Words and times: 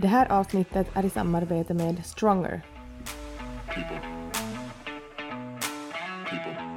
Det 0.00 0.08
här 0.08 0.32
avsnittet 0.32 0.86
är 0.94 1.04
i 1.04 1.10
samarbete 1.10 1.74
med 1.74 2.04
Stronger. 2.04 2.62
people, 3.68 4.00
people, 6.30 6.67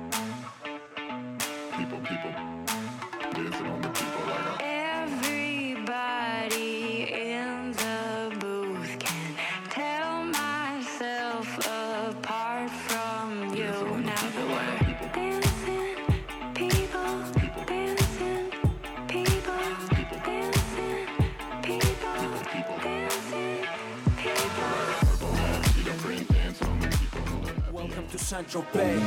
Central 28.31 28.66
Bay. 28.71 28.98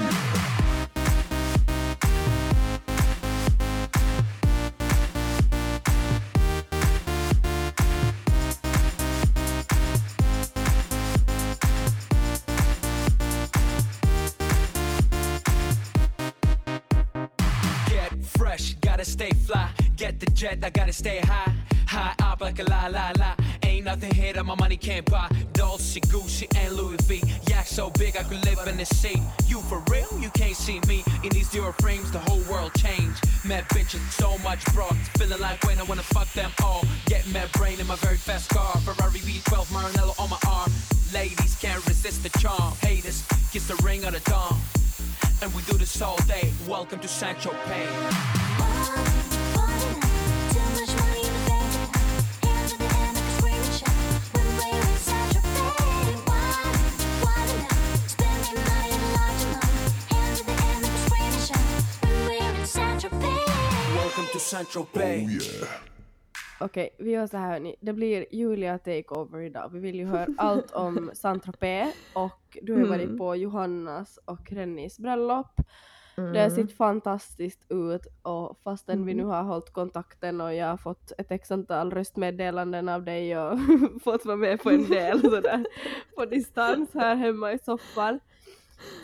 Get 17.89 18.13
fresh, 18.37 18.75
gotta 18.83 19.07
stay 19.07 19.31
fly. 19.31 19.71
Get 19.97 20.21
the 20.21 20.27
jet, 20.35 20.63
I 20.63 20.69
gotta 20.69 20.93
stay 20.93 21.21
high. 21.21 21.51
High 21.87 22.15
up 22.23 22.43
like 22.43 22.59
a 22.59 22.65
la 22.65 22.89
la 22.89 23.13
la. 23.19 23.35
Ain't 23.63 23.87
nothing 23.87 24.15
here 24.15 24.35
that 24.35 24.45
my 24.45 24.55
money 24.55 24.77
can't 24.77 25.07
buy. 25.11 25.31
Dolce, 25.55 26.01
Gucci, 26.01 26.54
much 34.55 34.75
broad. 34.75 34.97
Feeling 35.19 35.41
like 35.41 35.63
when 35.65 35.81
I 35.81 35.83
wanna 35.83 36.03
fuck 36.03 36.31
them 36.33 36.51
all. 36.63 36.85
Get 37.07 37.27
mad 37.33 37.51
brain 37.53 37.81
in 37.81 37.87
my 37.87 37.97
very 37.97 38.17
fast 38.17 38.49
car. 38.51 38.73
Ferrari 38.87 39.19
V12 39.19 39.67
Maranello 39.75 40.15
on 40.21 40.31
my 40.31 40.39
arm. 40.49 40.71
Ladies 41.13 41.57
can't 41.61 41.85
resist 41.89 42.23
the 42.23 42.39
charm. 42.39 42.75
Haters, 42.81 43.27
kiss 43.53 43.67
the 43.67 43.75
ring 43.83 44.05
on 44.05 44.13
the 44.13 44.21
dawn. 44.21 44.57
And 45.43 45.53
we 45.55 45.63
do 45.63 45.77
this 45.77 46.01
all 46.01 46.19
day. 46.29 46.53
Welcome 46.69 47.01
to 47.01 47.09
Sancho 47.09 47.51
Pay. 47.67 48.34
Central 64.75 64.87
Bay. 64.95 65.29
Okej, 66.61 66.91
vi 66.99 67.11
gör 67.11 67.27
så 67.27 67.37
här 67.37 67.53
hörni. 67.53 67.77
Det 67.81 67.93
blir 67.93 68.27
Julia 68.31 68.79
takeover 68.79 69.41
idag. 69.41 69.71
Vi 69.73 69.79
vill 69.79 69.95
ju 69.95 70.07
höra 70.07 70.27
allt 70.39 70.73
om 70.73 71.11
Saint-Tropez 71.15 71.95
och 72.15 72.59
du 72.63 72.73
har 72.73 72.81
ju 72.81 72.87
varit 72.87 73.19
på 73.19 73.37
Johannas 73.37 74.19
och 74.25 74.53
Rennys 74.53 74.99
bröllop. 74.99 75.61
Det 76.17 76.41
har 76.41 76.51
sett 76.51 76.77
fantastiskt 76.77 77.65
ut 77.69 78.07
och 78.23 78.59
fastän 78.65 79.07
vi 79.07 79.15
nu 79.15 79.25
har 79.25 79.43
hållit 79.43 79.73
kontakten 79.73 80.41
och 80.41 80.55
jag 80.55 80.67
har 80.67 80.77
fått 80.77 81.13
ett 81.19 81.31
x 81.31 81.51
antal 81.51 81.91
röstmeddelanden 81.91 82.89
av 82.89 83.05
dig 83.05 83.39
och 83.39 83.59
fått 84.05 84.25
vara 84.25 84.37
med 84.37 84.63
på 84.63 84.71
en 84.71 84.89
del 84.89 85.21
sådär 85.21 85.67
på 86.17 86.25
distans 86.31 86.95
här 86.95 87.17
hemma 87.17 87.53
i 87.53 87.59
soffan 87.59 88.21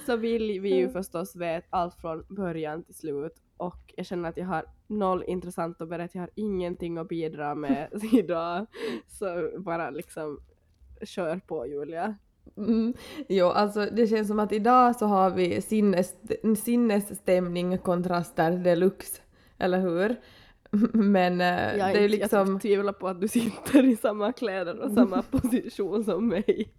så 0.07 0.17
vill 0.17 0.61
vi 0.61 0.77
ju 0.77 0.89
förstås 0.89 1.37
veta 1.37 1.67
allt 1.71 1.95
från 1.95 2.25
början 2.29 2.83
till 2.83 2.95
slut 2.95 3.43
och 3.57 3.93
jag 3.97 4.07
känner 4.07 4.29
att 4.29 4.37
jag 4.37 4.47
har 4.47 4.65
noll 4.91 5.25
intressant 5.27 5.81
att 5.81 5.89
berätta, 5.89 6.11
jag 6.13 6.23
har 6.23 6.31
ingenting 6.35 6.99
att 6.99 7.09
bidra 7.09 7.55
med 7.55 7.89
idag. 8.13 8.67
Så 9.09 9.51
bara 9.59 9.91
liksom 9.91 10.41
kör 11.03 11.41
på 11.47 11.67
Julia. 11.67 12.15
Mm. 12.57 12.95
Jo, 13.29 13.47
alltså 13.47 13.87
det 13.93 14.07
känns 14.07 14.29
som 14.29 14.39
att 14.39 14.53
idag 14.53 14.97
så 14.97 15.07
har 15.07 15.31
vi 15.31 15.63
sinnes, 15.63 16.15
sinnesstämning 16.65 17.79
kontraster 17.79 18.53
deluxe, 18.53 19.23
eller 19.59 19.81
hur? 19.81 20.17
Men 20.93 21.41
eh, 21.41 21.77
Jag, 21.77 21.95
det 21.95 21.99
är 21.99 22.03
ju 22.03 22.09
liksom... 22.09 22.53
jag 22.53 22.63
tvivlar 22.63 22.93
på 22.93 23.09
att 23.09 23.21
du 23.21 23.29
sitter 23.29 23.85
i 23.85 23.97
samma 23.97 24.33
kläder 24.33 24.81
och 24.81 24.93
samma 24.93 25.23
position 25.23 26.05
som 26.05 26.29
mig. 26.29 26.73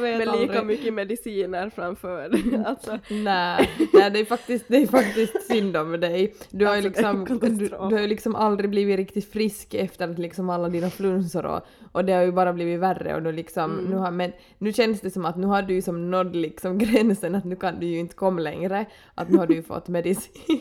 Med 0.00 0.18
lika 0.18 0.30
aldrig. 0.30 0.64
mycket 0.66 0.94
mediciner 0.94 1.70
framför. 1.70 2.30
Alltså, 2.66 2.98
Nej, 3.10 3.70
nej 3.92 4.10
det, 4.10 4.18
är 4.20 4.24
faktiskt, 4.24 4.64
det 4.68 4.76
är 4.76 4.86
faktiskt 4.86 5.46
synd 5.46 5.76
om 5.76 6.00
dig. 6.00 6.34
Du 6.50 6.66
har, 6.66 6.76
ju 6.76 6.86
Alltså, 6.86 7.12
liksom, 7.12 7.38
du, 7.58 7.68
du 7.68 7.74
har 7.94 8.00
ju 8.00 8.06
liksom 8.06 8.34
aldrig 8.36 8.70
blivit 8.70 8.96
riktigt 8.96 9.32
frisk 9.32 9.74
efter 9.74 10.08
att 10.08 10.18
liksom 10.18 10.50
alla 10.50 10.68
dina 10.68 10.90
flunsor 10.90 11.46
och, 11.46 11.60
och 11.92 12.04
det 12.04 12.12
har 12.12 12.22
ju 12.22 12.32
bara 12.32 12.52
blivit 12.52 12.80
värre 12.80 13.14
och 13.14 13.22
då 13.22 13.30
liksom, 13.30 13.70
Mm. 13.78 13.84
nu 13.84 13.96
har, 13.96 14.10
men 14.10 14.32
nu 14.58 14.72
känns 14.72 15.00
det 15.00 15.10
som 15.10 15.24
att 15.24 15.36
nu 15.36 15.46
har 15.46 15.62
du 15.62 15.74
ju 15.74 15.82
som 15.82 16.10
nådd 16.10 16.36
liksom 16.36 16.78
gränsen 16.84 17.34
att 17.34 17.44
nu 17.44 17.56
kan 17.56 17.80
du 17.80 17.86
ju 17.86 17.98
inte 17.98 18.14
komma 18.14 18.40
längre. 18.40 18.84
Att 19.14 19.28
nu 19.28 19.38
har 19.38 19.46
du 19.46 19.54
ju 19.54 19.62
fått 19.62 19.88
medicin. 19.88 20.60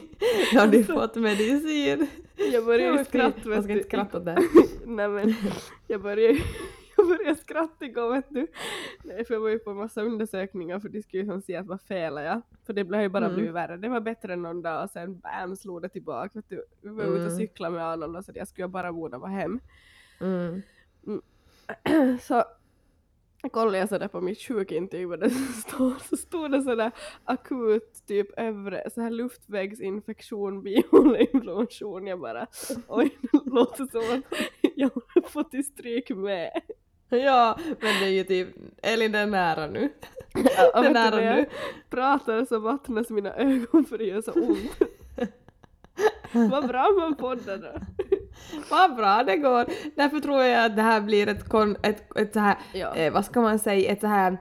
nu 0.53 0.59
har 0.59 0.67
du 0.67 0.77
ju 0.77 0.83
fått 0.83 1.16
medicin. 1.16 2.07
jag 2.53 2.66
börjar 2.66 2.91
ju 2.91 2.95
Jag 2.97 3.05
skratta. 3.05 3.39
ska 3.41 3.49
vet 3.49 3.67
du. 3.67 3.73
inte 3.73 3.87
skratta 3.87 4.17
åt 4.17 4.25
det. 4.25 4.37
Nej 4.85 5.07
men 5.07 5.35
jag 5.87 6.01
börjar 6.01 6.37
jag 7.09 7.17
började 7.17 7.35
skratta 7.35 7.85
igår 7.85 8.13
vet 8.13 8.25
du. 8.29 8.47
Nej 9.03 9.25
för 9.25 9.33
jag 9.33 9.41
var 9.41 9.49
ju 9.49 9.59
på 9.59 9.69
en 9.71 9.77
massa 9.77 10.01
undersökningar 10.01 10.79
för 10.79 10.89
de 10.89 11.01
skulle 11.01 11.23
ju 11.23 11.29
som 11.29 11.41
se 11.41 11.55
att 11.55 11.65
vad 11.67 11.81
felar 11.81 12.21
jag. 12.21 12.41
För 12.65 12.73
det 12.73 12.95
har 12.95 13.01
ju 13.01 13.09
bara 13.09 13.25
Mm. 13.25 13.35
blivit 13.35 13.53
värre. 13.53 13.77
Det 13.77 13.89
var 13.89 13.99
bättre 13.99 14.33
än 14.33 14.41
någon 14.41 14.61
dag 14.61 14.83
och 14.83 14.89
sen 14.89 15.19
bam 15.19 15.55
slog 15.55 15.81
det 15.81 15.89
tillbaka. 15.89 16.29
Vet 16.33 16.49
du. 16.49 16.65
Vi 16.81 16.89
var 16.89 17.03
ute 17.03 17.11
och 17.13 17.17
Mm. 17.17 17.37
cykla 17.37 17.69
med 17.69 17.85
Arnold 17.87 18.25
så 18.25 18.31
jag 18.35 18.47
skulle 18.47 18.67
bara 18.67 18.93
borde 18.93 19.17
vara 19.17 19.31
hem. 19.31 19.59
Mm. 20.21 20.61
Så 22.21 22.43
kollade 23.51 23.77
jag 23.77 23.89
sådär 23.89 24.07
på 24.07 24.21
mitt 24.21 24.39
sjukintyg 24.41 25.07
vad 25.07 25.19
det 25.19 25.29
stod, 25.67 26.01
så 26.01 26.17
stod 26.17 26.51
det 26.51 26.61
sådär 26.61 26.91
akut 27.23 28.03
typ 28.07 28.27
övre 28.39 28.89
så 28.93 29.01
här 29.01 29.09
luftvägsinfektion, 29.09 30.61
bihåleinflammation. 30.63 32.07
Jag 32.07 32.19
bara 32.19 32.47
oj 32.87 33.17
det 33.31 33.41
låter 33.45 33.85
som 33.85 34.17
att 34.19 34.39
jag 34.75 34.89
har 35.16 35.21
fått 35.29 35.53
i 35.53 35.63
stryk 35.63 36.09
med. 36.09 36.51
Ja, 37.25 37.58
men 37.81 38.00
det 38.02 38.06
är 38.06 38.09
ju 38.12 38.24
typ, 38.24 38.47
Elin 38.81 39.12
den 39.12 39.22
är 39.22 39.31
nära 39.56 39.68
nu. 39.68 39.90
Ja, 40.58 40.72
Den 40.81 40.84
du, 40.84 40.90
nära 40.94 41.22
jag 41.24 41.36
nu. 41.36 41.46
pratar 41.90 42.46
så 42.46 42.59
vattnas 42.59 43.09
mina 43.09 43.34
ögon 43.34 43.86
för 43.86 43.97
det 43.97 44.03
gör 44.03 44.22
så 44.22 44.31
ont. 44.31 44.72
Vad 46.52 46.68
bra 46.68 46.90
man 47.00 47.16
poddar 47.16 47.58
då. 47.58 47.72
Vad 48.70 48.96
bra 48.96 49.24
det 49.24 49.38
går! 49.38 49.66
Därför 49.96 50.20
tror 50.20 50.44
jag 50.44 50.66
att 50.66 50.75
det 50.75 50.81
här 50.81 51.02
blir 51.02 51.28
ett, 51.28 51.50
kon, 51.50 51.75
ett, 51.84 52.18
ett 52.18 52.34
så 52.34 52.40
här, 52.40 52.58
Ja. 52.74 52.96
eh, 52.96 53.14
vad 53.14 53.26
ska 53.26 53.41
man 53.41 53.59
säga, 53.59 53.91
ett 53.91 54.02
så 54.02 54.08
här 54.08 54.38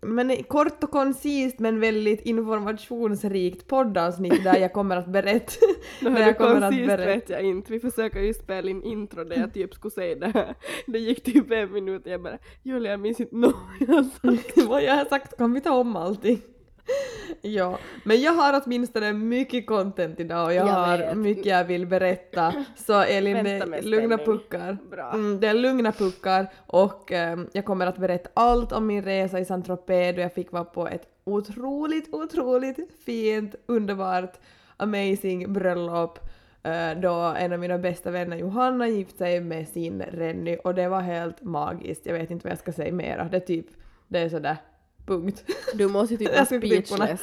men 0.00 0.42
kort 0.42 0.84
och 0.84 0.90
koncist 0.90 1.58
men 1.58 1.80
väldigt 1.80 2.20
informationsrikt 2.20 3.66
poddavsnitt 3.66 4.44
där 4.44 4.58
jag 4.58 4.72
kommer 4.72 4.96
att 4.96 5.06
berätta. 5.06 5.52
Där 6.00 6.20
jag 6.20 6.38
kommer 6.38 6.62
att 6.62 6.74
berätta. 6.74 7.06
vet 7.06 7.30
jag 7.30 7.42
inte. 7.42 7.72
Vi 7.72 7.80
försöker 7.80 8.20
ju 8.20 8.34
spela 8.34 8.70
in 8.70 8.82
intro 8.82 9.24
där 9.24 9.36
jag 9.36 9.54
typ 9.54 9.74
skulle 9.74 9.92
säga 9.92 10.14
det 10.14 10.26
här. 10.26 10.54
Det 10.86 10.98
gick 10.98 11.24
typ 11.24 11.50
en 11.50 11.72
minut 11.72 12.06
och 12.06 12.12
jag 12.12 12.22
bara 12.22 12.38
Julia 12.62 12.90
jag 12.90 13.00
minns 13.00 13.20
inte 13.20 13.36
något 13.36 13.56
jag 13.80 13.86
har 13.86 14.02
sagt. 14.02 14.58
Vad 14.68 14.82
jag 14.82 14.94
har 14.94 15.04
sagt 15.04 15.36
kan 15.36 15.52
vi 15.52 15.60
ta 15.60 15.70
om 15.70 15.96
allting. 15.96 16.40
Ja, 17.40 17.78
men 18.04 18.20
jag 18.20 18.32
har 18.32 18.62
åtminstone 18.64 19.12
mycket 19.12 19.66
content 19.66 20.20
idag 20.20 20.46
och 20.46 20.54
jag, 20.54 20.68
Jag 20.68 20.72
har 20.72 20.98
vet. 20.98 21.16
mycket 21.16 21.46
jag 21.46 21.64
vill 21.64 21.86
berätta. 21.86 22.52
Så 22.76 23.00
Elin, 23.02 23.36
det 23.36 23.42
med 23.42 23.78
är 23.78 23.82
lugna 23.82 24.18
puckar. 24.18 24.78
Mm, 25.14 25.40
det 25.40 25.48
är 25.48 25.54
lugna 25.54 25.92
puckar 25.92 26.46
och 26.66 27.12
ehm, 27.12 27.48
jag 27.52 27.64
kommer 27.64 27.86
att 27.86 27.98
berätta 27.98 28.30
allt 28.34 28.72
om 28.72 28.86
min 28.86 29.02
resa 29.02 29.40
i 29.40 29.44
Saint-Tropez 29.44 30.14
då 30.14 30.20
jag 30.20 30.32
fick 30.34 30.52
vara 30.52 30.64
på 30.64 30.88
ett 30.88 31.02
otroligt, 31.24 32.14
otroligt 32.14 32.78
fint, 33.04 33.54
underbart, 33.66 34.32
amazing 34.76 35.52
bröllop 35.52 36.18
eh, 36.62 36.90
då 37.00 37.12
en 37.38 37.52
av 37.52 37.58
mina 37.58 37.78
bästa 37.78 38.10
vänner 38.10 38.36
Johanna 38.36 38.88
gifte 38.88 39.18
sig 39.18 39.40
med 39.40 39.68
sin 39.68 40.02
Renny 40.02 40.56
och 40.64 40.74
det 40.74 40.88
var 40.88 41.00
helt 41.00 41.42
magiskt. 41.42 42.06
Jag 42.06 42.14
vet 42.14 42.30
inte 42.30 42.46
vad 42.46 42.52
jag 42.52 42.58
ska 42.58 42.72
säga 42.72 42.92
mera. 42.92 43.24
Det 43.24 43.36
är 43.36 43.40
typ, 43.40 43.66
det 44.08 44.18
är 44.18 44.28
sådär, 44.28 44.56
punkt. 45.06 45.44
Du 45.74 45.88
måste 45.88 46.14
ju 46.14 46.18
typ 46.18 46.28
vara 46.34 46.46
typ 46.46 46.64
speechless. 46.86 47.20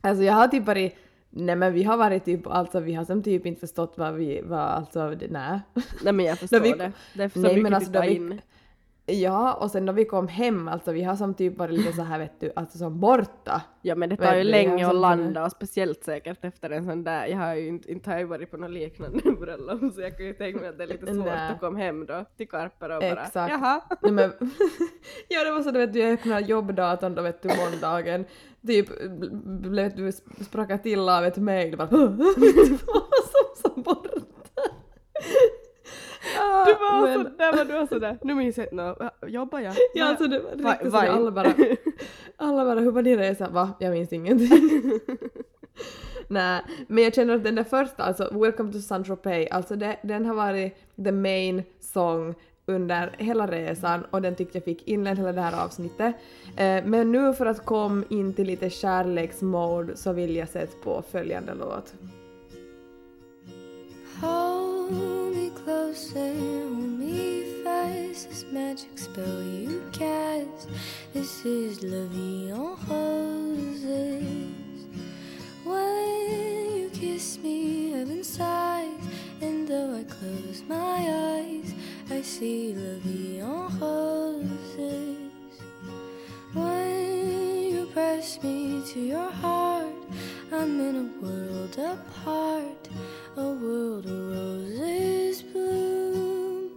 Alltså 0.00 0.24
jag 0.24 0.32
har 0.34 0.48
typ 0.48 0.66
varit 0.66 0.94
Nej 1.30 1.56
men 1.56 1.72
vi 1.72 1.82
har 1.82 1.96
varit 1.96 2.24
typ, 2.24 2.46
alltså 2.46 2.80
vi 2.80 2.94
har 2.94 3.04
som 3.04 3.22
typ 3.22 3.46
inte 3.46 3.60
förstått 3.60 3.94
vad 3.96 4.14
vi, 4.14 4.40
vad 4.44 4.60
alltså, 4.60 5.10
det- 5.10 5.28
nej. 5.30 5.60
Nej 6.04 6.12
men 6.12 6.26
jag 6.26 6.38
förstår 6.38 6.60
vi- 6.60 6.72
det. 6.72 6.92
Det 7.14 7.22
är 7.22 7.28
för 7.28 7.40
så 7.40 7.46
Nej, 7.46 7.54
mycket 7.54 7.62
men 7.62 7.74
alltså, 7.74 8.00
vi- 8.00 8.14
in. 8.16 8.40
Ja, 9.08 9.54
och 9.54 9.70
sen 9.70 9.84
när 9.84 9.92
vi 9.92 10.04
kom 10.04 10.28
hem, 10.28 10.68
alltså 10.68 10.92
vi 10.92 11.02
har 11.02 11.16
som 11.16 11.34
typ 11.34 11.58
varit 11.58 11.78
lite 11.78 11.92
så 11.92 12.02
här 12.02 12.18
vet 12.18 12.40
du, 12.40 12.52
alltså 12.56 12.78
som 12.78 13.00
borta. 13.00 13.62
Ja 13.82 13.94
men 13.94 14.08
det 14.08 14.16
tar 14.16 14.34
ju 14.34 14.44
länge 14.44 14.84
att 14.86 14.90
som- 14.92 15.00
landa 15.00 15.44
och 15.44 15.50
speciellt 15.52 16.04
säkert 16.04 16.44
efter 16.44 16.70
en 16.70 16.84
sån 16.84 17.04
där, 17.04 17.26
jag 17.26 17.38
har 17.38 17.54
ju 17.54 17.68
inte, 17.68 17.92
inte 17.92 18.10
har 18.10 18.18
jag 18.18 18.26
varit 18.26 18.50
på 18.50 18.56
något 18.56 18.70
liknande 18.70 19.18
bröllop 19.40 19.94
så 19.94 20.00
jag 20.00 20.16
kan 20.16 20.26
ju 20.26 20.32
tänka 20.32 20.60
mig 20.60 20.68
att 20.68 20.78
det 20.78 20.84
är 20.84 20.88
lite 20.88 21.14
svårt 21.14 21.26
att 21.28 21.60
komma 21.60 21.78
hem 21.78 22.06
då 22.06 22.24
till 22.36 22.48
Karpara 22.48 22.96
och 22.96 23.02
bara 23.02 23.22
Exakt. 23.24 23.50
jaha. 23.52 23.80
Nej, 24.02 24.12
men, 24.12 24.32
ja 25.28 25.44
det 25.44 25.50
var 25.50 25.62
så 25.62 25.70
du 25.70 25.78
vet 25.78 25.92
du, 25.92 25.98
jag 25.98 26.12
öppnade 26.12 26.46
jobbdatorn 26.46 27.14
då 27.14 27.22
vet 27.22 27.42
du 27.42 27.48
måndagen, 27.48 28.24
typ 28.66 28.86
blev 29.70 29.96
du 29.96 30.12
spracka 30.44 30.78
till 30.78 31.08
av 31.08 31.24
ett 31.24 31.36
mejl 31.36 31.76
bara 31.76 31.88
som 31.88 32.18
så 33.62 33.80
borta. 33.80 34.15
Du 36.66 36.72
var 36.72 37.02
men- 37.02 37.24
så, 37.24 37.30
där 37.38 37.56
var 37.56 37.64
du 37.64 37.72
var 37.72 37.86
sådär, 37.86 38.18
nu 38.22 38.34
minns 38.34 38.56
jag 38.58 38.66
inte 38.72 39.10
jobbar 39.26 39.60
jag? 39.60 39.74
Ja, 39.94 40.04
alltså 40.08 40.26
det 40.26 40.38
var 40.38 40.50
Va- 40.62 40.72
riktigt 40.72 40.92
så 40.92 41.00
Vine. 41.00 41.12
alla 41.12 41.30
bara, 41.30 41.52
alla 42.36 42.64
bara 42.64 42.80
hur 42.80 42.90
var 42.90 43.02
din 43.02 43.18
resa? 43.18 43.48
Va? 43.48 43.70
Jag 43.80 43.92
minns 43.92 44.12
ingenting. 44.12 44.50
Nej, 46.28 46.62
men 46.88 47.04
jag 47.04 47.14
känner 47.14 47.34
att 47.36 47.44
den 47.44 47.54
där 47.54 47.64
första, 47.64 48.02
alltså 48.02 48.38
Welcome 48.40 48.72
to 48.72 48.78
Saint-Tropez, 48.78 49.48
alltså 49.50 49.76
det, 49.76 49.96
den 50.02 50.26
har 50.26 50.34
varit 50.34 50.76
the 51.04 51.12
main 51.12 51.62
song 51.80 52.34
under 52.66 53.14
hela 53.18 53.46
resan 53.46 54.04
och 54.10 54.22
den 54.22 54.34
tyckte 54.34 54.58
jag 54.58 54.64
fick 54.64 54.88
inleda 54.88 55.16
hela 55.16 55.32
det 55.32 55.40
här 55.40 55.64
avsnittet. 55.64 56.14
Eh, 56.56 56.84
men 56.84 57.12
nu 57.12 57.32
för 57.32 57.46
att 57.46 57.64
komma 57.64 58.02
in 58.08 58.34
till 58.34 58.46
lite 58.46 58.70
kärleksmode 58.70 59.96
så 59.96 60.12
vill 60.12 60.36
jag 60.36 60.48
sätta 60.48 60.72
på 60.84 61.02
följande 61.10 61.54
låt. 61.54 61.94
Closer, 65.64 66.34
hold 66.34 66.98
me 67.00 67.64
fast. 67.64 68.28
This 68.28 68.44
magic 68.52 68.96
spell 68.96 69.42
you 69.42 69.82
cast. 69.92 70.68
This 71.12 71.44
is 71.44 71.82
La 71.82 72.06
Vie 72.06 72.50
en 72.50 72.76
Roses. 72.88 74.22
When 75.64 76.76
you 76.76 76.90
kiss 76.92 77.38
me, 77.38 77.90
heaven 77.90 78.22
sighs. 78.22 79.04
And 79.40 79.66
though 79.66 79.96
I 79.96 80.04
close 80.04 80.62
my 80.68 80.98
eyes, 81.34 81.74
I 82.10 82.22
see 82.22 82.74
La 82.74 82.98
Vie 83.00 83.40
en 83.40 83.80
Roses. 83.80 85.16
When 86.52 87.72
you 87.72 87.86
press 87.86 88.42
me 88.42 88.82
to 88.92 89.00
your 89.00 89.30
heart, 89.30 89.94
I'm 90.52 90.80
in 90.80 90.96
a 90.96 91.08
world 91.24 91.76
apart, 91.78 92.88
a 93.38 93.52
world 93.52 94.06
of 94.06 94.30
roses 94.32 95.42
bloom. 95.42 96.70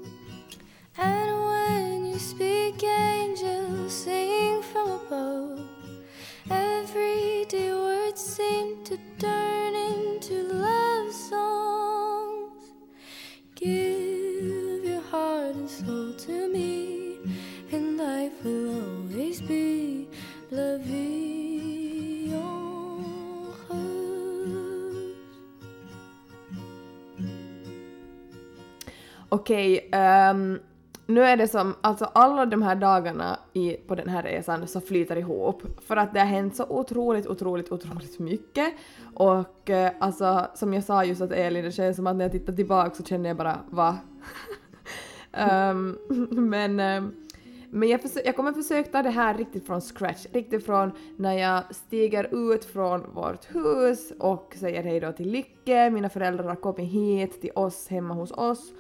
And 0.98 1.46
when 1.46 2.06
you 2.06 2.20
speak, 2.20 2.84
angels 2.84 3.94
sing 3.94 4.62
from 4.62 4.92
above. 4.92 5.62
Everyday 6.50 7.72
words 7.72 8.20
seem 8.20 8.84
to 8.84 8.98
turn 9.20 9.74
into 9.74 10.54
love 10.54 11.14
songs. 11.14 12.64
Give 13.56 14.84
your 14.84 15.02
heart 15.02 15.56
and 15.56 15.70
soul 15.70 16.14
to 16.14 16.50
me, 16.50 17.20
and 17.72 17.98
life 17.98 18.44
will 18.44 18.70
always 18.84 19.40
be 19.40 20.10
la 20.52 20.78
Okej, 29.30 29.90
um, 30.32 30.60
nu 31.06 31.24
är 31.24 31.38
det 31.38 31.48
som, 31.48 31.76
alltså 31.82 32.06
alla 32.06 32.46
de 32.46 32.62
här 32.62 32.76
dagarna 32.76 33.40
i, 33.54 33.74
på 33.74 33.96
den 33.96 34.10
här 34.10 34.24
resan 34.24 34.68
så 34.68 34.82
flyter 34.82 35.16
ihop 35.16 35.64
för 35.88 35.98
att 35.98 36.14
det 36.14 36.20
har 36.20 36.28
hänt 36.28 36.56
så 36.56 36.66
otroligt, 36.70 37.28
otroligt, 37.28 37.72
otroligt 37.72 38.20
mycket. 38.20 38.74
Och 39.14 39.70
eh, 39.70 39.92
alltså 40.00 40.48
som 40.56 40.74
jag 40.74 40.84
sa 40.84 41.04
just 41.04 41.22
att 41.22 41.32
Elin, 41.32 41.66
det 41.66 41.72
känns 41.72 41.96
som 41.96 42.08
att 42.08 42.16
när 42.16 42.26
jag 42.26 42.32
tittar 42.32 42.54
tillbaka 42.54 42.96
så 42.96 43.04
känner 43.04 43.30
jag 43.30 43.38
bara 43.38 43.60
va? 43.70 43.98
um, 45.72 45.98
men 46.50 46.80
um, 46.80 47.26
men 47.72 47.90
jag, 47.90 48.02
försö- 48.02 48.22
jag 48.26 48.36
kommer 48.36 48.54
försöka 48.54 48.92
ta 48.92 49.04
det 49.04 49.10
här 49.10 49.38
riktigt 49.38 49.66
från 49.66 49.82
scratch, 49.82 50.26
riktigt 50.32 50.66
från 50.66 50.92
när 51.18 51.34
jag 51.34 51.76
stiger 51.76 52.54
ut 52.54 52.66
från 52.66 53.14
vårt 53.14 53.56
hus 53.56 54.12
och 54.20 54.56
säger 54.60 54.84
hej 54.84 55.00
då 55.00 55.12
till 55.12 55.32
Lycke, 55.32 55.90
mina 55.90 56.10
föräldrar 56.10 56.44
har 56.44 56.56
kommit 56.56 56.92
hit 56.92 57.42
till 57.42 57.52
oss 57.56 57.88
hemma 57.88 58.14
hos 58.14 58.32
oss 58.32 58.74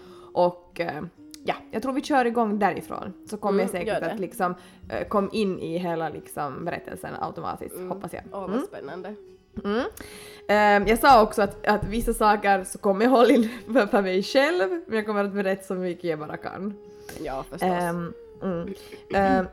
och 0.46 0.80
eh, 0.80 1.02
ja, 1.46 1.54
jag 1.72 1.82
tror 1.82 1.94
vi 1.94 2.02
kör 2.02 2.26
igång 2.26 2.60
därifrån 2.60 3.14
så 3.30 3.38
kommer 3.38 3.60
jag 3.64 3.70
Mm, 3.70 3.72
säkert 3.82 3.94
gör 3.94 4.02
det. 4.08 4.14
att 4.14 4.20
liksom 4.20 4.56
eh, 4.90 5.08
kom 5.08 5.30
in 5.34 5.60
i 5.60 5.78
hela 5.78 6.10
liksom 6.10 6.66
berättelsen 6.66 7.14
automatiskt, 7.20 7.76
Mm. 7.76 7.90
hoppas 7.90 8.14
jag. 8.14 8.24
Åh 8.32 8.40
vad 8.42 8.50
Mm. 8.50 8.66
spännande. 8.68 9.16
Mm. 9.64 9.84
Ehm, 10.48 10.88
jag 10.88 11.00
sa 11.00 11.24
också 11.24 11.42
att, 11.42 11.68
att 11.68 11.84
vissa 11.84 12.14
saker 12.14 12.64
så 12.64 12.78
kommer 12.78 13.06
jag 13.06 13.12
hålla 13.12 13.34
in 13.34 13.50
för, 13.74 13.88
för 13.88 14.02
mig 14.02 14.24
själv, 14.24 14.70
men 14.88 14.96
jag 14.96 15.06
kommer 15.06 15.24
att 15.24 15.34
berätta 15.34 15.64
så 15.64 15.74
mycket 15.76 16.04
jag 16.04 16.20
bara 16.20 16.38
kan. 16.38 16.74
Ja 17.24 17.44
förstås. 17.44 17.70
Ehm, 17.70 18.14
mm. 18.44 18.74
Ehm, 19.14 19.46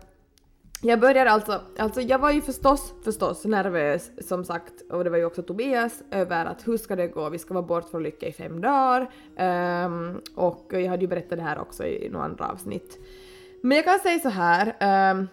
jag 0.83 1.01
börjar 1.01 1.27
alltså, 1.27 1.61
alltså 1.79 2.01
jag 2.01 2.19
var 2.19 2.31
ju 2.31 2.43
förstås, 2.43 2.95
förstås 3.05 3.45
nervös 3.45 4.11
som 4.29 4.45
sagt, 4.45 4.73
och 4.91 5.05
det 5.05 5.11
var 5.11 5.19
ju 5.19 5.25
också 5.25 5.43
Tobias, 5.43 6.03
över 6.11 6.45
att 6.47 6.69
hur 6.69 6.77
ska 6.77 6.97
det 6.97 7.07
gå, 7.09 7.29
vi 7.29 7.39
ska 7.39 7.55
vara 7.55 7.65
bort 7.67 7.91
från 7.91 8.03
Lycka 8.03 8.27
i 8.27 8.33
fem 8.33 8.61
dagar. 8.61 9.11
um, 9.87 10.21
och 10.35 10.67
jag 10.71 10.89
hade 10.89 11.03
ju 11.03 11.09
berättat 11.09 11.39
det 11.39 11.45
här 11.45 11.59
också 11.59 11.85
i 11.87 12.09
några 12.09 12.25
andra 12.27 12.49
avsnitt. 12.49 12.99
Men 13.63 13.77
jag 13.77 13.85
kan 13.85 13.99
säga 13.99 14.19
så 14.19 14.29
här, 14.29 14.67
um, 15.13 15.29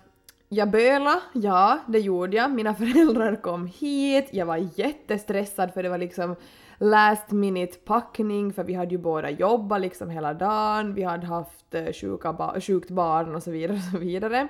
jag 0.50 0.72
böla, 0.72 1.22
ja 1.34 1.80
det 1.88 2.00
gjorde 2.00 2.38
jag. 2.38 2.52
Mina 2.52 2.76
föräldrar 2.76 3.36
kom 3.36 3.68
hit, 3.68 4.30
jag 4.32 4.46
var 4.46 4.70
jättestressad 4.76 5.74
för 5.74 5.84
det 5.84 5.90
var 5.90 5.98
liksom 5.98 6.36
last 6.78 7.32
minute 7.32 7.78
packning 7.78 8.54
för 8.54 8.64
vi 8.64 8.74
hade 8.74 8.92
ju 8.92 8.98
båda 8.98 9.30
jobbat 9.30 9.82
liksom 9.82 10.10
hela 10.10 10.34
dagen, 10.34 10.94
vi 10.94 11.04
hade 11.04 11.28
haft 11.28 11.76
eh, 11.76 11.94
sjuka 11.94 12.34
ba- 12.34 12.62
sjukt 12.62 12.90
barn 12.90 13.36
och 13.36 13.44
så 13.44 13.52
vidare 13.52 13.78
och 13.78 13.84
så 13.92 13.98
vidare 13.98 14.48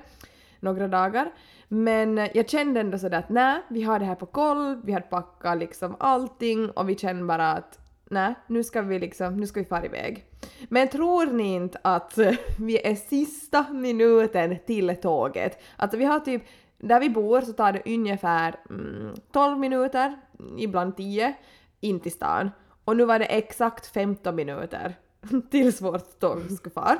några 0.64 0.88
dagar. 0.88 1.32
Men 1.68 2.18
eh, 2.18 2.30
jag 2.34 2.48
kände 2.48 2.80
ändå 2.80 2.98
sådär 2.98 3.18
att 3.18 3.28
nej, 3.28 3.60
vi 3.68 3.82
har 3.82 3.98
det 3.98 4.04
här 4.04 4.14
på 4.14 4.26
koll, 4.26 4.80
vi 4.84 4.92
har 4.92 5.00
packat 5.00 5.58
liksom 5.58 5.96
allting 5.98 6.70
och 6.70 6.88
vi 6.88 6.96
känner 6.96 7.24
bara 7.24 7.52
att 7.52 7.78
nej, 8.10 8.34
nu 8.46 8.64
ska 8.64 8.82
vi 8.82 8.98
liksom, 8.98 9.36
nu 9.36 9.46
ska 9.46 9.60
vi 9.60 9.66
fara 9.66 9.84
iväg. 9.84 10.24
Men 10.68 10.88
tror 10.88 11.26
ni 11.26 11.54
inte 11.54 11.78
att 11.82 12.18
eh, 12.18 12.32
vi 12.58 12.86
är 12.86 12.94
sista 12.94 13.66
minuten 13.72 14.58
till 14.66 14.96
tåget? 15.02 15.62
Alltså 15.76 15.98
vi 15.98 16.04
har 16.04 16.20
typ, 16.20 16.42
där 16.78 17.00
vi 17.00 17.10
bor 17.10 17.40
så 17.40 17.52
tar 17.52 17.72
det 17.72 17.82
ungefär 17.94 18.54
mm, 18.70 19.14
12 19.32 19.58
minuter, 19.58 20.16
ibland 20.58 20.96
10, 20.96 21.34
in 21.80 22.00
till 22.00 22.12
stan. 22.12 22.50
Och 22.84 22.96
nu 22.96 23.04
var 23.04 23.18
det 23.18 23.24
exakt 23.24 23.86
15 23.86 24.34
minuter 24.34 24.94
tills 25.50 25.80
vårt 25.80 26.20
tåg 26.20 26.50
skulle 26.50 26.74
fara. 26.74 26.98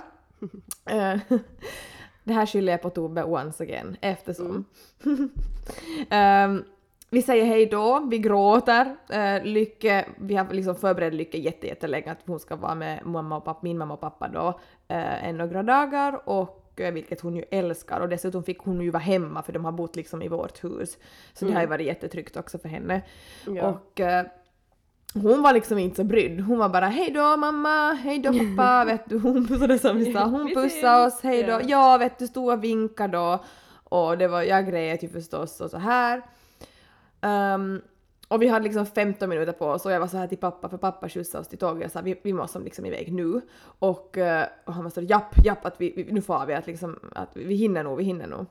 Eh, 2.25 2.29
det 2.29 2.33
här 2.33 2.47
skyller 2.47 2.73
jag 2.73 2.83
på 2.83 2.91
Tobbe 2.91 3.25
once 3.25 3.63
again 3.63 3.97
eftersom. 4.01 4.65
Ehm, 6.11 6.65
vi 7.11 7.23
säger 7.23 7.45
hej 7.45 7.67
då, 7.67 8.07
vi 8.11 8.19
gråter. 8.19 8.97
Uh, 9.15 9.45
Lycke, 9.45 10.05
vi 10.17 10.37
har 10.37 10.53
liksom 10.53 10.75
förberett 10.75 11.15
Lycke 11.15 11.39
jätte, 11.39 11.67
jättelänge 11.67 12.13
att 12.13 12.19
hon 12.27 12.41
ska 12.41 12.57
vara 12.57 12.75
med 12.75 13.07
mamma 13.07 13.37
och 13.37 13.45
pappa, 13.45 13.61
min 13.63 13.79
mamma 13.79 13.95
och 13.95 14.01
pappa 14.01 14.29
då 14.29 14.49
uh, 14.95 15.29
en 15.29 15.37
några 15.37 15.63
dagar 15.63 16.29
och 16.29 16.81
eh, 16.81 16.93
vilket 16.93 17.21
hon 17.21 17.37
ju 17.37 17.45
älskar 17.51 18.01
och 18.01 18.09
dessutom 18.09 18.45
fick 18.45 18.59
hon 18.59 18.81
ju 18.81 18.91
vara 18.91 19.03
hemma 19.03 19.43
för 19.43 19.53
de 19.53 19.65
har 19.65 19.73
bott 19.73 19.97
liksom 19.97 20.23
i 20.23 20.29
vårt 20.29 20.65
hus. 20.65 20.99
Så 21.33 21.45
det 21.45 21.53
har 21.53 21.61
ju 21.61 21.67
varit 21.67 21.87
jättetryggt 21.87 22.37
också 22.37 22.59
för 22.59 22.69
henne. 22.69 23.03
Ja. 23.47 23.69
Och 23.69 24.01
eh, 24.01 24.27
hon 25.23 25.43
var 25.43 25.53
liksom 25.53 25.79
inte 25.79 25.97
så 25.97 26.05
brydd. 26.05 26.41
Hon 26.41 26.59
var 26.59 26.69
bara 26.69 26.87
hej 26.87 27.11
då 27.11 27.37
mamma, 27.37 27.93
hej 27.93 28.19
då 28.19 28.33
pappa, 28.33 28.85
vet 28.87 29.09
du. 29.09 29.19
Hon 29.19 29.47
pussade 29.47 29.79
som 29.79 29.97
vi 29.97 30.13
sa. 30.13 30.25
Hon 30.25 30.55
pussade 30.55 31.07
oss, 31.07 31.21
hej 31.23 31.43
då. 31.43 31.61
Ja. 31.67 31.99
Vet 31.99 32.19
du, 32.19 32.27
stod 32.27 32.53
och 32.53 32.65
vinkade 32.65 33.17
då. 33.17 33.45
Och 33.85 34.19
det 34.19 34.29
var, 34.29 34.43
jag 34.43 34.67
grät 34.67 35.03
ju 35.03 35.09
förstås 35.09 35.61
och 35.61 35.71
så 35.71 35.79
här. 35.79 36.23
Ehm, 37.21 37.81
och 38.29 38.43
vi 38.43 38.49
hade 38.49 38.65
liksom 38.65 38.87
15 38.87 39.29
minuter 39.29 39.53
på 39.53 39.67
oss 39.67 39.87
och 39.87 39.93
jag 39.93 40.01
var 40.01 40.07
så 40.07 40.17
här 40.17 40.27
till 40.27 40.39
pappa, 40.39 40.69
för 40.69 40.77
pappa 40.77 41.09
skjutsade 41.09 41.43
oss 41.43 41.49
till 41.49 41.59
tåget 41.59 41.87
och 41.87 41.93
sa 41.93 42.01
vi, 42.01 42.21
vi 42.23 42.33
måste 42.33 42.59
liksom 42.59 42.87
iväg 42.87 43.13
nu. 43.13 43.41
Och, 43.79 44.19
eh, 44.19 44.47
och 44.65 44.75
han 44.75 44.85
var 44.85 44.91
så 44.91 45.01
japp, 45.01 45.45
japp, 45.45 45.65
att 45.67 45.81
vi, 45.81 45.93
vi, 45.97 46.13
nu 46.13 46.23
får 46.23 46.47
vi, 46.47 46.55
att, 46.55 46.67
liksom, 46.67 46.99
att 47.15 47.37
vi 47.37 47.55
hinner 47.55 47.83
nog, 47.83 47.99
vi 47.99 48.05
hinner 48.05 48.27
nog. 48.27 48.47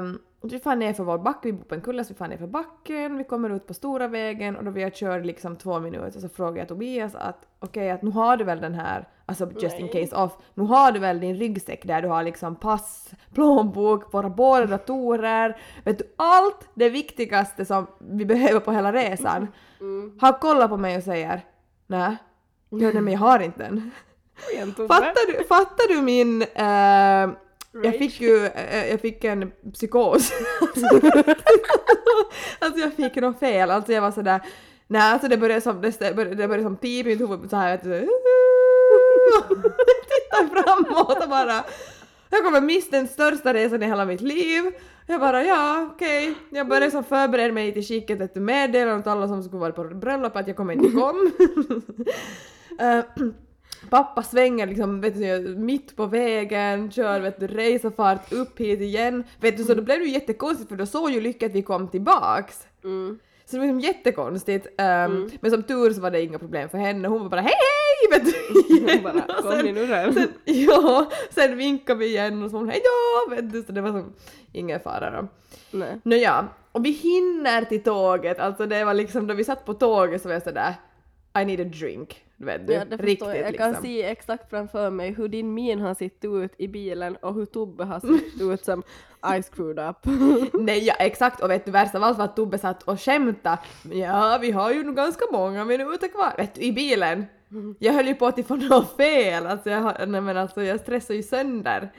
Um, 0.00 0.18
vi 0.40 0.58
far 0.58 0.76
ner 0.76 0.92
för 0.92 1.04
vår 1.04 1.18
backe, 1.18 1.38
vi 1.42 1.52
bor 1.52 1.64
på 1.64 1.74
en 1.74 1.80
kulle 1.80 2.04
så 2.04 2.12
vi 2.12 2.18
far 2.18 2.28
ner 2.28 2.36
för 2.36 2.46
backen, 2.46 3.18
vi 3.18 3.24
kommer 3.24 3.50
ut 3.50 3.66
på 3.66 3.74
stora 3.74 4.08
vägen 4.08 4.56
och 4.56 4.64
då 4.64 4.70
vi 4.70 4.82
har 4.82 4.90
kört 4.90 5.24
liksom 5.24 5.56
två 5.56 5.80
minuter 5.80 6.20
så 6.20 6.28
frågar 6.28 6.58
jag 6.58 6.68
Tobias 6.68 7.14
att 7.14 7.46
okej 7.58 7.90
att 7.90 8.02
nu 8.02 8.10
har 8.10 8.36
du 8.36 8.44
väl 8.44 8.60
den 8.60 8.74
här, 8.74 9.08
alltså 9.26 9.50
just 9.60 9.78
in 9.78 9.88
case 9.88 10.16
off, 10.16 10.32
nu 10.54 10.62
har 10.62 10.92
du 10.92 10.98
väl 10.98 11.20
din 11.20 11.36
ryggsäck 11.36 11.86
där 11.86 12.02
du 12.02 12.08
har 12.08 12.22
liksom 12.22 12.56
pass, 12.56 13.10
plånbok, 13.34 14.14
våra 14.14 14.30
båda 14.30 14.66
datorer, 14.66 15.60
vet 15.84 15.98
du 15.98 16.04
allt 16.16 16.68
det 16.74 16.88
viktigaste 16.88 17.64
som 17.64 17.86
vi 17.98 18.24
behöver 18.24 18.60
på 18.60 18.72
hela 18.72 18.92
resan. 18.92 19.48
Mm. 19.80 20.18
Han 20.20 20.32
kollar 20.32 20.68
på 20.68 20.76
mig 20.76 20.96
och 20.96 21.02
säger 21.02 21.44
nej, 21.86 22.16
nej 22.68 22.94
men 22.94 23.12
jag 23.12 23.20
har 23.20 23.40
inte 23.40 23.62
den. 23.62 23.90
Fattar 24.88 25.32
du, 25.32 25.44
fattar 25.44 25.94
du 25.94 26.02
min... 26.02 26.42
eh, 26.42 27.47
jag 27.82 27.98
fick 27.98 28.20
ju 28.20 28.46
eh, 28.46 28.90
jag 28.90 29.00
fick 29.00 29.24
en 29.24 29.52
psykos. 29.72 30.32
alltså 32.58 32.80
jag 32.80 32.92
fick 32.92 33.16
något 33.16 33.38
fel, 33.38 33.70
alltså 33.70 33.92
jag 33.92 34.02
var 34.02 34.10
sådär... 34.10 34.40
Nej 34.86 35.12
alltså 35.12 35.28
det 35.28 35.36
började 35.36 35.60
som, 35.60 35.80
det 35.80 36.16
började, 36.16 36.62
som 36.62 36.76
pip 36.76 37.06
i 37.06 37.08
mitt 37.08 37.20
huvud 37.20 37.50
såhär 37.50 37.76
vet 37.76 37.84
du. 37.84 38.08
Framåt 40.52 41.22
och 41.22 41.30
bara... 41.30 41.64
Jag 42.30 42.44
kommer 42.44 42.60
missa 42.60 42.90
den 42.90 43.08
största 43.08 43.54
resan 43.54 43.82
i 43.82 43.86
hela 43.86 44.04
mitt 44.04 44.20
liv. 44.20 44.72
Jag 45.06 45.20
bara 45.20 45.44
ja 45.44 45.88
okej. 45.94 46.34
Jag 46.50 46.68
började 46.68 46.90
som 46.90 47.04
förbereda 47.04 47.54
mig 47.54 47.72
till 47.72 47.84
skicket 47.84 48.20
ett 48.20 48.34
meddelande 48.34 49.02
till 49.02 49.12
alla 49.12 49.28
som 49.28 49.42
skulle 49.42 49.60
vara 49.60 49.72
på 49.72 49.84
bröllopet 49.84 50.40
att 50.40 50.48
jag 50.48 50.56
kommer 50.56 50.72
inte 50.72 50.90
kom. 50.90 51.32
Eh, 52.80 53.04
Pappa 53.90 54.22
svänger 54.22 54.66
liksom 54.66 55.00
vet 55.00 55.14
du, 55.18 55.54
mitt 55.58 55.96
på 55.96 56.06
vägen, 56.06 56.90
kör 56.90 57.20
vet 57.20 57.40
du, 57.40 57.46
racerfart 57.46 58.32
upp 58.32 58.58
hit 58.60 58.80
igen. 58.80 59.24
Vet 59.40 59.56
du, 59.56 59.64
så 59.64 59.74
då 59.74 59.82
blev 59.82 59.98
det 59.98 60.04
ju 60.04 60.10
jättekonstigt 60.12 60.68
för 60.68 60.76
då 60.76 60.86
såg 60.86 61.10
ju 61.10 61.20
Lycka 61.20 61.46
att 61.46 61.52
vi 61.52 61.62
kom 61.62 61.88
tillbaks. 61.88 62.66
Mm. 62.84 63.18
Så 63.44 63.56
det 63.56 63.60
var 63.60 63.66
liksom 63.66 63.80
jättekonstigt. 63.80 64.66
Um, 64.66 65.30
Men 65.40 65.50
som 65.50 65.62
tur 65.62 65.90
så 65.92 66.00
var 66.00 66.10
det 66.10 66.22
inga 66.22 66.38
problem 66.38 66.68
för 66.68 66.78
henne. 66.78 67.08
Hon 67.08 67.22
var 67.22 67.28
bara 67.28 67.40
hej 67.40 67.52
hej! 67.54 68.18
Vet 68.20 68.24
du, 68.24 68.74
igen. 68.76 69.02
Bara, 69.02 69.20
kom 69.42 69.52
sen- 69.52 69.66
in 69.66 69.76
ur 69.76 69.86
den. 69.88 70.14
sen, 70.14 70.28
ja, 70.44 71.10
sen 71.30 71.56
vinkade 71.56 71.98
vi 71.98 72.06
igen 72.06 72.42
och 72.42 72.50
så 72.50 72.56
hon 72.56 72.68
hej 72.68 72.80
då! 72.84 73.34
Vet 73.34 73.52
du, 73.52 73.62
så 73.62 73.72
det 73.72 73.80
var 73.80 73.90
som 73.90 74.12
ingen 74.52 74.80
fara 74.80 75.10
då. 75.10 75.28
Nej. 75.70 76.00
Nåja, 76.02 76.48
och 76.72 76.84
vi 76.84 76.90
hinner 76.90 77.64
till 77.64 77.82
tåget. 77.82 78.38
Alltså 78.38 78.66
det 78.66 78.84
var 78.84 78.94
liksom 78.94 79.26
då 79.26 79.34
vi 79.34 79.44
satt 79.44 79.64
på 79.64 79.74
tåget 79.74 80.22
så 80.22 80.28
var 80.28 80.32
jag 80.34 80.42
sådär 80.42 80.74
I 81.42 81.44
need 81.44 81.60
a 81.60 81.64
drink. 81.64 82.24
Vet 82.36 82.66
du? 82.66 82.72
Ja, 82.72 82.84
det 82.84 82.96
Riktigt 82.96 83.28
jag. 83.28 83.38
Jag 83.38 83.52
liksom. 83.52 83.72
kan 83.72 83.82
se 83.82 84.02
exakt 84.02 84.50
framför 84.50 84.90
mig 84.90 85.12
hur 85.12 85.28
din 85.28 85.54
min 85.54 85.80
har 85.80 85.94
sett 85.94 86.24
ut 86.24 86.52
i 86.58 86.68
bilen 86.68 87.16
och 87.16 87.34
hur 87.34 87.46
Tobbe 87.46 87.84
har 87.84 88.00
sett 88.18 88.40
ut 88.40 88.64
som 88.64 88.82
I 89.38 89.42
screwed 89.42 89.78
up. 89.88 89.96
Nej, 90.52 90.84
ja, 90.84 90.94
exakt. 90.98 91.42
Och 91.42 91.50
vet 91.50 91.64
du, 91.64 91.70
värst 91.70 91.94
av 91.94 92.02
allt 92.02 92.18
var 92.18 92.24
att 92.24 92.36
Tobbe 92.36 92.58
satt 92.58 92.82
och 92.82 93.00
skämtade. 93.00 93.58
Ja, 93.92 94.38
vi 94.40 94.50
har 94.50 94.72
ju 94.72 94.84
nog 94.84 94.96
ganska 94.96 95.24
många 95.32 95.64
minuter 95.64 96.08
kvar. 96.08 96.34
Vet 96.36 96.54
du, 96.54 96.60
i 96.60 96.72
bilen. 96.72 97.26
Jag 97.78 97.92
höll 97.92 98.06
ju 98.06 98.14
på 98.14 98.26
att 98.26 98.46
få 98.46 98.56
något 98.56 98.96
fel. 98.96 99.46
Alltså 99.46 99.70
jag, 99.70 100.08
nej, 100.08 100.20
men 100.20 100.36
alltså, 100.36 100.62
jag 100.62 100.80
stressar 100.80 101.14
ju 101.14 101.22
sönder. 101.22 101.92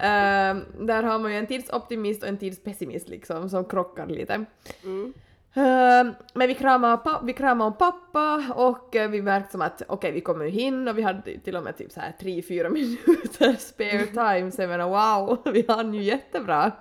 Ehm, 0.00 0.64
där 0.80 1.02
har 1.02 1.18
man 1.18 1.32
ju 1.32 1.38
en 1.38 1.46
tidsoptimist 1.46 2.22
och 2.22 2.28
en 2.28 2.38
tidspessimist 2.38 3.08
liksom 3.08 3.50
som 3.50 3.64
krockar 3.64 4.06
lite. 4.06 4.44
Mm. 4.84 5.12
Ehm, 5.54 6.14
men 6.34 6.48
vi 6.48 6.54
kramade, 6.54 7.20
vi 7.22 7.32
kramade 7.32 7.70
om 7.70 7.76
pappa 7.76 8.44
och 8.54 8.96
eh, 8.96 9.10
vi 9.10 9.22
märkte 9.22 9.52
som 9.52 9.62
att 9.62 9.82
okej 9.88 10.12
vi 10.12 10.20
kommer 10.20 10.44
ju 10.44 10.50
hinna 10.50 10.90
och 10.90 10.98
vi 10.98 11.02
hade 11.02 11.38
till 11.38 11.56
och 11.56 11.62
med 11.62 11.76
typ 11.76 11.92
så 11.92 12.00
här 12.00 12.14
3-4 12.20 12.68
minuter 12.70 13.56
spare 13.58 14.06
time 14.06 14.50
så 14.50 14.62
jag 14.62 14.68
menar 14.68 14.88
wow, 14.88 15.38
vi 15.52 15.64
hann 15.68 15.94
ju 15.94 16.02
jättebra. 16.02 16.72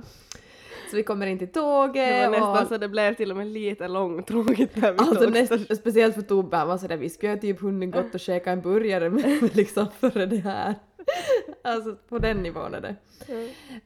Så 0.90 0.96
vi 0.96 1.04
kommer 1.04 1.28
in 1.28 1.40
till 1.40 1.52
tåget 1.52 2.10
Det 2.10 2.28
var 2.28 2.30
nästan 2.30 2.62
och 2.62 2.68
så 2.68 2.78
det 2.78 2.88
blev 2.88 3.14
till 3.14 3.32
och 3.32 3.38
med 3.38 3.48
lite 3.48 3.88
långtråkigt 3.88 4.82
där 4.82 4.92
vid 4.92 5.02
Alltså 5.02 5.30
näst, 5.30 5.78
speciellt 5.78 6.16
för 6.16 6.22
Tobbe, 6.22 6.58
han 6.58 6.68
var 6.68 6.78
sådär 6.78 6.98
vi 6.98 7.10
skulle 7.10 7.34
ju 7.34 7.40
typ 7.40 7.62
hunnit 7.62 7.92
gått 7.92 8.14
och 8.14 8.20
käka 8.20 8.52
en 8.52 8.62
burgare 8.62 9.10
med 9.10 9.56
liksom 9.56 9.88
före 10.00 10.26
det 10.26 10.38
här. 10.38 10.76
Alltså 11.62 11.96
på 12.10 12.20
den 12.20 12.38
nivån 12.38 12.74
är 12.74 12.82
det. 12.82 12.96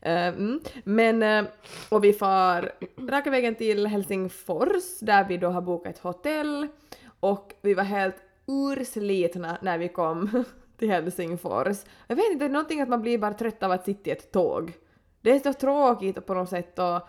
Eh, 0.01 0.27
mm. 0.27 0.59
Men, 0.83 1.23
eh, 1.23 1.51
och 1.89 2.03
vi 2.03 2.13
far 2.13 2.71
raka 3.09 3.29
vägen 3.29 3.55
till 3.55 3.87
Helsingfors 3.87 4.99
där 4.99 5.27
vi 5.27 5.37
då 5.37 5.49
har 5.49 5.61
bokat 5.61 5.95
ett 5.95 6.01
hotell 6.01 6.67
och 7.19 7.53
vi 7.61 7.73
var 7.73 7.83
helt 7.83 8.15
urslitna 8.47 9.57
när 9.61 9.77
vi 9.77 9.89
kom 9.89 10.43
till 10.77 10.89
Helsingfors. 10.89 11.77
Jag 12.07 12.15
vet 12.15 12.25
inte, 12.31 12.45
det 12.45 12.49
är 12.49 12.53
någonting 12.53 12.81
att 12.81 12.89
man 12.89 13.01
blir 13.01 13.17
bara 13.17 13.33
trött 13.33 13.63
av 13.63 13.71
att 13.71 13.85
sitta 13.85 14.09
i 14.09 14.13
ett 14.13 14.31
tåg. 14.31 14.73
Det 15.21 15.31
är 15.31 15.39
så 15.39 15.53
tråkigt 15.53 16.25
på 16.25 16.33
något 16.33 16.49
sätt 16.49 16.79
och 16.79 17.07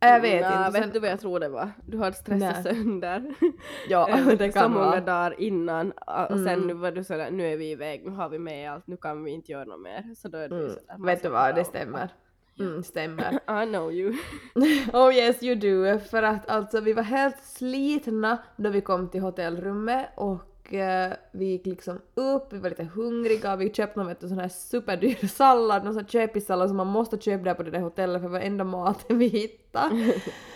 jag 0.00 0.20
vet 0.20 0.40
Nja, 0.40 0.58
inte. 0.66 0.70
vet 0.72 0.82
sen- 0.82 0.92
du 0.92 0.98
vad 1.00 1.10
jag 1.10 1.20
tror 1.20 1.40
det 1.40 1.48
var? 1.48 1.70
Du 1.86 1.98
hade 1.98 2.16
stressat 2.16 2.64
Nej. 2.64 2.74
sönder. 2.74 3.34
Ja, 3.88 4.08
Eh, 4.08 4.26
det 4.26 4.52
så 4.52 4.58
kan 4.58 4.72
många 4.72 4.86
vara. 4.86 5.00
dagar 5.00 5.40
innan 5.40 5.90
och 5.92 6.28
sen 6.28 6.48
Mm. 6.48 6.66
nu 6.66 6.74
var 6.74 6.90
du 6.92 7.04
sådär, 7.04 7.30
nu 7.30 7.52
är 7.52 7.56
vi 7.56 7.70
iväg, 7.70 8.04
nu 8.04 8.10
har 8.10 8.28
vi 8.28 8.38
med 8.38 8.72
allt, 8.72 8.86
nu 8.86 8.96
kan 8.96 9.24
vi 9.24 9.30
inte 9.30 9.52
göra 9.52 9.64
något 9.64 9.80
mer. 9.80 10.14
Så 10.16 10.28
då 10.28 10.38
är 10.38 10.48
det 10.48 10.56
Mm. 10.56 10.68
sådär. 10.68 11.04
Vet 11.06 11.22
du 11.22 11.28
vad, 11.28 11.54
det 11.54 11.64
stämmer. 11.64 12.08
Mm, 12.58 12.82
stämmer. 12.82 13.32
I 13.62 13.66
know 13.66 13.92
you. 13.92 14.12
Oh 14.92 15.14
yes 15.14 15.42
you 15.42 15.54
do. 15.54 15.98
För 15.98 16.22
att 16.22 16.48
alltså 16.48 16.80
vi 16.80 16.92
var 16.92 17.02
helt 17.02 17.38
slitna 17.42 18.38
då 18.56 18.70
vi 18.70 18.80
kom 18.80 19.08
till 19.08 19.20
hotellrummet 19.20 20.06
och 20.16 20.38
eh, 20.72 21.12
vi 21.32 21.44
gick 21.44 21.66
liksom 21.66 22.00
upp, 22.14 22.52
vi 22.52 22.58
var 22.58 22.68
lite 22.68 22.84
hungriga, 22.84 23.56
vi 23.56 23.72
köpte 23.72 23.98
någon 23.98 24.06
vet 24.06 24.20
du, 24.20 24.28
sån 24.28 24.38
här 24.38 24.48
superdyr 24.48 25.26
sallad, 25.28 25.84
någon 25.84 25.94
sån 25.94 26.02
här 26.02 26.10
köpissallad 26.10 26.68
som 26.68 26.76
man 26.76 26.86
måste 26.86 27.18
köpa 27.18 27.44
där 27.44 27.54
på 27.54 27.62
det 27.62 27.70
där 27.70 27.80
hotellet 27.80 28.22
för 28.22 28.28
varenda 28.28 28.64
maten 28.64 29.18
vi 29.18 29.26
hittade. 29.26 30.14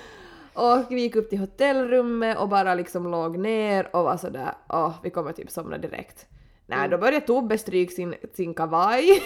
och 0.54 0.84
vi 0.90 1.00
gick 1.00 1.16
upp 1.16 1.30
till 1.30 1.38
hotellrummet 1.38 2.38
och 2.38 2.48
bara 2.48 2.74
liksom 2.74 3.10
låg 3.10 3.38
ner 3.38 3.96
och 3.96 4.04
var 4.04 4.16
sådär, 4.16 4.54
åh 4.68 4.94
vi 5.02 5.10
kommer 5.10 5.32
typ 5.32 5.50
somna 5.50 5.78
direkt. 5.78 6.26
Nej, 6.70 6.88
då 6.88 6.98
började 6.98 7.26
Tobbe 7.26 7.58
stryka 7.58 7.90
sin, 7.94 8.14
sin 8.34 8.54
kavaj. 8.54 9.04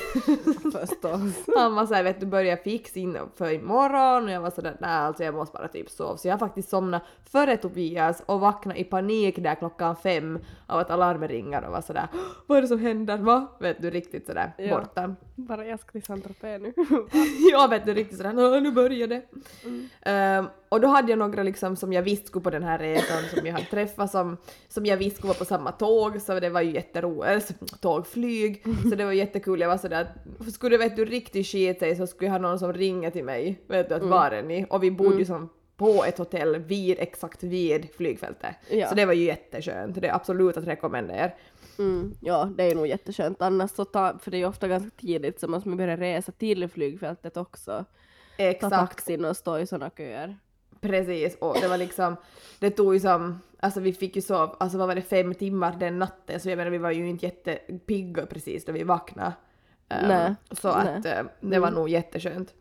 Förstås. 0.72 1.46
Han 1.56 1.74
var 1.74 1.86
såhär 1.86 2.02
vet 2.02 2.20
du 2.20 2.26
börja 2.26 2.56
fixa 2.56 3.00
in 3.00 3.18
för 3.36 3.50
imorgon 3.52 4.24
och 4.24 4.30
jag 4.30 4.40
var 4.40 4.50
sådär 4.50 4.76
nej 4.80 4.90
alltså 4.90 5.24
jag 5.24 5.34
måste 5.34 5.58
bara 5.58 5.68
typ 5.68 5.90
sova. 5.90 6.16
Så 6.16 6.28
jag 6.28 6.38
faktiskt 6.38 6.68
somnat 6.68 7.02
före 7.24 7.56
Tobias 7.56 8.22
och 8.26 8.40
vaknade 8.40 8.80
i 8.80 8.84
panik 8.84 9.36
där 9.38 9.54
klockan 9.54 9.96
fem 9.96 10.38
av 10.66 10.78
att 10.78 10.90
alarmet 10.90 11.30
ringer 11.30 11.64
och 11.64 11.72
var 11.72 11.80
sådär 11.80 12.08
vad 12.46 12.58
är 12.58 12.62
det 12.62 12.68
som 12.68 12.78
händer 12.78 13.18
va? 13.18 13.46
Vet 13.60 13.82
du 13.82 13.90
riktigt 13.90 14.26
sådär 14.26 14.52
Ja. 14.58 14.78
borta. 14.78 15.14
Bara 15.46 15.66
jag 15.66 15.80
ska 15.80 15.92
till 15.92 16.02
Saint-Tropez 16.02 16.58
nu. 16.62 16.72
ja 17.52 17.66
vet 17.70 17.86
du 17.86 17.94
riktigt 17.94 18.16
sådär 18.16 18.32
"Nå, 18.32 18.60
nu 18.60 18.72
börjar 18.72 19.06
det. 19.06 19.22
Ehm, 20.02 20.46
och 20.68 20.80
då 20.80 20.88
hade 20.88 21.12
jag 21.12 21.18
några 21.18 21.42
liksom 21.42 21.76
som 21.76 21.92
jag 21.92 22.02
visste 22.02 22.26
skulle 22.26 22.42
på 22.42 22.50
den 22.50 22.62
här 22.62 22.78
resan 22.78 23.22
som 23.34 23.46
jag 23.46 23.52
hade 23.54 23.66
träffat 23.66 24.10
som, 24.10 24.36
som 24.68 24.86
jag 24.86 24.96
visste 24.96 25.16
skulle 25.18 25.28
vara 25.28 25.38
på 25.38 25.44
samma 25.44 25.72
tåg 25.72 26.20
så 26.20 26.40
det 26.40 26.48
var 26.50 26.60
ju 26.60 26.72
jätteroligt, 26.72 27.26
alltså, 27.26 27.52
tågflyg 27.80 28.64
så 28.90 28.94
det 28.96 29.04
var 29.04 29.12
jättekul. 29.12 29.60
Jag 29.60 29.68
var 29.68 29.78
sådär 29.78 30.00
att 30.00 30.52
skulle 30.54 30.76
vet 30.78 30.96
du 30.96 31.04
riktigt 31.04 31.46
skit 31.46 31.78
sig 31.78 31.96
så 31.96 32.06
skulle 32.06 32.26
jag 32.26 32.32
ha 32.32 32.38
någon 32.38 32.58
som 32.58 32.72
ringer 32.72 33.10
till 33.10 33.24
mig, 33.24 33.60
vet 33.66 33.88
du 33.88 33.94
att 33.94 34.02
var 34.02 34.30
är 34.30 34.42
ni? 34.42 34.66
Och 34.70 34.82
vi 34.82 34.90
bodde 34.90 35.18
ju 35.18 35.24
som 35.24 35.48
på 35.76 36.04
ett 36.04 36.18
hotell 36.18 36.56
vid, 36.56 36.96
exakt 36.98 37.42
vid 37.42 37.88
flygfältet. 37.96 38.54
Ja. 38.70 38.88
Så 38.88 38.94
det 38.94 39.04
var 39.04 39.12
ju 39.12 39.24
jätteskönt, 39.24 40.00
det 40.00 40.08
är 40.08 40.14
absolut 40.14 40.56
att 40.56 40.66
rekommendera. 40.66 41.30
Mm, 41.78 42.14
ja, 42.20 42.48
det 42.56 42.64
är 42.64 42.74
nog 42.74 42.86
jätteskönt. 42.86 43.42
Annars 43.42 43.70
så 43.70 43.84
ta, 43.84 44.18
för 44.18 44.30
det 44.30 44.36
är 44.36 44.38
ju 44.38 44.46
ofta 44.46 44.68
ganska 44.68 44.90
tidigt 44.96 45.40
så 45.40 45.48
måste 45.48 45.68
man 45.68 45.78
börja 45.78 45.96
resa 45.96 46.32
till 46.32 46.68
flygfältet 46.68 47.36
också. 47.36 47.84
Ta 48.36 48.42
Exakt. 48.42 48.74
taxin 48.74 49.24
och 49.24 49.36
stå 49.36 49.58
i 49.58 49.66
såna 49.66 49.90
köer. 49.90 50.36
Precis, 50.80 51.36
och 51.40 51.56
det 51.60 51.68
var 51.68 51.78
liksom, 51.78 52.16
det 52.58 52.70
tog 52.70 52.94
ju 52.94 53.00
som, 53.00 53.40
alltså 53.60 53.80
vi 53.80 53.92
fick 53.92 54.16
ju 54.16 54.22
sova, 54.22 54.56
alltså 54.60 54.78
vad 54.78 54.88
var 54.88 54.94
det, 54.94 55.02
fem 55.02 55.34
timmar 55.34 55.76
den 55.80 55.98
natten, 55.98 56.40
så 56.40 56.48
jag 56.48 56.56
menar 56.56 56.70
vi 56.70 56.78
var 56.78 56.90
ju 56.90 57.08
inte 57.08 57.26
jättepigga 57.26 58.26
precis 58.26 58.64
då 58.64 58.72
vi 58.72 58.82
vaknade. 58.82 59.32
Ehm, 59.88 60.08
Nej, 60.08 60.34
så 60.50 60.68
att 60.68 61.06
eh, 61.06 61.22
det 61.40 61.58
var 61.58 61.70
nog 61.70 61.88
jätteskönt. 61.88 62.54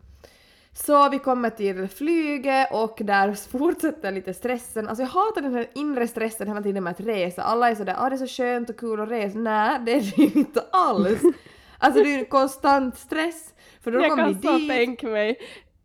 Så 0.74 1.08
vi 1.08 1.18
kommer 1.18 1.50
till 1.50 1.88
flyget 1.88 2.68
och 2.72 2.98
där 3.02 3.34
fortsätter 3.58 4.12
lite 4.12 4.34
stressen. 4.34 4.88
Alltså 4.88 5.02
jag 5.02 5.08
hatar 5.08 5.42
den 5.42 5.54
här 5.54 5.66
inre 5.74 6.08
stressen 6.08 6.48
hela 6.48 6.62
tiden 6.62 6.84
med 6.84 6.90
att 6.90 7.00
resa. 7.00 7.42
Alla 7.42 7.70
är 7.70 7.74
sådär 7.74 7.96
ah, 7.98 8.10
det 8.10 8.16
är 8.16 8.26
så 8.26 8.26
skönt 8.26 8.70
och 8.70 8.76
kul 8.76 9.00
att 9.00 9.10
resa. 9.10 9.38
Nej, 9.38 9.80
det 9.86 9.92
är 9.92 10.12
det 10.16 10.38
inte 10.38 10.64
alls. 10.72 11.20
Alltså 11.78 12.02
det 12.02 12.14
är 12.14 12.18
ju 12.18 12.24
konstant 12.24 12.98
stress. 12.98 13.54
För 13.80 13.90
då 13.90 14.00
jag 14.00 14.16
kan 14.16 14.28
vi 14.28 14.48
så 14.48 14.52
dit. 14.52 14.70
tänka 14.70 15.06
mig 15.06 15.38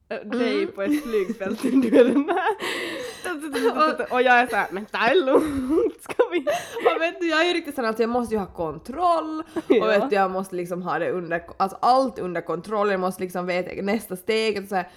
äh, 0.09 0.29
dig 0.29 0.67
på 0.67 0.81
ett 0.81 1.03
flygfält 1.03 1.61
du 1.61 1.99
är 1.99 2.03
den 2.05 2.29
här. 2.29 4.13
Och 4.13 4.21
jag 4.21 4.39
är 4.39 4.47
såhär, 4.47 4.67
men 4.71 4.85
ta 4.85 4.97
det 4.97 5.15
lugnt, 5.15 6.01
ska 6.01 6.23
vi... 6.31 6.39
Och 6.95 7.01
vet 7.01 7.19
du, 7.19 7.29
jag 7.29 7.41
är 7.41 7.45
ju 7.47 7.53
riktigt 7.53 7.75
sån 7.75 7.85
att 7.85 7.99
jag 7.99 8.09
måste 8.09 8.35
ju 8.35 8.39
ha 8.39 8.47
kontroll 8.47 9.43
och 9.53 9.63
Ja. 9.67 9.85
vet 9.85 10.09
du, 10.09 10.15
jag 10.15 10.31
måste 10.31 10.55
liksom 10.55 10.81
ha 10.81 10.99
det 10.99 11.11
under, 11.11 11.41
alltså 11.57 11.77
allt 11.81 12.19
under 12.19 12.41
kontroll, 12.41 12.91
jag 12.91 12.99
måste 12.99 13.23
liksom 13.23 13.45
veta 13.45 13.81
nästa 13.81 14.15
steg 14.15 14.63
och 14.63 14.69
så 14.69 14.75
här. 14.75 14.89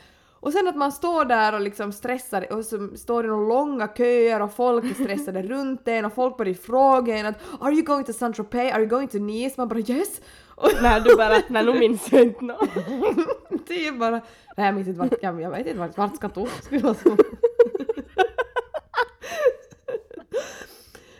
Och 0.43 0.53
sen 0.53 0.69
att 0.69 0.77
man 0.77 0.93
står 0.93 1.25
där 1.25 1.55
och 1.55 1.61
liksom 1.61 1.93
stressar 1.93 2.53
och 2.53 2.65
så 2.65 2.89
står 2.97 3.23
det 3.23 3.29
några 3.29 3.49
långa 3.49 3.89
köer 3.97 4.43
och 4.43 4.55
folk 4.55 4.85
är 4.85 5.05
stressade 5.05 5.43
runt 5.49 5.89
en 5.89 6.05
och 6.05 6.15
folk 6.15 6.37
börjar 6.37 6.55
fråga 6.55 7.17
en 7.17 7.27
att 7.27 7.37
“Are 7.61 7.73
you 7.73 7.83
going 7.83 8.05
to 8.05 8.13
Saint-Tropez? 8.13 8.73
Are 8.73 8.81
you 8.81 8.89
going 8.89 9.09
to 9.09 9.19
Nice?” 9.19 9.55
Man 9.59 9.69
bara 9.69 9.79
“Yes!” 9.79 10.21
och 10.55 10.71
När 10.83 11.01
du 11.01 11.17
bara, 11.17 11.43
när 11.49 11.63
nu 11.63 11.79
minns 11.79 12.13
jag 12.13 12.23
inte 12.23 12.45
något. 12.45 12.69
det 13.69 13.87
är 13.87 13.93
bara 13.93 14.21
“Nej 14.61 14.67
jag 14.67 14.75
minns 14.75 14.89
inte 14.89 15.01
vart, 15.01 15.13
jag, 15.23 15.41
jag 15.41 15.51
vet 15.51 15.67
inte 15.67 15.79
vart, 15.79 15.97
vart 15.99 16.17
ska 16.17 16.29
du?” 16.29 16.47
skulle 16.63 16.95
så. 16.95 17.17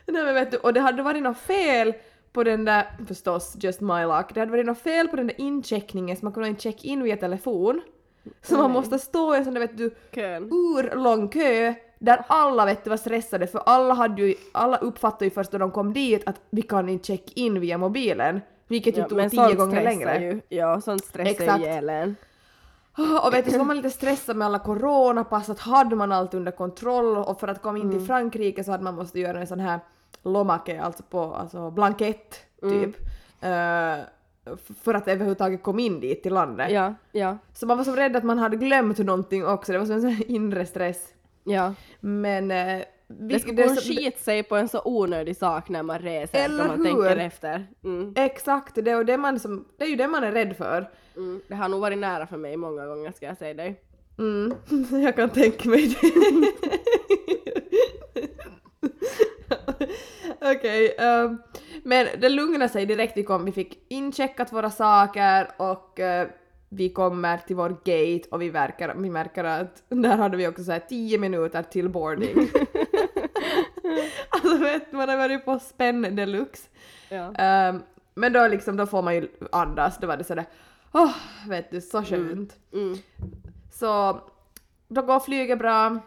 Nej 0.07 0.25
men 0.25 0.35
vet 0.35 0.51
du, 0.51 0.57
och 0.57 0.73
det 0.73 0.81
hade 0.81 1.03
varit 1.03 1.23
något 1.23 1.39
fel 1.39 1.95
på 2.33 2.45
den 2.45 2.65
där, 2.65 2.87
förstås, 3.09 3.57
just 3.61 3.81
my 3.81 4.03
luck, 4.05 4.35
det 4.35 4.41
hade 4.41 4.53
varit 4.53 4.67
något 4.67 4.79
fel 4.79 5.09
på 5.09 5.17
den 5.17 5.27
där 5.27 5.41
incheckningen 5.41 6.17
så 6.17 6.25
man 6.25 6.33
kunde 6.33 6.49
inte 6.49 6.63
checka 6.63 6.81
in 6.83 7.03
via 7.03 7.17
telefon. 7.17 7.81
Så 8.43 8.57
man 8.57 8.71
måste 8.71 8.99
stå 8.99 9.35
i 9.35 9.39
en 9.39 9.45
sån 9.45 9.55
där 9.55 9.61
vet 9.61 9.79
du, 9.79 9.91
Kön. 10.15 10.49
urlång 10.53 11.29
kö 11.29 11.75
där 11.99 12.25
alla 12.27 12.65
vet 12.65 12.85
du 12.85 12.91
var 12.91 12.97
stressade 12.97 13.47
för 13.47 13.63
alla 13.67 13.95
hade 13.95 14.23
ju, 14.23 14.35
alla 14.53 14.77
uppfattade 14.77 15.25
ju 15.25 15.31
först 15.31 15.53
när 15.53 15.59
de 15.59 15.71
kom 15.71 15.93
dit 15.93 16.23
att 16.27 16.41
vi 16.51 16.63
kan 16.63 16.89
inte 16.89 17.07
checka 17.07 17.33
in 17.35 17.61
via 17.61 17.79
mobilen. 17.79 18.41
Vilket 18.69 18.97
ju 18.97 19.01
Ja, 19.01 19.09
tog 19.09 19.31
tio 19.31 19.55
gånger 19.55 19.83
längre. 19.83 20.23
Ju, 20.23 20.41
ja, 20.49 20.81
sånt 20.81 21.05
stressar 21.05 21.59
ju 21.59 21.65
ihjäl. 21.65 22.15
Och 23.25 23.35
vet 23.35 23.45
du, 23.45 23.51
så 23.51 23.59
var 23.59 23.65
man 23.65 23.77
lite 23.77 23.91
stressad 23.91 24.37
med 24.37 24.47
alla 24.47 24.59
coronapass, 24.59 25.49
att 25.51 25.59
hade 25.59 25.97
man 25.97 26.13
allt 26.13 26.35
under 26.35 26.53
kontroll 26.53 27.17
och 27.17 27.41
för 27.41 27.49
att 27.49 27.63
komma 27.63 27.79
in 27.79 27.85
Mm. 27.85 27.99
till 27.99 28.07
Frankrike 28.07 28.65
så 28.65 28.71
hade 28.71 28.85
man 28.85 28.95
måste 28.95 29.21
göra 29.21 29.41
en 29.41 29.47
sån 29.47 29.61
här 29.61 29.81
lomake, 30.23 30.81
alltså 30.83 31.03
på 31.03 31.35
alltså 31.35 31.71
blankett 31.71 32.37
Mm. 32.63 32.75
typ. 32.93 32.97
eh, 33.41 33.93
f- 34.55 34.77
för 34.83 34.95
att 34.95 35.09
överhuvudtaget 35.09 35.63
komma 35.63 35.81
in 35.81 36.01
dit 36.01 36.23
till 36.23 36.33
landet. 36.35 36.71
Ja, 36.71 36.95
ja, 37.13 37.37
Så 37.53 37.67
man 37.67 37.77
var 37.77 37.85
så 37.85 37.93
rädd 37.97 38.17
att 38.17 38.25
man 38.25 38.39
hade 38.39 38.57
glömt 38.57 38.99
någonting 38.99 39.47
också, 39.47 39.73
det 39.73 39.79
var 39.79 39.87
som 39.87 39.95
en 39.95 40.01
sån 40.03 40.23
inre 40.27 40.67
stress. 40.67 41.09
ja. 41.45 41.75
Men... 42.01 42.51
Eh, 42.51 42.83
vi- 43.13 43.35
Det 43.35 43.41
skulle 43.41 43.63
gå 43.67 43.75
skit 43.77 44.19
sig 44.21 44.43
på 44.43 44.57
en 44.57 44.69
så 44.69 44.81
onödig 44.85 45.37
sak 45.37 45.69
när 45.69 45.83
man 45.83 45.99
reser, 45.99 46.45
Eller 46.45 46.57
när 46.57 46.67
man 46.69 46.77
hur? 46.79 46.85
tänker 46.85 47.17
efter. 47.17 47.67
Mm. 47.85 48.13
Exakt, 48.17 48.75
det, 48.85 48.97
och 48.97 49.07
det, 49.07 49.17
man 49.17 49.39
som, 49.41 49.65
det 49.79 49.85
är 49.85 49.89
ju 49.89 49.97
det 49.97 50.09
man 50.09 50.25
är 50.25 50.33
rädd 50.33 50.57
för. 50.57 50.91
Mm. 51.17 51.41
Det 51.49 51.55
har 51.55 51.69
nog 51.69 51.81
varit 51.81 51.99
nära 51.99 52.27
för 52.27 52.37
mig 52.37 52.57
många 52.57 52.87
gånger 52.87 53.13
ska 53.13 53.27
jag 53.27 53.37
säga 53.37 53.55
dig. 53.55 53.81
Mm, 54.19 54.55
jag 55.03 55.17
kan 55.17 55.31
tänka 55.31 55.69
mig 55.69 55.89
det. 55.89 56.13
Okej, 60.57 60.95
ehm, 60.99 61.39
men 61.85 62.07
det 62.21 62.29
lugnade 62.29 62.69
sig 62.69 62.87
direkt 62.87 63.17
vi 63.17 63.23
kom. 63.23 63.45
Vi 63.45 63.53
fick 63.53 63.79
incheckat 63.89 64.53
våra 64.53 64.71
saker 64.71 65.49
och 65.57 66.01
eh, 66.01 66.29
vi 66.69 66.89
kommer 66.89 67.39
till 67.39 67.57
vår 67.57 67.69
gate 67.69 68.29
och 68.31 68.43
vi, 68.43 68.49
verkar, 68.51 68.95
vi 68.95 69.11
märker 69.11 69.45
att 69.45 69.83
där 69.89 70.17
hade 70.17 70.37
vi 70.37 70.49
också 70.49 70.65
så 70.65 70.73
här 70.73 70.83
10 70.89 71.19
minuter 71.19 71.63
till 71.63 71.89
boarding. 71.89 72.37
alltså 74.29 74.57
vet 74.57 74.93
man 74.93 75.09
har 75.09 75.17
varit 75.17 75.45
på 75.45 75.59
spänn 75.59 76.17
deluxe. 76.17 76.69
Ja. 77.09 77.35
Ehm, 77.35 77.83
men 78.15 78.33
då 78.33 78.49
liksom, 78.49 78.77
då 78.77 78.87
får 78.87 79.03
man 79.03 79.15
ju 79.15 79.29
andas, 79.53 79.99
då 79.99 80.07
var 80.07 80.17
det 80.17 80.25
sådär, 80.25 80.45
åh, 80.93 81.15
vet 81.49 81.71
du, 81.71 81.81
så 81.81 82.03
skönt. 82.03 82.57
Mm. 82.73 82.97
Så 83.73 84.21
då 84.89 85.03
går 85.03 85.21
flyget 85.21 85.59
bra, 85.59 85.99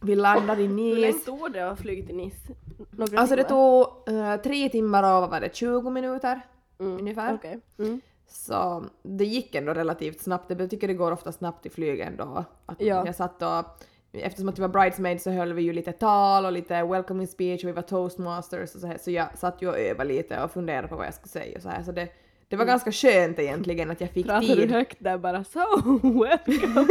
vi 0.00 0.16
landar 0.16 0.60
i 0.60 0.66
Hur 0.66 0.96
länge 0.96 1.06
Nice. 1.06 1.24
tog 1.24 1.52
det 1.52 1.70
att 1.70 1.80
flyga 1.80 2.06
till 2.06 2.16
Nice? 2.16 2.52
Några 2.90 3.20
Alltså 3.20 3.36
det 3.36 3.44
tog 3.44 3.86
eh, 4.08 4.36
tre 4.36 4.68
timmar 4.68 5.02
och 5.02 5.20
vad 5.20 5.30
var 5.30 5.40
det, 5.40 5.54
20 5.54 5.90
minuter 5.90 6.40
mm. 6.78 6.98
ungefär. 6.98 7.34
Okej. 7.34 7.60
Mm. 7.78 8.00
Så 8.28 8.84
det 9.02 9.24
gick 9.24 9.54
ändå 9.54 9.74
relativt 9.74 10.20
snabbt, 10.20 10.50
jag 10.58 10.70
tycker 10.70 10.88
det 10.88 10.94
går 10.94 11.12
ofta 11.12 11.32
snabbt 11.32 11.66
i 11.66 11.70
flyg 11.70 12.00
ändå. 12.00 12.44
Att 12.66 12.80
Ja. 12.80 13.06
Jag 13.06 13.14
satt 13.14 13.42
och, 13.42 13.84
eftersom 14.12 14.48
att 14.48 14.58
vi 14.58 14.62
var 14.62 14.68
bridesmaids 14.68 15.24
så 15.24 15.30
höll 15.30 15.52
vi 15.52 15.62
ju 15.62 15.72
lite 15.72 15.92
tal 15.92 16.44
och 16.44 16.52
lite 16.52 16.82
welcoming 16.82 17.26
speech 17.26 17.64
och 17.64 17.68
vi 17.68 17.72
var 17.72 17.82
toastmasters 17.82 18.74
och 18.74 18.80
så 18.80 18.86
här, 18.86 18.98
så 18.98 19.10
jag 19.10 19.38
satt 19.38 19.62
ju 19.62 19.68
och 19.68 19.78
övade 19.78 20.08
lite 20.08 20.42
och 20.42 20.50
funderade 20.50 20.88
på 20.88 20.96
vad 20.96 21.06
jag 21.06 21.14
skulle 21.14 21.28
säga 21.28 21.56
och 21.56 21.62
så 21.62 21.68
här, 21.68 21.82
så 21.82 21.92
det, 21.92 22.08
det 22.48 22.56
var 22.56 22.64
ganska 22.64 22.92
skönt 22.92 23.38
egentligen 23.38 23.90
att 23.90 24.00
jag 24.00 24.10
fick 24.10 24.26
Pratar 24.26 24.40
du 24.48 24.54
tid. 24.54 24.70
högt 24.70 24.96
där 25.00 25.18
bara 25.18 25.44
så 25.44 25.82
welcome? 26.02 26.86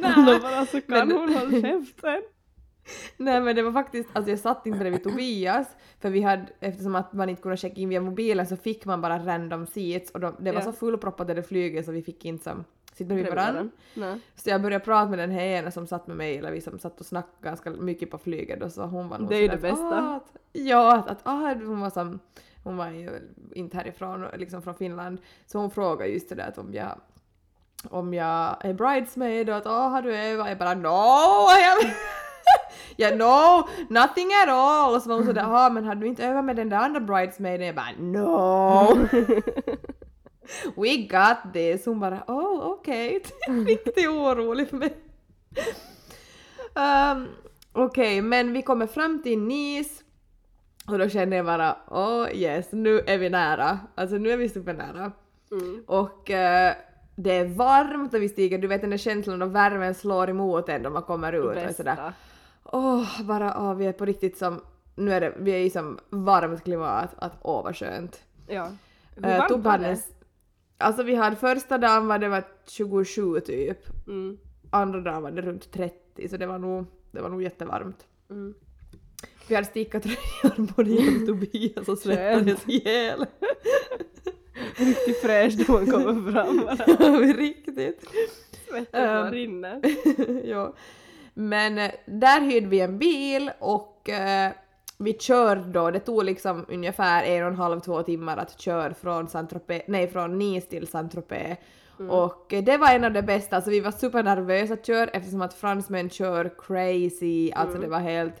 Nå 0.26 0.38
bara 0.42 0.66
så 0.66 0.80
kan 0.80 1.08
Men- 1.08 1.12
hon 1.12 1.34
hålla 1.34 1.50
käften. 1.60 2.22
Nej 3.16 3.40
men 3.40 3.56
det 3.56 3.62
var 3.62 3.72
faktiskt, 3.72 4.08
alltså 4.12 4.30
jag 4.30 4.38
satt 4.38 4.66
inte 4.66 4.78
bredvid 4.78 5.02
Tobias 5.04 5.66
för 6.00 6.10
vi 6.10 6.20
hade, 6.22 6.46
eftersom 6.60 6.94
att 6.94 7.12
man 7.12 7.28
inte 7.28 7.42
kunde 7.42 7.56
checka 7.56 7.80
in 7.80 7.88
via 7.88 8.00
mobilen 8.00 8.46
så 8.46 8.56
fick 8.56 8.84
man 8.84 9.00
bara 9.00 9.18
random 9.18 9.66
seats 9.66 10.10
och 10.10 10.20
de, 10.20 10.34
det 10.38 10.52
var 10.52 10.60
Ja. 10.60 10.64
så 10.64 10.72
fullproppat 10.72 11.30
i 11.30 11.34
det 11.34 11.42
flyget 11.42 11.84
så 11.86 11.92
vi 11.92 12.02
fick 12.02 12.24
inte 12.24 12.44
som 12.44 12.64
sitta 12.92 13.08
bredvid 13.14 13.34
varandra. 13.34 13.68
Nej. 13.94 14.20
Så 14.36 14.50
jag 14.50 14.62
började 14.62 14.84
prata 14.84 15.10
med 15.10 15.18
den 15.18 15.30
här 15.30 15.42
ena 15.44 15.70
som 15.70 15.86
satt 15.86 16.06
med 16.06 16.16
mig, 16.16 16.36
eller 16.38 16.50
vi 16.52 16.60
som 16.60 16.78
satt 16.78 17.00
och 17.00 17.06
snackade 17.06 17.36
ganska 17.42 17.70
mycket 17.70 18.10
på 18.10 18.18
flyget 18.18 18.62
och 18.62 18.72
så 18.72 18.82
hon 18.82 19.08
var 19.08 19.18
nog 19.18 19.28
Det 19.28 19.36
är 19.36 19.40
ju 19.42 19.48
det 19.48 19.56
bästa. 19.56 20.02
"Ah, 20.02 20.16
att, 20.16 20.36
ja, 20.52 20.96
att, 20.96 21.08
att 21.10 21.20
ah, 21.22 21.54
hon 21.54 21.80
var 21.80 21.90
som, 21.90 22.18
hon 22.66 22.76
var 22.76 22.90
ju 22.90 23.20
inte 23.54 23.76
härifrån, 23.76 24.24
liksom 24.34 24.62
från 24.62 24.74
Finland, 24.74 25.18
så 25.46 25.58
hon 25.58 25.70
frågade 25.70 26.10
just 26.10 26.28
det 26.28 26.34
där 26.34 26.48
att 26.48 26.58
om 26.58 26.74
jag 26.74 27.00
om 27.90 28.14
jag 28.14 28.64
är 28.64 28.72
bridesmaid 28.72 29.50
och 29.50 29.56
att 29.56 29.66
åh 29.66 29.88
har 29.88 30.02
du 30.02 30.16
övat? 30.16 30.48
Jag 30.48 30.58
bara 30.58 30.74
no, 30.74 31.48
I 31.58 31.62
have 31.62 31.94
Ja, 32.96 33.10
no, 33.10 33.68
nothing 33.88 34.30
at 34.42 34.48
all! 34.48 34.94
Och 34.94 35.02
så 35.02 35.08
var 35.08 35.16
hon 35.16 35.26
sådär, 35.26 35.42
ja 35.42 35.70
men 35.70 35.84
har 35.84 35.94
du 35.94 36.06
inte 36.06 36.26
övat 36.26 36.44
med 36.44 36.56
den 36.56 36.68
där 36.68 36.76
andra 36.76 37.00
bridesmaiden? 37.00 37.66
Jag 37.66 37.74
bara 37.74 37.92
no! 37.98 39.08
We 40.76 40.96
got 40.96 41.52
this! 41.52 41.86
Hon 41.86 42.00
bara 42.00 42.22
oh 42.26 42.66
okej, 42.66 43.22
riktigt 43.66 44.08
orolig 44.08 44.68
för 44.68 44.76
mig. 44.76 44.96
Um, 46.74 47.28
Okej, 47.78 48.22
men 48.22 48.52
vi 48.52 48.62
kommer 48.62 48.86
fram 48.86 49.22
till 49.22 49.38
Nice 49.38 50.02
och 50.86 50.98
då 50.98 51.08
kände 51.08 51.36
jag 51.36 51.46
bara 51.46 51.76
oh 51.88 52.28
yes, 52.34 52.72
nu 52.72 53.00
är 53.06 53.18
vi 53.18 53.30
nära. 53.30 53.78
Alltså 53.94 54.16
nu 54.16 54.30
är 54.30 54.36
vi 54.36 54.48
supernära. 54.48 55.12
Mm. 55.50 55.84
Och 55.86 56.30
eh, 56.30 56.74
det 57.16 57.32
är 57.32 57.44
varmt 57.44 58.14
och 58.14 58.22
vi 58.22 58.28
stiger, 58.28 58.58
du 58.58 58.66
vet 58.68 58.80
den 58.80 58.90
där 58.90 58.96
känslan 58.96 59.38
då 59.38 59.46
värmen 59.46 59.94
slår 59.94 60.30
emot 60.30 60.68
en 60.68 60.82
då 60.82 60.90
man 60.90 61.02
kommer 61.02 61.32
ut 61.32 61.68
och 61.68 61.74
sådär. 61.74 61.96
Bästa. 61.96 62.12
Åh, 62.64 63.22
bara 63.24 63.58
åh, 63.58 63.74
vi 63.74 63.86
är 63.86 63.92
på 63.92 64.04
riktigt 64.04 64.38
som, 64.38 64.60
nu 64.94 65.12
är 65.12 65.20
det, 65.20 65.32
vi 65.38 65.50
är 65.50 65.58
i 65.58 65.70
som 65.70 65.98
varmt 66.10 66.64
klimat, 66.64 67.14
att 67.18 67.32
åh 67.42 67.64
vad 67.64 67.76
skönt. 67.76 68.22
Ja. 68.46 68.70
Hur 69.16 69.24
Uh, 69.24 69.38
varmt 69.38 69.64
var 69.64 69.70
hade, 69.70 69.88
det? 69.88 69.98
alltså 70.78 71.02
vi 71.02 71.14
hade 71.14 71.36
första 71.36 71.78
dagen 71.78 72.06
var 72.06 72.18
det 72.18 72.28
var 72.28 72.44
27 72.68 73.40
typ, 73.40 74.06
Mm. 74.06 74.38
andra 74.70 75.00
dagen 75.00 75.22
var 75.22 75.30
det 75.30 75.42
runt 75.42 75.72
30 75.72 76.28
så 76.28 76.36
det 76.36 76.46
var 76.46 76.58
nog, 76.58 76.84
det 77.10 77.20
var 77.20 77.28
nog 77.28 77.42
jättevarmt. 77.42 78.06
Mm. 78.30 78.54
Vi 79.48 79.54
hade 79.54 79.66
stickartröjor 79.66 80.72
både 80.76 80.90
jag 80.90 81.20
och 81.22 81.26
Tobias 81.26 81.88
och 81.88 81.98
svettades 81.98 82.68
ihjäl. 82.68 83.26
Riktigt 84.76 85.20
fräsch 85.20 85.66
då 85.66 85.72
man 85.72 85.86
kommer 85.86 86.32
fram 86.32 86.56
bara. 86.98 87.18
riktigt. 87.18 88.04
Svetten 88.68 89.26
Um, 89.26 89.32
rinner. 89.32 89.80
ja. 90.44 90.74
Men 91.34 91.78
eh, 91.78 91.90
där 92.06 92.40
hyrde 92.40 92.66
vi 92.66 92.80
en 92.80 92.98
bil 92.98 93.50
och 93.58 94.08
eh, 94.08 94.52
vi 94.98 95.12
körde 95.18 95.64
då, 95.72 95.90
det 95.90 96.00
tog 96.00 96.24
liksom 96.24 96.64
ungefär 96.68 97.24
en 97.24 97.42
och 97.42 97.48
en 97.48 97.56
halv, 97.56 97.80
två 97.80 98.02
timmar 98.02 98.36
att 98.36 98.60
köra 98.60 98.94
från, 98.94 99.28
Saint-Tropez, 99.28 99.82
nej, 99.86 100.08
från 100.08 100.38
Nice 100.38 100.66
till 100.66 100.86
Saint-Tropez. 100.86 101.56
Mm. 101.98 102.10
Och 102.10 102.52
eh, 102.52 102.64
det 102.64 102.76
var 102.76 102.90
en 102.92 103.04
av 103.04 103.12
de 103.12 103.22
bästa, 103.22 103.56
alltså 103.56 103.70
vi 103.70 103.80
var 103.80 103.90
supernervösa 103.90 104.74
att 104.74 104.86
köra 104.86 105.10
eftersom 105.10 105.42
att 105.42 105.54
fransmän 105.54 106.10
kör 106.10 106.50
crazy, 106.58 107.50
alltså 107.52 107.78
det 107.78 107.86
var 107.86 107.98
helt 107.98 108.34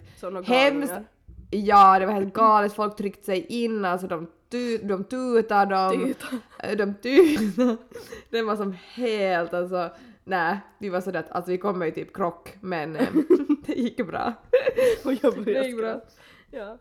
hemskt. 0.46 0.48
galningar. 0.92 1.04
Ja, 1.50 1.98
det 1.98 2.06
var 2.06 2.12
helt 2.12 2.34
galet, 2.34 2.72
folk 2.72 2.96
tryckte 2.96 3.24
sig 3.24 3.46
in, 3.46 3.84
alltså 3.84 4.06
de, 4.06 4.26
tu, 4.50 4.78
de 4.78 5.04
tutade, 5.04 5.74
de, 5.74 6.04
Tuta. 6.04 6.26
Eh, 6.58 6.76
de 6.76 6.94
tutade. 6.94 7.76
Det 8.30 8.42
var 8.42 8.56
som 8.56 8.76
helt 8.94 9.54
alltså, 9.54 9.90
nej, 10.24 10.58
vi 10.78 10.88
var 10.88 11.00
sådär 11.00 11.20
att 11.20 11.30
alltså 11.30 11.50
vi 11.50 11.58
kommer 11.58 11.86
ju 11.86 11.92
typ 11.92 12.16
krock, 12.16 12.54
men 12.60 12.96
eh, 12.96 13.06
det 13.66 13.72
gick 13.72 14.06
bra. 14.06 14.32
Och 15.04 15.12
jag 15.12 15.34
började 15.44 15.52
Det 15.62 15.66
gick 15.68 15.78
bra. 15.78 15.90
skratta. 15.90 16.06
Ja, 16.50 16.64
bra. 16.64 16.78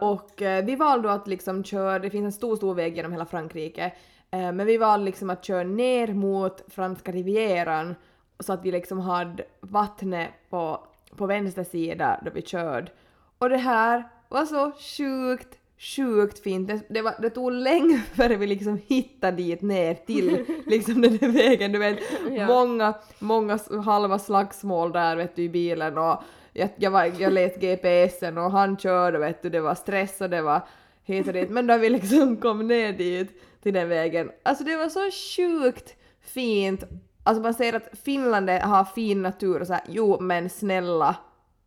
Och 0.00 0.42
eh, 0.42 0.64
vi 0.64 0.76
valde 0.76 1.08
då 1.08 1.14
att 1.14 1.26
liksom 1.28 1.64
köra, 1.64 1.98
det 1.98 2.10
finns 2.10 2.24
en 2.24 2.32
stor, 2.32 2.56
stor 2.56 2.74
väg 2.74 2.96
genom 2.96 3.12
hela 3.12 3.26
Frankrike, 3.26 3.84
eh, 4.30 4.52
men 4.52 4.66
vi 4.66 4.76
valde 4.76 5.04
liksom 5.04 5.30
att 5.30 5.44
köra 5.44 5.64
ner 5.64 6.14
mot 6.14 6.72
franska 6.72 7.12
rivieran 7.12 7.94
så 8.40 8.52
att 8.52 8.64
vi 8.64 8.72
liksom 8.72 9.00
hade 9.00 9.44
vattnet 9.60 10.30
på, 10.50 10.86
på 11.16 11.26
vänster 11.26 11.64
sida 11.64 12.20
då 12.24 12.30
vi 12.34 12.42
körde. 12.42 12.92
Och 13.38 13.48
det 13.48 13.56
här 13.56 14.08
var 14.28 14.44
så 14.44 14.72
sjukt, 14.72 15.58
sjukt 15.78 16.38
fint. 16.38 16.68
Det, 16.68 16.80
det, 16.88 17.02
var, 17.02 17.14
det 17.22 17.30
tog 17.30 17.52
länge 17.52 17.98
före 18.14 18.36
vi 18.36 18.46
liksom 18.46 18.80
hittade 18.86 19.36
dit 19.36 19.62
ner 19.62 19.94
till 19.94 20.44
liksom 20.66 21.00
den 21.00 21.16
där 21.16 21.28
vägen, 21.28 21.72
du 21.72 21.78
vet. 21.78 21.98
Ja. 22.30 22.46
Många, 22.46 22.94
många 23.18 23.58
halva 23.84 24.18
slagsmål 24.18 24.92
där 24.92 25.16
vet 25.16 25.36
du 25.36 25.42
i 25.42 25.48
bilen 25.48 25.98
och 25.98 26.22
jag, 26.58 26.70
jag, 26.76 26.90
var, 26.90 27.12
jag 27.18 27.32
lät 27.32 27.60
GPSen 27.60 28.38
och 28.38 28.50
han 28.50 28.76
körde 28.76 29.18
vet 29.18 29.42
du, 29.42 29.50
det 29.50 29.60
var 29.60 29.74
stress 29.74 30.20
och 30.20 30.30
det 30.30 30.42
var 30.42 30.68
hit 31.02 31.26
och 31.26 31.32
dit. 31.32 31.50
Men 31.50 31.66
då 31.66 31.78
vi 31.78 31.90
liksom 31.90 32.36
kom 32.36 32.66
ner 32.66 32.92
dit 32.92 33.42
till 33.62 33.74
den 33.74 33.88
vägen, 33.88 34.30
alltså 34.42 34.64
det 34.64 34.76
var 34.76 34.88
så 34.88 35.10
sjukt 35.10 35.96
fint. 36.20 36.84
Alltså 37.22 37.42
man 37.42 37.54
säger 37.54 37.72
att 37.72 37.98
Finland 38.04 38.50
har 38.50 38.84
fin 38.84 39.22
natur 39.22 39.60
och 39.60 39.66
så 39.66 39.72
här, 39.72 39.84
jo 39.88 40.20
men 40.20 40.50
snälla, 40.50 41.16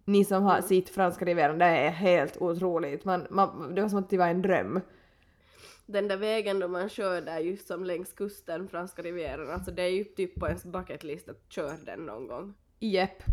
ni 0.05 0.25
som 0.25 0.43
har 0.43 0.61
sitt 0.61 0.89
franska 0.89 1.25
rivieran, 1.25 1.57
det 1.57 1.65
är 1.65 1.89
helt 1.89 2.37
otroligt. 2.37 3.05
Man, 3.05 3.27
man, 3.29 3.75
det 3.75 3.81
var 3.81 3.89
som 3.89 3.99
att 3.99 4.09
det 4.09 4.17
var 4.17 4.27
en 4.27 4.41
dröm. 4.41 4.81
Den 5.85 6.07
där 6.07 6.17
vägen 6.17 6.59
då 6.59 6.67
man 6.67 6.89
kör 6.89 7.21
där 7.21 7.39
just 7.39 7.67
som 7.67 7.83
längs 7.83 8.13
kusten, 8.13 8.67
franska 8.67 9.01
rivieran, 9.01 9.49
alltså 9.49 9.71
det 9.71 9.83
är 9.83 9.89
ju 9.89 10.03
typ 10.03 10.39
på 10.39 10.47
ens 10.47 10.63
bucket 10.63 11.03
list 11.03 11.29
att 11.29 11.43
köra 11.49 11.77
den 11.85 11.99
någon 11.99 12.27
gång. 12.27 12.53
Jepp. 12.79 13.23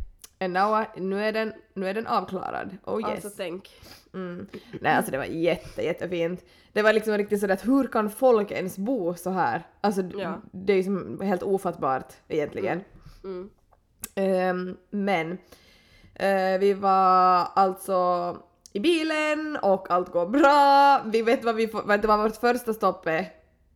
And 0.41 0.53
now 0.53 0.83
I, 0.83 1.01
nu, 1.01 1.25
är 1.25 1.33
den, 1.33 1.53
nu 1.75 1.89
är 1.89 1.95
den 1.95 2.07
avklarad. 2.07 2.77
Oh 2.85 3.01
yes. 3.01 3.11
Alltså 3.11 3.31
tänk. 3.37 3.71
Mm. 4.15 4.47
Nej 4.81 4.93
alltså 4.95 5.13
det 5.13 5.19
var 5.19 5.25
jätte, 5.25 5.83
jättefint. 5.83 6.45
Det 6.73 6.83
var 6.83 6.93
liksom 6.93 7.19
riktigt 7.19 7.41
sådär 7.41 7.55
att 7.55 7.67
hur 7.69 7.87
kan 7.89 8.11
folk 8.11 8.51
ens 8.51 8.79
bo 8.79 9.15
så 9.15 9.31
här? 9.31 9.63
Alltså 9.81 10.03
Ja. 10.03 10.41
det 10.53 10.73
är 10.73 10.77
ju 10.77 10.83
som 10.85 11.21
helt 11.21 11.43
ofattbart 11.43 12.13
egentligen. 12.29 12.81
Mm. 13.25 13.51
Ehm, 14.15 14.77
men 14.91 15.39
eh, 16.15 16.59
vi 16.61 16.73
var 16.75 17.49
alltså 17.55 18.37
i 18.73 18.81
bilen 18.81 19.59
och 19.63 19.91
allt 19.91 20.13
går 20.13 20.27
bra. 20.27 21.03
Vi 21.13 21.23
vet 21.23 21.45
vad 21.45 21.55
vi 21.55 21.69
får, 21.69 21.83
vet 21.83 22.03
du 22.03 22.09
vad 22.09 22.19
vårt 22.23 22.37
första 22.37 22.75
stopp 22.75 23.07
är? 23.07 23.27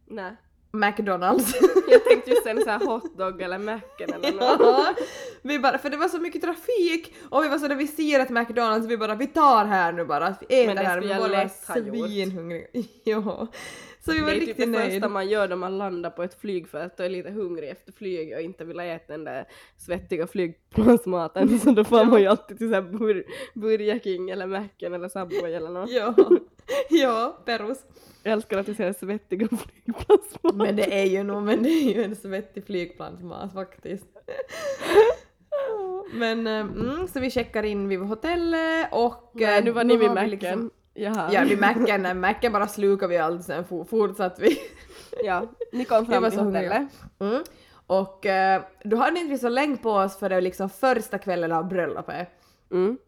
Nej. 0.07 0.37
McDonalds. 0.72 1.54
Jag 1.90 2.04
tänkte 2.04 2.30
just 2.30 2.46
en 2.46 2.59
sån 2.61 2.68
här 2.68 2.87
hotdog 2.87 3.42
eller 3.42 3.59
macken 3.59 4.11
eller 4.14 4.33
något. 4.40 4.61
ja, 4.61 4.94
vi 5.42 5.59
bara, 5.59 5.78
för 5.78 5.90
det 5.90 5.96
var 5.96 6.09
så 6.09 6.18
mycket 6.18 6.42
trafik 6.42 7.14
och 7.30 7.44
vi 7.44 7.48
var 7.48 7.59
så 7.59 7.68
när 7.68 7.74
vi 7.74 7.87
ser 7.87 8.20
ett 8.20 8.30
McDonalds 8.30 8.87
vi 8.87 8.96
bara 8.96 9.14
vi 9.14 9.26
tar 9.26 9.64
här 9.64 9.92
nu 9.92 10.04
bara, 10.04 10.35
vi 10.40 10.46
äter 10.62 10.66
Men 10.66 10.76
det 10.76 10.83
här, 10.83 11.00
vi 11.00 11.09
var 11.09 11.48
svinhungriga. 11.74 12.66
ja. 13.04 13.46
Så 14.04 14.12
vi 14.12 14.18
Det 14.18 14.24
var 14.24 14.30
är 14.30 14.35
typ 14.35 14.48
riktigt 14.48 14.66
det 14.72 14.72
första 14.78 14.88
nöjda. 14.88 15.09
man 15.09 15.28
gör 15.28 15.48
när 15.48 15.56
man 15.56 15.78
landar 15.78 16.11
på 16.11 16.22
ett 16.22 16.40
flygfält 16.40 17.00
och 17.00 17.06
är 17.06 17.11
lite 17.11 17.30
hungrig 17.30 17.68
efter 17.70 17.92
flyg 17.92 18.35
och 18.35 18.40
inte 18.40 18.64
vill 18.64 18.80
äta 18.80 19.12
den 19.12 19.24
där 19.24 19.44
svettiga 19.78 20.26
flygplansmaten 20.26 21.59
så 21.61 21.70
då 21.70 21.85
får 21.85 22.04
man 22.04 22.20
ju 22.20 22.26
alltid 22.26 22.59
till 22.59 22.68
såhär 22.68 22.83
bur 22.83 23.24
Burger 23.54 23.98
King 23.98 24.30
eller 24.30 24.46
Macken 24.46 24.94
eller 24.94 25.09
Subway 25.09 25.52
eller 25.54 25.70
något. 25.70 25.90
Ja, 25.90 26.14
ja, 26.90 27.38
Perus. 27.44 27.78
Jag 28.22 28.33
älskar 28.33 28.59
att 28.59 28.66
du 28.66 28.74
säger 28.74 28.92
svettiga 28.92 29.48
flygplansmat. 29.48 30.54
Men 30.54 30.76
det 30.76 31.00
är 31.02 31.04
ju 31.04 31.22
nog, 31.22 31.42
men 31.42 31.62
det 31.62 31.68
är 31.68 31.94
ju 31.94 32.04
en 32.04 32.16
svettig 32.16 32.66
flygplansmat 32.66 33.52
faktiskt. 33.52 34.06
Men 36.12 36.46
eh, 36.46 36.61
mm, 36.61 37.09
så 37.09 37.20
vi 37.20 37.30
checkar 37.30 37.62
in 37.62 37.88
vid 37.88 38.00
hotellet 38.00 38.88
och... 38.92 39.30
Nej, 39.35 39.59
eh, 39.59 39.64
nu 39.64 39.70
var 39.70 39.85
ni 39.85 39.96
vid 39.96 40.11
Macken. 40.11 40.30
liksom- 40.30 40.70
Jaha. 40.94 41.30
Ja, 41.33 41.44
vid 41.44 41.61
Macken, 41.61 42.02
nej, 42.02 42.14
Macken 42.14 42.52
bara 42.52 42.68
slukade 42.68 43.11
vi 43.11 43.18
allt 43.18 43.44
sen 43.44 43.64
for, 43.64 43.85
fortsatte 43.85 44.42
vi. 44.42 44.59
Ja, 45.24 45.46
ni 45.72 45.85
kom 45.85 46.06
fram 46.06 46.30
till 46.30 46.40
hotellet. 46.40 46.88
Mm. 47.18 47.42
Och 47.87 48.26
eh, 48.26 48.62
då 48.85 48.96
hade 48.96 49.20
inte 49.20 49.30
vi 49.33 49.38
så 49.38 49.48
länge 49.48 49.76
på 49.76 49.90
oss 49.90 50.18
för 50.18 50.28
det 50.28 50.40
liksom 50.40 50.70
första 50.70 51.18
kvällen 51.18 51.52
av 51.52 51.68
bröllopet. 51.68 52.28
Mm. 52.70 52.98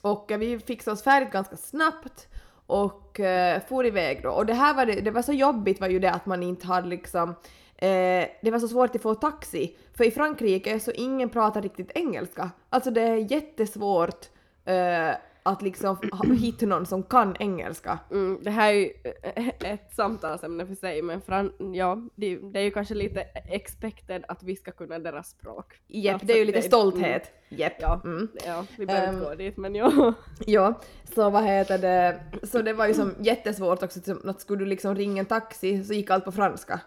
Och 0.00 0.32
eh, 0.32 0.38
vi 0.38 0.58
fixade 0.58 0.92
oss 0.94 1.02
färdigt 1.02 1.32
ganska 1.32 1.56
snabbt 1.56 2.28
och 2.66 3.20
eh, 3.20 3.62
for 3.68 3.86
iväg 3.86 4.22
då. 4.22 4.30
Och 4.30 4.46
det 4.46 4.54
här 4.54 4.74
var 4.74 4.86
det, 4.86 5.00
det 5.00 5.10
var 5.10 5.22
så 5.22 5.32
jobbigt 5.32 5.80
var 5.80 5.88
ju 5.88 5.98
det 5.98 6.10
att 6.10 6.26
man 6.26 6.42
inte 6.42 6.66
hade 6.66 6.88
liksom 6.88 7.28
eh, 7.76 8.28
det 8.42 8.50
var 8.50 8.58
så 8.58 8.68
svårt 8.68 8.96
att 8.96 9.02
få 9.02 9.14
taxi. 9.14 9.76
För 9.94 10.04
i 10.04 10.10
Frankrike 10.10 10.80
så 10.80 10.90
ingen 10.90 11.28
pratar 11.28 11.62
riktigt 11.62 11.90
engelska. 11.94 12.50
Alltså 12.70 12.90
det 12.90 13.02
är 13.02 13.32
jättesvårt 13.32 14.26
eh, 14.64 15.10
att 15.42 15.62
liksom 15.62 15.96
hitta 16.40 16.66
någon 16.66 16.86
som 16.86 17.02
kan 17.02 17.36
engelska. 17.38 17.98
Mm, 18.10 18.38
det 18.42 18.50
här 18.50 18.72
är 18.72 18.76
ju 18.76 18.90
eh, 19.34 19.72
ett 19.72 19.94
samtalsämne 19.94 20.66
för 20.66 20.74
sig 20.74 21.02
men 21.02 21.20
fran, 21.20 21.52
ja, 21.74 21.98
det, 22.14 22.36
det 22.36 22.58
är 22.58 22.62
ju 22.64 22.70
kanske 22.70 22.94
lite 22.94 23.20
expected 23.48 24.24
att 24.28 24.42
vi 24.42 24.56
ska 24.56 24.70
kunna 24.70 24.98
deras 24.98 25.30
språk. 25.30 25.80
Jepp, 25.86 26.14
Alltså, 26.14 26.26
det 26.26 26.32
är 26.32 26.36
ju 26.38 26.44
lite 26.44 26.58
det- 26.58 26.62
stolthet. 26.62 27.30
Jepp. 27.48 27.72
Ja, 27.80 28.00
Mm. 28.04 28.28
ja 28.46 28.64
vi 28.78 28.86
behöver 28.86 29.08
Ehm, 29.08 29.14
inte 29.14 29.28
gå 29.28 29.34
dit 29.34 29.56
men 29.56 29.74
ja. 29.74 30.12
Ja, 30.46 30.80
så 31.14 31.30
vad 31.30 31.44
heter 31.44 31.78
det, 31.78 32.20
så 32.46 32.62
det 32.62 32.72
var 32.72 32.86
ju 32.86 32.94
som 32.94 33.14
jättesvårt 33.20 33.82
också, 33.82 34.00
att 34.24 34.40
skulle 34.40 34.58
du 34.58 34.66
liksom 34.66 34.94
ringa 34.94 35.20
en 35.20 35.26
taxi 35.26 35.84
så 35.84 35.92
gick 35.94 36.10
allt 36.10 36.24
på 36.24 36.32
franska. 36.32 36.80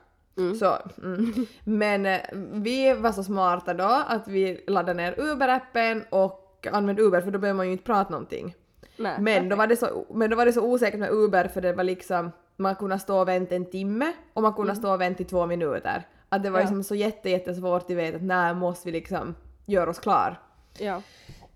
Så, 0.60 0.78
mm. 1.04 1.34
Men 1.64 2.06
eh, 2.06 2.20
vi 2.54 2.94
var 2.94 3.12
så 3.12 3.24
smarta 3.24 3.74
då 3.74 4.04
att 4.08 4.28
vi 4.28 4.64
laddade 4.68 4.94
ner 4.94 5.14
Uber-appen 5.18 6.02
och 6.10 6.45
använde 6.74 7.02
Uber 7.02 7.22
för 7.22 7.32
då 7.32 7.40
behöver 7.40 7.58
man 7.58 7.66
ju 7.66 7.72
inte 7.72 7.84
prata 7.84 8.10
någonting. 8.12 8.56
Nej, 8.98 9.16
Men 9.20 9.50
då, 9.50 9.56
var 9.56 9.68
det 9.68 9.76
så, 9.78 10.06
men 10.14 10.30
då 10.30 10.36
var 10.36 10.46
det 10.46 10.54
så 10.54 10.62
osäkert 10.62 11.00
med 11.00 11.10
Uber 11.12 11.48
för 11.48 11.62
det 11.62 11.74
var 11.74 11.84
liksom, 11.84 12.32
man 12.58 12.76
kunde 12.76 13.00
stå 13.00 13.20
och 13.20 13.28
vänta 13.28 13.56
en 13.56 13.66
timme 13.72 14.14
och 14.34 14.42
man 14.42 14.54
kunde 14.54 14.76
stå 14.76 14.94
och 14.94 15.02
vänta 15.02 15.24
i 15.24 15.26
två 15.26 15.46
minuter. 15.46 16.08
Att 16.30 16.44
det 16.44 16.50
var 16.50 16.60
Ja. 16.60 16.64
liksom 16.64 16.84
så 16.84 16.96
jätte, 16.96 17.30
jättesvårt 17.30 17.84
att 17.84 17.90
veta 17.90 18.16
att 18.18 18.24
när 18.24 18.54
måste 18.54 18.88
vi 18.88 18.92
liksom 18.92 19.36
göra 19.66 19.90
oss 19.90 20.00
klar. 20.00 20.40
Ja. 20.80 21.02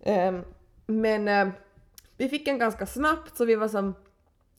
Ehm, 0.04 0.42
men 0.86 1.28
eh, 1.28 1.48
vi 2.18 2.30
fick 2.30 2.48
en 2.48 2.60
ganska 2.60 2.86
snabbt 2.86 3.38
så 3.38 3.46
vi 3.46 3.56
var 3.56 3.68
som 3.68 3.94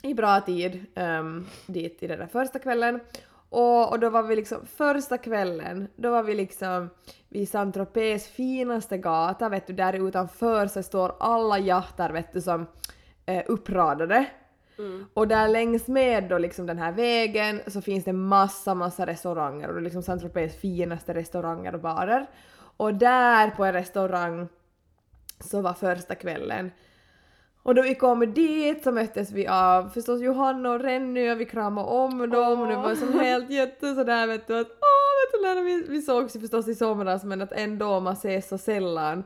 i 0.02 0.14
bra 0.14 0.40
tid 0.40 0.86
um, 0.96 1.46
dit 1.66 2.02
i 2.02 2.06
den 2.06 2.18
där 2.18 2.26
första 2.26 2.58
kvällen. 2.58 3.00
Och, 3.50 3.92
och 3.92 4.00
då 4.00 4.10
var 4.10 4.22
vi 4.22 4.36
liksom 4.36 4.66
första 4.66 5.18
kvällen, 5.18 5.88
då 5.96 6.10
var 6.10 6.22
vi 6.22 6.34
liksom 6.34 6.90
vid 7.28 7.48
Saint-Tropez 7.48 8.26
finaste 8.28 8.98
gata, 8.98 9.48
vet 9.48 9.66
du, 9.66 9.72
där 9.72 10.08
utanför 10.08 10.66
så 10.66 10.82
står 10.82 11.14
alla 11.20 11.58
jahtar 11.58 12.10
vet 12.10 12.32
du 12.32 12.40
som 12.40 12.66
eh, 13.26 13.42
uppradade. 13.46 14.26
Och 15.14 15.28
där 15.28 15.48
längs 15.48 15.88
med 15.88 16.28
då 16.28 16.38
liksom 16.38 16.66
den 16.66 16.78
här 16.78 16.92
vägen 16.92 17.60
så 17.66 17.80
finns 17.80 18.04
det 18.04 18.12
massa, 18.12 18.74
massa 18.74 19.06
restauranger 19.06 19.68
och 19.68 19.74
det 19.74 19.80
är 19.80 19.84
liksom 19.84 20.02
Saint-Tropez 20.02 20.56
finaste 20.56 21.14
restauranger 21.14 21.74
och 21.74 21.80
barer. 21.80 22.26
Och 22.76 22.94
där 22.94 23.50
på 23.50 23.64
en 23.64 23.72
restaurang 23.72 24.48
så 25.40 25.60
var 25.60 25.72
första 25.72 26.14
kvällen. 26.14 26.70
Och 27.62 27.74
då 27.74 27.82
vi 27.82 27.94
kom 27.94 28.34
dit 28.34 28.84
så 28.84 28.92
möttes 28.92 29.32
vi 29.32 29.46
av 29.46 29.88
förstås 29.88 30.20
Johanna 30.20 30.70
och 30.70 30.80
Renny 30.80 31.30
och 31.30 31.40
vi 31.40 31.44
kramade 31.44 31.88
om 31.88 32.30
dem. 32.30 32.60
Och 32.60 32.68
det 32.68 32.76
var 32.76 32.94
som 32.94 33.20
helt 33.20 33.50
jätte 33.50 33.94
sådär 33.94 34.26
vet 34.26 34.46
du 34.46 34.60
att 34.60 34.68
åh 34.70 35.44
vet 35.44 35.56
du 35.56 35.64
vi, 35.64 35.86
vi 35.88 36.02
sågs 36.02 36.36
ju 36.36 36.40
förstås 36.40 36.68
i 36.68 36.74
somras 36.74 37.24
men 37.24 37.42
att 37.42 37.52
ändå 37.52 38.00
man 38.00 38.12
ses 38.12 38.48
så 38.48 38.58
sällan. 38.58 39.24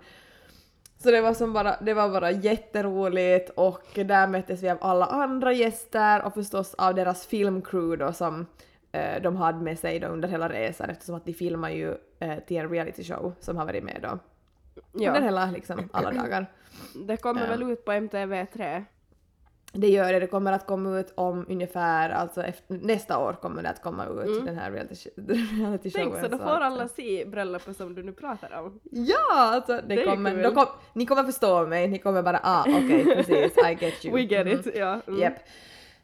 Så 1.03 1.11
det 1.11 1.21
var 1.21 1.35
som 1.35 1.53
bara, 1.53 1.77
det 1.81 1.95
var 1.95 2.09
bara 2.09 2.31
jätteroligt 2.31 3.51
och 3.55 3.89
där 3.95 4.27
möttes 4.27 4.63
vi 4.63 4.71
av 4.71 4.79
alla 4.81 5.07
andra 5.07 5.53
gäster 5.53 6.23
och 6.23 6.35
förstås 6.35 6.75
av 6.75 6.95
deras 6.95 7.27
filmcrew 7.27 8.05
då 8.05 8.13
som 8.13 8.47
eh, 8.93 9.23
de 9.23 9.37
hade 9.37 9.65
med 9.65 9.79
sig 9.79 10.01
då 10.01 10.07
under 10.07 10.29
hela 10.29 10.49
resan 10.49 10.91
eftersom 10.91 11.15
att 11.15 11.25
de 11.25 11.33
filmar 11.33 11.71
ju 11.71 11.95
eh, 12.19 12.39
till 12.47 12.57
en 12.57 12.71
reality 12.71 13.05
show 13.05 13.33
som 13.41 13.57
har 13.57 13.67
varit 13.67 13.85
med 13.85 13.99
då 14.03 14.19
ja. 14.93 15.21
hela 15.21 15.51
liksom 15.51 15.89
alla 15.93 16.11
dagar. 16.11 16.47
Det 17.07 17.17
kommer 17.17 17.49
väl 17.49 17.63
ut 17.63 17.85
på 17.85 17.93
MTV3? 17.93 18.85
Det 19.77 19.89
gör 19.89 20.13
det, 20.13 20.19
det 20.19 20.27
kommer 20.27 20.53
att 20.53 20.67
komma 20.67 20.99
ut 20.99 21.13
om 21.15 21.47
ungefär, 21.49 22.11
alltså 22.11 22.43
efter, 22.43 22.75
nästa 22.75 23.19
år 23.19 23.33
kommer 23.33 23.63
det 23.63 23.71
att 23.71 23.83
komma 23.83 24.07
ut 24.07 24.47
den 24.47 24.57
här 24.57 24.71
reality, 24.71 25.11
reality 25.17 25.91
showen. 25.91 26.11
Tänk 26.13 26.25
så 26.25 26.29
då 26.29 26.39
får 26.39 26.61
alla 26.61 26.89
se 26.89 27.25
bröllopet 27.25 27.77
som 27.77 27.95
du 27.95 28.03
nu 28.03 28.13
pratar 28.13 28.61
om. 28.61 28.81
Ja, 28.91 29.31
alltså 29.31 29.81
det, 29.89 30.05
kommer, 30.05 30.43
då 30.43 30.55
kom, 30.55 30.67
ni 30.93 31.07
kommer 31.07 31.25
förstå 31.25 31.67
mig, 31.67 31.89
ni 31.89 31.99
kommer 31.99 32.23
bara 32.23 32.41
ah 32.43 32.61
okej 32.61 33.05
precis, 33.17 33.59
I 33.59 33.77
get 33.81 34.05
you. 34.05 34.15
We 34.15 34.21
get 34.21 34.47
it, 34.47 34.77
ja. 34.77 35.01
Mm. 35.07 35.21
Japp. 35.21 35.35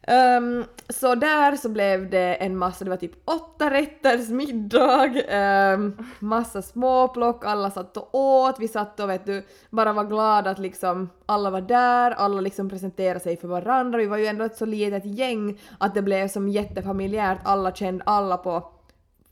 Um, 0.07 0.65
så 0.89 1.15
där 1.15 1.55
så 1.55 1.69
blev 1.69 2.09
det 2.09 2.35
en 2.35 2.57
massa, 2.57 2.83
det 2.83 2.89
var 2.89 2.97
typ 2.97 3.29
åtta 3.29 3.69
rätters 3.69 4.29
middag, 4.29 5.09
um, 5.73 6.07
massa 6.19 6.61
småplock, 6.61 7.45
alla 7.45 7.71
satt 7.71 7.97
och 7.97 8.15
åt, 8.15 8.59
vi 8.59 8.67
satt 8.67 8.99
och 8.99 9.09
vet 9.09 9.25
du, 9.25 9.45
bara 9.69 9.93
var 9.93 10.03
glada 10.03 10.49
att 10.49 10.59
liksom 10.59 11.09
alla 11.25 11.49
var 11.49 11.61
där, 11.61 12.11
alla 12.11 12.41
liksom 12.41 12.69
presenterade 12.69 13.19
sig 13.19 13.37
för 13.37 13.47
varandra, 13.47 13.97
vi 13.97 14.05
var 14.05 14.17
ju 14.17 14.25
ändå 14.25 14.45
ett 14.45 14.57
så 14.57 14.65
litet 14.65 15.05
gäng 15.05 15.61
att 15.77 15.93
det 15.95 16.01
blev 16.01 16.27
som 16.27 16.49
jättefamiljärt, 16.49 17.39
alla 17.43 17.71
kände 17.71 18.03
alla 18.03 18.37
på, 18.37 18.71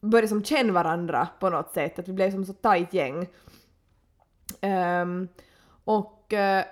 började 0.01 0.27
som 0.27 0.43
känna 0.43 0.73
varandra 0.73 1.27
på 1.39 1.49
något 1.49 1.73
sätt, 1.73 1.99
att 1.99 2.08
vi 2.08 2.13
blev 2.13 2.32
som 2.32 2.45
så 2.45 2.53
tajt 2.53 2.93
gäng. 2.93 3.27
Um, 5.01 5.27
och 5.84 6.34
uh, 6.34 6.63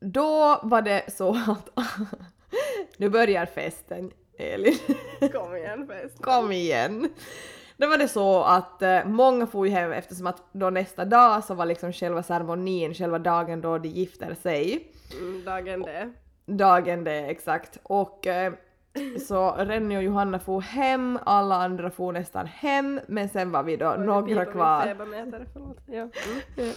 då 0.00 0.60
var 0.62 0.82
det 0.82 1.04
så 1.12 1.30
att 1.30 1.68
nu 2.96 3.08
börjar 3.08 3.46
festen, 3.46 4.10
Elin. 4.38 4.78
Kom 5.32 5.56
igen 5.56 5.86
fest. 5.86 6.22
Kom 6.22 6.52
igen! 6.52 7.08
Då 7.76 7.88
var 7.88 7.98
det 7.98 8.08
så 8.08 8.42
att 8.42 8.82
eh, 8.82 9.04
många 9.04 9.46
får 9.46 9.66
ju 9.66 9.72
hem 9.72 9.92
eftersom 9.92 10.26
att 10.26 10.42
då 10.52 10.70
nästa 10.70 11.04
dag 11.04 11.44
så 11.44 11.54
var 11.54 11.66
liksom 11.66 11.92
själva 11.92 12.22
ceremonin, 12.22 12.94
själva 12.94 13.18
dagen 13.18 13.60
då 13.60 13.78
de 13.78 13.88
gifter 13.88 14.34
sig. 14.34 14.92
Mm, 15.20 15.44
dagen 15.44 15.82
det. 15.82 16.12
Dagen 16.46 17.04
det 17.04 17.18
exakt. 17.18 17.78
Och 17.82 18.26
eh, 18.26 18.52
så 19.26 19.50
Renny 19.50 19.96
och 19.96 20.02
Johanna 20.02 20.38
får 20.38 20.60
hem, 20.60 21.18
alla 21.24 21.54
andra 21.54 21.90
får 21.90 22.12
nästan 22.12 22.46
hem, 22.46 23.00
men 23.08 23.28
sen 23.28 23.50
var 23.50 23.62
vi 23.62 23.76
då 23.76 23.94
några 23.98 24.44
kvar. 24.44 24.86
Ja. 25.86 26.08
Mm. 26.56 26.72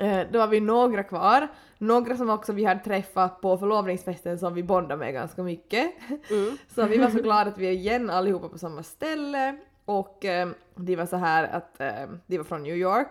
Eh, 0.00 0.20
Då 0.30 0.38
var 0.38 0.46
vi 0.46 0.60
några 0.60 1.02
kvar, 1.02 1.48
några 1.78 2.16
som 2.16 2.30
också 2.30 2.52
vi 2.52 2.64
hade 2.64 2.80
träffat 2.84 3.40
på 3.40 3.58
förlovningsfesten 3.58 4.38
som 4.38 4.54
vi 4.54 4.62
bondade 4.62 4.96
med 4.96 5.12
ganska 5.12 5.42
mycket. 5.42 5.92
Mm. 6.30 6.56
Så 6.74 6.86
vi 6.86 6.98
var 6.98 7.10
så 7.10 7.18
glada 7.22 7.50
att 7.50 7.58
vi 7.58 7.66
är 7.66 7.70
igen 7.72 8.10
allihopa 8.10 8.48
på 8.48 8.58
samma 8.58 8.82
ställe 8.82 9.56
och 9.84 10.24
eh, 10.24 10.48
de 10.76 10.96
var 10.96 11.06
så 11.06 11.16
här 11.16 11.44
att 11.44 11.80
eh, 11.80 12.08
de 12.26 12.36
var 12.38 12.44
från 12.44 12.62
New 12.62 12.76
York 12.76 13.08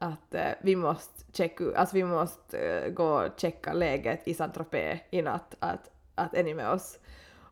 att 0.00 0.34
eh, 0.34 0.42
vi 0.62 0.76
måste 0.76 1.22
checka 1.32 1.64
alltså 1.76 1.96
vi 1.96 2.04
måste 2.04 2.58
eh, 2.58 2.88
gå 2.92 3.04
och 3.08 3.28
checka 3.36 3.72
läget 3.72 4.28
i 4.28 4.34
Saint-Tropez 4.34 4.98
i 5.10 5.22
natt 5.22 5.54
att, 5.58 5.90
att 6.14 6.34
är 6.34 6.44
ni 6.44 6.54
med 6.54 6.70
oss? 6.70 6.98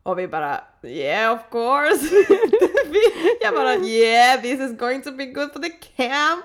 Och 0.02 0.18
vi 0.18 0.28
bara 0.28 0.60
yeah 0.82 1.34
of 1.34 1.40
course! 1.50 2.04
Vi- 2.90 3.38
Jag 3.40 3.54
bara 3.54 3.74
yeah 3.74 4.40
this 4.42 4.60
is 4.60 4.78
going 4.78 5.02
to 5.02 5.12
be 5.12 5.26
good 5.26 5.52
for 5.52 5.60
the 5.60 5.70
camp! 5.70 6.44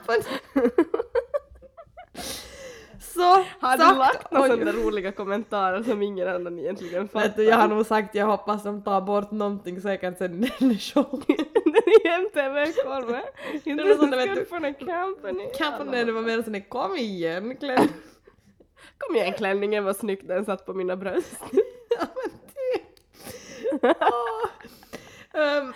Så 3.00 3.46
Har 3.60 3.78
du 3.78 3.98
lagt 3.98 4.32
några 4.32 4.48
sådana 4.48 4.72
roliga 4.72 5.12
kommentarer 5.12 5.84
som 5.84 6.02
ingen 6.02 6.28
annan 6.28 6.60
egentligen 6.60 7.02
Vet 7.04 7.12
fattar? 7.12 7.34
du, 7.36 7.44
jag 7.44 7.58
har 7.58 7.68
nog 7.68 7.86
sagt 7.86 8.16
jag 8.16 8.26
hoppas 8.26 8.64
de 8.64 8.84
tar 8.84 9.02
bort 9.02 9.32
någonting 9.32 9.82
säkert 9.82 10.18
sen 10.18 10.42
den. 10.42 10.50
Den 10.60 10.72
är. 13.16 13.24
Inte 13.64 13.84
Det 13.84 13.90
är 13.92 13.98
sånt, 13.98 14.16
vet 14.16 14.30
du. 14.30 14.36
good 14.36 14.48
for 14.48 14.60
the 14.60 14.74
company. 14.74 15.48
När 15.92 16.06
det 16.06 16.12
var 16.12 16.22
mer 16.22 16.42
sån 16.42 16.54
där 16.54 16.70
kom 16.70 16.96
igen 16.96 17.56
Glenn. 17.60 17.88
Kom 18.98 19.16
igen 19.16 19.34
klänningen 19.34 19.84
var 19.84 19.94
snygg, 19.94 20.28
den 20.28 20.46
satt 20.46 20.66
på 20.66 20.74
mina 20.74 20.96
bröst. 20.96 21.42
ja 22.00 22.06
men. 22.16 23.92
Åh. 24.00 24.50
Ehm, 25.42 25.74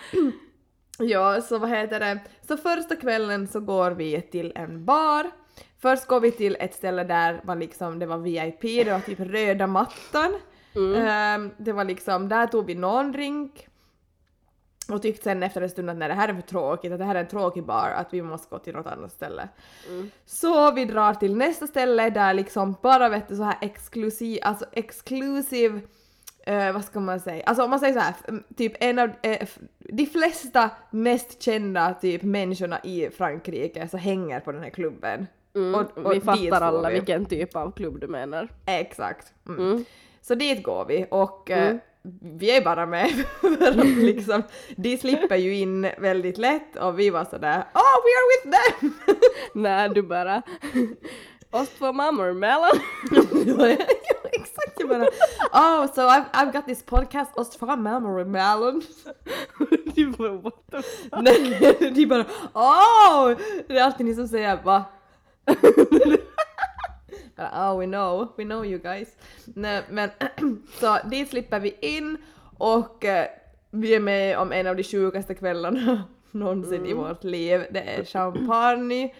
ja, 1.08 1.40
så 1.42 1.58
vad 1.58 1.70
heter 1.70 2.00
det? 2.00 2.20
Så 2.48 2.56
första 2.56 2.96
kvällen 2.96 3.48
så 3.48 3.60
går 3.60 3.90
vi 3.90 4.22
till 4.22 4.52
en 4.54 4.84
bar. 4.84 5.30
Först 5.84 6.06
går 6.06 6.20
vi 6.20 6.30
till 6.30 6.56
ett 6.60 6.74
ställe 6.74 7.04
där 7.04 7.40
man 7.44 7.58
liksom, 7.58 7.98
det 7.98 8.06
var 8.06 8.18
VIP, 8.18 8.60
det 8.60 8.92
var 8.92 9.00
typ 9.00 9.20
röda 9.20 9.66
mattan. 9.66 10.34
Ehm, 10.96 11.50
det 11.56 11.72
var 11.72 11.84
liksom, 11.84 12.28
där 12.28 12.46
tog 12.46 12.66
vi 12.66 12.74
någon 12.74 13.12
drink. 13.12 13.68
Och 14.88 15.02
tyckte 15.02 15.24
sen 15.24 15.42
efter 15.42 15.60
en 15.60 15.70
stund 15.70 15.90
att 15.90 15.96
nej 15.96 16.08
det 16.08 16.14
här 16.14 16.28
är 16.28 16.34
för 16.34 16.42
tråkigt, 16.42 16.92
att 16.92 16.98
det 16.98 17.04
här 17.04 17.14
är 17.14 17.20
en 17.20 17.28
tråkig 17.28 17.64
bar, 17.64 17.90
att 17.96 18.14
vi 18.14 18.22
måste 18.22 18.46
gå 18.50 18.58
till 18.58 18.74
något 18.74 18.86
annat 18.86 19.12
ställe. 19.12 19.48
Så 20.26 20.72
vi 20.72 20.84
drar 20.84 21.14
till 21.14 21.36
nästa 21.36 21.66
ställe 21.66 22.10
där 22.10 22.34
liksom 22.34 22.74
bara 22.82 23.08
vet 23.08 23.28
du 23.28 23.36
så 23.36 23.42
här 23.42 23.58
exklusiv, 23.60 24.38
alltså 24.42 24.64
exclusive 24.72 25.80
eh, 26.46 26.72
vad 26.72 26.84
ska 26.84 27.00
man 27.00 27.20
säga, 27.20 27.44
alltså 27.44 27.64
om 27.64 27.70
man 27.70 27.80
säger 27.80 27.94
så 27.94 28.00
här, 28.00 28.14
typ 28.56 28.72
en 28.80 28.98
av 28.98 29.10
eh, 29.22 29.48
de 29.78 30.06
flesta 30.06 30.70
mest 30.90 31.42
kända 31.42 31.94
typ 31.94 32.22
människorna 32.22 32.80
i 32.84 33.10
Frankrike 33.10 33.88
så 33.88 33.96
hänger 33.96 34.40
på 34.40 34.52
den 34.52 34.62
här 34.62 34.70
klubben. 34.70 35.26
Mm, 35.54 35.74
Och- 35.74 35.98
och 36.06 36.12
vi 36.14 36.20
fattar 36.20 36.60
alla 36.60 36.88
vi. 36.88 36.94
vilken 36.94 37.26
typ 37.26 37.56
av 37.56 37.72
klubb 37.72 38.00
du 38.00 38.06
menar. 38.08 38.48
Exakt. 38.66 39.32
Mm. 39.48 39.60
Mm. 39.70 39.84
Så 40.22 40.34
dit 40.34 40.62
går 40.62 40.84
vi 40.84 41.06
och 41.10 41.50
eh, 41.50 41.66
Mm. 41.68 41.78
vi 42.38 42.56
är 42.56 42.64
bara 42.64 42.86
med 42.86 43.08
för 43.40 43.68
att 43.68 43.76
liksom, 43.86 44.42
de 44.76 44.96
slipper 44.96 45.36
ju 45.36 45.54
in 45.56 45.88
väldigt 45.98 46.38
lätt 46.38 46.76
och 46.76 46.98
vi 46.98 47.10
var 47.10 47.24
sådär 47.24 47.64
oh 47.74 47.96
we 48.04 48.10
are 48.18 48.28
with 48.34 48.56
them! 48.58 48.94
Nej, 49.62 49.88
du 49.88 50.02
bara 50.02 50.42
Ost 51.50 51.78
två 51.78 51.92
mammor 51.92 52.32
mellan. 52.32 52.70
exakt, 54.32 54.80
jag 54.80 54.88
bara 54.88 55.04
oh 55.52 55.86
so 55.94 56.00
I've, 56.00 56.24
I've 56.32 56.52
got 56.52 56.66
this 56.66 56.82
podcast 56.82 57.30
Ostfra 57.38 57.76
Memory 57.76 58.24
Melon. 58.24 58.82
du 59.94 60.06
bara 60.06 60.32
what 60.32 60.54
the 60.70 60.82
fuck? 60.82 61.22
Nej, 61.22 61.90
de 61.94 62.06
bara 62.06 62.24
åh! 62.54 63.32
Det 63.68 63.78
är 63.78 63.84
alltid 63.84 64.06
ni 64.06 64.14
som 64.14 64.28
säger 64.28 64.62
va? 64.64 64.84
Oh 67.36 67.78
we 67.78 67.86
know, 67.86 68.28
we 68.36 68.44
know 68.44 68.64
you 68.64 68.78
guys. 68.78 69.08
Nej 69.44 69.82
men 69.90 70.10
så 70.80 70.98
dit 71.10 71.28
slipper 71.30 71.60
vi 71.60 71.76
in 71.80 72.16
och 72.58 73.04
eh, 73.04 73.26
vi 73.70 73.94
är 73.94 74.00
med 74.00 74.38
om 74.38 74.52
en 74.52 74.66
av 74.66 74.76
de 74.76 74.82
sjukaste 74.84 75.34
kvällarna 75.34 76.02
någonsin 76.30 76.86
i 76.86 76.92
vårt 76.92 77.24
liv. 77.24 77.66
Det 77.70 77.80
är 77.80 78.04
champagne, 78.04 79.14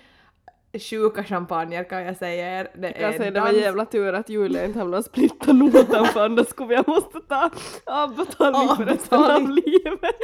sjuka 0.91 1.25
champagner 1.25 1.85
kan 1.85 2.05
jag 2.05 2.17
säga 2.17 2.61
er. 2.61 2.71
Det 2.75 2.87
Jag 2.87 2.97
kan 3.01 3.13
säga 3.13 3.31
det 3.31 3.41
var 3.41 3.47
dans- 3.53 3.61
jävla 3.61 3.85
tur 3.87 4.13
att 4.13 4.29
Julia 4.29 4.65
inte 4.65 4.79
hamnade 4.79 4.99
och 4.99 5.05
splittade 5.05 5.53
notan 5.53 6.07
för 6.07 6.25
annars 6.25 6.49
skulle 6.49 6.69
vi 6.69 6.77
ha 6.77 6.85
måste 6.87 7.21
ta 7.29 7.51
avbetalning 7.87 8.77
för 8.77 8.85
resten 8.85 9.25
av 9.25 9.49
livet. 9.51 10.01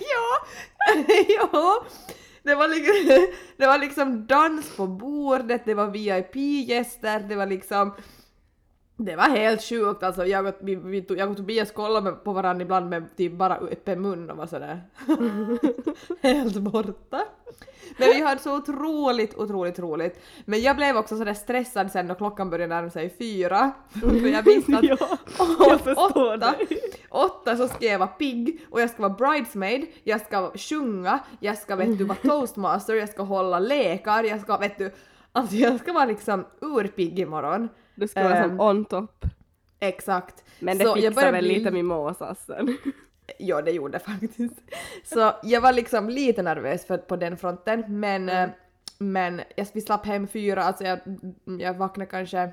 ja, 0.00 0.38
ja. 1.52 1.84
Det 2.42 2.54
var, 2.54 2.68
liksom, 2.68 3.26
det 3.56 3.66
var 3.66 3.78
liksom 3.78 4.26
dans 4.26 4.76
på 4.76 4.86
bordet, 4.86 5.64
det 5.64 5.74
var 5.74 5.90
VIP-gäster, 5.90 7.20
det 7.28 7.36
var 7.36 7.46
liksom... 7.46 7.92
Det 9.04 9.16
var 9.16 9.28
helt 9.28 9.62
sjukt 9.62 10.02
alltså. 10.02 10.26
Jag 10.26 10.46
och, 10.46 10.54
vi, 10.60 10.74
vi, 10.74 11.04
jag 11.08 11.30
och 11.30 11.36
Tobias 11.36 11.72
kollade 11.72 12.12
på 12.12 12.32
varandra 12.32 12.62
ibland 12.62 12.90
med 12.90 13.16
typ 13.16 13.32
bara 13.32 13.56
öppen 13.56 14.02
mun 14.02 14.30
och 14.30 14.36
var 14.36 14.46
sådär 14.46 14.82
helt 16.20 16.56
borta. 16.56 17.24
Men 17.98 18.08
vi 18.08 18.22
hade 18.22 18.40
så 18.40 18.56
otroligt, 18.56 19.34
otroligt 19.34 19.78
roligt. 19.78 20.20
Men 20.44 20.60
jag 20.60 20.76
blev 20.76 20.96
också 20.96 21.16
sådär 21.16 21.34
stressad 21.34 21.92
sen 21.92 22.08
då 22.08 22.14
klockan 22.14 22.50
började 22.50 22.74
närma 22.74 22.90
sig 22.90 23.14
fyra. 23.18 23.72
För 24.00 24.28
jag 24.28 24.42
visste 24.42 24.76
att 24.76 24.84
ja, 24.84 25.18
jag 25.38 25.98
åtta, 25.98 26.36
dig. 26.36 26.68
åtta 27.10 27.56
så 27.56 27.68
ska 27.68 27.86
jag 27.86 27.98
vara 27.98 28.08
pigg 28.08 28.60
och 28.70 28.80
jag 28.80 28.90
ska 28.90 29.02
vara 29.02 29.14
bridesmaid, 29.14 29.86
jag 30.04 30.20
ska 30.20 30.50
sjunga, 30.54 31.20
jag 31.40 31.58
ska 31.58 31.76
vet 31.76 31.98
du 31.98 32.04
vara 32.04 32.18
toastmaster, 32.22 32.94
jag 32.94 33.08
ska 33.08 33.22
hålla 33.22 33.58
lekar, 33.58 34.24
jag 34.24 34.40
ska 34.40 34.56
vet 34.56 34.78
du, 34.78 34.90
alltså 35.32 35.56
jag 35.56 35.80
ska 35.80 35.92
vara 35.92 36.04
liksom 36.04 36.44
urpigg 36.60 37.18
imorgon. 37.18 37.68
Du 38.00 38.08
ska 38.08 38.22
vara 38.22 38.42
som 38.42 38.50
Ehm, 38.50 38.60
on 38.60 38.84
top. 38.84 39.24
Exakt. 39.80 40.44
Men 40.58 40.78
det 40.78 40.84
Så 40.84 40.88
jag 40.90 40.96
fixar 40.96 41.14
börjar 41.14 41.32
väl 41.32 41.44
bli- 41.44 41.58
lite 41.58 41.70
mimosas 41.70 42.44
sen. 42.46 42.76
Ja, 43.38 43.62
det 43.62 43.70
gjorde 43.70 43.98
faktiskt. 43.98 44.54
Så 45.04 45.32
jag 45.42 45.60
var 45.60 45.72
liksom 45.72 46.08
lite 46.08 46.42
nervös 46.42 46.86
för, 46.86 46.98
på 46.98 47.16
den 47.16 47.36
fronten, 47.36 47.84
men, 48.00 48.28
Mm. 48.28 48.44
eh, 48.44 48.50
men 48.98 49.40
jag, 49.56 49.66
vi 49.72 49.80
slapp 49.80 50.06
hem 50.06 50.28
fyra, 50.28 50.64
alltså 50.64 50.84
jag, 50.84 50.98
jag 51.60 51.74
vaknade 51.74 52.10
kanske 52.10 52.50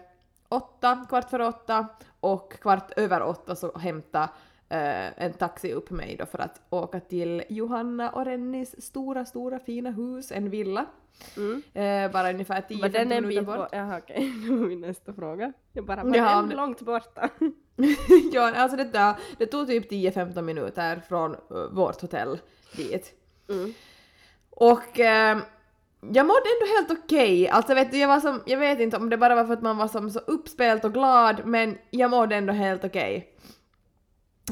åtta, 0.50 1.06
kvart 1.10 1.30
före 1.30 1.48
åtta 1.48 1.88
och 2.20 2.54
kvart 2.62 2.92
över 2.96 3.22
åtta 3.22 3.56
så 3.56 3.78
hämtade 3.78 4.30
eh, 4.70 5.24
en 5.24 5.34
taxi 5.34 5.74
upp 5.74 5.90
mig 5.90 6.16
då 6.20 6.26
för 6.26 6.40
att 6.40 6.62
åka 6.70 7.00
till 7.00 7.44
Johanna 7.50 8.10
och 8.10 8.26
Rennis 8.26 8.86
stora, 8.86 9.26
stora 9.26 9.60
fina 9.60 9.92
hus, 9.92 10.32
en 10.32 10.50
villa. 10.50 10.86
Mm. 11.38 11.64
Eh, 11.74 12.12
bara 12.12 12.30
ungefär 12.30 12.64
Var 12.82 12.90
den 12.90 13.12
10-15 13.12 13.16
en 13.16 13.28
minuter 13.28 13.42
bort. 13.42 13.70
på... 13.70 13.76
Jaha 13.76 13.98
okej, 13.98 14.34
det 14.46 14.56
var 14.56 14.68
min 14.68 14.82
nästa 14.82 15.14
fråga. 15.14 15.54
Jag 15.74 15.86
bara, 15.86 16.04
var 16.04 16.16
Ja, 16.16 16.42
den 16.42 16.50
långt 16.58 16.82
borta? 16.82 17.30
ja, 18.32 18.56
alltså 18.56 18.78
det, 18.78 18.84
där, 18.84 19.16
det 19.38 19.46
tog 19.46 19.68
typ 19.68 19.92
10-15 19.92 20.42
minuter 20.42 21.02
från 21.08 21.34
eh, 21.34 21.40
vårt 21.72 22.02
hotell 22.02 22.40
dit. 22.76 23.14
Mm. 23.50 23.74
Och 24.50 25.00
jag 26.02 26.26
mådde 26.26 26.44
ändå 26.56 26.74
helt 26.78 27.04
okej. 27.04 27.50
Alltså 27.50 27.74
vet 27.74 27.92
du, 27.92 27.98
jag 27.98 28.08
var 28.08 28.20
som, 28.20 28.42
jag 28.46 28.58
vet 28.58 28.80
inte 28.80 28.98
om 28.98 29.10
det 29.10 29.18
bara 29.18 29.36
var 29.36 29.46
för 29.46 29.54
att 29.54 29.62
man 29.62 29.78
var 29.78 29.88
som 29.88 30.10
så 30.10 30.20
uppspelt 30.20 30.86
och 30.86 30.94
glad, 30.94 31.42
men 31.46 31.78
jag 31.90 32.12
mådde 32.12 32.36
ändå 32.36 32.54
helt 32.54 32.84
okej. 32.84 33.34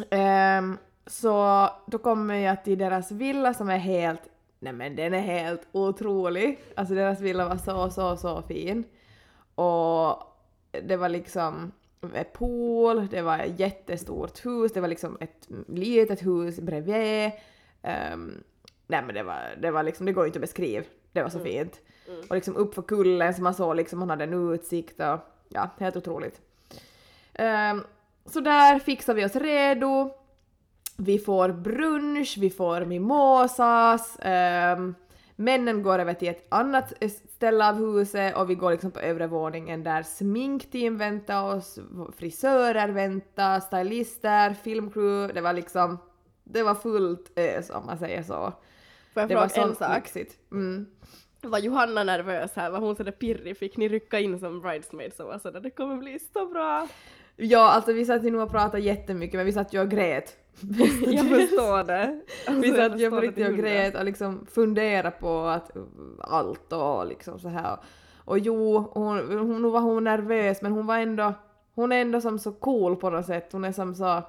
Ehm, 0.09 0.77
så 1.07 1.69
då 1.87 1.97
kommer 1.97 2.35
jag 2.35 2.63
till 2.63 2.77
deras 2.77 3.11
villa 3.11 3.53
som 3.53 3.69
är 3.69 3.77
helt, 3.77 4.21
nej 4.59 4.73
men 4.73 4.95
den 4.95 5.13
är 5.13 5.21
helt 5.21 5.67
otrolig. 5.71 6.59
Alltså 6.75 6.95
deras 6.95 7.21
villa 7.21 7.49
var 7.49 7.57
så, 7.57 7.89
så, 7.89 8.17
så 8.17 8.41
fin. 8.41 8.83
Och 9.55 10.23
det 10.83 10.97
var 10.97 11.09
liksom 11.09 11.71
pool, 12.33 13.07
det 13.07 13.21
var 13.21 13.39
ett 13.39 13.59
jättestort 13.59 14.45
hus, 14.45 14.73
det 14.73 14.81
var 14.81 14.87
liksom 14.87 15.17
ett 15.19 15.47
litet 15.67 16.25
hus 16.25 16.59
bredvid. 16.59 17.31
Um, 18.13 18.43
nej 18.87 19.03
men 19.05 19.15
det 19.15 19.23
var, 19.23 19.55
det 19.61 19.71
var 19.71 19.83
liksom, 19.83 20.05
det 20.05 20.13
går 20.13 20.25
inte 20.25 20.39
att 20.39 20.41
beskriva. 20.41 20.85
Det 21.11 21.21
var 21.21 21.29
så 21.29 21.39
fint. 21.39 21.81
Och 22.29 22.35
liksom 22.35 22.55
upp 22.55 22.75
för 22.75 22.81
kullen 22.81 23.33
så 23.33 23.41
man 23.41 23.53
såg 23.53 23.75
liksom, 23.75 23.99
man 23.99 24.09
hade 24.09 24.23
en 24.23 24.53
utsikt 24.53 24.99
och 24.99 25.19
ja, 25.49 25.69
helt 25.79 25.95
otroligt. 25.95 26.41
Ehm, 27.33 27.83
så 28.25 28.39
där 28.39 28.79
fixar 28.79 29.13
vi 29.13 29.25
oss 29.25 29.35
redo. 29.35 30.11
Vi 30.97 31.19
får 31.19 31.49
brunch, 31.49 32.37
vi 32.39 32.49
får 32.49 32.85
mimosas. 32.85 34.17
ehm, 34.21 34.95
männen 35.35 35.83
går 35.83 35.99
över 35.99 36.13
till 36.13 36.27
ett 36.27 36.45
annat 36.49 36.93
ställe 37.35 37.69
av 37.69 37.75
huset 37.75 38.35
och 38.35 38.49
vi 38.49 38.55
går 38.55 38.71
liksom 38.71 38.91
på 38.91 38.99
övre 38.99 39.27
våningen 39.27 39.83
där 39.83 40.03
sminkteam 40.03 40.97
väntar 40.97 41.55
oss, 41.55 41.79
frisörer 42.17 42.89
väntar, 42.89 43.59
stylister, 43.59 44.53
filmcrew. 44.53 45.33
Det 45.33 45.41
var 45.41 45.53
liksom, 45.53 45.97
det 46.43 46.63
var 46.63 46.75
fullt 46.75 47.31
ös 47.39 47.69
om 47.69 47.85
man 47.85 47.97
säger 47.97 48.23
så. 48.23 48.53
Får 49.13 49.21
jag 49.21 49.29
Det 49.29 49.35
var 49.35 49.47
fråga 49.47 49.67
en 49.67 49.75
så 49.75 49.79
sak? 49.83 49.95
lyxigt. 49.95 50.39
Mm. 50.51 50.85
Var 51.41 51.59
Johanna 51.59 52.03
nervös 52.03 52.51
här? 52.55 52.69
Var 52.69 52.79
hon 52.79 52.95
sådär 52.95 53.11
pirrig? 53.11 53.57
Fick 53.57 53.77
ni 53.77 53.87
rycka 53.87 54.19
in 54.19 54.39
som 54.39 54.61
bridesmaids 54.61 55.19
och 55.19 55.27
var 55.27 55.39
sådär 55.39 55.59
det 55.59 55.69
kommer 55.69 55.97
bli 55.97 56.19
så 56.33 56.45
bra? 56.45 56.87
Ja, 57.35 57.69
alltså 57.71 57.93
vi 57.93 58.05
satt 58.05 58.23
ju 58.23 58.31
nog 58.31 58.41
och 58.41 58.51
pratade 58.51 58.83
jättemycket 58.83 59.37
men 59.37 59.45
vi 59.45 59.53
satt 59.53 59.73
ju 59.73 59.81
och 59.81 59.89
grät. 59.89 60.37
Jag 61.05 61.29
förstår 61.29 61.83
det. 61.83 62.21
Alltså, 62.47 62.61
vi 62.61 62.73
satt 62.73 62.99
ju 62.99 63.09
på 63.09 63.19
riktigt 63.19 63.47
och 63.47 63.57
grät 63.57 63.95
och 63.95 64.05
liksom 64.05 64.45
funderade 64.51 65.11
på 65.11 65.39
att 65.39 65.71
allt 66.19 66.73
och 66.73 67.07
liksom 67.07 67.39
så 67.39 67.49
här. 67.49 67.77
Och 68.25 68.39
jo, 68.39 68.77
hon, 68.93 69.37
hon, 69.39 69.71
var 69.71 69.79
hon 69.81 70.03
nervös 70.03 70.61
men 70.61 70.71
hon 70.71 70.85
var 70.87 70.97
ändå, 70.97 71.33
hon 71.75 71.91
är 71.91 72.01
ändå 72.01 72.21
som 72.21 72.39
så 72.39 72.51
cool 72.51 72.95
på 72.95 73.09
något 73.09 73.25
sätt. 73.25 73.49
Hon 73.51 73.65
är 73.65 73.71
som 73.71 73.95
så 73.95 74.21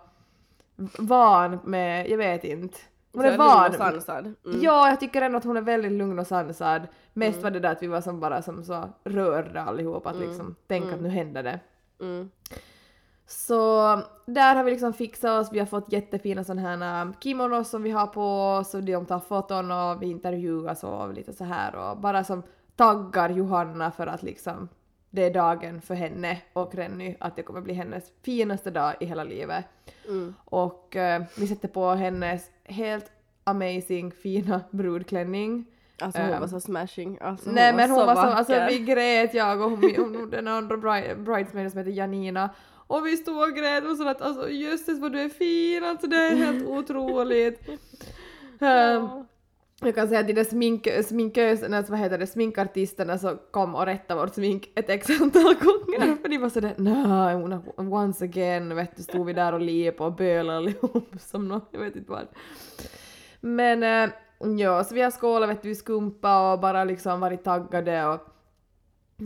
van 0.98 1.58
med, 1.64 2.10
jag 2.10 2.18
vet 2.18 2.44
inte. 2.44 2.78
Hon 3.12 3.22
Så 3.22 3.28
är 3.28 3.30
lugn 3.30 3.40
och 3.40 3.46
van. 3.46 3.72
sansad. 3.72 4.34
Mm. 4.46 4.60
Ja, 4.62 4.88
jag 4.88 5.00
tycker 5.00 5.22
ändå 5.22 5.38
att 5.38 5.44
hon 5.44 5.56
är 5.56 5.60
väldigt 5.60 5.92
lugn 5.92 6.18
och 6.18 6.26
sansad. 6.26 6.82
Mest 7.12 7.42
var 7.42 7.50
det 7.50 7.60
där 7.60 7.72
att 7.72 7.82
vi 7.82 7.86
var 7.86 8.00
som 8.00 8.20
bara 8.20 8.42
som 8.42 8.64
så 8.64 8.88
rörda 9.04 9.60
allihop 9.60 10.06
att 10.06 10.16
liksom 10.16 10.54
tänka 10.66 10.94
att 10.94 11.00
nu 11.00 11.08
händer 11.08 11.42
det. 11.42 11.60
Så 13.26 13.82
där 14.26 14.56
har 14.56 14.64
vi 14.64 14.70
liksom 14.70 14.92
fixat 14.92 15.40
oss, 15.40 15.52
vi 15.52 15.58
har 15.58 15.66
fått 15.66 15.92
jättefina 15.92 16.44
sådana 16.44 16.62
här 16.62 17.12
kimonos 17.20 17.70
som 17.70 17.82
vi 17.82 17.90
har 17.90 18.06
på 18.06 18.22
oss 18.58 18.74
och 18.74 18.84
de 18.84 19.06
tar 19.06 19.18
foton 19.18 19.70
och 19.70 20.02
vi 20.02 20.06
intervjuas 20.06 20.84
och 20.84 21.14
lite 21.14 21.32
så 21.32 21.44
här 21.44 21.74
och 21.76 21.96
bara 21.96 22.24
som 22.24 22.42
taggar 22.76 23.30
Johanna 23.30 23.90
för 23.90 24.06
att 24.06 24.22
liksom 24.22 24.68
det 25.10 25.22
är 25.22 25.34
dagen 25.34 25.80
för 25.80 25.94
henne 25.94 26.42
och 26.52 26.74
Renny, 26.74 27.16
att 27.20 27.36
det 27.36 27.42
kommer 27.42 27.60
bli 27.60 27.74
hennes 27.74 28.12
finaste 28.22 28.70
dag 28.70 28.94
i 29.00 29.06
hela 29.06 29.24
livet. 29.24 29.64
Mm. 30.08 30.34
Och 30.44 30.96
eh, 30.96 31.22
vi 31.38 31.46
sätter 31.46 31.68
på 31.68 31.90
hennes 31.90 32.50
helt 32.64 33.10
amazing 33.44 34.12
fina 34.12 34.60
brudklänning 34.70 35.66
Alltså 36.00 36.20
hon 36.20 36.30
var 36.30 36.36
Ehm, 36.36 36.48
så 36.48 36.60
smashing. 36.60 37.18
Alltså, 37.20 37.50
Nej 37.50 37.72
men 37.72 37.90
hon 37.90 38.06
var 38.06 38.14
så, 38.14 38.20
alltså 38.20 38.66
vi 38.68 38.78
grät 38.78 39.34
jag 39.34 39.60
och 39.60 39.70
hon, 39.70 39.94
hon, 39.96 40.30
den 40.30 40.48
andra 40.48 40.76
bride, 40.76 41.14
bridesmaiden 41.16 41.70
som 41.70 41.78
heter 41.78 41.90
Janina 41.90 42.50
och 42.86 43.06
vi 43.06 43.16
stod 43.16 43.42
och 43.42 43.56
grät 43.56 43.84
och 43.84 43.96
så 43.96 44.08
att 44.08 44.22
alltså 44.22 44.50
jösses 44.50 44.98
vad 44.98 45.12
du 45.12 45.20
är 45.20 45.28
fin, 45.28 45.84
alltså 45.84 46.06
det 46.06 46.16
är 46.16 46.36
helt 46.36 46.66
otroligt. 46.68 47.60
Ehm, 48.60 49.08
jag 49.80 49.94
kan 49.94 50.08
säga 50.08 50.20
att 50.20 50.26
de 50.26 50.32
där 50.32 50.44
smink, 50.44 50.88
sminköserna, 51.04 51.84
vad 51.88 51.98
heter 51.98 52.18
det, 52.18 52.26
sminkartisterna 52.26 53.18
så 53.18 53.36
kom 53.50 53.74
och 53.74 53.86
rättade 53.86 54.20
vårt 54.20 54.34
smink 54.34 54.70
ett 54.74 54.90
x 54.90 55.10
antal 55.20 55.54
gånger 55.54 56.16
för 56.22 56.28
de 56.28 56.38
var 56.38 56.48
sådär 56.48 56.74
nej, 56.76 57.60
once 57.76 58.24
again 58.24 58.76
vet 58.76 58.96
du 58.96 59.02
stod 59.02 59.26
vi 59.26 59.32
där 59.32 59.52
och 59.52 59.60
lep 59.60 60.00
och 60.00 60.12
bölade 60.12 60.58
allihop 60.58 61.08
som 61.20 61.48
nå, 61.48 61.60
jag 61.70 61.80
vet 61.80 61.96
inte 61.96 62.10
vad. 62.10 62.26
Men 63.40 63.82
eh, 63.82 64.10
ja, 64.58 64.84
så 64.84 64.94
vi 64.94 65.02
har 65.02 65.10
skålat 65.10 65.50
vet 65.50 65.62
du 65.62 65.70
i 65.70 65.74
skumpa 65.74 66.52
och 66.52 66.60
bara 66.60 66.84
liksom 66.84 67.20
varit 67.20 67.44
taggade 67.44 68.06
och, 68.06 68.20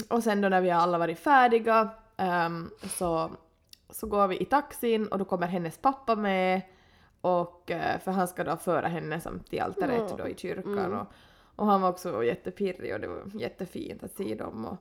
och 0.08 0.22
sen 0.22 0.40
då 0.40 0.48
när 0.48 0.60
vi 0.60 0.70
alla 0.70 0.98
varit 0.98 1.18
färdiga 1.18 1.88
ehm, 2.16 2.70
så, 2.98 3.30
så 3.92 4.06
går 4.06 4.28
vi 4.28 4.36
i 4.42 4.44
taxin 4.44 5.06
och 5.06 5.18
då 5.18 5.24
kommer 5.24 5.46
hennes 5.46 5.78
pappa 5.78 6.16
med 6.16 6.60
och 7.20 7.70
eh, 7.70 8.00
för 8.00 8.10
han 8.10 8.28
ska 8.28 8.44
då 8.44 8.56
föra 8.56 8.88
henne 8.88 9.20
som 9.20 9.40
till 9.40 9.60
altaret 9.60 10.18
då 10.18 10.28
i 10.28 10.34
kyrkan 10.36 10.94
och, 10.94 11.06
och 11.56 11.66
han 11.66 11.80
var 11.80 11.88
också 11.88 12.24
jättepirrig 12.24 12.94
och 12.94 13.00
det 13.00 13.08
var 13.08 13.22
jättefint 13.34 14.02
att 14.02 14.12
se 14.12 14.34
dem 14.34 14.64
och, 14.64 14.76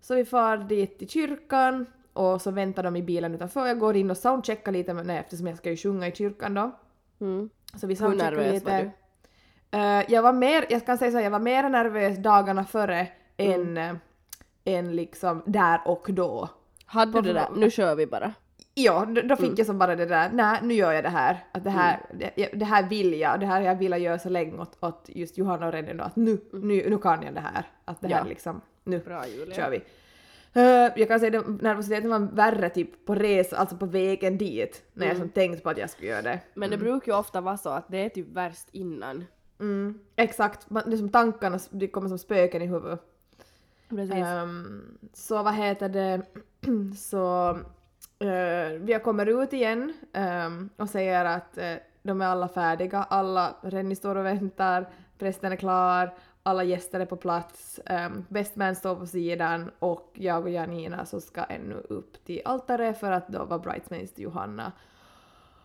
så 0.00 0.14
vi 0.14 0.24
far 0.24 0.56
dit 0.56 0.98
till 0.98 1.08
kyrkan 1.08 1.86
och 2.12 2.42
så 2.42 2.50
väntar 2.50 2.82
de 2.82 2.96
i 2.96 3.02
bilen 3.02 3.34
utanför. 3.34 3.66
Jag 3.66 3.78
går 3.78 3.96
in 3.96 4.10
och 4.10 4.16
soundcheckar 4.16 4.72
lite 4.72 4.94
med, 4.94 5.06
nej, 5.06 5.18
eftersom 5.18 5.46
jag 5.46 5.58
ska 5.58 5.70
ju 5.70 5.76
sjunga 5.76 6.08
i 6.08 6.12
kyrkan 6.12 6.54
då. 6.54 6.70
Mm. 7.20 7.50
Så 7.74 7.86
vi 7.86 7.96
soundcheckar 7.96 8.52
lite. 8.52 8.70
var 8.70 8.78
du? 8.82 8.90
Eh, 9.78 10.04
jag 10.08 10.22
var 10.22 10.32
mer, 10.32 10.66
jag 10.70 10.86
kan 10.86 10.98
säga 10.98 11.10
så 11.10 11.16
här, 11.16 11.24
jag 11.24 11.30
var 11.30 11.38
mer 11.38 11.68
nervös 11.68 12.18
dagarna 12.18 12.64
före 12.64 13.08
Mm. 13.36 13.76
än, 13.78 13.96
eh, 14.64 14.74
än 14.74 14.96
liksom 14.96 15.42
där 15.46 15.80
och 15.84 16.06
då. 16.10 16.48
Hade 16.86 17.12
du 17.12 17.22
det 17.22 17.32
där, 17.32 17.48
nu 17.56 17.70
kör 17.70 17.94
vi 17.94 18.06
bara. 18.06 18.34
Ja, 18.74 19.04
då, 19.08 19.20
då 19.20 19.36
fick 19.36 19.44
Mm. 19.46 19.54
jag 19.58 19.66
som 19.66 19.78
bara 19.78 19.96
det 19.96 20.06
där, 20.06 20.30
nej 20.32 20.58
nu 20.62 20.74
gör 20.74 20.92
jag 20.92 21.04
det 21.04 21.08
här, 21.08 21.44
att 21.52 21.64
det 21.64 21.70
här, 21.70 22.00
det, 22.36 22.48
det 22.52 22.64
här 22.64 22.88
vill 22.88 23.20
jag, 23.20 23.40
det 23.40 23.46
här 23.46 23.60
har 23.60 23.66
jag 23.66 23.78
velat 23.78 24.00
göra 24.00 24.18
så 24.18 24.28
länge 24.28 24.58
åt, 24.58 24.76
åt 24.80 25.04
just 25.08 25.38
Johanna 25.38 25.66
och 25.66 25.72
Renny 25.72 26.00
att 26.00 26.16
nu, 26.16 26.38
nu, 26.52 26.90
nu 26.90 26.98
kan 26.98 27.22
jag 27.22 27.34
det 27.34 27.40
här, 27.40 27.64
att 27.84 28.00
det 28.00 28.08
här 28.08 28.14
Mm. 28.14 28.26
Ja. 28.26 28.28
liksom, 28.30 28.60
nu 28.84 28.98
Bra 28.98 29.26
Julia. 29.26 29.54
kör 29.54 29.70
vi. 29.70 29.76
Eh, 30.52 30.62
jag 30.96 31.08
kan 31.08 31.20
säga 31.20 31.38
att 31.40 31.62
nervositeten 31.62 32.10
var 32.10 32.18
värre 32.18 32.68
typ 32.70 33.06
på 33.06 33.14
resa, 33.14 33.56
alltså 33.56 33.76
på 33.76 33.86
vägen 33.86 34.38
dit, 34.38 34.82
när 34.92 35.06
jag 35.06 35.16
som 35.16 35.28
tänkte 35.28 35.62
på 35.62 35.70
att 35.70 35.78
jag 35.78 35.90
skulle 35.90 36.08
göra 36.10 36.22
det. 36.22 36.40
Men 36.54 36.70
det 36.70 36.76
brukar 36.78 37.12
ju 37.12 37.18
ofta 37.18 37.40
vara 37.40 37.56
så 37.56 37.68
att 37.70 37.88
det 37.88 38.04
är 38.04 38.08
typ 38.08 38.28
värst 38.28 38.68
innan. 38.72 39.24
Mm, 39.60 39.98
exakt, 40.16 40.70
Man- 40.70 40.82
det 40.86 40.92
är 40.92 40.96
som 40.98 41.08
tankarna, 41.08 41.58
det 41.70 41.86
kommer 41.88 42.08
som 42.08 42.18
spöken 42.18 42.62
i 42.62 42.66
huvudet. 42.66 43.00
Precis. 43.88 44.14
Ehm, 44.14 44.98
så 45.12 45.42
vad 45.42 45.54
heter 45.54 45.88
det, 45.88 46.22
så 46.96 47.58
Eh, 48.20 48.28
uh, 48.28 48.80
vi 48.80 49.00
kommer 49.04 49.42
ut 49.42 49.52
igen 49.52 49.92
ehm, 50.12 50.70
och 50.76 50.88
säger 50.88 51.24
att 51.24 51.58
eh, 51.58 51.74
de 52.02 52.20
är 52.20 52.26
alla 52.26 52.48
färdiga, 52.48 53.02
alla, 53.02 53.54
Renny 53.62 53.94
står 53.94 54.16
och 54.16 54.26
väntar, 54.26 54.88
prästen 55.18 55.52
är 55.52 55.56
klar, 55.56 56.14
alla 56.42 56.64
gäster 56.64 57.00
är 57.00 57.06
på 57.06 57.16
plats, 57.16 57.80
ehm, 57.86 58.12
um, 58.12 58.26
bestman 58.28 58.76
står 58.76 58.96
på 58.96 59.06
sidan 59.06 59.70
och 59.78 60.10
jag 60.14 60.42
och 60.42 60.50
Janina 60.50 61.06
så 61.06 61.20
ska 61.20 61.42
ännu 61.44 61.74
upp 61.74 62.24
till 62.24 62.42
altaret 62.44 63.00
för 63.00 63.12
att 63.12 63.28
då 63.28 63.44
vara 63.44 63.58
bridesmaids 63.58 64.14
till 64.14 64.24
Johanna. 64.24 64.72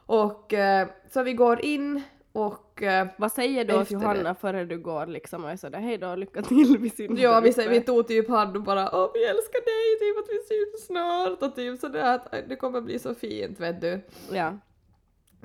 Och 0.05 0.53
eh, 0.53 0.87
så 1.09 1.23
vi 1.23 1.33
går 1.33 1.65
in 1.65 2.01
och 2.35 2.83
eh, 2.83 3.07
Vad 3.17 3.31
säger 3.31 3.81
efter 3.81 3.93
Johanna 3.93 4.35
före 4.35 4.65
du 4.65 4.77
går 4.77 5.05
liksom 5.05 5.43
och 5.43 5.49
är 5.51 5.55
sådär 5.57 5.79
hej 5.79 5.97
då, 5.97 6.15
lycka 6.15 6.41
till, 6.41 6.77
vi 6.79 6.89
syns 6.89 7.19
Ja, 7.19 7.39
vi, 7.39 7.49
uppe." 7.49 7.53
säger- 7.55 7.69
vi 7.69 7.81
tog 7.81 8.07
typ 8.07 8.29
hand 8.29 8.55
och 8.55 8.63
bara 8.63 8.89
åh 9.03 9.11
vi 9.13 9.25
älskar 9.25 9.59
dig, 9.65 9.99
typ 9.99 10.17
att 10.23 10.29
vi 10.29 10.39
syns 10.47 10.85
snart 10.87 11.41
och 11.43 11.55
typ 11.55 11.79
sådär 11.79 12.15
att 12.15 12.33
"Aj, 12.33 12.45
det 12.49 12.55
kommer 12.55 12.81
bli 12.81 12.99
så 12.99 13.15
fint 13.15 13.59
vet 13.59 13.81
du. 13.81 14.01
Ja. 14.31 14.53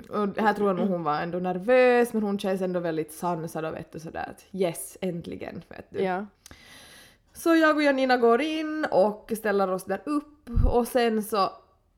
Och 0.09 0.27
det 0.27 0.41
här 0.41 0.53
tror 0.53 0.67
jag 0.69 0.75
nog 0.77 0.87
hon 0.89 1.03
var 1.03 1.19
ändå 1.21 1.37
nervös 1.39 2.13
men 2.13 2.23
hon 2.23 2.39
känns 2.39 2.61
ändå 2.61 2.79
väldigt 2.79 3.11
sansad 3.13 3.65
och 3.65 3.73
vet 3.75 3.91
du 3.91 3.99
sådär 3.99 4.29
att 4.29 4.45
yes 4.51 4.97
äntligen 5.01 5.61
vet 5.69 5.85
du. 5.89 5.99
Ja. 6.03 6.25
Så 7.33 7.55
jag 7.55 7.75
och 7.75 7.83
Janina 7.83 8.17
går 8.17 8.41
in 8.41 8.85
och 8.91 9.31
ställer 9.37 9.71
oss 9.71 9.83
där 9.83 10.01
upp 10.05 10.49
och 10.73 10.87
sen 10.87 11.23
så 11.23 11.49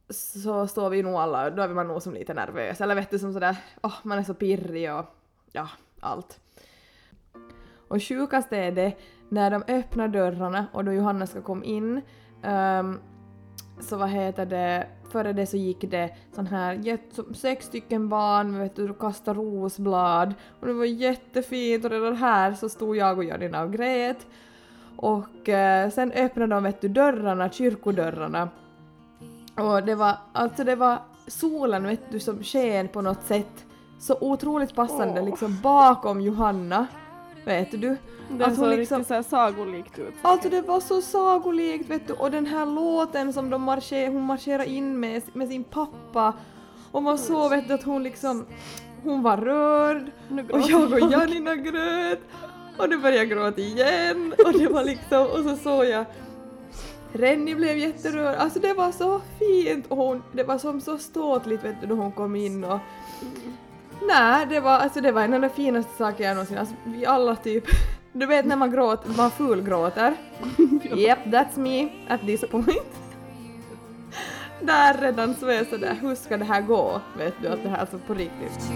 så 0.10 0.68
står 0.68 0.89
vi 0.89 1.04
nog 1.04 1.16
alla, 1.16 1.50
då 1.50 1.62
är 1.62 1.68
man 1.68 1.88
nog 1.88 2.02
som 2.02 2.13
lite 2.13 2.34
nervös. 2.34 2.82
Eller 2.82 2.96
vet 2.96 3.12
du 3.12 3.20
som 3.20 3.34
sådär, 3.34 3.58
åh 3.82 3.96
man 4.04 4.20
är 4.20 4.24
så 4.24 4.34
pirrig 4.34 4.94
och 4.94 5.06
ja, 5.52 5.70
allt. 6.00 6.39
Och 7.88 8.04
sjukast 8.04 8.54
är 8.54 8.72
det 8.72 8.94
när 9.30 9.52
de 9.52 9.63
öppnar 9.68 10.08
dörrarna 10.08 10.66
och 10.74 10.86
då 10.86 10.94
Johanna 10.94 11.28
ska 11.28 11.42
komma 11.42 11.63
in 11.63 12.02
um, 12.44 13.00
så 13.80 13.98
vad 13.98 14.10
heter 14.10 14.46
det, 14.46 14.88
före 15.12 15.34
det 15.34 15.46
så 15.46 15.58
gick 15.58 15.82
det 15.82 16.16
sån 16.36 16.48
här 16.48 16.98
sex 17.34 17.66
stycken 17.66 18.10
barn 18.10 18.60
vet 18.60 18.76
du, 18.76 18.94
kastade 18.94 19.39
rosblad. 19.39 20.34
Och 20.60 20.68
det 20.68 20.74
var 20.74 20.86
jättefint 20.86 21.86
och 21.86 21.92
redan 21.92 22.16
här 22.16 22.54
så 22.54 22.70
stod 22.70 22.98
jag 22.98 23.18
och 23.18 23.24
Jörgen 23.24 23.56
och 23.56 23.74
grät. 23.74 24.28
Och 24.98 25.50
eh, 25.50 25.89
sen 25.89 26.12
öppnade 26.12 26.56
de 26.56 26.63
vet 26.63 26.82
du 26.82 26.88
dörrarna, 26.88 27.50
kyrkodörrarna 27.50 28.50
och 29.56 29.84
det 29.84 29.96
var, 29.96 30.18
alltså 30.34 30.63
det 30.63 30.76
var 30.76 31.00
solen 31.28 31.88
vet 31.88 32.12
du 32.12 32.20
som 32.20 32.44
sken 32.44 32.88
på 32.88 33.02
något 33.02 33.24
sätt 33.24 33.66
så 34.00 34.18
otroligt 34.22 34.76
passande 34.76 35.22
liksom 35.22 35.60
bakom 35.63 36.22
Johanna. 36.22 36.88
Vet 37.46 37.72
du? 37.72 37.98
Det 38.30 38.46
Att 38.46 38.56
såg 38.56 38.66
hon 38.66 38.78
riktigt 38.78 39.08
såhär 39.08 39.24
sagolikt 39.24 40.00
ut. 40.00 40.13
Alltså 40.22 40.50
det 40.50 40.62
var 40.62 40.80
så 40.80 41.02
sagolikt 41.02 41.89
vet 41.89 42.08
du 42.08 42.13
och 42.13 42.32
den 42.32 42.46
här 42.46 42.66
låten 42.66 43.34
som 43.34 43.50
de 43.50 43.62
marscher, 43.62 44.12
hon 44.12 44.24
marscherar 44.24 44.63
in 44.63 45.00
med, 45.00 45.22
med 45.34 45.48
sin 45.48 45.63
pappa 45.63 46.34
och 46.92 47.04
man 47.04 47.18
såg 47.18 47.50
vet 47.50 47.68
du 47.68 47.74
att 47.74 47.84
hon 47.84 48.04
liksom 48.04 48.46
hon 49.04 49.24
var 49.24 49.38
rörd 49.38 50.12
och 50.52 50.60
jag 50.70 50.92
och. 50.92 51.12
Janina 51.12 51.56
grät 51.56 52.20
och 52.78 52.89
nu 52.89 52.98
började 52.98 53.18
jag 53.18 53.30
gråta 53.30 53.62
igen 53.62 54.34
och 54.46 54.54
det 54.54 54.68
var 54.68 54.84
liksom 54.84 55.28
och 55.28 55.44
så 55.44 55.56
såg 55.56 55.86
jag 55.86 56.06
Renny 57.13 57.56
blev 57.56 57.78
jätterörd, 57.78 58.36
alltså 58.36 58.60
det 58.60 58.73
var 58.73 58.91
så 58.91 59.21
fint 59.39 59.86
och 59.88 59.97
hon, 59.97 60.23
det 60.32 60.43
var 60.43 60.58
som 60.58 60.82
så 60.82 60.97
ståtligt 60.97 61.63
vet 61.63 61.82
du 61.82 61.88
då 61.88 61.95
hon 61.95 62.12
kom 62.12 62.36
in 62.36 62.63
och 62.63 62.80
Nej, 64.08 64.45
det 64.49 64.60
var, 64.60 64.71
alltså 64.71 65.02
det 65.02 65.12
var 65.12 65.21
en 65.21 65.34
av 65.34 65.41
de 65.41 65.49
finaste 65.49 65.97
saker 65.97 66.23
jag 66.23 66.34
någonsin, 66.34 66.58
alltså 66.58 66.76
vi 66.86 67.06
alla 67.06 67.36
typ, 67.36 67.63
du 68.12 68.26
vet 68.26 68.45
när 68.45 68.56
man 68.56 68.71
gråter, 68.71 69.10
man 69.17 69.32
fulgråter. 69.32 70.15
Yep, 70.95 71.19
that's 71.26 71.60
me 71.60 71.89
at 72.08 72.21
this 72.21 72.41
point. 72.41 72.99
Där 74.62 75.02
redan 75.02 75.36
så 75.36 75.47
är 75.47 75.54
jag 75.54 75.67
sådär, 75.67 75.97
hur 76.02 76.15
ska 76.15 76.38
det 76.38 76.45
här 76.45 76.62
gå? 76.62 77.02
Vet 77.17 77.34
du, 77.41 77.47
att 77.47 77.63
det 77.63 77.69
här 77.69 77.78
alltså 77.78 77.97
på 78.08 78.13
riktigt. 78.13 78.69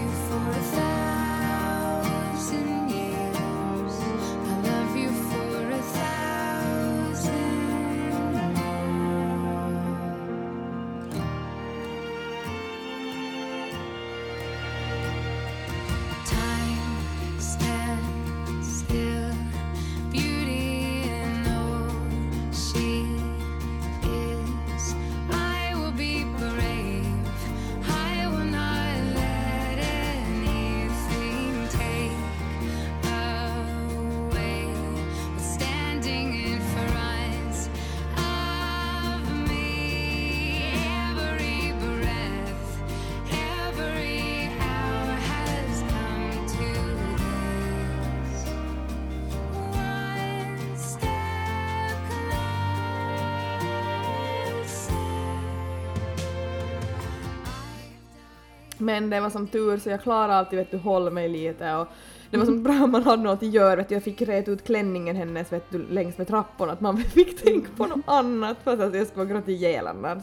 Men 59.00 59.10
det 59.10 59.20
var 59.20 59.30
som 59.30 59.46
tur 59.46 59.78
så 59.78 59.90
jag 59.90 60.02
klarade 60.02 60.34
alltid 60.34 60.58
vet 60.58 60.70
du 60.70 60.76
hålla 60.76 61.10
mig 61.10 61.28
lite 61.28 61.74
och 61.74 61.88
det 62.30 62.38
var 62.38 62.44
som 62.44 62.62
bra 62.62 62.86
man 62.86 63.02
hade 63.02 63.22
något 63.22 63.42
att 63.42 63.52
göra 63.52 63.76
vet 63.76 63.88
du. 63.88 63.94
Jag 63.94 64.02
fick 64.02 64.22
rätt 64.22 64.48
ut 64.48 64.64
klänningen 64.66 65.16
hennes 65.16 65.52
vet 65.52 65.70
du 65.70 65.86
längs 65.90 66.18
med 66.18 66.28
trapporna 66.28 66.72
att 66.72 66.80
man 66.80 66.96
fick 67.14 67.44
tänka 67.44 67.68
på 67.76 67.86
något 67.86 68.04
annat 68.06 68.56
för 68.64 68.82
att 68.86 68.94
jag 68.94 69.06
skulle 69.06 69.26
gråta 69.26 69.50
ihjäl 69.50 69.86
annars. 69.86 70.22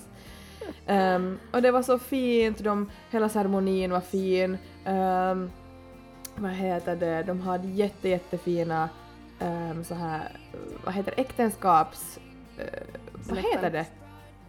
Ehm, 0.88 1.40
och 1.52 1.62
det 1.62 1.72
var 1.72 1.82
så 1.82 2.00
fint, 2.00 2.64
de, 2.64 2.92
hela 3.12 3.30
ceremonin 3.30 3.92
var 3.92 4.02
fin. 4.02 4.58
Ehm, 4.86 5.52
vad 6.36 6.52
heter 6.52 6.96
det, 6.96 7.24
de 7.24 7.42
hade 7.42 7.68
jätte 7.68 8.10
jättefina 8.10 8.90
ehm, 9.40 9.84
så 9.84 9.96
här, 9.96 10.32
vad 10.86 10.94
heter 10.94 11.14
det, 11.16 11.22
äktenskaps... 11.22 12.20
eh, 12.58 12.66
vad 13.30 13.38
heter 13.38 13.72
det? 13.72 13.86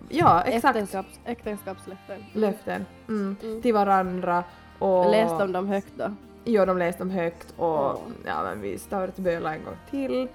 Ja, 0.09 0.43
exakt. 0.43 0.77
Äktenskaps, 0.77 1.21
äktenskapslöften. 1.25 2.25
Löften. 2.33 2.87
Mm. 3.09 3.37
Mm. 3.43 3.63
Till 3.63 3.75
varandra. 3.75 4.45
Och, 4.79 5.11
Läs 5.11 5.39
de 5.39 5.53
dem 5.53 5.69
högt 5.69 5.93
då. 5.97 6.15
Ja, 6.45 6.67
de 6.67 6.79
läste 6.79 6.99
dem 6.99 7.11
högt 7.11 7.55
och 7.57 7.85
Åh. 7.85 7.97
ja, 8.27 8.43
men 8.43 8.61
vi 8.61 8.79
Böla 9.17 9.55
en 9.55 9.65
gång 9.65 9.77
till. 9.91 10.29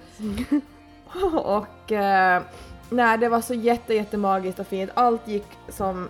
och 1.34 1.92
eh, 1.92 2.42
nej, 2.90 3.18
det 3.18 3.28
var 3.28 3.40
så 3.40 3.54
jätte, 3.54 3.94
jättemagiskt 3.94 4.58
och 4.58 4.66
fint. 4.66 4.90
Allt 4.94 5.28
gick 5.28 5.46
som, 5.68 6.08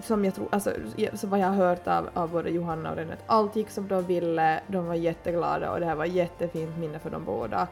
som 0.00 0.24
jag 0.24 0.34
tror, 0.34 0.48
alltså 0.50 0.70
som 1.14 1.30
vad 1.30 1.40
jag 1.40 1.46
har 1.46 1.54
hört 1.54 1.88
av, 1.88 2.08
av 2.14 2.30
både 2.30 2.50
Johanna 2.50 2.90
och 2.90 2.96
Renat, 2.96 3.18
allt 3.26 3.56
gick 3.56 3.70
som 3.70 3.88
de 3.88 4.02
ville, 4.02 4.60
de 4.66 4.86
var 4.86 4.94
jätteglada 4.94 5.72
och 5.72 5.80
det 5.80 5.86
här 5.86 5.94
var 5.94 6.04
jättefint 6.04 6.78
minne 6.78 6.98
för 6.98 7.10
dem 7.10 7.24
båda. 7.24 7.68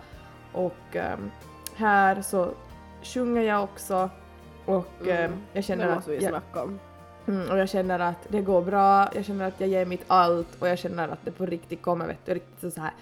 Och 0.52 0.96
ehm, 0.96 1.30
här 1.76 2.22
så 2.22 2.48
sjunger 3.02 3.42
jag 3.42 3.64
också 3.64 4.10
och 4.66 4.86
Mm. 5.02 5.16
ehm, 5.24 5.32
jag 5.52 5.64
känner 5.64 5.84
Det 5.86 5.90
att 5.90 5.96
måste 5.96 6.10
vi 6.10 6.20
snacka 6.20 6.62
om. 6.62 6.78
Mm, 7.26 7.50
och 7.50 7.58
jag 7.58 7.68
känner 7.68 7.98
att 7.98 8.26
det 8.28 8.40
går 8.40 8.62
bra, 8.62 9.08
jag 9.14 9.24
känner 9.24 9.48
att 9.48 9.60
jag 9.60 9.68
ger 9.68 9.86
mitt 9.86 10.04
allt 10.06 10.62
och 10.62 10.68
jag 10.68 10.78
känner 10.78 11.08
att 11.08 11.24
det 11.24 11.30
på 11.30 11.46
riktigt 11.46 11.82
kommer 11.82 12.06
vet 12.06 12.26
du, 12.26 12.34
riktigt 12.34 12.74
så 12.74 12.80
här 12.80 12.92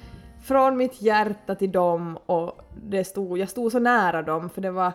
från 0.43 0.77
mitt 0.77 1.03
hjärta 1.03 1.55
till 1.55 1.73
dem 1.73 2.19
och 2.27 2.61
det 2.83 3.05
stod, 3.05 3.39
jag 3.39 3.49
stod 3.49 3.73
så 3.73 3.79
nära 3.79 4.23
dem 4.23 4.51
för 4.51 4.61
det 4.61 4.71
var 4.71 4.93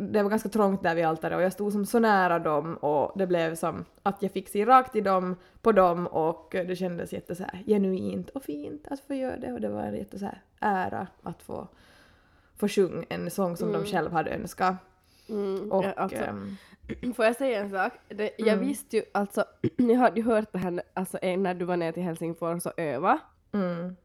det 0.00 0.22
var 0.22 0.30
ganska 0.30 0.48
trångt 0.48 0.82
där 0.82 0.94
vid 0.94 1.04
altaret 1.06 1.36
och 1.36 1.42
jag 1.42 1.52
stod 1.52 1.72
som 1.72 1.86
så 1.86 1.98
nära 1.98 2.38
dem 2.38 2.76
och 2.76 3.12
det 3.18 3.26
blev 3.26 3.54
som 3.54 3.84
att 4.02 4.22
jag 4.22 4.32
fick 4.32 4.48
se 4.48 4.64
rakt 4.64 4.96
i 4.96 5.00
dem, 5.00 5.36
på 5.62 5.72
dem 5.72 6.06
och 6.06 6.48
det 6.50 6.76
kändes 6.76 7.12
jätte 7.12 7.34
så 7.34 7.42
här 7.42 7.62
genuint 7.66 8.30
och 8.30 8.42
fint 8.42 8.86
att 8.90 9.00
få 9.00 9.14
göra 9.14 9.36
det 9.36 9.52
och 9.52 9.60
det 9.60 9.68
var 9.68 9.82
en 9.82 9.96
jätte 9.96 10.18
så 10.18 10.24
här 10.24 10.42
ära 10.60 11.06
att 11.22 11.42
få, 11.42 11.68
få 12.56 12.68
sjunga 12.68 13.04
en 13.08 13.30
sång 13.30 13.56
som 13.56 13.68
Mm. 13.68 13.80
de 13.82 13.86
själva 13.88 14.10
hade 14.16 14.30
önskat. 14.30 14.74
Mm, 15.28 15.72
Och 15.72 15.84
alltså, 15.98 16.22
ehm, 16.24 16.56
Får 17.16 17.24
jag 17.24 17.36
säga 17.36 17.60
en 17.60 17.70
sak? 17.70 17.92
Det, 18.08 18.30
jag 18.38 18.48
Mm. 18.48 18.60
visste 18.66 18.96
ju 18.96 19.02
alltså, 19.14 19.44
jag 19.76 19.96
hade 19.96 20.20
ju 20.20 20.26
hört 20.26 20.52
det 20.52 20.58
här 20.58 20.82
alltså, 20.94 21.18
när 21.22 21.54
du 21.54 21.64
var 21.64 21.76
ner 21.76 21.92
till 21.92 22.02
Helsingfors 22.02 22.66
och 22.66 22.78
öva. 22.80 23.18
mm, 23.52 23.96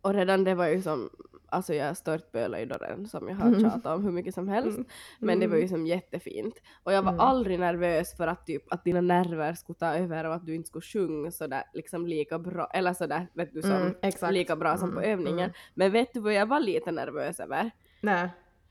Och 0.00 0.14
redan 0.14 0.44
det 0.44 0.54
var 0.54 0.66
ju 0.66 0.82
som, 0.82 1.10
alltså 1.48 1.74
jag 1.74 1.96
störtbölade 1.96 2.60
ju 2.62 2.66
då 2.68 2.76
redan 2.76 3.06
som 3.06 3.28
jag 3.28 3.36
har 3.36 3.46
Mm. 3.48 3.60
tjatat 3.60 3.86
om 3.96 4.04
hur 4.04 4.10
mycket 4.12 4.34
som 4.34 4.48
helst. 4.48 4.78
Men 5.18 5.40
det 5.40 5.46
var 5.46 5.56
ju 5.56 5.68
som 5.68 5.86
jättefint. 5.86 6.54
Och 6.82 6.92
jag 6.92 7.02
var 7.02 7.12
Mm. 7.12 7.20
aldrig 7.20 7.58
nervös 7.60 8.16
för 8.16 8.26
att 8.26 8.46
typ 8.46 8.72
att 8.72 8.84
dina 8.84 9.00
nerver 9.00 9.54
skulle 9.54 9.78
ta 9.78 9.94
över 9.94 10.24
och 10.24 10.34
att 10.34 10.46
du 10.46 10.54
inte 10.54 10.68
skulle 10.68 10.82
sjunga 10.82 11.30
sådär 11.30 11.62
liksom 11.74 12.06
lika 12.06 12.38
bra, 12.38 12.66
eller 12.74 12.92
sådär 12.94 13.26
vet 13.34 13.54
du 13.54 13.62
som 13.62 13.94
Mm, 14.02 14.32
lika 14.34 14.56
bra 14.56 14.76
som 14.76 14.92
på 14.92 15.00
Mm, 15.00 15.10
övningen. 15.18 15.38
mm. 15.50 15.52
Men 15.74 15.92
vet 15.92 16.12
du 16.14 16.20
vad 16.20 16.32
jag 16.34 16.46
var 16.46 16.60
lite 16.60 16.90
nervös 16.92 17.40
över? 17.40 17.70
nej. 18.00 18.28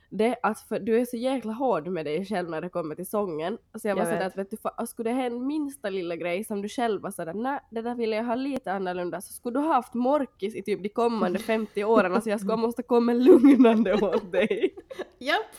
Det 0.09 0.35
att 0.43 0.59
för 0.59 0.79
du 0.79 0.99
är 0.99 1.05
så 1.05 1.17
jäkla 1.17 1.53
hård 1.53 1.87
med 1.87 2.05
dig 2.05 2.25
själv 2.25 2.49
när 2.49 2.61
det 2.61 2.69
kommer 2.69 2.95
till 2.95 3.05
sången. 3.09 3.57
Så 3.81 3.87
jag 3.87 3.95
var 3.95 4.01
Jag 4.01 4.07
sådär 4.07 4.19
vet. 4.19 4.27
att 4.27 4.37
vet 4.37 4.49
du, 4.51 4.55
fa- 4.57 4.85
skulle 4.85 5.09
det 5.09 5.13
hända 5.15 5.39
minsta 5.45 5.89
lilla 5.89 6.15
grej 6.15 6.43
som 6.43 6.61
du 6.61 6.69
själv 6.69 7.01
var 7.01 7.11
sådär 7.11 7.33
nej 7.33 7.59
det 7.71 7.81
där 7.81 7.95
ville 7.95 8.15
jag 8.15 8.23
ha 8.23 8.35
lite 8.35 8.71
annorlunda 8.73 9.21
så 9.21 9.33
skulle 9.33 9.59
du 9.59 9.65
ha 9.65 9.73
haft 9.73 9.93
morkis 9.93 10.55
i 10.55 10.63
typ 10.63 10.83
de 10.83 10.89
kommande 10.89 11.39
50 11.39 11.83
åren 11.83 12.13
alltså 12.13 12.29
jag 12.29 12.39
skulle 12.39 12.55
måste 12.67 12.83
komma 12.83 13.13
lugnande 13.13 13.93
åt 13.93 14.31
dig. 14.31 14.75
Japp, 15.19 15.55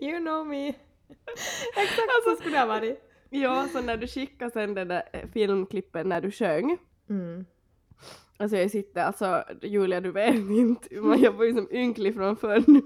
you 0.00 0.18
know 0.20 0.46
me. 0.46 0.68
Exakt 1.76 2.24
så 2.24 2.36
skulle 2.40 2.54
det 2.56 2.60
ha 2.60 2.66
varit. 2.66 3.02
Ja, 3.30 3.66
så 3.72 3.80
när 3.82 3.96
du 3.96 4.06
skickade 4.06 4.50
sen 4.50 4.74
det 4.74 4.84
där 4.84 5.02
eh, 5.12 5.28
filmklippen 5.32 6.08
när 6.08 6.20
du 6.20 6.30
sjöng 6.30 6.78
Mm. 7.08 7.46
Alltså 8.38 8.56
jag 8.56 8.70
sitter, 8.70 9.02
alltså 9.04 9.44
Julia 9.62 10.00
du 10.00 10.10
vet 10.12 10.34
inte, 10.34 10.94
jag 11.18 11.32
var 11.32 11.44
ju 11.44 11.54
som 11.54 11.68
ynklig 11.72 12.14
från 12.14 12.36
förr 12.36 12.64
nu, 12.66 12.80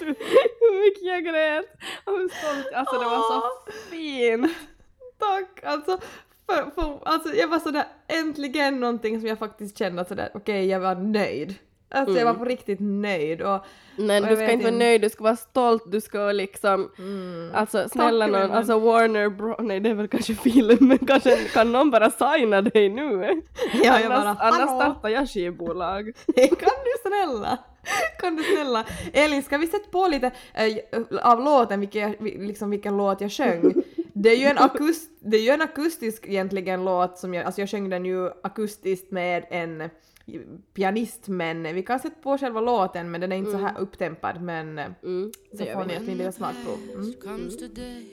hur 0.00 0.84
mycket 0.84 1.02
jag 1.02 1.24
grät 1.24 1.66
och 2.04 2.12
hur 2.12 2.28
stolt, 2.28 2.74
alltså 2.74 2.98
det 2.98 3.04
var 3.04 3.22
så 3.22 3.72
fint. 3.90 4.56
Tack! 5.18 5.64
Alltså, 5.64 5.98
för, 6.46 6.70
för, 6.70 6.98
alltså 7.04 7.34
jag 7.34 7.48
var 7.48 7.58
sådär 7.58 7.84
äntligen 8.08 8.80
någonting 8.80 9.20
som 9.20 9.28
jag 9.28 9.38
faktiskt 9.38 9.78
kände 9.78 10.02
att 10.02 10.08
sådär 10.08 10.30
okej 10.34 10.66
jag 10.66 10.80
var 10.80 10.94
nöjd. 10.94 11.54
Alltså 11.88 12.18
jag 12.18 12.24
var 12.24 12.30
Mm. 12.30 12.38
på 12.38 12.44
riktigt 12.44 12.78
nöjd 12.80 13.42
och 13.42 13.64
Men 13.96 14.22
Och 14.22 14.28
du 14.28 14.36
ska 14.36 14.50
inte 14.50 14.64
vara 14.64 14.76
nöjd, 14.76 15.00
du 15.00 15.10
ska 15.10 15.24
vara 15.24 15.36
stolt, 15.36 15.82
du 15.86 16.00
ska 16.00 16.32
liksom 16.32 16.90
mm. 16.98 17.50
Alltså 17.54 17.88
snälla 17.88 18.26
någon, 18.26 18.50
alltså 18.50 18.78
Warner 18.78 19.28
Bro, 19.28 19.56
nej 19.62 19.80
det 19.80 19.90
är 19.90 19.94
väl 19.94 20.08
kanske 20.08 20.34
film, 20.34 20.78
men 20.88 20.98
kanske 20.98 21.36
kan 21.36 21.72
någon 21.72 21.90
bara 21.90 22.10
signa 22.10 22.62
dig 22.62 22.88
nu? 22.88 23.02
ja, 23.84 24.00
jag 24.00 24.08
bara 24.08 24.18
annars, 24.18 24.38
annars 24.40 24.68
startar 24.68 25.08
jag 25.08 25.28
skivbolag. 25.30 26.04
kan 26.36 26.76
du 26.84 27.08
snälla? 27.08 27.58
Kan 28.18 28.36
du 28.36 28.42
snälla? 28.42 28.84
Elin, 29.12 29.42
ska 29.42 29.58
vi 29.58 29.66
sätta 29.66 29.90
på 29.90 30.08
lite 30.08 30.30
eh, 30.54 30.76
av 31.22 31.40
låten, 31.44 31.80
vilken, 31.80 32.12
liksom 32.20 32.70
vilken 32.70 32.96
låt 32.96 33.20
jag 33.20 33.32
sjöng? 33.32 33.74
Det 34.12 34.30
är 34.30 34.36
ju 34.36 34.46
en, 34.46 34.58
akust, 34.58 35.10
det 35.20 35.36
är 35.36 35.42
ju 35.42 35.50
en 35.50 35.62
akustisk 35.62 36.24
egentligen 36.26 36.84
låt 36.84 37.18
som 37.18 37.34
jag, 37.34 37.44
alltså 37.44 37.60
jag 37.60 37.70
sjöng 37.70 37.88
den 37.88 38.04
ju 38.04 38.30
akustiskt 38.42 39.10
med 39.10 39.44
en 39.50 39.90
pianist 40.74 41.28
men 41.28 41.74
vi 41.74 41.82
kan 41.82 42.00
sätta 42.00 42.20
på 42.22 42.38
själva 42.38 42.60
låten 42.60 43.10
men 43.10 43.20
den 43.20 43.32
är 43.32 43.36
inte 43.36 43.50
så 43.50 43.56
här 43.56 43.78
upptempad 43.78 44.42
men 44.42 44.78
eh, 44.78 44.86
Mm, 45.02 45.32
så 45.58 45.64
får 45.64 45.84
ni 45.84 45.94
ett 45.94 46.02
litet 46.06 46.34
smakprov. 46.34 46.78
Mm. 46.94 47.12
comes 47.12 47.56
today. 47.56 48.04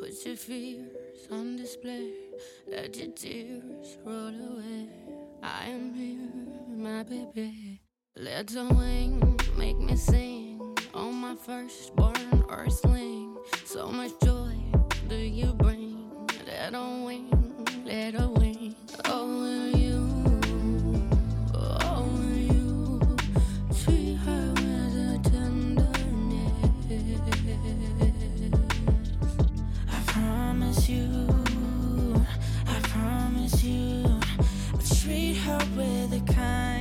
Put 0.00 0.26
your 0.26 0.36
fears 0.36 1.30
on 1.30 1.56
display. 1.56 2.12
Let 2.66 2.96
your 2.96 3.12
tears 3.16 3.98
roll 4.04 4.34
away. 4.52 4.88
I 5.42 5.70
am 5.72 5.94
here, 5.94 6.30
my 6.76 7.02
baby. 7.04 7.80
Let 8.16 8.48
the 8.48 8.62
wing 8.74 9.38
make 9.58 9.76
me 9.76 9.96
sing 9.96 10.60
on 10.94 11.14
my 11.14 11.36
firstborn 11.46 12.44
earthling. 12.50 13.36
So 13.64 13.88
much 13.88 14.12
joy 14.22 14.52
do 15.08 15.16
you 15.16 15.52
bring. 15.54 16.10
Let 16.46 16.74
a 16.74 17.04
wing, 17.06 17.30
let 17.84 18.14
a 18.14 18.28
wing. 18.28 18.43
Treat 35.04 35.36
her 35.36 35.58
with 35.76 36.14
a 36.14 36.32
kindness. 36.32 36.73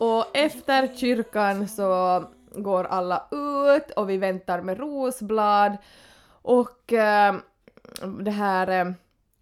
Och 0.00 0.36
efter 0.36 0.96
kyrkan 0.96 1.68
så 1.68 2.24
går 2.54 2.84
alla 2.84 3.24
ut 3.30 3.90
och 3.90 4.10
vi 4.10 4.16
väntar 4.16 4.60
med 4.62 4.78
rosblad. 4.78 5.76
Och 6.42 6.92
äh, 6.92 7.34
det 8.20 8.30
här 8.30 8.68
äh, 8.68 8.92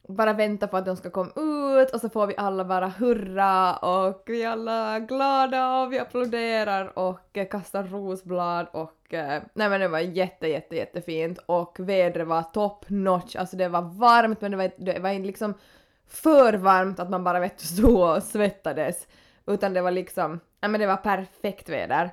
bara 0.08 0.32
vänta 0.32 0.66
på 0.66 0.76
att 0.76 0.86
de 0.86 0.96
ska 0.96 1.10
komma 1.10 1.30
ut 1.36 1.90
och 1.90 2.00
så 2.00 2.08
får 2.08 2.26
vi 2.26 2.34
alla 2.36 2.64
bara 2.64 2.88
hurra 2.88 3.76
och 3.76 4.22
vi 4.26 4.42
är 4.42 4.48
alla 4.48 4.98
glada 4.98 5.80
och 5.80 5.92
vi 5.92 5.98
applåderar 5.98 6.98
och 6.98 7.38
eh, 7.38 7.48
kastar 7.48 7.82
rosblad 7.82 8.66
och 8.72 9.14
eh, 9.14 9.42
nej 9.52 9.68
men 9.68 9.80
det 9.80 9.88
var 9.88 9.98
jätte 9.98 10.48
jätte 10.48 10.76
jättefint. 10.76 11.38
Och 11.46 11.76
vädret 11.80 12.26
var 12.26 12.42
top 12.42 12.84
notch, 12.88 13.36
alltså 13.36 13.56
det 13.56 13.68
var 13.68 13.82
varmt 13.82 14.40
men 14.40 14.50
det 14.50 14.56
var, 14.56 14.70
det 14.76 14.98
var 14.98 15.12
liksom 15.12 15.54
för 16.08 16.52
varmt 16.52 17.00
att 17.00 17.10
man 17.10 17.24
bara 17.24 17.40
vet 17.40 17.60
stod 17.60 18.16
och 18.16 18.22
svettades 18.22 19.06
utan 19.48 19.74
det 19.74 19.82
var 19.82 19.90
liksom, 19.90 20.40
ja 20.60 20.68
men 20.68 20.80
det 20.80 20.86
var 20.86 20.96
perfekt 20.96 21.68
väder. 21.68 22.10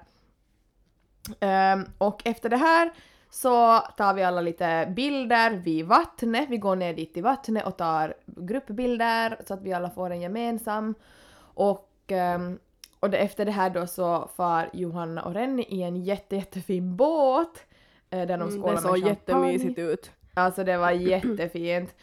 Ehm, 1.39 1.85
och 1.97 2.21
efter 2.25 2.49
det 2.49 2.57
här 2.57 2.91
så 3.29 3.79
tar 3.79 4.13
vi 4.13 4.23
alla 4.23 4.41
lite 4.41 4.93
bilder 4.95 5.51
vid 5.51 5.85
vattnet, 5.85 6.49
vi 6.49 6.57
går 6.57 6.75
ner 6.75 6.93
dit 6.93 7.13
till 7.13 7.23
vattnet 7.23 7.65
och 7.65 7.77
tar 7.77 8.13
gruppbilder 8.25 9.37
så 9.47 9.53
att 9.53 9.61
vi 9.61 9.73
alla 9.73 9.89
får 9.89 10.09
en 10.09 10.21
gemensam. 10.21 10.95
Och, 11.37 11.91
ehm, 12.07 12.59
och 12.99 13.09
det, 13.09 13.17
efter 13.17 13.45
det 13.45 13.51
här 13.51 13.69
då 13.69 13.87
så 13.87 14.29
far 14.35 14.69
Johanna 14.73 15.21
och 15.21 15.33
Renny 15.33 15.63
i 15.63 15.83
en 15.83 15.95
jätte, 16.03 16.35
jättefin 16.35 16.95
båt 16.95 17.65
eh, 18.09 18.27
där 18.27 18.37
de 18.37 18.49
Mm, 18.49 18.61
skålar 18.61 18.75
det 18.75 18.81
såg 18.81 18.97
jättemysigt 18.97 19.79
ut. 19.79 20.11
Alltså 20.33 20.63
det 20.63 20.77
var 20.77 20.91
jättefint. 20.91 21.95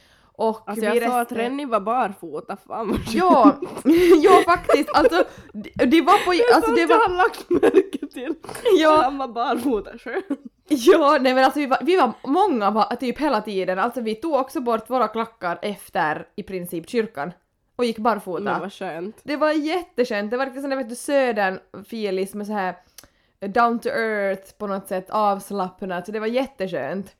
Och 0.42 0.62
Alltså 0.66 0.84
jag 0.84 1.02
sa 1.02 1.20
att 1.20 1.32
Renny 1.32 1.66
var 1.66 1.80
barfota, 1.80 2.56
fan 2.56 2.88
vad 2.88 2.98
sjukt. 2.98 3.14
Ja, 3.14 3.60
ja 4.22 4.42
faktiskt. 4.44 4.90
Alltså 4.94 5.24
det, 5.52 5.84
det 5.84 6.00
var 6.00 6.24
på... 6.24 6.34
Jag 6.34 6.52
Alltså 6.54 6.74
det 6.74 6.82
att 6.82 6.90
jag 6.90 6.98
var... 6.98 7.08
har 7.08 7.16
lagt 7.16 7.50
märke 7.50 8.06
till. 8.06 8.34
Ja. 8.78 9.02
Han 9.02 9.18
var 9.18 9.28
barfota 9.28 9.98
själv. 9.98 10.22
Ja, 10.68 11.18
nej 11.20 11.34
men 11.34 11.44
alltså 11.44 11.60
vi 11.60 11.66
var, 11.66 11.78
vi 11.82 11.96
var 11.96 12.12
många 12.24 12.84
typ 12.84 13.18
hela 13.18 13.40
tiden. 13.40 13.78
Alltså 13.78 14.00
vi 14.00 14.14
tog 14.14 14.34
också 14.34 14.60
bort 14.60 14.90
våra 14.90 15.08
klackar 15.08 15.58
efter 15.62 16.26
i 16.36 16.42
princip 16.42 16.90
kyrkan. 16.90 17.32
Och 17.76 17.84
gick 17.84 17.98
barfota. 17.98 18.42
Men 18.42 18.60
vad 18.60 18.72
skönt. 18.72 19.16
Det 19.22 19.36
var 19.36 19.52
jätteskönt, 19.52 20.30
det 20.30 20.36
var 20.36 20.44
riktigt 20.46 20.62
sån 20.62 20.70
där 20.70 20.76
vet 20.76 20.88
du 20.88 20.94
södern 20.94 21.58
feeling 21.72 22.28
med 22.32 22.46
så 22.46 22.52
här 22.52 22.74
down 23.40 23.78
to 23.78 23.88
earth 23.88 24.52
på 24.58 24.66
något 24.66 24.88
sätt 24.88 25.10
avslappnat 25.10 26.06
så 26.06 26.12
det 26.12 26.20
var 26.20 26.26
jätteskönt. 26.26 27.14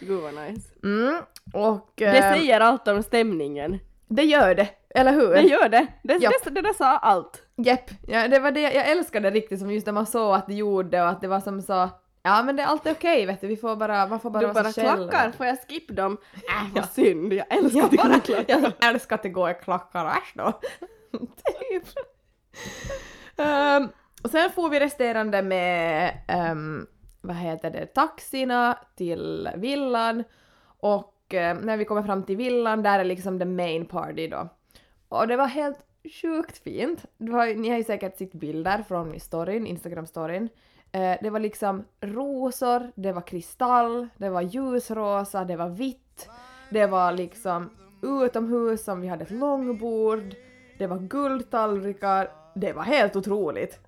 Gud 0.00 0.22
vad 0.22 0.34
nice. 0.34 0.70
Mm, 0.82 1.22
och 1.54 1.92
Det 1.94 2.04
eh, 2.18 2.32
säger 2.34 2.60
allt 2.60 2.88
om 2.88 3.02
stämningen. 3.02 3.78
det 4.08 4.22
gör 4.22 4.54
det, 4.54 4.68
eller 4.94 5.12
hur? 5.12 5.28
Det 5.34 5.40
gör 5.42 5.68
det. 5.68 5.86
Det, 6.02 6.18
Ja. 6.20 6.30
det, 6.44 6.50
det 6.50 6.60
där 6.62 6.72
sa 6.72 6.96
allt. 6.98 7.42
Jepp, 7.56 7.90
ja, 8.08 8.28
det 8.28 8.38
var 8.38 8.50
det 8.50 8.60
jag 8.60 8.88
älskade 8.90 9.30
riktigt 9.30 9.58
som 9.60 9.70
just 9.70 9.86
när 9.86 9.92
man 9.92 10.06
såg 10.06 10.34
att 10.34 10.46
det 10.46 10.54
gjorde 10.54 11.02
och 11.02 11.08
att 11.08 11.20
det 11.20 11.28
var 11.28 11.40
som 11.40 11.62
så 11.62 11.88
ja 12.22 12.42
men 12.42 12.56
det 12.56 12.62
är 12.62 12.66
alltid 12.66 12.92
okej 12.92 13.26
vet 13.26 13.40
du, 13.40 13.46
vi 13.46 13.56
får 13.56 13.76
bara, 13.76 14.06
man 14.06 14.20
får 14.20 14.30
bara 14.30 14.46
Du 14.46 14.52
bara 14.52 14.72
själv. 14.72 15.08
klackar, 15.10 15.32
får 15.32 15.46
jag 15.46 15.58
skippa 15.68 15.92
dem? 15.94 16.16
Äh 16.34 16.74
vad 16.74 16.88
synd, 16.90 17.32
jag 17.32 17.52
älskar 17.52 17.80
Jag, 17.80 17.90
dina 17.90 18.02
bara, 18.04 18.20
klackar. 18.20 18.44
jag 18.80 18.90
älskar 18.90 19.16
att 19.16 19.22
det 19.22 19.28
går 19.28 19.50
i 19.50 19.54
klackar, 19.54 20.06
äsch 20.06 20.32
då. 20.34 20.52
typ. 21.18 21.84
Och 24.24 24.30
sen 24.30 24.50
får 24.50 24.68
vi 24.68 24.80
resterande 24.80 25.42
med, 25.42 26.12
ehm, 26.28 26.86
vad 27.20 27.36
heter 27.36 27.70
det, 27.70 27.86
taxina 27.86 28.78
till 28.96 29.48
villan 29.56 30.24
och 30.80 31.09
Eh, 31.34 31.56
när 31.60 31.76
vi 31.76 31.84
kommer 31.84 32.02
fram 32.02 32.22
till 32.22 32.36
villan 32.36 32.82
där 32.82 32.98
är 32.98 33.04
liksom 33.04 33.38
the 33.38 33.44
main 33.44 33.86
party 33.86 34.28
då. 34.28 34.48
Och 35.08 35.28
det 35.28 35.36
var 35.36 35.46
helt 35.46 35.78
sjukt 36.22 36.58
fint. 36.58 37.04
Var, 37.16 37.54
ni 37.54 37.68
har 37.68 37.76
ju 37.76 37.84
säkert 37.84 38.18
sett 38.18 38.32
bilder 38.32 38.82
från 38.88 39.10
min 39.10 39.20
storyn, 39.20 39.66
Instagram-storyn. 39.66 40.48
Eh, 40.92 41.16
det 41.22 41.30
var 41.30 41.40
liksom 41.40 41.84
rosor, 42.00 42.92
det 42.94 43.12
var 43.12 43.22
kristall, 43.22 44.08
det 44.16 44.30
var 44.30 44.42
ljusrosa, 44.42 45.44
det 45.44 45.56
var 45.56 45.68
vitt. 45.68 46.28
Det 46.70 46.86
var 46.86 47.12
liksom 47.12 47.70
utomhus 48.02 48.84
som 48.84 49.00
vi 49.00 49.08
hade 49.08 49.24
ett 49.24 49.30
långbord, 49.30 50.34
det 50.78 50.86
var 50.86 50.98
guldtallrikar. 50.98 52.30
Det 52.54 52.72
var 52.72 52.82
helt 52.82 53.16
otroligt. 53.16 53.78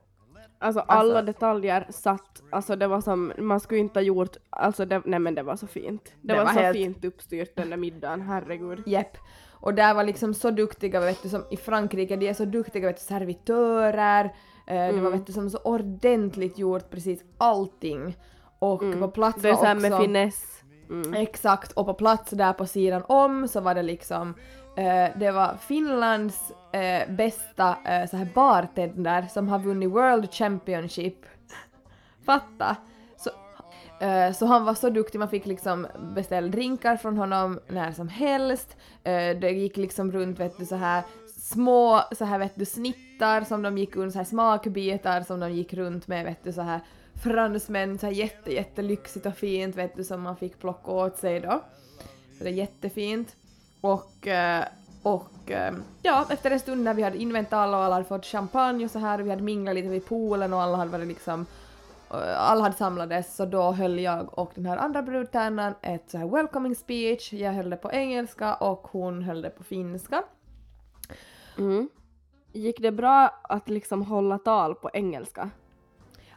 Alltså 0.63 0.81
alla 0.81 1.23
detaljer 1.23 1.87
satt, 1.91 2.43
alltså 2.51 2.77
det 2.77 2.87
var 2.87 3.01
som, 3.01 3.33
man 3.39 3.61
skulle 3.61 3.81
inte 3.81 3.99
ha 3.99 4.05
gjort, 4.05 4.37
alltså 4.51 4.85
det, 4.85 5.03
nej 5.05 5.19
men 5.19 5.35
det 5.35 5.43
var 5.43 5.57
så 5.57 5.67
fint. 5.67 6.05
Det, 6.21 6.33
Det 6.33 6.39
var, 6.39 6.45
var 6.45 6.53
så 6.53 6.59
helt- 6.61 6.77
fint 6.77 7.05
uppstyrt 7.05 7.57
den 7.57 7.71
där 7.71 7.77
middagen, 7.77 8.21
herregud. 8.21 8.83
Jepp. 8.87 9.17
Och 9.53 9.75
där 9.75 9.95
var 9.95 10.05
liksom 10.05 10.35
så 10.35 10.51
duktiga, 10.51 11.01
vet 11.01 11.23
du, 11.23 11.29
som 11.29 11.45
i 11.51 11.57
Frankrike, 11.57 12.17
de 12.17 12.29
är 12.29 12.35
så 12.35 12.45
duktiga 12.45 12.87
vet 12.89 12.97
du, 12.97 13.03
servitörer. 13.03 14.25
Eh, 14.67 14.75
Det 14.75 14.75
Mm. 14.75 15.05
var 15.05 15.11
vet 15.11 15.27
du, 15.27 15.33
som 15.33 15.51
så 15.51 15.59
ordentligt 15.59 16.59
gjort 16.59 16.91
precis 16.91 17.25
allting. 17.39 18.17
Och 18.59 18.81
på 19.01 19.09
plats 19.09 19.37
Mm. 19.37 19.43
Det 19.43 19.49
är 19.49 19.53
var 19.53 19.59
såhär 19.61 19.77
också... 19.77 19.89
med 19.91 20.01
finess. 20.01 20.63
Mm. 20.91 21.15
Exakt, 21.15 21.73
och 21.73 21.87
på 21.87 21.95
plats 21.95 22.31
där 22.31 22.53
på 22.53 22.67
sidan 22.67 23.03
om 23.09 23.49
så 23.49 23.61
var 23.61 23.75
det 23.75 23.83
liksom 23.83 24.35
Eh, 24.77 25.11
det 25.17 25.31
var 25.31 25.57
Finlands 25.57 26.53
eh, 26.73 27.11
bästa 27.11 27.77
eh, 27.85 28.11
så 28.11 28.17
här 28.17 28.29
bartender 28.35 29.27
som 29.31 29.49
har 29.49 29.59
vunnit 29.59 29.91
World 29.91 30.33
Championship. 30.33 31.27
Fatta! 32.27 32.77
Så, 33.17 33.31
eh, 34.05 34.33
så 34.33 34.47
han 34.47 34.65
var 34.65 34.75
så 34.75 34.91
duktig, 34.91 35.19
man 35.19 35.29
fick 35.29 35.47
liksom 35.47 35.87
beställa 36.15 36.49
drinkar 36.49 36.97
från 36.97 37.17
honom 37.17 37.61
när 37.69 37.93
som 37.93 38.09
helst. 38.09 38.77
Eh, 39.05 39.39
det 39.41 39.51
gick 39.51 39.77
liksom 39.77 40.13
runt 40.13 40.41
vet 40.41 40.59
du 40.59 40.67
så 40.67 40.77
här 40.77 41.03
små 41.37 42.03
så 42.19 42.25
här 42.25 42.39
vet 42.39 42.53
du 42.55 42.65
snittar 42.65 43.45
som 43.45 43.63
de 43.63 43.79
gick 43.79 43.97
runt, 43.97 44.13
så 44.13 44.19
här 44.19 44.27
smakbitar 44.27 45.21
som 45.23 45.41
de 45.41 45.53
gick 45.53 45.75
runt 45.75 46.09
med 46.09 46.25
vet 46.25 46.45
du 46.45 46.53
så 46.53 46.63
här 46.63 46.81
fransmän, 47.23 47.99
så 47.99 48.07
här 48.07 48.13
jätte 48.13 48.55
jättelyxigt 48.55 49.27
och 49.27 49.37
fint 49.37 49.77
vet 49.77 49.97
du 49.97 50.05
som 50.05 50.23
man 50.23 50.37
fick 50.37 50.59
plocka 50.59 50.91
åt 50.91 51.17
sig 51.17 51.41
då. 51.41 51.61
Så 52.39 52.45
det 52.45 52.51
är 52.51 52.55
jättefint. 52.55 53.37
Och, 53.83 54.27
eh, 54.27 54.65
och 55.03 55.51
eh, 55.51 55.75
ja, 56.03 56.27
efter 56.31 56.51
en 56.51 56.61
stund 56.61 56.85
när 56.85 56.95
vi 56.95 57.03
hade 57.03 57.19
invänt 57.19 57.53
alla 57.53 57.79
och 57.79 57.85
alla 57.85 57.95
hade 57.95 58.05
fått 58.05 58.27
champagne 58.27 58.85
och 58.85 58.91
så 58.91 58.99
här, 58.99 59.19
vi 59.19 59.31
hade 59.31 59.43
minglat 59.43 59.75
lite 59.75 59.89
vid 59.89 60.07
poolen 60.07 60.53
och 60.53 60.63
alla 60.63 60.77
hade 60.77 60.91
varit 60.91 61.09
liksom 61.09 61.47
eh, 62.11 62.51
alla 62.51 62.63
hade 62.63 62.77
samlades 62.77 63.37
så 63.37 63.45
då 63.45 63.73
höll 63.73 63.99
jag 63.99 64.39
och 64.39 64.53
den 64.55 64.67
här 64.67 64.77
andra 64.77 65.03
brudtärnan 65.03 65.75
ett 65.83 66.11
så 66.11 66.19
här 66.19 66.27
welcoming 66.27 66.75
speech. 66.75 67.33
Jag 67.33 67.53
höll 67.53 67.71
det 67.71 67.77
på 67.77 67.93
engelska 67.93 68.55
och 68.55 68.89
hon 68.93 69.23
höll 69.23 69.43
det 69.43 69.51
på 69.51 69.65
finska. 69.65 70.23
Mm. 71.59 71.89
Gick 72.53 72.81
det 72.81 72.93
bra 72.93 73.41
att 73.43 73.69
liksom 73.69 74.03
hålla 74.03 74.39
tal 74.39 74.75
på 74.75 74.91
engelska? 74.93 75.51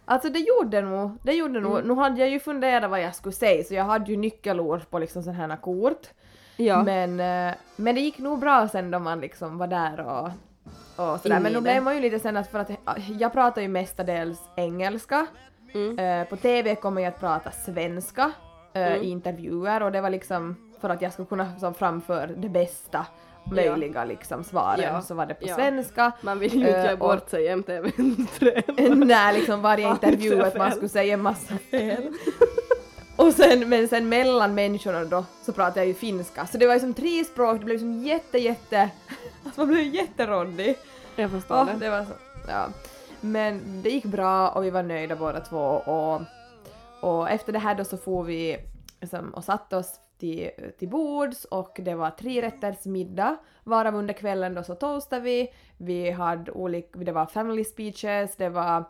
Alltså 0.06 0.30
det 0.30 0.40
gjorde 0.40 0.82
nog, 0.82 1.12
det 1.24 1.34
gjorde 1.34 1.60
nog. 1.60 1.76
Mm. 1.76 1.88
Nu 1.88 1.94
hade 1.94 2.20
jag 2.20 2.30
ju 2.30 2.40
funderat 2.40 2.90
vad 2.90 3.02
jag 3.02 3.16
skulle 3.16 3.34
säga 3.34 3.64
så 3.64 3.74
jag 3.74 3.84
hade 3.84 4.12
ju 4.12 4.18
nyckelord 4.18 4.90
på 4.90 5.00
liksom 5.00 5.24
sådana 5.24 5.48
här 5.48 5.62
kort. 5.62 6.08
Ja. 6.58 6.84
Men, 6.84 7.20
eh, 7.50 7.54
men 7.76 7.96
det 7.96 8.02
gick 8.02 8.18
nog 8.18 8.40
bra 8.40 8.68
sen 8.68 8.92
då 8.92 9.00
man 9.00 9.20
liksom 9.20 9.58
var 9.58 9.68
där 9.68 10.00
och, 10.00 10.26
och 11.14 11.20
sådär. 11.20 11.38
In 11.38 11.44
Men 11.44 11.54
det. 11.54 11.62
blev 11.62 11.84
man 11.84 11.96
ju 11.96 12.02
lite 12.02 12.20
sen 12.20 12.38
att 12.38 12.52
för 12.52 12.60
att 12.60 12.70
eh, 12.70 12.76
jag 13.12 13.34
pratar 13.34 13.62
ju 13.62 13.68
mestadels 13.68 14.40
engelska. 14.56 15.26
Mm. 15.74 16.00
Eh, 16.00 16.28
på 16.28 16.36
TV 16.36 16.76
kommer 16.76 17.02
jag 17.02 17.10
att 17.14 17.20
prata 17.20 17.52
svenska 17.52 18.32
Mm. 18.74 19.02
i 19.04 19.10
intervjuer 19.10 19.84
och 19.84 19.92
det 19.92 20.02
var 20.02 20.10
liksom 20.10 20.56
för 20.82 20.90
att 20.90 21.02
jag 21.02 21.14
skulle 21.14 21.26
kunna 21.26 21.60
som 21.60 21.74
framföra 21.74 22.28
det 22.28 22.50
bästa 22.50 23.06
möjliga 23.52 24.06
liksom 24.06 24.44
svaren 24.44 24.94
Ja. 24.94 25.02
så 25.02 25.14
var 25.16 25.26
det 25.26 25.34
på 25.34 25.46
Ja. 25.48 25.56
svenska. 25.56 26.12
Man 26.22 26.40
vill 26.40 26.54
ju 26.54 26.60
inte 26.60 26.72
göra 26.72 26.94
och- 26.94 27.00
bort 27.00 27.30
sig 27.30 27.44
jämt 27.44 27.70
även 27.70 27.92
När 29.08 29.34
liksom 29.34 29.62
varje 29.62 29.90
intervju 29.90 30.42
att 30.42 30.58
man 30.58 30.72
skulle 30.72 30.90
säga 30.90 31.14
en 31.14 31.22
massa 31.22 31.54
fel. 31.72 32.04
Och 33.16 33.34
sen, 33.34 33.70
men 33.70 33.88
sen 33.88 34.10
mellan 34.10 34.56
människorna 34.56 35.06
då 35.06 35.26
så 35.42 35.54
pratade 35.54 35.80
jag 35.80 35.88
ju 35.88 35.94
finska. 35.94 36.46
Så 36.46 36.58
det 36.58 36.68
var 36.68 36.74
ju 36.74 36.80
som 36.80 36.94
tre 36.94 37.24
språk, 37.24 37.60
det 37.60 37.66
blev 37.66 37.80
som 37.80 38.04
jätte 38.04 38.38
jätte... 38.38 38.90
Alltså 39.46 39.62
man 39.62 39.68
blev 39.68 39.84
jätteråddig. 39.96 40.78
Jag 41.16 41.32
förstår 41.32 41.56
Åh, 41.56 41.66
det. 41.66 41.74
det 41.80 41.90
var 41.90 42.04
så, 42.06 42.12
ja. 42.48 42.68
Men 43.22 43.82
det 43.84 43.90
gick 43.90 44.06
bra 44.06 44.50
och 44.50 44.66
vi 44.66 44.70
var 44.70 44.84
nöjda 44.84 45.16
båda 45.16 45.40
två 45.40 45.66
och, 45.66 46.22
och 47.02 47.30
efter 47.30 47.54
det 47.54 47.60
här 47.60 47.76
då 47.76 47.84
så 47.84 47.98
får 47.98 48.24
vi 48.24 48.58
liksom, 49.02 49.34
och 49.34 49.44
satte 49.44 49.78
oss 49.78 50.00
till, 50.20 50.50
till 50.80 50.90
bords 50.90 51.46
och 51.46 51.80
det 51.86 51.96
var 51.96 52.10
tre 52.10 52.42
rätters 52.42 52.86
middag 52.86 53.38
varav 53.64 53.96
under 53.96 54.14
kvällen 54.14 54.54
då 54.54 54.64
så 54.64 54.76
toastade 54.76 55.22
vi. 55.22 55.54
Vi 55.78 56.12
hade 56.12 56.52
olika, 56.52 57.00
det 57.00 57.12
var 57.12 57.26
family 57.26 57.64
speeches, 57.64 58.36
det 58.36 58.50
var 58.50 58.84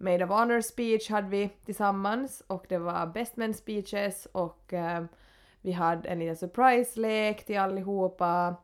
Maid 0.00 0.22
of 0.22 0.30
Honor 0.30 0.60
speech 0.60 1.10
hade 1.10 1.28
vi 1.28 1.48
tillsammans 1.64 2.42
och 2.46 2.66
det 2.68 2.78
var 2.78 3.06
best 3.06 3.36
man 3.36 3.54
speeches 3.54 4.26
och 4.32 4.72
eh, 4.72 5.04
vi 5.60 5.72
hade 5.72 6.08
en 6.08 6.18
liten 6.18 6.36
surprise-lek 6.36 7.46
till 7.46 7.58
allihopa 7.58 8.54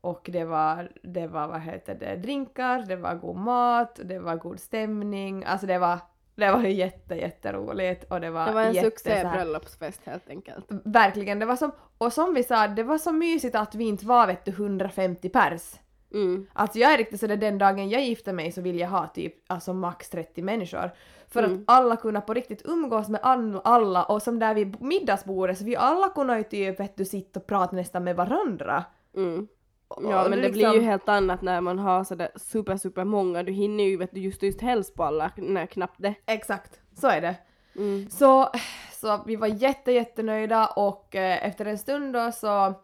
och 0.00 0.30
det 0.32 0.44
var, 0.44 0.88
det 1.02 1.26
var 1.26 1.48
vad 1.48 1.60
heter 1.60 1.94
det, 1.94 2.16
drinkar, 2.16 2.84
det 2.88 2.96
var 2.96 3.14
god 3.14 3.36
mat, 3.36 4.00
det 4.04 4.18
var 4.18 4.36
god 4.36 4.60
stämning, 4.60 5.44
alltså 5.44 5.66
det 5.66 5.78
var, 5.78 5.98
det 6.34 6.50
var 6.50 6.62
jätte 6.62 7.14
jätteroligt 7.14 8.04
och 8.10 8.20
det 8.20 8.30
var 8.30 8.46
Det 8.46 8.52
var 8.52 8.62
en 8.62 8.72
jätte, 8.72 8.86
succé 8.90 9.20
så 9.20 9.26
här- 9.26 9.36
bröllopsfest 9.36 10.00
helt 10.04 10.28
enkelt. 10.28 10.66
Verkligen, 10.84 11.38
det 11.38 11.46
var 11.46 11.56
som, 11.56 11.72
och 11.98 12.12
som 12.12 12.34
vi 12.34 12.42
sa, 12.42 12.68
det 12.68 12.82
var 12.82 12.98
så 12.98 13.12
mysigt 13.12 13.54
att 13.54 13.74
vi 13.74 13.84
inte 13.84 14.06
var 14.06 14.26
vet 14.26 14.44
du 14.44 14.50
150 14.50 15.28
pers. 15.28 15.74
Mm. 16.14 16.46
Alltså 16.52 16.78
jag 16.78 16.92
är 16.92 16.98
riktigt 16.98 17.20
sådär 17.20 17.36
den 17.36 17.58
dagen 17.58 17.88
jag 17.90 18.04
gifter 18.04 18.32
mig 18.32 18.52
så 18.52 18.60
vill 18.60 18.78
jag 18.78 18.88
ha 18.88 19.06
typ 19.06 19.34
alltså 19.46 19.72
max 19.74 20.10
30 20.10 20.42
människor. 20.42 20.90
För 21.28 21.42
Mm. 21.42 21.54
att 21.54 21.62
alla 21.66 21.96
kunna 21.96 22.20
på 22.20 22.34
riktigt 22.34 22.62
umgås 22.64 23.08
med 23.08 23.20
alla 23.64 24.04
och 24.04 24.22
som 24.22 24.38
där 24.38 24.54
vid 24.54 24.82
middagsbordet 24.82 25.58
så 25.58 25.64
vi 25.64 25.76
alla 25.76 26.08
kunde 26.08 26.36
ju 26.38 26.42
typ 26.44 26.80
vet 26.80 26.96
du 26.96 27.04
sitta 27.04 27.40
och 27.40 27.46
prata 27.46 27.76
nästan 27.76 28.04
med 28.04 28.16
varandra. 28.16 28.84
Mm. 29.16 29.48
Ja 29.88 30.26
men 30.28 30.30
det 30.30 30.36
blir 30.36 30.52
liksom- 30.52 30.74
ju 30.74 30.80
helt 30.80 31.08
annat 31.08 31.42
när 31.42 31.60
man 31.60 31.78
har 31.78 32.04
sådär 32.04 32.28
super 32.36 32.76
super 32.76 33.04
många, 33.04 33.42
du 33.42 33.52
hinner 33.52 33.84
ju 33.84 33.96
vet 33.96 34.10
du 34.14 34.20
just 34.20 34.42
just 34.42 34.60
helst 34.60 34.94
på 34.94 35.04
alla, 35.04 35.30
nej 35.36 35.66
knappt 35.66 35.94
det. 35.98 36.14
Exakt, 36.26 36.80
så 37.00 37.08
är 37.08 37.20
det. 37.20 37.34
Mm. 37.76 38.10
Så, 38.10 38.48
så 38.92 39.20
vi 39.26 39.36
var 39.36 39.46
jätte 39.46 39.92
jättenöjda 39.92 40.66
och 40.66 41.14
eh, 41.16 41.46
efter 41.46 41.64
en 41.66 41.78
stund 41.78 42.12
då 42.14 42.32
så, 42.32 42.74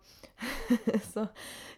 så 1.14 1.26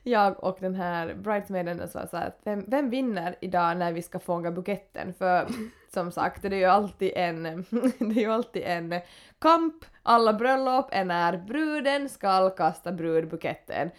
jag 0.02 0.44
och 0.44 0.56
den 0.60 0.74
här 0.74 1.14
bridesmaiden 1.14 1.88
sa 1.88 2.06
så 2.06 2.16
här 2.16 2.26
att 2.26 2.40
vem, 2.44 2.64
vem 2.68 2.90
vinner 2.90 3.36
idag 3.40 3.76
när 3.76 3.92
vi 3.92 4.02
ska 4.02 4.18
fånga 4.18 4.50
buketten? 4.50 5.14
För 5.14 5.46
som 5.94 6.12
sagt, 6.12 6.42
det 6.42 6.48
är 6.48 6.60
ju 6.60 6.64
alltid 6.64 7.12
en, 7.14 7.42
det 7.98 8.20
är 8.20 8.20
ju 8.20 8.32
alltid 8.32 8.62
en 8.62 9.00
kamp, 9.38 9.84
alla 10.02 10.32
bröllop 10.32 10.88
är 10.90 11.04
när 11.04 11.36
bruden 11.36 12.08
ska 12.08 12.50
kasta 12.50 12.92
brudbuketten. 12.92 13.90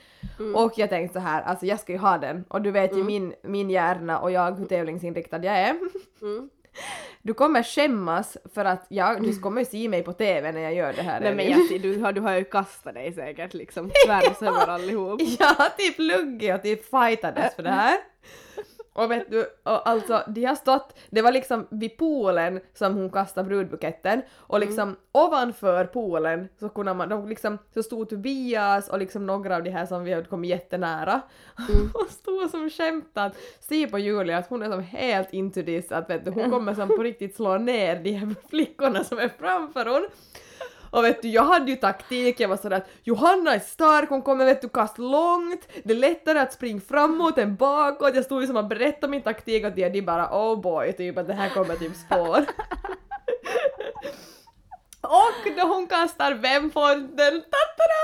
Och 0.55 0.73
jag 0.77 0.89
tänkte 0.89 1.13
så 1.13 1.19
här, 1.19 1.41
alltså 1.41 1.65
jag 1.65 1.79
ska 1.79 1.91
ju 1.91 1.97
ha 1.97 2.17
den 2.17 2.43
och 2.47 2.61
du 2.61 2.71
vet 2.71 2.97
ju 2.97 3.03
min, 3.03 3.33
min 3.43 3.69
hjärna 3.69 4.19
och 4.19 4.31
jag 4.31 4.51
hur 4.51 4.65
tävlingsinriktad 4.65 5.43
jag 5.43 5.59
är. 5.59 5.75
Mm. 6.21 6.49
Du 7.21 7.33
kommer 7.33 7.63
skämmas 7.63 8.37
för 8.53 8.65
att 8.65 8.85
jag, 8.89 9.23
du 9.23 9.39
kommer 9.39 9.61
ju 9.61 9.65
se 9.65 9.89
mig 9.89 10.03
på 10.03 10.13
TV 10.13 10.51
när 10.51 10.61
jag 10.61 10.73
gör 10.73 10.93
det 10.93 11.01
här. 11.01 11.19
Nej 11.19 11.35
men 11.35 11.67
ser, 11.67 11.79
du, 11.79 11.99
har, 11.99 12.13
du 12.13 12.21
har 12.21 12.35
ju 12.35 12.43
kastat 12.43 12.93
dig 12.93 13.13
säkert 13.13 13.53
liksom 13.53 13.91
tvärs 14.05 14.41
över 14.41 14.67
allihop. 14.67 15.21
Jag 15.39 15.47
har 15.47 15.69
typ 15.77 15.99
luggit 15.99 16.55
och 16.55 16.61
typ 16.61 16.89
fightades 16.89 17.55
för 17.55 17.63
det 17.63 17.69
här. 17.69 17.97
Och 18.93 19.11
vet 19.11 19.31
du, 19.31 19.41
och 19.63 19.89
alltså 19.89 20.23
de 20.27 20.45
har 20.45 20.55
stått, 20.55 20.99
det 21.09 21.21
var 21.21 21.31
liksom 21.31 21.67
vid 21.69 21.97
poolen 21.97 22.59
som 22.73 22.93
hon 22.93 23.09
kastade 23.09 23.47
brudbuketten 23.47 24.21
och 24.35 24.59
liksom 24.59 24.95
ovanför 25.11 25.85
poolen 25.85 26.47
så 26.59 26.69
kunde 26.69 26.93
man, 26.93 27.09
de 27.09 27.29
liksom, 27.29 27.57
så 27.73 27.83
stod 27.83 28.09
Tobias 28.09 28.89
och 28.89 28.99
liksom 28.99 29.25
några 29.25 29.55
av 29.55 29.63
de 29.63 29.69
här 29.69 29.85
som 29.85 30.03
vi 30.03 30.13
hade 30.13 30.27
kommit 30.27 30.49
jättenära 30.49 31.21
och 31.93 32.09
stod 32.09 32.49
som 32.49 32.69
skämtade. 32.69 33.35
Se 33.59 33.87
på 33.87 33.99
Julia 33.99 34.37
att 34.37 34.49
hon 34.49 34.63
är 34.63 34.69
som 34.69 34.83
helt 34.83 35.33
into 35.33 35.63
this 35.63 35.91
att 35.91 36.09
vet 36.09 36.25
du, 36.25 36.31
hon 36.31 36.51
kommer 36.51 36.73
som 36.73 36.87
på 36.87 37.03
riktigt 37.03 37.35
slå 37.35 37.57
ner 37.57 38.03
de 38.03 38.11
här 38.11 38.35
flickorna 38.49 39.03
som 39.03 39.19
är 39.19 39.29
framför 39.39 39.85
hon. 39.85 40.07
Och 40.93 41.03
vet 41.03 41.21
du, 41.21 41.27
jag 41.27 41.43
hade 41.43 41.71
ju 41.71 41.77
taktik, 41.77 42.39
jag 42.39 42.49
var 42.49 42.57
sådär 42.57 42.77
att 42.77 42.89
Johanna 43.03 43.55
är 43.55 43.59
stark, 43.59 44.09
hon 44.09 44.21
kommer 44.21 44.45
vet 44.45 44.61
du 44.61 44.69
kasta 44.69 45.01
långt, 45.01 45.67
det 45.83 45.93
är 45.93 45.97
lättare 45.97 46.39
att 46.39 46.53
springa 46.53 46.81
framåt 46.81 47.37
än 47.37 47.55
bakåt, 47.55 48.15
jag 48.15 48.25
stod 48.25 48.41
ju 48.41 48.47
som 48.47 48.57
och 48.57 48.67
berättade 48.67 49.11
min 49.11 49.21
taktik 49.21 49.65
och 49.65 49.71
de, 49.71 49.89
de 49.89 50.01
bara 50.01 50.29
oh 50.31 50.61
boy, 50.61 50.93
typ 50.93 51.17
att 51.17 51.27
det 51.27 51.33
här 51.33 51.49
kommer 51.49 51.75
typ 51.75 51.95
spår. 51.95 52.37
och 55.01 55.53
då 55.57 55.67
hon 55.67 55.87
kastar 55.87 56.33
vem 56.33 56.71
får 56.71 56.95
den? 56.95 57.41
Ta-ta-da! 57.41 58.03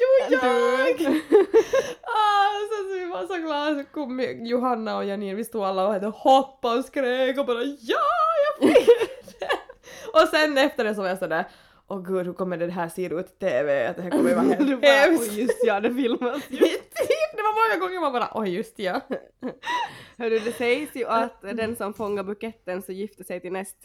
Jo, 0.00 0.08
jag! 0.30 0.40
ah, 2.02 2.52
så, 2.70 2.76
så 2.88 2.94
vi 2.98 3.04
var 3.04 3.26
så 3.26 3.36
glada, 3.36 3.74
så 3.74 3.84
kom 3.84 4.20
Johanna 4.40 4.96
och 4.96 5.04
Janine, 5.04 5.34
vi 5.34 5.44
stod 5.44 5.64
alla 5.64 5.86
och 5.86 5.92
hade 5.92 6.06
hoppade 6.06 6.78
och 6.78 6.84
skrek 6.84 7.38
och 7.38 7.46
bara 7.46 7.62
ja, 7.62 7.98
jag 8.44 8.68
fick 8.68 8.86
det! 9.38 9.48
och 10.20 10.28
sen 10.28 10.58
efter 10.58 10.84
det 10.84 10.94
så 10.94 11.00
var 11.02 11.08
jag 11.08 11.18
sådär 11.18 11.44
Åh 11.88 12.02
gud, 12.02 12.26
hur 12.26 12.32
kommer 12.32 12.56
det 12.56 12.70
här 12.70 12.88
se 12.88 13.04
ut 13.06 13.26
i 13.26 13.38
TV? 13.38 13.86
Att 13.86 13.96
det 13.96 14.02
här 14.02 14.10
kommer 14.10 14.34
vara 14.34 14.44
helt 14.58 14.84
hemskt. 14.84 15.22
oj 15.32 15.40
just 15.40 15.64
ja, 15.66 15.80
det 15.80 15.94
filmas 15.94 16.42
ju. 16.50 16.58
Typ, 16.58 17.36
det 17.36 17.42
var 17.42 17.78
många 17.78 17.86
gånger 17.86 18.00
man 18.00 18.12
bara 18.12 18.30
oj 18.34 18.54
just 18.54 18.78
ja. 18.78 19.00
Hörru, 20.18 20.38
det 20.38 20.52
sägs 20.52 20.96
ju 20.96 21.06
att 21.06 21.40
den 21.42 21.76
som 21.76 21.94
fångar 21.94 22.22
buketten 22.22 22.82
så 22.82 22.92
gifter 22.92 23.24
sig 23.24 23.40
till 23.40 23.52
näst. 23.52 23.76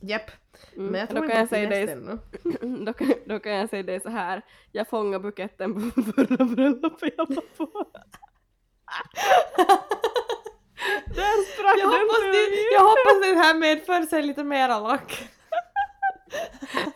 Japp. 0.00 0.30
Mm. 0.76 0.86
Men 0.86 1.00
jag 1.00 1.08
då 1.08 1.14
tror 1.14 1.28
kan 1.28 1.40
inte 1.40 1.58
jag 1.58 1.70
det 1.70 1.86
säga 1.86 1.86
dig, 1.86 2.84
då, 2.84 2.92
kan, 2.92 3.14
då 3.26 3.38
kan 3.38 3.52
jag 3.52 3.70
säga 3.70 3.82
dig 3.82 4.00
så 4.00 4.08
här. 4.08 4.42
jag 4.72 4.88
fångade 4.88 5.22
buketten 5.22 5.74
på 5.90 6.02
förra 6.02 6.44
bröllopet 6.44 7.14
jag 7.16 7.26
var 7.28 7.56
på. 7.56 7.84
Där 11.06 11.52
sprack 11.52 11.78
Jag 11.78 11.90
den 11.90 12.00
hoppas, 12.00 12.20
det, 12.20 12.72
jag 12.72 12.80
hoppas 12.80 13.28
den 13.28 13.36
här 13.36 13.54
medför 13.54 14.02
sig 14.02 14.22
lite 14.22 14.44
mera 14.44 14.80
lack. 14.80 15.28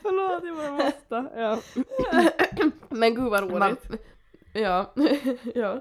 Förlåt, 0.02 0.44
jag 0.44 0.56
bara 0.56 0.70
måste. 0.70 1.40
Ja. 1.40 1.58
Men 2.88 3.14
gud 3.14 3.30
vad 3.30 3.40
roligt. 3.40 3.58
Man, 3.58 3.98
ja, 4.52 4.92
ja. 5.54 5.80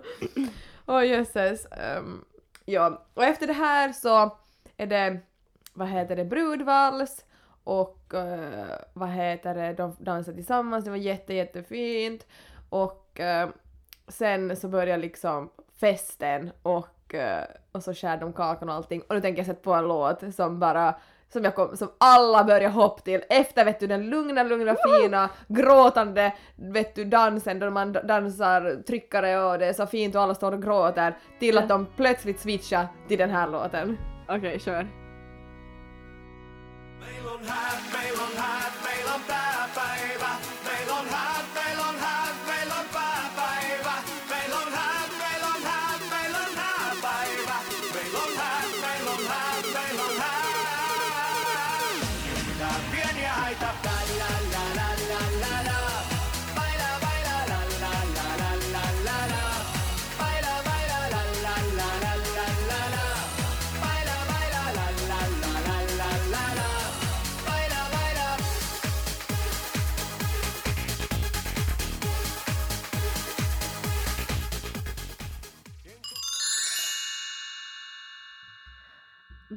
Åh 0.86 1.08
jösses. 1.08 1.66
ehm, 1.72 2.26
ja, 2.66 3.06
och 3.14 3.24
efter 3.24 3.48
det 3.48 3.54
här 3.54 3.92
så 3.92 4.38
är 4.78 4.88
det, 4.88 5.20
vad 5.74 5.88
heter 5.88 6.16
det, 6.16 6.26
brudvals 6.26 7.26
och 7.64 8.14
eh, 8.14 8.80
vad 8.94 9.10
heter 9.10 9.56
det, 9.56 9.74
de 9.74 9.96
dansar 10.00 10.34
tillsammans, 10.34 10.86
det 10.86 10.92
var 10.92 10.98
jätte 10.98 11.34
jättefint 11.34 12.28
och 12.70 13.20
eh, 13.20 13.50
sen 14.08 14.56
så 14.58 14.68
börjar 14.68 14.98
liksom 14.98 15.50
festen 15.80 16.52
och, 16.62 17.14
eh, 17.14 17.46
och 17.72 17.84
så 17.84 17.94
skär 17.94 18.18
de 18.18 18.34
kakan 18.34 18.70
och 18.70 18.76
allting 18.76 19.02
och 19.02 19.16
nu 19.16 19.22
tänker 19.22 19.40
jag 19.40 19.48
sätta 19.48 19.62
på 19.62 19.74
en 19.74 19.88
låt 19.88 20.36
som 20.36 20.60
bara 20.60 20.96
som, 21.34 21.44
jag 21.44 21.56
kom, 21.56 21.78
som 21.78 21.92
alla 21.98 22.44
börjar 22.44 22.70
hoppa 22.70 23.02
till 23.02 23.22
efter 23.30 23.66
vet 23.66 23.80
du 23.80 23.88
den 23.88 24.10
lugna, 24.10 24.44
lugna, 24.44 24.76
fina, 24.76 25.30
gråtande 25.48 26.34
vet 26.56 26.96
du 26.96 27.06
dansen 27.06 27.60
då 27.60 27.70
man 27.70 27.94
dansar 27.94 28.84
tryckare 28.88 29.40
och 29.40 29.60
det 29.60 29.66
är 29.66 29.74
så 29.74 29.88
fint 29.88 30.16
och 30.16 30.22
alla 30.22 30.36
står 30.36 30.52
och 30.52 30.64
gråter 30.64 31.18
till 31.40 31.58
att 31.58 31.70
de 31.70 31.88
plötsligt 31.98 32.40
switchar 32.40 32.88
till 33.08 33.18
den 33.18 33.30
här 33.30 33.48
låten. 33.48 33.98
Okej, 34.28 34.60
kör. 34.60 34.88
Meillä 37.02 38.01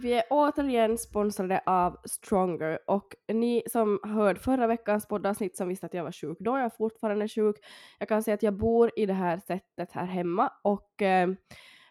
Vi 0.05 0.13
är 0.13 0.25
återigen 0.31 0.99
sponsrade 0.99 1.61
av 1.67 1.97
Stronger. 2.05 2.79
Och 2.87 3.15
ni 3.33 3.63
som 3.67 4.01
hörde 4.03 4.41
förra 4.41 4.67
veckans 4.67 5.09
poddavsnitt 5.09 5.57
som 5.57 5.69
visste 5.69 5.87
att 5.87 5.95
jag 5.95 6.05
var 6.05 6.13
sjuk 6.13 6.39
då, 6.41 6.51
jag 6.51 6.65
är 6.65 6.71
fortfarande 6.71 7.29
sjuk. 7.29 7.57
Jag 7.99 8.09
kan 8.09 8.23
säga 8.23 8.35
att 8.35 8.43
jag 8.43 8.57
bor 8.57 8.91
i 8.97 9.07
det 9.07 9.13
här 9.13 9.39
sättet 9.39 9.93
här 9.93 10.05
hemma 10.05 10.53
och 10.63 11.03
eh, 11.03 11.29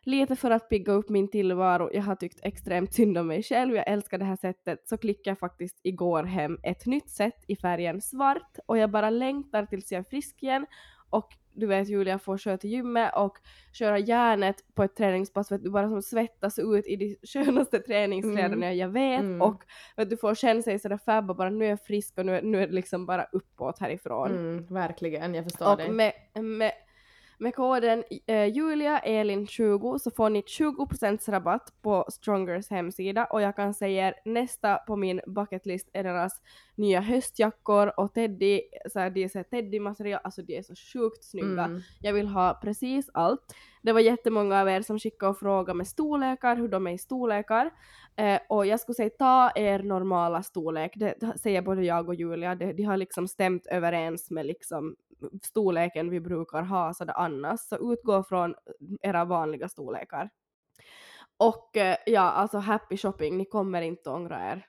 lite 0.04 0.36
för 0.36 0.52
att 0.52 0.70
pigga 0.70 0.94
upp 0.94 1.10
min 1.10 1.32
tillvaro, 1.32 1.90
jag 1.94 2.02
har 2.02 2.16
tyckt 2.16 2.40
extremt 2.44 2.94
synd 2.94 3.18
om 3.18 3.28
mig 3.28 3.44
själv, 3.44 3.76
jag 3.76 3.88
älskar 3.88 4.18
det 4.18 4.26
här 4.26 4.36
sättet, 4.36 4.88
så 4.88 4.98
klickade 4.98 5.30
jag 5.30 5.40
faktiskt 5.40 5.80
igår 5.84 6.24
hem 6.24 6.58
ett 6.64 6.86
nytt 6.86 7.10
sätt 7.10 7.44
i 7.48 7.56
färgen 7.56 8.02
svart 8.02 8.58
och 8.66 8.78
jag 8.78 8.92
bara 8.92 9.10
längtar 9.10 9.66
tills 9.66 9.92
jag 9.92 10.00
är 10.00 10.10
frisk 10.10 10.44
igen 10.44 10.66
och 11.14 11.34
du 11.56 11.68
vet 11.68 11.90
Julia 11.90 12.20
får 12.20 12.38
köra 12.38 12.58
till 12.58 12.70
gymmet 12.70 13.12
och 13.16 13.38
köra 13.74 14.00
järnet 14.00 14.56
på 14.76 14.84
ett 14.84 14.96
träningspass 14.96 15.48
för 15.48 15.56
att 15.56 15.64
du 15.64 15.70
bara 15.70 15.90
som 15.90 16.02
svettas 16.02 16.60
ut 16.60 16.88
i 16.88 16.96
de 16.96 17.18
skönaste 17.28 17.80
träningskläderna 17.80 18.74
jag 18.74 18.90
vet 18.90 19.20
Mm. 19.20 19.42
och 19.42 19.64
att 19.96 20.10
du 20.10 20.18
får 20.18 20.36
känna 20.36 20.62
sig 20.62 20.80
sådär 20.80 21.00
fab 21.06 21.30
och 21.30 21.36
bara 21.36 21.50
nu 21.50 21.66
är 21.66 21.70
jag 21.70 21.82
frisk 21.86 22.18
och 22.18 22.26
nu 22.26 22.38
är, 22.38 22.42
nu 22.42 22.64
är 22.64 22.68
det 22.68 22.74
liksom 22.74 23.06
bara 23.06 23.24
uppåt 23.32 23.80
härifrån. 23.80 24.32
Mm, 24.32 24.66
verkligen, 24.74 25.36
jag 25.36 25.44
förstår 25.44 25.76
dig. 25.78 25.88
Och 25.88 25.94
med, 25.94 26.14
med, 26.44 26.72
med 27.38 27.56
koden 27.56 28.04
eh, 28.26 28.46
Julia 28.46 29.00
Elin 29.00 29.48
20 29.48 30.00
så 30.00 30.12
får 30.12 30.30
ni 30.30 30.42
20% 30.42 31.32
rabatt 31.32 31.74
på 31.82 32.06
Strongers 32.10 32.70
hemsida 32.70 33.26
och 33.26 33.42
jag 33.42 33.56
kan 33.56 33.74
säga 33.74 34.08
er 34.08 34.16
nästa 34.26 34.78
på 34.78 34.96
min 34.96 35.22
bucketlist 35.28 35.90
är 35.94 36.04
deras 36.04 36.42
nya 36.76 37.02
höstjackor 37.02 38.00
och 38.00 38.14
teddy, 38.14 38.62
så 38.92 39.00
här, 39.00 39.10
de 39.10 39.24
är 39.24 39.28
så 39.28 39.44
teddymaterial, 39.44 40.22
alltså 40.24 40.42
de 40.42 40.58
är 40.58 40.62
så 40.62 40.76
sjukt 40.76 41.24
snygga. 41.24 41.64
Mm. 41.64 41.82
Jag 42.02 42.14
vill 42.14 42.28
ha 42.28 42.54
precis 42.54 43.10
allt. 43.14 43.56
Det 43.82 43.92
var 43.92 44.00
jättemånga 44.00 44.62
av 44.62 44.70
er 44.70 44.82
som 44.82 45.00
skickade 45.00 45.30
och 45.30 45.40
frågade 45.40 45.78
med 45.78 45.88
storlekar, 45.88 46.56
hur 46.56 46.68
de 46.68 46.88
är 46.88 46.92
i 46.92 46.98
storlekar. 46.98 47.72
Eh, 48.16 48.40
och 48.50 48.66
jag 48.66 48.80
skulle 48.80 48.96
säga 48.96 49.10
ta 49.10 49.52
er 49.56 49.80
normala 49.80 50.44
storlek, 50.44 50.92
det 50.96 51.14
det 51.20 51.38
säger 51.40 51.62
både 51.62 51.84
jag 51.84 52.08
och 52.08 52.16
Julia, 52.16 52.56
det, 52.56 52.74
de 52.74 52.84
har 52.84 52.98
liksom 52.98 53.28
stämt 53.28 53.66
överens 53.66 54.32
med 54.32 54.46
liksom 54.46 54.96
storleken 55.44 56.10
vi 56.10 56.20
brukar 56.20 56.62
ha 56.62 56.94
sådär 56.94 57.14
annars, 57.18 57.60
så 57.60 57.94
utgå 57.94 58.24
från 58.24 58.56
era 59.02 59.26
vanliga 59.26 59.70
storlekar. 59.70 60.30
Och 61.38 61.78
eh, 61.78 61.98
ja, 62.06 62.22
alltså 62.22 62.58
happy 62.58 62.98
shopping, 62.98 63.38
ni 63.38 63.46
kommer 63.46 63.82
inte 63.82 64.10
ångra 64.10 64.52
er. 64.52 64.68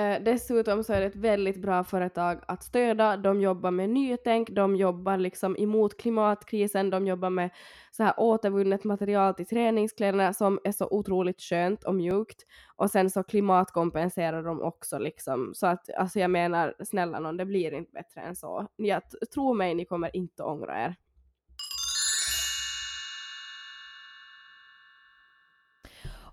Eh, 0.00 0.22
dessutom 0.22 0.84
så 0.84 0.92
är 0.92 1.00
det 1.00 1.06
ett 1.06 1.16
väldigt 1.16 1.62
bra 1.62 1.84
företag 1.84 2.40
att 2.48 2.62
stödja. 2.62 3.16
De 3.16 3.40
jobbar 3.40 3.70
med 3.70 3.90
nytänk, 3.90 4.50
de 4.50 4.76
jobbar 4.76 5.16
liksom 5.16 5.56
emot 5.56 5.96
klimatkrisen, 5.96 6.90
de 6.90 7.06
jobbar 7.06 7.30
med 7.30 7.50
så 7.90 8.02
här 8.02 8.14
återvunnet 8.16 8.84
material 8.84 9.34
till 9.34 9.46
träningskläderna 9.46 10.32
som 10.32 10.58
är 10.64 10.72
så 10.72 10.88
otroligt 10.90 11.40
skönt 11.40 11.84
och 11.84 11.94
mjukt. 11.94 12.46
Och 12.76 12.90
sen 12.90 13.10
så 13.10 13.22
klimatkompenserar 13.22 14.42
de 14.42 14.62
också 14.62 14.98
liksom. 14.98 15.52
Så 15.54 15.66
att 15.66 15.94
alltså 15.94 16.20
jag 16.20 16.30
menar 16.30 16.74
snälla 16.84 17.20
någon, 17.20 17.36
det 17.36 17.46
blir 17.46 17.74
inte 17.74 17.92
bättre 17.92 18.20
än 18.20 18.36
så. 18.36 18.66
Jag 18.76 19.02
tro 19.34 19.54
mig, 19.54 19.74
ni 19.74 19.84
kommer 19.84 20.16
inte 20.16 20.42
ångra 20.42 20.84
er. 20.84 20.94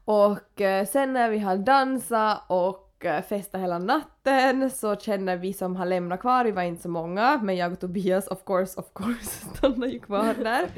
Och 0.05 0.61
eh, 0.61 0.85
sen 0.85 1.13
när 1.13 1.29
vi 1.29 1.39
har 1.39 1.57
dansat 1.57 2.43
och 2.49 2.86
och 2.97 3.05
eh, 3.05 3.21
festa 3.23 3.57
hela 3.57 3.79
natten 3.79 4.16
natten 4.31 4.69
så 4.69 4.95
känner 4.95 5.37
vi 5.37 5.53
som 5.53 5.75
har 5.75 5.85
lämnat 5.85 6.19
kvar, 6.19 6.43
vi 6.45 6.51
var 6.51 6.61
inte 6.63 6.81
så 6.81 6.89
många, 6.89 7.39
men 7.43 7.55
jag 7.55 7.71
och 7.71 7.79
Tobias 7.79 8.27
of 8.27 8.43
course, 8.45 8.79
of 8.79 8.85
course, 8.93 9.45
stannar 9.57 9.87
ju 9.87 9.99
kvar 9.99 10.33
där. 10.43 10.67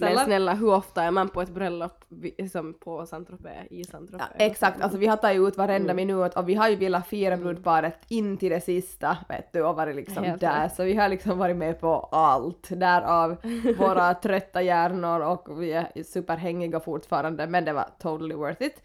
Men 0.00 0.18
snälla, 0.18 0.54
hur 0.54 0.74
ofta 0.74 1.02
är 1.02 1.10
man 1.10 1.28
på 1.28 1.42
ett 1.42 1.48
bröllop 1.50 2.04
som 2.52 2.74
på 2.74 3.06
Saint-Tropez, 3.06 3.66
i 3.70 3.84
Saint-Tropez? 3.84 4.26
Ja, 4.38 4.44
exakt, 4.44 4.80
alltså 4.82 4.98
vi 4.98 5.06
har 5.06 5.16
tagit 5.16 5.40
ut 5.48 5.56
varenda 5.56 5.92
Mm. 5.92 5.96
minut 5.96 6.34
och 6.34 6.48
vi 6.48 6.54
har 6.54 6.68
ju 6.68 6.76
velat 6.76 7.06
fira 7.06 7.36
brudparet 7.36 7.98
in 8.08 8.36
till 8.36 8.50
det 8.50 8.60
sista, 8.60 9.16
vet 9.28 9.52
du, 9.52 9.62
och 9.62 9.76
varit 9.76 9.96
liksom 9.96 10.24
Helt 10.24 10.40
där. 10.40 10.62
rätt. 10.64 10.74
Så 10.74 10.84
vi 10.84 10.94
har 10.94 11.08
liksom 11.08 11.38
varit 11.38 11.56
med 11.56 11.80
på 11.80 12.08
allt, 12.12 12.68
därav 12.70 13.36
våra 13.78 14.14
trötta 14.14 14.62
hjärnor 14.62 15.20
och 15.20 15.62
vi 15.62 15.72
är 15.72 16.02
superhängiga 16.02 16.80
fortfarande, 16.80 17.46
men 17.46 17.64
det 17.64 17.72
var 17.72 17.88
totally 17.98 18.34
worth 18.34 18.62
it. 18.62 18.82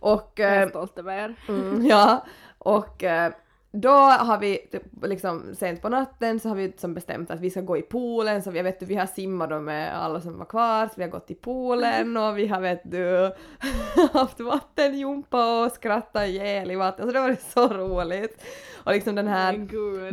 Och 0.00 0.32
Jag 0.36 0.52
eh, 0.56 0.62
är 0.62 0.68
stolt 0.68 0.98
över 0.98 1.18
er. 1.18 1.34
Mm, 1.48 1.86
ja, 1.86 2.24
och 2.58 3.04
eh, 3.04 3.32
då 3.76 3.90
har 3.98 4.38
vi 4.38 4.58
typ, 4.72 4.82
liksom 5.02 5.54
sent 5.54 5.82
på 5.82 5.88
natten 5.88 6.40
så 6.40 6.48
har 6.48 6.56
vi 6.56 6.72
som 6.76 6.94
bestämt 6.94 7.30
att 7.30 7.40
vi 7.40 7.50
ska 7.50 7.60
gå 7.60 7.76
i 7.76 7.82
poolen 7.82 8.42
så 8.42 8.50
vi, 8.50 8.62
vet 8.62 8.80
du, 8.80 8.86
vi 8.86 8.94
har 8.94 9.06
simmat 9.06 9.50
då 9.50 9.60
med 9.60 9.96
alla 9.96 10.20
som 10.20 10.38
var 10.38 10.44
kvar 10.46 10.86
så 10.86 10.92
vi 10.96 11.02
har 11.02 11.10
gått 11.10 11.30
i 11.30 11.34
poolen 11.34 12.16
och 12.16 12.38
vi 12.38 12.46
har 12.46 12.60
vet 12.60 12.80
du 12.84 13.32
haft 14.12 14.40
vattenjumpa 14.40 15.64
och 15.64 15.72
skrattat 15.72 16.28
ihjäl 16.28 16.70
i 16.70 16.74
vatten 16.76 17.06
så 17.06 17.12
det 17.12 17.20
var 17.20 17.36
så 17.52 17.68
roligt. 17.68 18.44
Och 18.84 18.92
liksom 18.92 19.14
den 19.14 19.28
här 19.28 19.68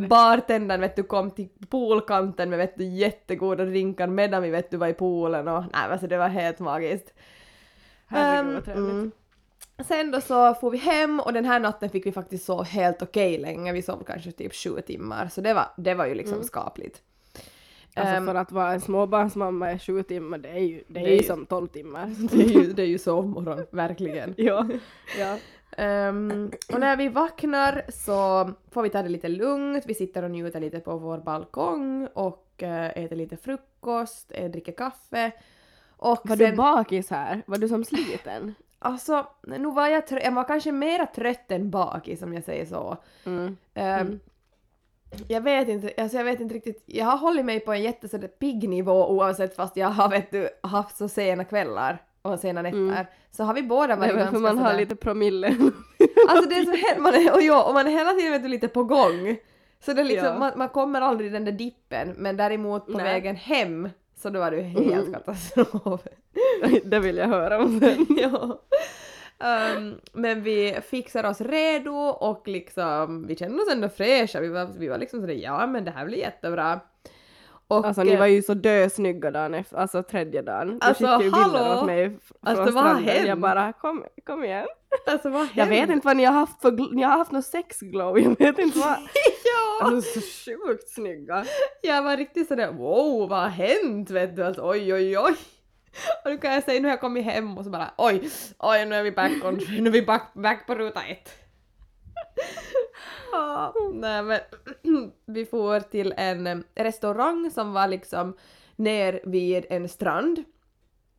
bartendern 0.07 0.81
vet 0.81 0.95
du 0.95 1.03
kom 1.03 1.31
till 1.31 1.49
poolkanten 1.69 2.49
med 2.49 2.57
vet 2.59 2.77
du 2.77 2.83
jättegoda 2.83 3.65
drinkar 3.65 4.07
medan 4.07 4.43
vi 4.43 4.49
vet 4.49 4.71
du 4.71 4.77
var 4.77 4.87
i 4.87 4.93
poolen 4.93 5.47
och 5.47 5.63
nej 5.73 5.91
alltså 5.91 6.07
det 6.07 6.17
var 6.17 6.27
helt 6.27 6.59
magiskt. 6.59 7.13
Herregud 8.07 8.39
Ehm, 8.39 8.53
vad 8.53 8.65
trevligt. 8.65 8.89
mm. 8.91 9.11
Sen 9.87 10.11
då 10.11 10.21
så 10.21 10.53
får 10.53 10.71
vi 10.71 10.77
hem 10.77 11.19
och 11.19 11.33
den 11.33 11.45
här 11.45 11.59
natten 11.59 11.89
fick 11.89 12.05
vi 12.05 12.11
faktiskt 12.11 12.45
sova 12.45 12.63
helt 12.63 13.01
okej 13.01 13.37
länge. 13.37 13.73
Vi 13.73 13.81
sov 13.81 14.03
kanske 14.07 14.31
typ 14.31 14.55
sju 14.55 14.81
timmar 14.81 15.27
så 15.27 15.41
det 15.41 15.53
var, 15.53 15.67
det 15.77 15.93
var 15.93 16.05
ju 16.05 16.15
liksom 16.15 16.43
skapligt. 16.43 17.01
Alltså 17.95 18.15
Ehm, 18.15 18.25
för 18.25 18.35
att 18.35 18.51
vara 18.51 18.73
en 18.73 18.81
småbarnsmamma 18.81 19.71
i 19.71 19.79
sju 19.79 20.03
timmar, 20.03 20.37
det 20.37 20.49
är 20.49 20.59
ju, 20.59 20.83
det 20.87 20.99
är 20.99 21.03
Det 21.03 21.11
är 21.11 21.17
ju 21.17 21.23
som 21.23 21.45
tolv 21.45 21.67
timmar. 21.67 22.07
det, 22.31 22.43
är 22.43 22.47
ju, 22.47 22.73
det 22.73 22.81
är 22.81 22.87
ju 22.87 22.97
sovmorgon, 22.97 23.65
verkligen. 23.71 24.33
ja. 24.37 24.67
ja. 25.19 25.37
Ehm, 25.77 26.51
och 26.73 26.79
när 26.79 26.97
vi 26.97 27.07
vaknar 27.07 27.83
så 27.89 28.49
får 28.71 28.81
vi 28.83 28.89
ta 28.89 29.01
det 29.03 29.09
lite 29.09 29.27
lugnt, 29.27 29.83
vi 29.87 29.93
sitter 29.93 30.23
och 30.23 30.31
njuter 30.31 30.59
lite 30.59 30.79
på 30.79 30.97
vår 30.97 31.17
balkong 31.17 32.07
och 32.13 32.63
äh, 32.63 32.89
äter 32.97 33.15
lite 33.15 33.37
frukost, 33.37 34.31
äh, 34.35 34.51
dricker 34.51 34.71
kaffe. 34.71 35.31
Och 35.97 36.21
Var 36.23 36.35
sen, 36.35 36.49
du 36.49 36.55
bakis 36.55 37.09
här? 37.09 37.41
Var 37.45 37.57
du 37.57 37.67
som 37.67 37.83
sliten? 37.83 38.55
Alltså, 38.83 39.27
nu 39.47 39.71
var 39.71 39.87
jag, 39.87 40.03
trö- 40.03 40.23
jag 40.23 40.31
var 40.31 40.43
kanske 40.43 40.71
mera 40.71 41.05
trött 41.05 41.51
än 41.51 41.69
bakis 41.69 42.21
om 42.21 42.33
jag 42.33 42.43
säger 42.43 42.65
så. 42.65 42.97
Mm. 43.25 43.57
Ehm, 43.73 44.19
Jag 45.27 45.41
vet 45.41 45.67
inte, 45.67 45.93
alltså 45.97 46.17
jag 46.17 46.23
vet 46.25 46.39
inte 46.39 46.55
riktigt, 46.55 46.83
jag 46.85 47.05
har 47.05 47.17
hållit 47.17 47.45
mig 47.45 47.59
på 47.59 47.73
en 47.73 47.81
jätte 47.81 48.09
sådär 48.09 48.27
pigg 48.27 48.69
nivå 48.69 49.09
oavsett 49.09 49.55
fast 49.55 49.77
jag 49.77 49.87
har 49.87 50.09
vet 50.09 50.31
du, 50.31 50.49
haft 50.63 50.97
så 50.97 51.07
sena 51.07 51.43
kvällar 51.43 51.97
och 52.21 52.39
sena 52.39 52.61
nätter. 52.61 52.77
Mm. 52.77 53.05
Så 53.31 53.43
har 53.43 53.53
vi 53.53 53.63
båda 53.63 53.95
varit 53.95 54.15
ganska 54.15 54.31
för 54.31 54.39
man 54.39 54.57
har 54.57 54.65
sådär- 54.65 54.77
lite 54.79 54.95
promille. 54.95 55.47
Alltså 56.29 56.49
det 56.49 56.55
är 56.55 56.63
så 56.65 56.71
he- 56.71 56.99
man 57.01 57.13
är, 57.13 57.33
och, 57.33 57.41
ja, 57.41 57.63
och 57.63 57.73
man 57.73 57.87
är 57.87 57.91
hela 57.91 58.11
tiden 58.11 58.31
vet 58.31 58.41
du, 58.43 58.47
lite 58.47 58.67
på 58.67 58.83
gång. 58.83 59.37
Så 59.79 59.93
det 59.93 60.01
är 60.01 60.05
liksom, 60.05 60.27
Ja. 60.27 60.39
man, 60.39 60.51
man 60.55 60.69
kommer 60.69 61.01
aldrig 61.01 61.29
i 61.29 61.33
den 61.33 61.45
där 61.45 61.51
dippen 61.51 62.13
men 62.17 62.37
däremot 62.37 62.85
på 62.85 62.91
Nej. 62.91 63.03
vägen 63.03 63.35
hem 63.35 63.89
så 64.21 64.29
då 64.29 64.39
var 64.39 64.51
det 64.51 64.57
ju 64.57 64.63
helt 64.63 65.07
Mm. 65.07 65.13
katastrof. 65.13 66.01
det 66.83 66.99
vill 66.99 67.17
jag 67.17 67.27
höra 67.27 67.63
om 67.63 67.79
sen. 67.79 68.05
ja. 68.17 68.61
Ehm, 69.39 69.95
men 70.13 70.43
vi 70.43 70.77
fixar 70.89 71.23
oss 71.23 71.41
redo 71.41 71.91
och 71.99 72.47
liksom 72.47 73.27
vi 73.27 73.35
kände 73.35 73.63
oss 73.63 73.71
ändå 73.71 73.89
fräscha. 73.89 74.39
Vi 74.39 74.47
var, 74.49 74.67
vi 74.77 74.87
var 74.87 74.97
liksom 74.97 75.21
sådär 75.21 75.33
ja 75.33 75.67
men 75.67 75.85
det 75.85 75.91
här 75.91 76.05
blir 76.05 76.17
jättebra. 76.17 76.79
Och, 77.67 77.85
Alltså 77.85 78.03
ni 78.03 78.11
eh, 78.13 78.19
var 78.19 78.25
ju 78.25 78.41
så 78.41 78.53
dösnygga 78.53 79.31
dagen 79.31 79.53
efter, 79.53 79.77
alltså 79.77 80.03
tredje 80.03 80.41
dagen. 80.41 80.67
Du 80.67 80.77
Alltså, 80.87 81.03
skickade 81.03 81.23
ju 81.23 81.31
bilder 81.31 81.59
hallå? 81.59 81.79
åt 81.81 81.85
mig 81.85 82.17
Alltså, 82.41 82.63
från 82.65 82.75
har 82.75 82.89
stranden. 82.93 83.25
Jag 83.27 83.39
bara 83.39 83.73
kom, 83.73 84.03
kom 84.25 84.43
igen. 84.43 84.67
alltså 85.05 85.29
vad 85.29 85.47
Jag 85.55 85.67
vet 85.67 85.89
inte 85.89 86.07
vad 86.07 86.17
ni 86.17 86.25
har 86.25 86.33
haft 86.33 86.61
för, 86.61 86.95
ni 86.95 87.03
har 87.03 87.17
haft 87.17 87.31
något 87.31 87.45
sexglow, 87.45 88.19
jag 88.19 88.39
vet 88.39 88.59
inte 88.59 88.79
vad. 88.79 88.97
ja! 89.45 89.81
Alltså 89.81 90.21
så 90.21 90.51
sjukt 90.67 90.89
snygga. 90.89 91.45
Jag 91.81 92.03
var 92.03 92.17
riktigt 92.17 92.47
sådär 92.47 92.71
wow 92.71 93.29
vad 93.29 93.39
har 93.39 93.49
hänt 93.49 94.09
vet 94.09 94.35
du 94.35 94.43
alltså 94.43 94.69
oj 94.69 94.93
oj 94.93 95.17
oj. 95.17 95.35
Och 96.23 96.31
nu 96.31 96.37
kan 96.37 96.53
jag 96.53 96.63
säga 96.63 96.79
nu 96.79 96.87
har 96.87 96.93
jag 96.93 97.01
kommit 97.01 97.25
hem 97.25 97.57
och 97.57 97.63
så 97.63 97.69
bara 97.69 97.91
oj 97.97 98.29
oj 98.59 98.85
nu 98.85 98.95
är 98.95 99.03
vi 99.03 99.11
back 99.11 99.31
on 99.43 99.59
nu 99.79 99.89
är 99.89 99.91
vi 99.91 100.01
back, 100.01 100.33
back 100.33 100.67
på 100.67 100.75
ruta 100.75 101.03
ett. 101.03 101.29
Ja, 103.31 103.73
nej 103.93 104.23
men 104.23 104.39
vi 105.25 105.45
får 105.45 105.79
till 105.79 106.13
en 106.17 106.63
restaurang 106.75 107.51
som 107.51 107.73
var 107.73 107.87
liksom 107.87 108.37
ner 108.75 109.21
vid 109.23 109.65
en 109.69 109.89
strand. 109.89 110.43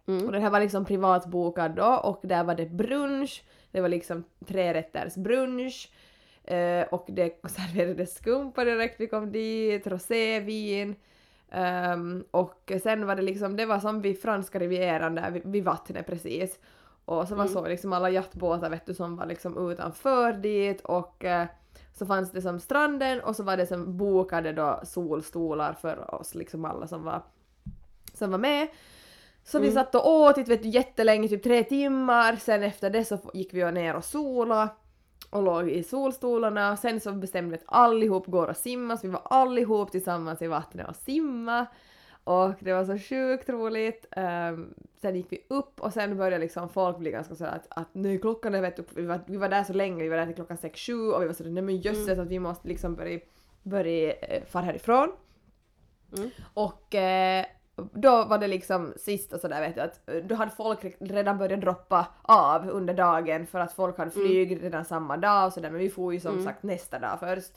Mm. 0.09 0.27
Och 0.27 0.33
den 0.33 0.43
här 0.43 0.51
var 0.51 0.61
liksom 0.61 0.85
privatbokad 0.85 1.77
då 1.77 2.01
och 2.05 2.21
där 2.23 2.45
var 2.45 2.55
det 2.55 2.67
brunch, 2.67 3.45
det 3.73 3.81
var 3.81 3.89
liksom 3.89 4.25
trerätters 4.47 5.15
brunch 5.15 5.93
eh, 6.45 6.83
och 6.83 7.07
det 7.09 7.41
serverades 7.49 8.15
skumpa 8.15 8.65
direkt 8.65 9.01
vi 9.01 9.07
kom 9.07 9.33
dit, 9.33 9.87
rosévin 9.87 10.95
ehm, 11.51 12.25
och 12.31 12.73
sen 12.83 13.07
var 13.07 13.17
det 13.17 13.23
liksom, 13.23 13.57
det 13.57 13.67
var 13.67 13.79
som 13.79 14.01
vid 14.01 14.23
franska 14.23 14.59
rivieran 14.59 15.15
där 15.15 15.31
vid, 15.31 15.43
vid 15.45 15.65
vattnet 15.65 16.07
precis. 16.07 16.59
Och 17.05 17.29
så 17.29 17.37
man 17.37 17.49
såg 17.49 17.69
liksom 17.69 17.93
alla 17.93 18.11
jaktbåtar 18.11 18.71
vet 18.71 18.87
du 18.87 18.95
som 18.95 19.17
var 19.17 19.27
liksom 19.27 19.71
utanför 19.71 20.33
dit 20.33 20.81
och 20.81 21.25
eh, 21.25 21.47
så 21.93 22.07
fanns 22.07 22.33
det 22.33 22.43
som 22.43 22.61
stranden 22.61 23.21
och 23.21 23.37
så 23.37 23.43
var 23.43 23.57
det 23.57 23.67
som 23.67 23.97
bokade 23.97 24.53
då 24.53 24.81
solstolar 24.85 25.73
för 25.73 26.15
oss 26.15 26.35
liksom 26.35 26.65
alla 26.65 26.87
som 26.87 27.05
var, 27.05 27.23
som 28.15 28.31
var 28.31 28.39
med. 28.39 28.69
Så 29.45 29.59
vi 29.59 29.73
satt 29.73 29.95
och 29.95 30.11
åt 30.11 30.39
vet 30.39 30.63
du, 30.63 30.69
jättelänge, 30.69 31.29
typ 31.29 31.43
tre 31.43 31.65
timmar. 31.65 32.37
Sen 32.37 32.63
efter 32.63 32.91
det 32.91 33.05
så 33.05 33.19
gick 33.35 33.55
vi 33.55 33.73
ner 33.73 33.97
och 33.97 34.05
sola 34.05 34.69
och 35.31 35.43
låg 35.43 35.71
i 35.71 35.83
solstolarna. 35.83 36.77
Sen 36.77 37.01
så 37.01 37.13
bestämde 37.13 37.51
vi 37.51 37.57
att 37.57 37.65
allihop 37.67 38.27
går 38.27 38.47
och 38.47 38.57
simma, 38.57 38.97
så 38.97 39.07
vi 39.07 39.13
var 39.13 39.23
allihop 39.25 39.91
tillsammans 39.91 40.43
i 40.43 40.47
vattnet 40.47 40.89
och 40.89 40.97
simma. 40.97 41.67
Och 42.25 42.53
det 42.61 42.73
var 42.73 42.85
så 42.85 42.99
sjukt 42.99 43.49
roligt. 43.49 44.07
Ehm, 44.11 44.75
sen 45.01 45.17
gick 45.17 45.33
vi 45.33 45.45
upp 45.49 45.81
och 45.81 45.93
sen 45.93 46.17
började 46.17 46.39
liksom 46.39 46.69
folk 46.69 46.99
bli 46.99 47.11
ganska 47.11 47.35
sådär 47.35 47.53
att, 47.53 47.67
att 47.81 47.95
nu 47.95 48.19
klockan 48.19 48.55
är 48.55 48.61
vet 48.61 48.77
du, 48.77 48.85
vi 48.95 49.07
var, 49.07 49.21
vi 49.27 49.37
var 49.37 49.49
där 49.49 49.65
så 49.65 49.73
länge, 49.73 50.03
vi 50.03 50.09
var 50.09 50.17
där 50.17 50.27
till 50.27 50.35
klockan 50.35 50.57
sex 50.57 50.81
sju 50.81 51.11
och 51.11 51.23
vi 51.23 51.27
var 51.27 51.35
sådär 51.35 51.51
nej 51.51 51.63
men 51.63 51.77
jösses 51.77 52.19
att 52.19 52.29
vi 52.29 52.39
måste 52.39 52.69
liksom 52.69 52.95
börja, 52.95 53.21
börja 53.63 54.13
eh, 54.13 54.45
fara 54.45 54.65
härifrån. 54.65 55.13
Mm. 56.17 56.31
Och 56.55 56.95
eh, 56.95 57.47
då 57.77 58.25
var 58.25 58.39
det 58.39 58.47
liksom 58.49 58.93
sist 58.97 59.33
och 59.33 59.41
sådär 59.41 59.61
vet 59.61 59.75
du 59.75 59.81
att 59.81 60.09
eh, 60.09 60.15
då 60.15 60.35
hade 60.35 60.51
folk 60.51 60.97
redan 61.01 61.39
börjat 61.39 61.61
droppa 61.61 62.07
av 62.23 62.69
under 62.69 62.95
dagen 62.95 63.47
för 63.47 63.59
att 63.61 63.73
folk 63.73 63.99
hade 63.99 64.11
flyg 64.11 64.63
redan 64.65 64.85
samma 64.85 65.17
dag 65.17 65.47
och 65.47 65.53
sådär 65.53 65.71
men 65.71 65.79
vi 65.81 65.91
får 65.91 66.15
ju 66.15 66.21
som 66.21 66.33
sagt 66.45 66.63
nästa 66.63 66.99
dag 66.99 67.21
först. 67.21 67.53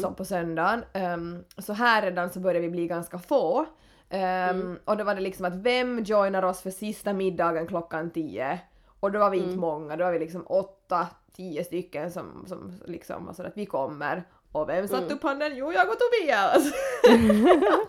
Som 0.00 0.14
på 0.14 0.24
söndagen. 0.24 0.84
Ehm, 0.92 1.44
så 1.58 1.72
här 1.72 2.02
redan 2.02 2.30
så 2.30 2.40
började 2.40 2.60
vi 2.66 2.68
bli 2.70 2.86
ganska 2.86 3.18
få. 3.18 3.66
Ehm, 4.10 4.78
Och 4.84 4.96
då 4.96 5.04
var 5.04 5.14
det 5.14 5.20
liksom 5.20 5.44
att 5.44 5.54
vem 5.54 6.02
joinar 6.02 6.42
oss 6.42 6.60
för 6.60 6.70
sista 6.70 7.12
middagen 7.12 7.66
klockan 7.66 8.10
10? 8.10 8.60
Och 9.00 9.12
då 9.12 9.18
var 9.18 9.30
vi 9.30 9.38
inte 9.38 9.58
många, 9.58 9.96
då 9.96 10.04
var 10.04 10.12
vi 10.12 10.18
liksom 10.18 10.42
åtta, 10.46 11.08
tio 11.36 11.64
stycken 11.64 12.10
som, 12.10 12.44
som 12.46 12.72
liksom 12.86 13.26
var 13.26 13.32
så 13.32 13.42
att 13.42 13.56
vi 13.56 13.66
kommer. 13.66 14.24
Och 14.52 14.68
vem 14.68 14.88
satte 14.88 15.14
upp 15.14 15.22
handen? 15.22 15.52
Jo, 15.56 15.72
jag 15.72 15.88
och 15.88 15.96
Tobias! 15.98 16.64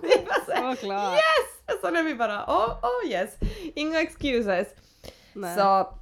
vi 0.02 0.26
var 0.28 0.46
så 0.46 0.52
här, 0.52 0.76
Såklart. 0.76 1.14
yes! 1.14 1.82
Så 1.82 1.90
när 1.90 2.04
vi 2.04 2.16
bara 2.16 2.44
oh, 2.48 2.72
oh 2.72 3.12
yes, 3.12 3.36
inga 3.76 4.02
excuses. 4.02 4.68
Nej. 5.34 5.58
Så 5.58 5.94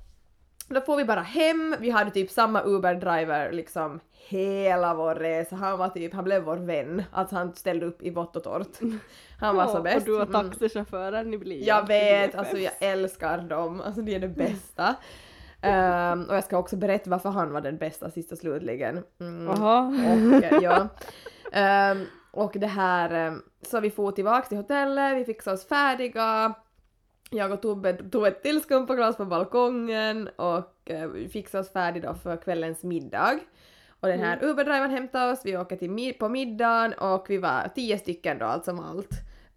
då 0.67 0.81
får 0.81 0.97
vi 0.97 1.05
bara 1.05 1.21
hem, 1.21 1.75
vi 1.79 1.89
hade 1.89 2.11
typ 2.11 2.31
samma 2.31 2.63
Uber-driver 2.63 3.51
liksom 3.51 3.99
hela 4.27 4.93
vår 4.93 5.15
resa. 5.15 5.55
Han 5.55 5.79
var 5.79 5.89
typ, 5.89 6.13
han 6.13 6.23
blev 6.23 6.43
vår 6.43 6.57
vän. 6.57 7.03
Alltså 7.11 7.35
han 7.35 7.53
ställde 7.55 7.85
upp 7.85 8.01
i 8.01 8.09
vått 8.09 8.35
och 8.35 8.43
torrt. 8.43 8.79
Han 9.39 9.55
var 9.55 9.67
så 9.67 9.77
Ja, 9.77 9.81
bäst. 9.81 9.97
Och 9.97 10.03
du 10.03 10.15
och 10.21 10.29
Mm. 10.29 10.49
taxichaufförer, 10.51 11.23
ni 11.23 11.37
blir 11.37 11.67
Jag 11.67 11.87
vet, 11.87 12.35
alltså 12.35 12.57
jag 12.57 12.73
älskar 12.79 13.37
dem. 13.37 13.81
Alltså 13.81 14.01
de 14.01 14.15
är 14.15 14.19
det 14.19 14.27
bästa. 14.27 14.95
Ehm, 15.61 16.23
och 16.23 16.35
jag 16.35 16.43
ska 16.43 16.57
också 16.57 16.75
berätta 16.77 17.09
varför 17.09 17.29
han 17.29 17.51
var 17.53 17.61
den 17.61 17.77
bästa 17.77 18.09
sist 18.11 18.31
och 18.31 18.37
slutligen. 18.37 19.03
Mm. 19.19 19.45
Jaha. 19.47 19.87
Och, 19.87 20.43
eh, 20.43 20.59
ja. 20.61 20.87
Ehm, 21.51 22.05
och 22.31 22.51
det 22.55 22.67
här, 22.67 23.09
ehm, 23.13 23.41
så 23.61 23.79
vi 23.79 23.91
for 23.91 24.11
tillbaka 24.11 24.47
till 24.47 24.57
hotellet, 24.57 25.17
vi 25.17 25.25
fixade 25.25 25.53
oss 25.53 25.67
färdiga. 25.67 26.53
Jag 27.31 27.51
och 27.51 27.61
Tobbe 27.61 27.93
tog 27.93 28.27
ett 28.27 28.43
till 28.43 28.61
skumpaglas 28.61 29.17
på 29.17 29.25
balkongen 29.25 30.27
och 30.35 30.73
eh, 30.91 31.07
vi 31.07 31.29
fixade 31.29 31.61
oss 31.61 31.71
färdiga 31.73 32.13
för 32.13 32.37
kvällens 32.37 32.83
middag. 32.83 33.39
Och 33.99 34.07
den 34.07 34.19
här 34.19 34.39
Uber-drivern 34.43 34.89
hämtade 34.91 35.31
oss, 35.31 35.41
vi 35.45 35.57
åker 35.57 35.75
till 35.75 35.89
mi- 35.91 36.17
på 36.19 36.29
middagen 36.29 36.93
och 36.93 37.25
vi 37.29 37.37
var 37.37 37.67
tio 37.75 37.97
stycken 37.97 38.37
då 38.37 38.45
allt 38.45 38.65
som 38.65 38.79
allt. 38.79 39.09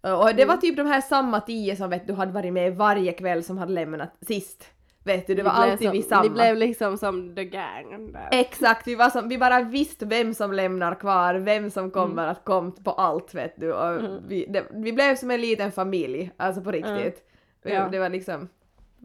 Eh, 0.03 0.13
Och 0.21 0.35
det 0.35 0.45
var 0.45 0.57
typ 0.57 0.77
de 0.77 0.87
här 0.87 1.01
samma 1.01 1.39
tio 1.41 1.75
som 1.75 1.89
vet 1.89 2.07
du 2.07 2.13
hade 2.13 2.31
varit 2.31 2.53
med 2.53 2.75
varje 2.75 3.11
kväll 3.13 3.43
som 3.43 3.57
hade 3.57 3.71
lämnat 3.71 4.09
sist. 4.21 4.65
Vet 5.05 5.27
du, 5.27 5.35
det 5.35 5.43
var 5.43 5.65
Ni 5.65 5.71
alltid 5.71 5.87
som, 5.87 5.91
vi 5.91 6.03
samma. 6.03 6.23
Ni 6.23 6.29
blev 6.29 6.57
liksom 6.57 6.97
som 6.97 7.35
the 7.35 7.45
gang 7.45 8.11
där. 8.11 8.29
Exakt, 8.31 8.87
vi, 8.87 8.95
var 8.95 9.09
som, 9.09 9.29
vi 9.29 9.37
bara 9.37 9.61
visste 9.61 10.05
vem 10.05 10.33
som 10.33 10.53
lämnar 10.53 10.95
kvar, 10.95 11.35
vem 11.35 11.71
som 11.71 11.91
kommer 11.91 12.27
att 12.27 12.45
komma 12.45 12.71
på 12.83 12.91
allt 12.91 13.33
vet 13.33 13.53
du. 13.55 13.73
Och 13.73 14.01
vi, 14.27 14.45
det, 14.45 14.65
vi 14.71 14.93
blev 14.93 15.15
som 15.15 15.31
en 15.31 15.41
liten 15.41 15.71
familj, 15.71 16.31
alltså 16.37 16.61
på 16.61 16.71
riktigt. 16.71 17.23
Ja. 17.63 17.89
Det 17.91 17.99
var 17.99 18.09
liksom 18.09 18.49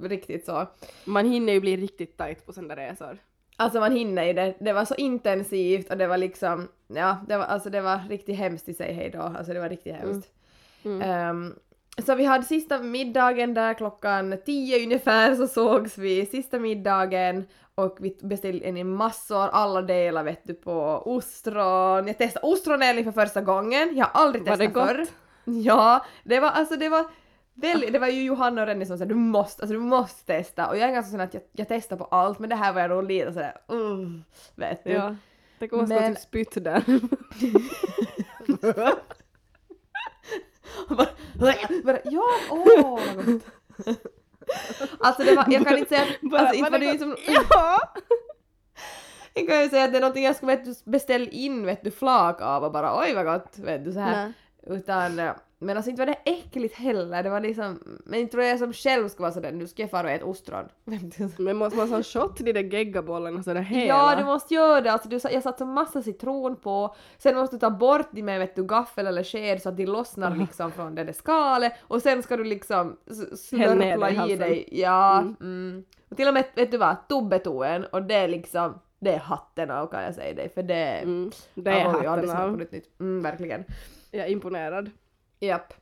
riktigt 0.03 0.45
så. 0.45 0.67
Man 1.05 1.27
hinner 1.27 1.53
ju 1.53 1.61
bli 1.61 1.77
riktigt 1.77 2.17
tight 2.17 2.47
på 2.47 2.53
sådana 2.53 2.77
resor. 2.77 3.19
Alltså 3.57 3.81
man 3.81 3.93
hinner 3.93 4.25
ju 4.25 4.33
det, 4.33 4.55
det 4.61 4.73
var 4.73 4.85
så 4.85 4.95
intensivt 4.95 5.91
och 5.91 5.99
det 5.99 6.07
var 6.07 6.17
liksom, 6.17 6.69
ja, 6.87 7.17
det 7.29 7.37
var, 7.37 7.45
alltså 7.45 7.71
det 7.71 7.81
var 7.81 8.01
riktigt 8.09 8.37
hemskt 8.37 8.69
i 8.69 8.75
sig 8.75 8.93
hej 8.93 9.11
då, 9.11 9.21
alltså 9.21 9.53
det 9.53 9.61
var 9.61 9.69
riktigt 9.69 9.95
hemskt. 9.95 10.31
Mm. 10.85 11.55
Så 12.07 12.15
vi 12.15 12.25
hade 12.25 12.45
sista 12.45 12.79
middagen 12.79 13.55
där 13.55 13.75
klockan 13.75 14.37
tio 14.47 14.85
ungefär 14.85 15.35
så 15.35 15.47
sågs 15.47 15.99
vi 15.99 16.27
sista 16.27 16.59
middagen 16.59 17.47
och 17.75 17.97
vi 18.01 18.17
beställde 18.23 18.69
in 18.69 18.95
massor, 18.95 19.49
alla 19.49 19.83
delar 19.83 20.25
vet 20.25 20.41
du 20.45 20.55
på 20.55 21.03
ostron. 21.05 22.07
Jag 22.07 22.19
testade 22.19 22.47
ostronelling 22.47 23.05
för 23.05 23.13
första 23.13 23.41
gången, 23.41 23.97
jag 23.97 24.07
har 24.07 24.21
aldrig 24.23 24.49
Var 24.49 24.57
det 24.57 24.67
testat 24.67 24.75
gott? 24.75 24.89
förr. 24.97 25.07
Ja, 25.45 26.05
det 26.25 26.41
var 26.41 26.49
alltså 26.51 26.77
det 26.77 26.89
var 26.89 27.05
väldigt, 27.55 27.93
det 27.93 27.99
var 27.99 28.09
ju 28.09 28.23
Johanna 28.23 28.61
och 28.61 28.67
Rennie 28.67 28.87
som 28.87 28.99
sa 28.99 29.05
du 29.05 29.15
måste, 29.15 29.63
alltså 29.63 29.75
du 29.75 29.81
måste 29.81 30.27
testa 30.27 30.69
och 30.69 30.77
jag 30.79 30.89
är 30.89 30.93
ganska 30.95 31.11
sån 31.11 31.21
att 31.21 31.35
jag, 31.35 31.43
jag 31.53 31.69
testar 31.69 31.97
på 31.97 32.05
allt 32.05 32.39
men 32.39 32.51
det 32.51 32.57
här 32.57 32.73
var 32.73 32.81
jag 32.81 32.91
nog 32.91 33.05
lite 33.05 33.33
sådär 33.33 33.57
uh, 33.73 34.09
vet 34.55 34.85
du. 34.85 34.91
Ja. 34.91 35.17
Det 35.59 35.73
vara 35.73 35.87
Men- 35.87 36.15
typ 36.15 36.23
spytt 36.23 36.65
där. 36.65 36.83
Och 40.89 40.97
bara, 40.97 41.09
bara, 41.85 41.99
ja, 42.05 42.29
åh 42.51 43.01
vad 43.17 43.27
gott. 43.27 43.45
Alltså 45.01 45.23
det 45.23 45.35
var, 45.35 45.45
jag 45.49 45.67
kan 45.67 45.79
inte 45.79 45.89
säga, 45.89 46.07
Bara, 46.23 46.41
alltså 46.41 46.55
inte 46.57 46.71
var 46.71 46.79
det 46.79 46.99
som, 46.99 47.17
Ja! 47.27 47.79
jag 49.35 49.49
kan 49.49 49.63
ju 49.63 49.69
säga 49.69 49.85
att 49.85 49.93
det 49.93 49.99
är 49.99 50.01
någonting 50.01 50.25
jag 50.25 50.37
skulle 50.37 50.57
vet 50.57 50.65
du, 50.65 50.75
beställa 50.91 51.27
in 51.27 51.67
vet 51.67 51.85
du 51.85 51.91
flak 51.91 52.41
av 52.41 52.65
och 52.65 52.73
bara 52.73 53.01
oj 53.01 53.15
vad 53.15 53.25
gott 53.27 53.59
vet 53.59 53.85
du 53.85 53.93
så 53.93 54.01
här. 54.01 54.33
Utan, 54.67 55.19
eh, 55.19 55.33
men 55.61 55.77
alltså 55.77 55.91
inte 55.91 56.03
var 56.03 56.07
det 56.07 56.31
äckligt 56.31 56.75
heller, 56.75 57.23
det 57.23 57.31
var 57.31 57.41
liksom, 57.41 57.79
men 58.05 58.21
inte 58.21 58.33
tror 58.33 58.45
jag 58.45 58.59
som 58.59 58.73
själv 58.73 59.09
skulle 59.09 59.23
vara 59.23 59.33
sådär 59.33 59.53
nu 59.53 59.67
ska 59.67 59.83
jag 59.83 59.91
fara 59.91 60.03
och 60.07 60.11
äta 60.11 60.25
ostron. 60.25 60.69
Men 61.39 61.57
måste 61.57 61.79
man 61.79 61.93
ha 61.93 62.03
shot 62.03 62.37
till 62.37 62.45
de 62.45 62.53
där 62.53 62.63
geggabollarna 62.63 63.43
sådär 63.43 63.61
hela? 63.61 63.87
Ja, 63.87 64.17
du 64.19 64.25
måste 64.25 64.55
göra 64.55 64.81
det. 64.81 64.93
Alltså, 64.93 65.09
du, 65.09 65.21
jag 65.33 65.43
satte 65.43 65.59
så 65.59 65.67
massa 65.67 66.03
citron 66.03 66.57
på. 66.57 66.95
Sen 67.19 67.37
måste 67.37 67.57
du 67.57 67.61
ta 67.61 67.71
bort 67.71 68.09
det 68.11 68.23
med 68.23 68.39
vet 68.41 68.57
du, 68.57 68.67
gaffel 68.67 69.07
eller 69.07 69.23
sked 69.25 69.63
så 69.63 69.69
att 69.69 69.77
de 69.77 69.87
lossnar 69.87 70.37
liksom 70.37 70.73
från 70.73 70.95
det 70.95 71.05
där 71.05 71.13
skalet. 71.13 71.73
Och 71.81 72.03
sen 72.03 72.23
ska 72.23 72.37
du 72.37 72.45
liksom 72.45 72.97
i 73.33 73.37
slurpla 73.37 74.11
i 74.29 74.37
dig. 74.37 74.69
Ja. 74.73 75.21
Mm. 75.41 75.85
Och 76.09 76.17
till 76.17 76.29
och 76.29 76.35
med, 76.35 76.45
vet 76.55 76.71
du 76.71 76.79
vad, 76.79 77.09
tubbe 77.09 77.39
tog 77.39 77.65
en 77.65 77.85
och 77.85 78.03
det 78.03 78.15
är 78.15 78.29
liksom, 78.29 78.79
det 78.99 79.15
är 79.15 79.19
hatten 79.19 79.71
av 79.71 79.87
kan 79.87 80.03
jag 80.03 80.15
säga 80.15 80.35
dig. 80.35 80.49
För 80.49 80.63
det, 80.63 80.75
Mm, 80.75 81.31
det 81.55 81.71
är 81.71 81.85
aldrig 81.85 82.09
hatten 82.11 82.29
på 82.29 82.37
av. 82.37 82.59
nytt. 82.59 83.01
Mm, 83.01 83.23
verkligen. 83.23 83.65
Jag 84.11 84.27
är 84.27 84.31
imponerad. 84.31 84.91
Japp. 85.41 85.75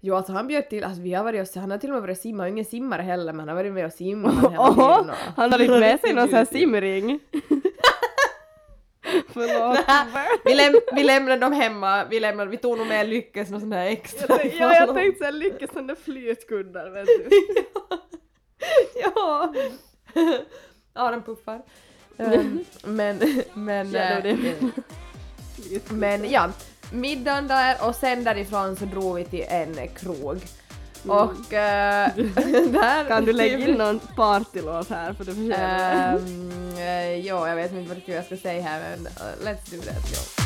Jo 0.00 0.14
alltså 0.14 0.32
han 0.32 0.46
bjöd 0.46 0.68
till, 0.70 0.84
alltså 0.84 1.02
vi 1.02 1.14
har 1.14 1.24
varit 1.24 1.56
och, 1.56 1.60
han 1.60 1.70
har 1.70 1.78
till 1.78 1.90
och 1.90 1.94
med 1.94 2.02
varit 2.02 2.16
och 2.16 2.22
simmat, 2.22 2.38
han 2.40 2.46
är 2.48 2.52
ingen 2.52 2.64
simmare 2.64 3.02
heller 3.02 3.32
men 3.32 3.38
han 3.40 3.48
har 3.48 3.54
varit 3.64 3.72
med 3.72 3.86
och 3.86 3.92
simmat 3.92 4.34
hela 4.34 4.48
tiden. 4.74 5.10
och- 5.10 5.16
han 5.36 5.52
har 5.52 5.58
lite 5.58 5.78
med 5.80 6.00
sig 6.00 6.14
någon 6.14 6.28
sån 6.28 6.36
här 6.38 6.44
simring. 6.44 7.20
Förlåt. 9.28 9.78
vi, 10.44 10.54
läm 10.54 10.74
vi 10.94 11.02
lämnade 11.04 11.40
dem 11.40 11.52
hemma, 11.52 12.04
vi, 12.04 12.20
lämnade, 12.20 12.50
vi 12.50 12.56
tog 12.56 12.78
nog 12.78 12.86
med 12.86 13.08
Lyckes 13.08 13.50
någon 13.50 13.60
sån 13.60 13.72
här 13.72 13.86
extra. 13.86 14.44
Ja, 14.44 14.74
jag 14.74 14.94
tänkte 14.94 15.18
såhär 15.18 15.32
lyckas 15.32 15.70
sån 15.72 15.86
där 15.86 15.94
flytkuddar 15.94 16.90
vet 16.90 17.06
du. 17.06 17.28
ja! 19.04 19.54
ja, 20.94 21.10
den 21.10 21.22
puffar. 21.22 21.62
Ehm, 22.18 22.64
men, 22.84 23.18
men, 23.54 23.92
Ja, 23.92 24.20
det. 24.20 24.30
eh, 24.30 24.54
men 25.90 26.30
ja, 26.30 26.50
middagen 26.94 27.48
där 27.48 27.76
och 27.88 27.94
sen 27.94 28.24
därifrån 28.24 28.76
så 28.76 28.84
drog 28.84 29.14
vi 29.14 29.24
till 29.24 29.44
en 29.48 29.88
krog. 29.88 30.40
Och 31.06 31.52
eh, 31.52 32.10
där... 32.16 33.08
Kan 33.08 33.24
du 33.24 33.32
lägga 33.32 33.58
in 33.58 33.74
någon 33.74 34.00
partylåt 34.16 34.90
här 34.90 35.12
för 35.12 35.24
du 35.24 35.34
förtjänar 35.34 36.12
det. 36.12 36.18
Um, 36.18 36.50
uh, 36.78 37.14
jo, 37.14 37.46
jag 37.46 37.56
vet 37.56 37.72
inte 37.72 37.88
vad 37.88 38.16
jag 38.16 38.24
ska 38.24 38.36
säga 38.36 38.62
här 38.62 38.80
men 38.80 39.06
uh, 39.06 39.46
let's 39.46 39.70
do 39.70 39.82
that. 39.82 40.04
Jo. 40.12 40.43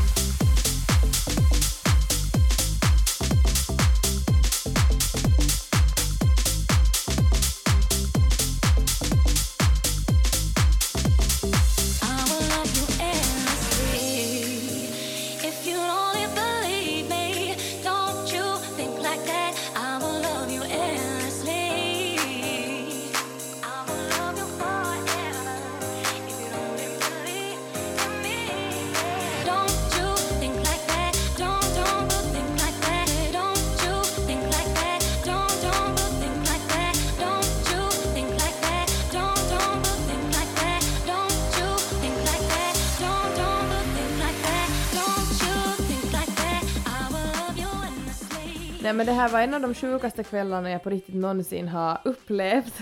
Nej 48.89 48.95
men 48.95 49.07
det 49.07 49.13
här 49.13 49.29
var 49.29 49.41
en 49.41 49.55
av 49.55 49.61
de 49.61 49.75
sjukaste 49.75 50.25
kvällarna 50.25 50.71
jag 50.71 50.83
på 50.83 50.91
riktigt 50.91 51.15
någonsin 51.15 51.69
har 51.69 51.99
upplevt. 52.05 52.81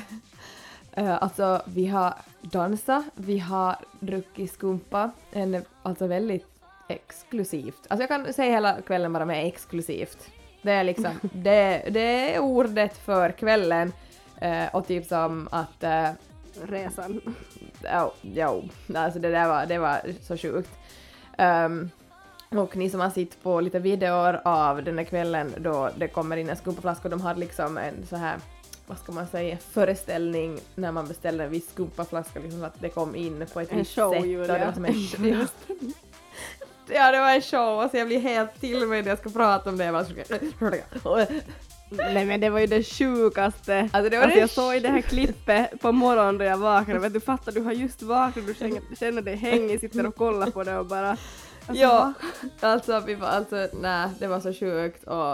Uh, 0.99 1.15
alltså 1.23 1.63
vi 1.65 1.87
har 1.87 2.15
dansat, 2.41 3.05
vi 3.15 3.39
har 3.39 3.77
druckit 4.01 4.53
skumpa, 4.53 5.11
en, 5.33 5.65
alltså 5.83 6.07
väldigt 6.07 6.47
exklusivt. 6.89 7.87
Alltså 7.89 8.03
jag 8.03 8.09
kan 8.09 8.33
säga 8.33 8.53
hela 8.53 8.81
kvällen 8.81 9.13
bara 9.13 9.25
med 9.25 9.47
exklusivt. 9.47 10.31
Det 10.63 10.73
är 10.73 10.85
liksom, 10.85 11.13
det, 11.33 11.85
det 11.91 12.35
är 12.35 12.39
ordet 12.39 12.97
för 12.97 13.31
kvällen. 13.31 13.93
Eh, 14.41 14.75
och 14.75 14.87
typ 14.87 15.07
som 15.07 15.49
att 15.51 15.85
uh, 15.85 16.09
Resan. 16.63 17.21
Jo, 17.85 18.13
jo. 18.23 18.69
alltså 18.95 19.19
det 19.19 19.31
där 19.31 19.49
var, 19.49 19.67
det 19.67 19.79
var 19.79 20.01
så 20.23 20.37
sjukt. 20.37 20.71
Ehm, 21.39 21.91
och 22.49 22.77
ni 22.77 22.91
som 22.91 23.01
har 23.01 23.11
sett 23.11 23.43
på 23.43 23.61
lite 23.61 23.79
videor 23.79 24.41
av 24.45 24.83
den 24.85 24.99
här 24.99 25.05
kvällen 25.05 25.55
då 25.59 25.91
det 25.97 26.09
kommer 26.09 26.37
in 26.37 26.49
en 26.51 26.57
skumpaflaska 26.57 27.05
och 27.05 27.11
de 27.11 27.21
hade 27.21 27.41
liksom 27.41 27.79
en 27.79 28.07
så 28.11 28.17
här 28.17 28.37
vad 28.87 28.99
ska 28.99 29.13
man 29.13 29.27
säga, 29.27 29.57
föreställning 29.71 30.59
när 30.75 30.93
man 30.93 31.07
beställde 31.09 31.45
en 31.45 31.51
viss 31.51 31.71
skumpaflaska, 31.71 32.41
liksom 32.41 32.65
att 32.65 32.81
det 32.81 32.89
kom 32.89 33.17
in 33.17 33.47
på 33.53 33.61
ett 33.61 33.73
En 33.73 33.79
visst 33.79 33.95
show, 33.95 34.13
sätt. 34.13 34.21
och 34.21 34.27
Julia. 34.27 34.59
det 34.59 34.65
var 34.67 34.73
som 34.73 34.85
en 34.85 34.95
show. 34.95 35.47
Ja, 36.89 37.13
det 37.13 37.19
var 37.21 37.31
en 37.35 37.43
show, 37.43 37.81
alltså 37.81 37.99
jag 37.99 38.07
blir 38.07 38.21
helt 38.21 38.61
till 38.61 38.87
mig 38.87 39.03
när 39.03 39.09
jag 39.09 39.19
ska 39.19 39.31
prata 39.31 39.71
om 39.71 39.77
det. 39.79 39.93
Bara, 39.93 41.27
Nej 41.91 42.25
men 42.27 42.41
det 42.41 42.51
var 42.51 42.61
ju 42.61 42.67
det 42.67 42.83
sjukaste. 42.83 43.89
Alltså, 43.93 44.11
det 44.11 44.17
var 44.17 44.25
alltså 44.25 44.37
det 44.37 44.41
jag 44.41 44.51
såg 44.51 44.75
i 44.75 44.81
det 44.81 44.89
här 44.89 45.01
klippet 45.01 45.81
på 45.81 45.93
morgonen 45.93 46.39
då 46.39 46.45
jag 46.45 46.57
vaknade, 46.57 47.01
vet 47.01 47.13
du 47.13 47.21
fattar 47.21 47.53
du 47.53 47.61
har 47.61 47.73
just 47.73 48.03
vaknat, 48.03 48.47
du 48.47 48.55
känner, 48.55 48.97
känner 49.01 49.23
dig 49.23 49.37
hängig, 49.37 49.81
sitter 49.81 50.07
och 50.07 50.17
kollar 50.17 50.51
på 50.51 50.65
det 50.65 50.79
och 50.79 50.87
bara 50.87 51.17
alltså, 51.69 51.83
ja, 51.85 52.13
alltså, 52.61 53.01
vi 53.01 53.15
var, 53.15 53.29
alltså 53.29 53.69
nej, 53.81 54.09
det 54.19 54.27
var 54.27 54.41
så 54.41 54.53
sjukt 54.53 55.05
och, 55.05 55.33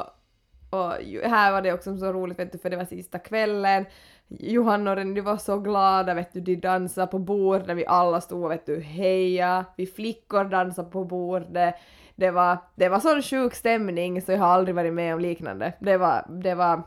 och 0.70 0.92
här 1.24 1.52
var 1.52 1.62
det 1.62 1.72
också 1.72 1.96
så 1.96 2.12
roligt 2.12 2.38
vet 2.38 2.52
du 2.52 2.58
för 2.58 2.70
det 2.70 2.76
var 2.76 2.84
sista 2.84 3.18
kvällen. 3.18 3.86
Johanna 4.28 4.90
och 4.90 4.96
Renny 4.96 5.20
var 5.20 5.36
så 5.36 5.58
glada 5.58 6.14
vet 6.14 6.32
du, 6.32 6.40
de 6.40 6.56
dansade 6.56 7.06
på 7.06 7.18
bordet, 7.18 7.76
vi 7.76 7.86
alla 7.86 8.20
stod 8.20 8.44
och 8.44 8.50
vet 8.50 8.66
du 8.66 8.80
heja, 8.80 9.64
vi 9.76 9.86
flickor 9.86 10.44
dansade 10.44 10.90
på 10.90 11.04
bordet. 11.04 11.74
Det 12.16 12.30
var, 12.30 12.58
det 12.74 12.88
var 12.88 13.00
sån 13.00 13.22
sjuk 13.22 13.54
stämning 13.54 14.22
så 14.22 14.32
jag 14.32 14.38
har 14.38 14.46
aldrig 14.46 14.74
varit 14.74 14.92
med 14.94 15.14
om 15.14 15.20
liknande. 15.20 15.72
Det 15.80 15.96
var, 15.96 16.26
det 16.42 16.54
var 16.54 16.82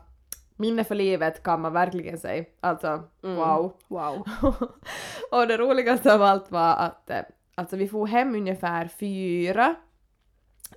minne 0.56 0.84
för 0.84 0.96
livet 0.96 1.44
kan 1.44 1.62
man 1.62 1.74
verkligen 1.74 2.18
säga. 2.18 2.44
Alltså, 2.60 3.04
Mm. 3.24 3.36
wow. 3.36 3.74
Wow. 3.88 4.28
och 5.32 5.48
det 5.48 5.58
roligaste 5.58 6.14
av 6.16 6.22
allt 6.22 6.52
var 6.52 6.76
att 6.76 7.10
eh, 7.10 7.20
alltså 7.56 7.76
vi 7.76 7.88
får 7.88 8.08
hem 8.08 8.36
ungefär 8.36 8.88
fyra. 9.00 9.76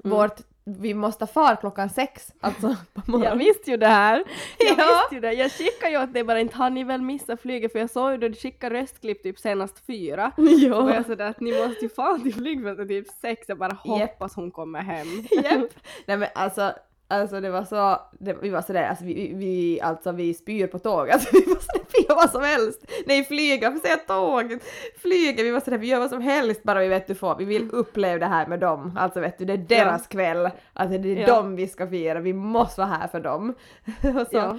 Mm. 0.05 0.17
Vårt, 0.17 0.41
vi 0.65 0.95
måste 0.95 1.27
fara 1.27 1.57
klockan 1.57 1.91
sex, 1.91 2.33
alltså 2.41 2.67
på 2.95 3.03
Jag 3.07 3.09
morgonen. 3.09 3.39
visste 3.39 3.71
ju 3.71 3.77
det 3.77 3.87
här. 3.87 4.25
Jag 4.59 4.79
Ja. 4.79 5.01
visste 5.03 5.15
ju 5.15 5.21
det. 5.21 5.33
Jag 5.33 5.53
skickade 5.53 5.93
ju 5.93 6.03
åt 6.03 6.13
dig 6.13 6.25
bara 6.25 6.41
inte 6.41 6.57
har 6.57 6.71
ni 6.71 6.85
väl 6.85 7.03
missat 7.03 7.41
flyget 7.41 7.73
för 7.73 7.79
jag 7.79 7.91
såg 7.91 8.11
ju 8.11 8.17
då 8.19 8.29
du 8.29 8.35
skickade 8.35 8.75
röstklipp 8.83 9.23
typ 9.23 9.39
senast 9.39 9.87
fyra. 9.87 10.33
Och 10.37 10.45
Ja. 10.47 10.95
jag 10.95 11.07
sådär 11.07 11.31
att 11.31 11.41
ni 11.41 11.67
måste 11.67 11.85
ju 11.85 11.89
fan 11.89 12.23
till 12.23 12.35
flygfältet 12.35 12.89
typ 12.89 13.07
sex, 13.21 13.49
jag 13.49 13.59
bara 13.59 13.75
hoppas 13.75 14.35
hon 14.37 14.51
kommer 14.51 14.81
hem. 14.81 15.07
Japp. 15.31 15.71
Nej 16.07 16.17
men 16.17 16.29
alltså, 16.35 16.73
Alltså 17.11 17.41
det 17.41 17.51
var 17.51 17.65
så, 17.65 18.01
det, 18.19 18.37
vi 18.43 18.49
var 18.49 18.63
sådär, 18.63 18.89
alltså 18.89 19.05
vi, 19.05 19.33
vi- 19.35 19.81
alltså 19.81 20.13
vi 20.13 20.35
spyr 20.35 20.67
på 20.67 20.79
tåg, 20.79 21.11
alltså 21.11 21.29
vi 21.33 21.45
var 21.47 21.57
sådär, 21.61 21.85
vi 21.93 22.07
gör 22.09 22.15
vad 22.15 22.31
som 22.31 22.43
helst. 22.43 22.85
Nej 23.07 23.25
flyga, 23.25 23.73
för 23.73 23.79
säga 23.79 23.97
tåg, 23.97 24.59
flyga, 24.99 25.43
vi 25.43 25.51
var 25.51 25.61
sådär, 25.61 25.79
vi 25.79 25.87
gör 25.87 25.99
vad 25.99 26.11
som 26.11 26.21
helst 26.23 26.63
bara 26.63 26.81
vi 26.81 26.89
vet 26.89 27.07
du 27.07 27.15
får, 27.15 27.37
vi 27.39 27.45
vill 27.45 27.71
uppleva 27.73 28.19
det 28.19 28.27
här 28.27 28.47
med 28.47 28.61
dem. 28.61 28.97
Alltså 28.99 29.21
vet 29.21 29.39
du, 29.39 29.45
det 29.45 29.53
är 29.53 29.57
deras 29.57 30.07
kväll, 30.07 30.51
alltså 30.73 30.99
det 30.99 31.09
är 31.13 31.17
Ja. 31.17 31.27
dem 31.27 31.57
vi 31.57 31.69
ska 31.69 31.89
fira, 31.89 32.21
vi 32.21 32.33
måste 32.33 32.81
vara 32.81 32.91
här 32.91 33.09
för 33.09 33.21
dem. 33.21 33.55
Och 34.21 34.27
så, 34.31 34.37
Ja. 34.37 34.59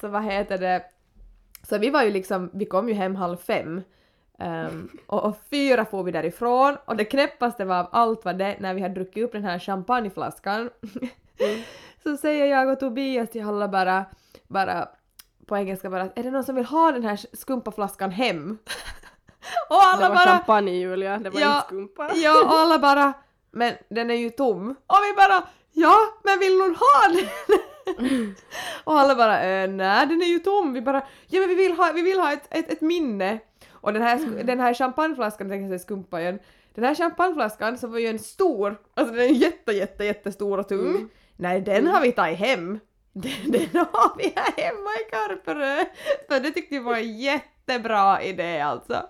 så 0.00 0.08
vad 0.08 0.24
heter 0.24 0.58
det, 0.58 0.82
så 1.68 1.78
vi 1.78 1.90
var 1.90 2.02
ju 2.02 2.10
liksom, 2.10 2.50
vi 2.54 2.64
kom 2.64 2.88
ju 2.88 2.94
hem 2.94 3.16
halv 3.16 3.36
fem. 3.36 3.82
Ehm, 4.38 4.88
och, 5.06 5.24
och 5.24 5.36
fyra 5.50 5.84
får 5.84 6.02
vi 6.04 6.12
därifrån 6.12 6.76
och 6.84 6.96
det 6.96 7.04
knäppaste 7.04 7.64
var 7.64 7.78
av 7.80 7.88
allt 7.92 8.24
var 8.24 8.32
det 8.32 8.56
när 8.60 8.74
vi 8.74 8.80
hade 8.80 8.94
druckit 8.94 9.24
upp 9.24 9.32
den 9.32 9.44
här 9.44 9.58
champagneflaskan. 9.58 10.70
så 12.02 12.16
säger 12.16 12.46
jag 12.46 12.68
och 12.68 12.80
Tobias 12.80 13.30
till 13.30 13.44
alla 13.44 13.68
bara, 13.68 14.04
bara 14.48 14.88
på 15.46 15.56
engelska 15.56 15.90
bara 15.90 16.02
är 16.02 16.22
det 16.22 16.30
någon 16.30 16.44
som 16.44 16.54
vill 16.54 16.64
ha 16.64 16.92
den 16.92 17.02
här 17.02 17.20
skumpaflaskan 17.32 18.10
hem? 18.10 18.58
och 19.70 19.82
alla 19.82 20.02
Det 20.02 20.08
var 20.08 20.14
bara 20.14 20.26
champagne 20.26 20.72
Julia, 20.72 21.18
det 21.18 21.30
var 21.30 21.40
Ja, 21.40 21.56
inte 21.56 21.66
skumpa. 21.66 22.10
Ja, 22.14 22.44
och 22.44 22.52
alla 22.52 22.78
bara 22.78 23.12
men 23.50 23.74
den 23.88 24.10
är 24.10 24.14
ju 24.14 24.30
tom. 24.30 24.70
Och 24.70 24.98
vi 25.10 25.16
bara 25.16 25.42
ja, 25.72 25.96
men 26.22 26.38
vill 26.38 26.58
någon 26.58 26.74
ha 26.74 27.08
den? 27.08 27.26
och 28.84 29.00
alla 29.00 29.14
bara 29.14 29.42
äh, 29.42 29.70
nej 29.70 30.06
den 30.06 30.22
är 30.22 30.26
ju 30.26 30.38
tom. 30.38 30.72
Vi 30.72 30.80
bara 30.80 31.02
ja 31.26 31.40
men 31.40 31.48
vi 31.48 31.54
vill 31.54 31.72
ha, 31.72 31.92
vi 31.94 32.02
vill 32.02 32.18
ha 32.18 32.32
ett, 32.32 32.46
ett, 32.50 32.72
ett 32.72 32.80
minne. 32.80 33.38
Och 33.72 33.92
den 33.92 34.02
här, 34.02 34.44
den 34.44 34.60
här 34.60 34.74
champagneflaskan, 34.74 35.48
tänkte 35.48 35.62
jag 35.62 35.70
säga 35.70 35.78
skumpa 35.78 36.20
igen. 36.20 36.38
Den 36.74 36.84
här 36.84 36.94
champagneflaskan 36.94 37.78
som 37.78 37.92
var 37.92 37.98
ju 37.98 38.06
en 38.06 38.18
stor, 38.18 38.80
alltså 38.94 39.14
den 39.14 39.24
är 39.24 39.28
jätte 39.28 39.72
jätte 39.72 40.04
jättestor 40.04 40.58
och 40.58 40.68
tung. 40.68 40.90
Mm. 40.90 41.08
Nej 41.36 41.60
den 41.60 41.86
har 41.86 42.00
vi 42.00 42.12
tagit 42.12 42.38
hem. 42.38 42.78
Den, 43.16 43.32
den 43.52 43.68
har 43.92 44.16
vi 44.18 44.32
här 44.36 44.64
hemma 44.64 44.90
i 44.90 45.10
Karperö. 45.10 45.84
För 46.28 46.40
det 46.40 46.50
tyckte 46.50 46.74
vi 46.74 46.78
var 46.78 46.96
en 46.96 47.18
jättebra 47.18 48.22
idé 48.22 48.60
alltså. 48.60 49.06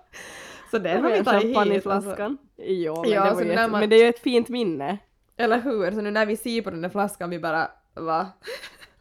Så 0.70 0.78
den 0.78 1.04
har 1.04 1.10
vi 1.10 1.24
tagit 1.24 1.56
hit. 1.76 1.86
Alltså. 1.86 2.36
Jo, 2.56 3.02
men, 3.02 3.10
Ja, 3.10 3.24
det 3.24 3.34
var 3.34 3.42
jätte... 3.42 3.68
man- 3.68 3.80
men 3.80 3.90
det 3.90 3.96
är 3.96 4.02
ju 4.02 4.08
ett 4.08 4.18
fint 4.18 4.48
minne. 4.48 4.98
Eller 5.36 5.60
hur? 5.60 5.90
Så 5.90 6.00
nu 6.00 6.10
när 6.10 6.26
vi 6.26 6.36
ser 6.36 6.62
på 6.62 6.70
den 6.70 6.82
där 6.82 6.88
flaskan 6.88 7.30
vi 7.30 7.38
bara 7.38 7.70
va? 7.94 8.26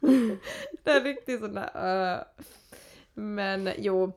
det 0.84 0.90
är 0.90 1.00
riktigt 1.00 1.40
sån 1.40 1.54
där 1.54 2.14
uh. 2.14 2.20
Men 3.14 3.70
jo. 3.78 4.12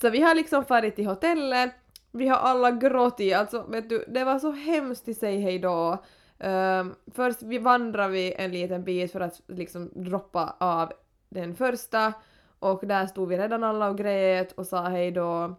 Så 0.00 0.10
vi 0.10 0.20
har 0.20 0.34
liksom 0.34 0.64
farit 0.64 0.96
till 0.96 1.06
hotellet. 1.06 1.74
Vi 2.12 2.28
har 2.28 2.36
alla 2.36 2.70
gråtit, 2.70 3.34
alltså 3.34 3.62
vet 3.62 3.88
du, 3.88 4.04
det 4.08 4.24
var 4.24 4.38
så 4.38 4.50
hemskt 4.50 5.08
att 5.08 5.16
säga 5.16 5.40
hej 5.40 5.58
då. 5.58 6.04
Um, 6.38 6.94
först 7.14 7.42
vi 7.42 7.58
vandrade 7.58 8.12
vi 8.12 8.34
en 8.38 8.50
liten 8.50 8.84
bit 8.84 9.12
för 9.12 9.20
att 9.20 9.40
liksom 9.46 9.90
droppa 9.94 10.56
av 10.58 10.92
den 11.28 11.54
första 11.54 12.12
och 12.58 12.86
där 12.86 13.06
stod 13.06 13.28
vi 13.28 13.38
redan 13.38 13.64
alla 13.64 13.88
och 13.88 13.98
grät 13.98 14.52
och 14.52 14.66
sa 14.66 14.88
hej 14.88 15.10
då. 15.10 15.54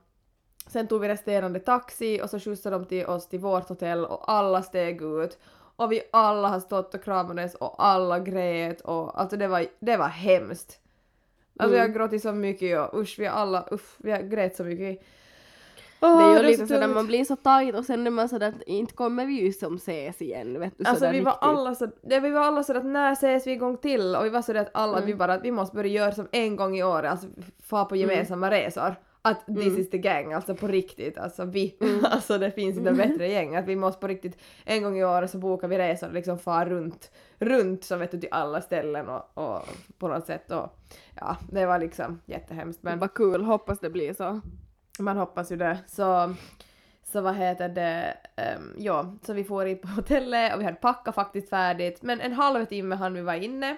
Sen 0.67 0.87
tog 0.87 1.01
vi 1.01 1.07
resterande 1.07 1.59
taxi 1.59 2.21
och 2.23 2.29
så 2.29 2.39
skjutsade 2.39 2.75
de 2.75 2.85
till 2.85 3.05
oss 3.05 3.27
till 3.27 3.39
vårt 3.39 3.69
hotell 3.69 4.05
och 4.05 4.31
alla 4.31 4.63
steg 4.63 5.01
ut. 5.01 5.37
Och 5.75 5.91
vi 5.91 6.01
alla 6.11 6.47
har 6.47 6.59
stått 6.59 6.93
och 6.93 7.03
kramades 7.03 7.55
och 7.55 7.75
alla 7.85 8.19
grät 8.19 8.81
och 8.81 9.21
alltså 9.21 9.37
det 9.37 9.47
var, 9.47 9.65
det 9.79 9.97
var 9.97 10.07
hemskt. 10.07 10.79
Alltså 11.57 11.75
Mm. 11.75 11.87
jag 11.87 11.93
gråtit 11.93 12.21
så 12.21 12.31
mycket 12.31 12.79
och 12.79 12.99
usch 12.99 13.19
vi 13.19 13.27
alla, 13.27 13.67
usch 13.71 13.95
vi 13.97 14.11
har 14.11 14.21
grät 14.21 14.55
så 14.55 14.63
mycket. 14.63 15.05
Det 16.07 16.23
är 16.23 16.29
ju 16.31 16.37
så 16.37 16.43
lite 16.43 16.67
sådär 16.67 16.87
man 16.87 17.07
blir 17.07 17.25
så 17.25 17.35
tajt 17.35 17.75
och 17.75 17.85
sen 17.85 18.07
är 18.07 18.11
man 18.11 18.29
sådär 18.29 18.47
att 18.49 18.61
inte 18.67 18.93
kommer 18.93 19.25
vi 19.25 19.33
ju 19.41 19.53
som 19.53 19.75
ses 19.75 20.21
igen 20.21 20.59
vet 20.59 20.73
du 20.77 20.85
Alltså 20.85 21.05
vi 21.11 21.19
var 21.21 21.31
riktigt. 21.31 21.43
alla 21.47 21.75
så, 21.75 21.87
det, 22.01 22.19
vi 22.19 22.29
var 22.29 22.41
alla 22.41 22.63
sådär 22.63 22.79
att 22.79 22.85
när 22.85 23.11
ses 23.11 23.47
vi 23.47 23.51
en 23.51 23.59
gång 23.59 23.77
till 23.77 24.15
och 24.15 24.25
vi 24.25 24.29
var 24.29 24.41
sådär 24.41 24.61
att 24.61 24.71
alla 24.73 24.97
Mm. 24.97 25.07
vi 25.07 25.15
bara 25.15 25.33
att 25.33 25.43
vi 25.45 25.51
måste 25.51 25.75
börja 25.75 25.89
göra 25.91 26.11
som 26.11 26.27
en 26.31 26.55
gång 26.55 26.77
i 26.77 26.83
året, 26.83 27.11
alltså 27.11 27.27
få 27.63 27.85
på 27.85 27.95
gemensamma 27.95 28.51
resor. 28.51 28.95
Att 29.25 29.45
this 29.45 29.57
Mm. 29.67 29.77
is 29.79 29.89
the 29.89 29.97
gang, 29.97 30.33
alltså 30.33 30.55
på 30.55 30.67
riktigt, 30.67 31.17
alltså 31.17 31.45
vi, 31.45 31.75
alltså 32.03 32.37
det 32.37 32.51
finns 32.51 32.77
inte 32.77 32.89
Mm. 32.89 33.09
bättre 33.09 33.27
gäng, 33.27 33.55
att 33.55 33.65
vi 33.67 33.75
måste 33.75 34.01
på 34.01 34.07
riktigt 34.07 34.37
en 34.65 34.83
gång 34.83 34.97
i 34.97 35.03
året 35.05 35.31
så 35.31 35.37
bokar 35.37 35.67
vi 35.67 35.77
resor 35.77 36.07
och 36.07 36.13
liksom 36.13 36.37
far 36.39 36.65
runt, 36.65 37.11
runt 37.39 37.83
så 37.83 37.95
vet 37.97 38.11
du 38.11 38.19
till 38.19 38.29
alla 38.31 38.61
ställen 38.61 39.09
och, 39.09 39.31
och 39.33 39.61
på 39.97 40.07
något 40.07 40.25
sätt 40.25 40.51
och 40.51 40.79
ja, 41.15 41.37
det 41.51 41.65
var 41.65 41.79
liksom 41.79 42.21
jättehemskt 42.25 42.83
men 42.83 42.99
Vad 42.99 43.13
kul, 43.13 43.43
hoppas 43.43 43.79
det 43.79 43.89
blir 43.89 44.13
så. 44.13 44.41
Man 44.99 45.17
hoppas 45.17 45.51
ju 45.51 45.55
det. 45.55 45.77
Så, 45.87 46.35
så 47.11 47.21
vad 47.21 47.35
heter 47.35 47.69
det, 47.69 48.17
um, 48.57 48.75
ja, 48.77 49.15
så 49.25 49.33
vi 49.33 49.43
får 49.43 49.67
in 49.67 49.79
på 49.79 49.87
hotellet 49.95 50.53
och 50.53 50.59
vi 50.59 50.65
hade 50.65 50.77
packat 50.77 51.15
faktiskt 51.15 51.49
färdigt, 51.49 52.01
men 52.01 52.21
en 52.21 52.33
halv 52.33 52.65
timme 52.65 52.95
hann 52.95 53.13
vi 53.13 53.21
vara 53.21 53.37
inne. 53.37 53.77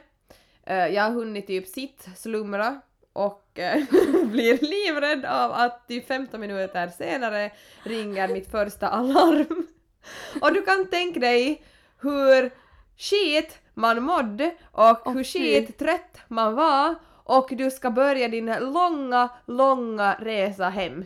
Eh, 0.64 0.88
jag 0.88 1.04
har 1.04 1.12
hunnit 1.12 1.48
typ 1.48 1.68
sitt, 1.68 2.08
slumra 2.16 2.82
och 3.14 3.60
eh, 3.60 3.84
blir 4.26 4.58
livrädd 4.62 5.26
av 5.26 5.52
att 5.52 5.88
typ 5.88 6.08
15 6.08 6.40
minuter 6.40 6.88
senare 6.88 7.52
ringer 7.84 8.28
mitt 8.28 8.52
första 8.52 8.90
alarm. 8.90 9.68
Och 10.42 10.54
du 10.54 10.62
kan 10.62 10.88
tänka 10.88 11.20
dig 11.20 11.64
hur 12.02 12.52
skit 12.98 13.60
man 13.74 14.04
mådde 14.04 14.56
och 14.72 15.14
hur 15.14 15.24
skit 15.24 15.78
trött 15.80 16.20
man 16.28 16.56
var 16.56 16.96
och 17.26 17.50
du 17.52 17.72
ska 17.72 17.92
börja 17.92 18.28
din 18.28 18.56
långa, 18.60 19.30
långa 19.46 20.16
resa 20.20 20.70
hem. 20.70 21.06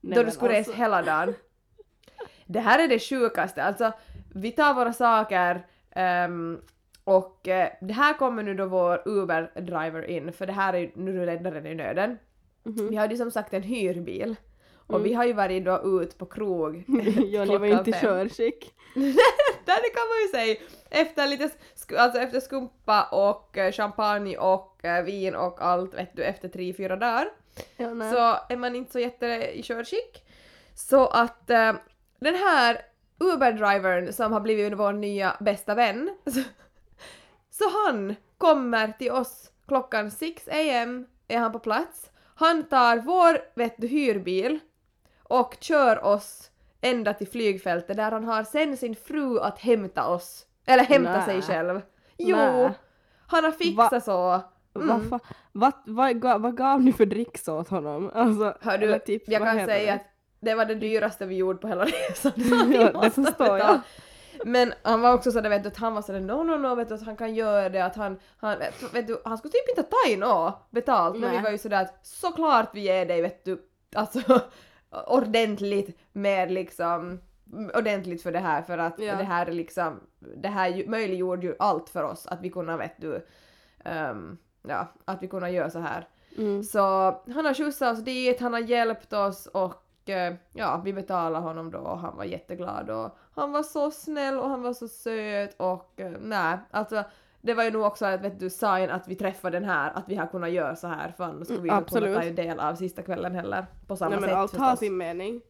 Nej, 0.00 0.14
då 0.18 0.22
du 0.22 0.30
skulle 0.30 0.56
alltså. 0.56 0.72
resa 0.72 0.82
hela 0.82 1.02
dagen. 1.02 1.34
Det 2.46 2.60
här 2.60 2.78
är 2.84 2.88
det 2.88 2.98
sjukaste, 2.98 3.62
alltså 3.62 3.92
vi 4.34 4.52
tar 4.52 4.74
våra 4.74 4.92
saker 4.92 5.66
ehm, 5.90 6.58
och 7.04 7.48
eh, 7.48 7.68
det 7.80 7.92
här 7.92 8.14
kommer 8.14 8.42
nu 8.42 8.54
då 8.54 8.66
vår 8.66 9.02
Uber-driver 9.08 10.02
in 10.04 10.32
för 10.32 10.46
det 10.46 10.52
här 10.52 10.72
är 10.72 10.78
ju 10.78 10.90
nu 10.94 11.26
räddaren 11.26 11.66
i 11.66 11.74
nöden. 11.74 12.18
Mhm. 12.62 12.88
Vi 12.88 12.96
hade 12.96 13.14
ju 13.14 13.18
som 13.18 13.30
sagt 13.30 13.54
en 13.54 13.62
hyrbil 13.62 14.36
och 14.86 14.94
Mm. 14.94 15.02
vi 15.08 15.14
har 15.14 15.24
ju 15.24 15.32
varit 15.32 15.64
då 15.64 16.02
ut 16.02 16.18
på 16.18 16.26
krog 16.26 16.76
Johnny 16.86 17.58
var 17.58 17.66
klockan 17.66 17.78
inte 17.78 17.90
i 17.90 17.92
körskick. 17.92 18.74
Det 19.64 19.92
kan 19.94 20.08
man 20.08 20.22
ju 20.22 20.28
säga. 20.28 20.56
Efter 20.90 21.26
lite 21.26 21.50
alltså 21.92 22.20
efter 22.20 22.40
skumpa 22.40 23.04
och 23.04 23.58
eh, 23.58 23.72
champagne 23.72 24.36
och 24.36 24.84
eh, 24.84 25.04
vin 25.04 25.34
och 25.34 25.62
allt 25.62 25.94
vet 25.94 26.16
du 26.16 26.24
efter 26.24 26.48
tre, 26.48 26.72
fyra 26.72 26.96
dagar 26.96 27.28
Ja, 27.76 27.88
så 27.88 28.52
är 28.52 28.56
man 28.56 28.76
inte 28.76 28.92
så 28.92 28.98
jätte 28.98 29.26
i 29.52 29.62
körskick. 29.62 30.24
Så 30.74 31.06
att 31.06 31.50
eh, 31.50 31.72
den 32.18 32.34
här 32.34 32.80
Uber-drivern 33.18 34.12
som 34.12 34.32
har 34.32 34.40
blivit 34.40 34.78
vår 34.78 34.92
nya 34.92 35.36
bästa 35.40 35.74
vän 35.74 36.16
så, 36.26 36.40
så 37.50 37.64
han 37.86 38.16
kommer 38.38 38.92
till 38.92 39.12
oss 39.12 39.50
klockan 39.68 40.10
6 40.10 40.48
am 40.48 41.06
är 41.28 41.38
han 41.38 41.52
på 41.52 41.58
plats. 41.58 42.10
Han 42.34 42.62
tar 42.62 42.96
vår 42.96 43.40
vet 43.54 43.74
du, 43.76 43.86
hyrbil 43.86 44.58
och 45.22 45.56
kör 45.60 46.04
oss 46.04 46.50
ända 46.80 47.14
till 47.14 47.28
flygfältet 47.28 47.96
där 47.96 48.10
han 48.10 48.24
har 48.24 48.44
sen 48.44 48.76
sin 48.76 48.96
fru 48.96 49.40
att 49.40 49.58
hämta 49.58 50.08
oss. 50.08 50.45
Eller 50.66 50.84
hämta 50.84 51.12
Nä. 51.12 51.24
sig 51.24 51.42
själv. 51.42 51.80
Jo! 52.18 52.36
Nä. 52.36 52.74
Han 53.26 53.44
har 53.44 53.50
fixat 53.52 53.92
Va- 53.92 54.00
så. 54.00 54.42
Mm. 54.80 55.08
Vad, 55.08 55.20
vad, 55.52 55.72
vad, 55.86 56.20
gav, 56.20 56.40
vad 56.40 56.56
gav 56.56 56.82
ni 56.82 56.92
för 56.92 57.06
dricks 57.06 57.48
åt 57.48 57.68
honom? 57.68 58.10
Alltså, 58.14 58.54
Hör 58.60 58.78
du, 58.78 58.98
typ, 58.98 59.22
jag 59.26 59.42
kan 59.42 59.54
säga 59.66 59.92
det? 59.92 59.92
att 59.92 60.06
det 60.40 60.54
var 60.54 60.64
det 60.64 60.74
dyraste 60.74 61.26
vi 61.26 61.34
gjorde 61.36 61.58
på 61.58 61.68
hela 61.68 61.84
resan. 61.84 62.32
Ja, 62.72 63.00
Vi 63.02 63.08
det 63.08 63.10
förstår 63.10 63.58
jag. 63.58 63.80
Men 64.44 64.72
han 64.82 65.00
var 65.00 65.14
också 65.14 65.32
sådär 65.32 65.50
vet 65.50 65.62
du 65.62 65.68
att 65.68 65.76
han 65.76 65.94
var 65.94 66.02
sådär 66.02 66.20
no 66.20 66.42
no 66.42 66.56
no 66.56 66.74
vet 66.74 66.88
du 66.88 66.94
att 66.94 67.02
han 67.06 67.16
kan 67.16 67.34
göra 67.34 67.68
det 67.68 67.84
att 67.84 67.96
han, 67.96 68.18
han 68.38 68.58
vet 68.92 69.06
du 69.06 69.22
han 69.24 69.38
skulle 69.38 69.52
typ 69.52 69.68
inte 69.68 69.82
ta 69.82 70.10
in 70.10 70.20
nå 70.20 70.62
betalt 70.70 71.16
men 71.20 71.30
vi 71.30 71.38
var 71.42 71.50
ju 71.50 71.58
sådär 71.58 71.82
att 71.82 72.06
såklart 72.06 72.68
vi 72.72 72.80
ger 72.80 73.06
dig 73.06 73.22
vet 73.22 73.44
du 73.44 73.62
alltså 73.94 74.20
ordentligt 75.06 75.98
med 76.12 76.52
liksom 76.52 77.20
ordentligt 77.74 78.22
för 78.22 78.32
det 78.32 78.38
här 78.38 78.62
för 78.62 78.78
att 78.78 78.98
Ja. 78.98 79.16
det 79.16 79.24
här 79.24 79.46
är 79.46 79.52
liksom 79.52 80.00
det 80.36 80.48
här 80.48 80.84
möjliggjorde 80.86 81.46
ju 81.46 81.56
allt 81.58 81.88
för 81.88 82.02
oss 82.02 82.26
att 82.26 82.40
vi 82.40 82.50
kunde 82.50 82.76
vet 82.76 83.00
du 83.00 83.26
ehm, 83.84 84.38
ja 84.62 84.88
att 85.04 85.22
vi 85.22 85.28
kunde 85.28 85.50
göra 85.50 85.70
så 85.70 85.78
här. 85.78 86.08
Mm. 86.38 86.62
Så 86.62 86.80
han 87.34 87.44
har 87.44 87.54
skjutsat 87.54 87.92
oss 87.98 88.04
dit, 88.04 88.40
han 88.40 88.52
har 88.52 88.60
hjälpt 88.60 89.12
oss 89.12 89.46
och 89.46 90.08
eh, 90.10 90.34
ja, 90.52 90.80
vi 90.84 90.92
betalade 90.92 91.44
honom 91.44 91.70
då 91.70 91.78
och 91.78 91.98
han 91.98 92.16
var 92.16 92.24
jätteglad 92.24 92.90
och 92.90 93.18
han 93.34 93.52
var 93.52 93.62
så 93.62 93.90
snäll 93.90 94.38
och 94.38 94.48
han 94.48 94.62
var 94.62 94.72
så 94.72 94.88
söt 94.88 95.54
och 95.56 96.00
eh, 96.00 96.12
nej, 96.20 96.58
alltså 96.70 97.04
det 97.40 97.54
var 97.54 97.64
ju 97.64 97.70
nog 97.70 97.82
också 97.82 98.06
ett 98.06 98.20
vet 98.20 98.40
du, 98.40 98.50
sign 98.50 98.90
att 98.90 99.08
vi 99.08 99.14
träffade 99.14 99.56
den 99.60 99.68
här, 99.68 99.92
att 99.94 100.04
vi 100.08 100.14
har 100.16 100.26
kunnat 100.26 100.50
göra 100.50 100.76
så 100.76 100.86
här 100.86 101.14
för 101.16 101.24
annars 101.24 101.46
skulle 101.46 101.60
vi 101.60 101.68
Mm, 101.68 101.78
inte 101.78 102.00
kunna 102.00 102.14
ta 102.22 102.30
del 102.30 102.60
av 102.60 102.74
sista 102.74 103.02
kvällen 103.02 103.34
heller 103.34 103.66
på 103.86 103.96
samma 103.96 104.10
Nej, 104.10 104.20
men 104.20 104.28
sätt 104.28 104.36
allt 104.36 104.56
har 104.56 104.66
förstås. 104.66 104.78
sin 104.80 104.96
mening. 104.96 105.40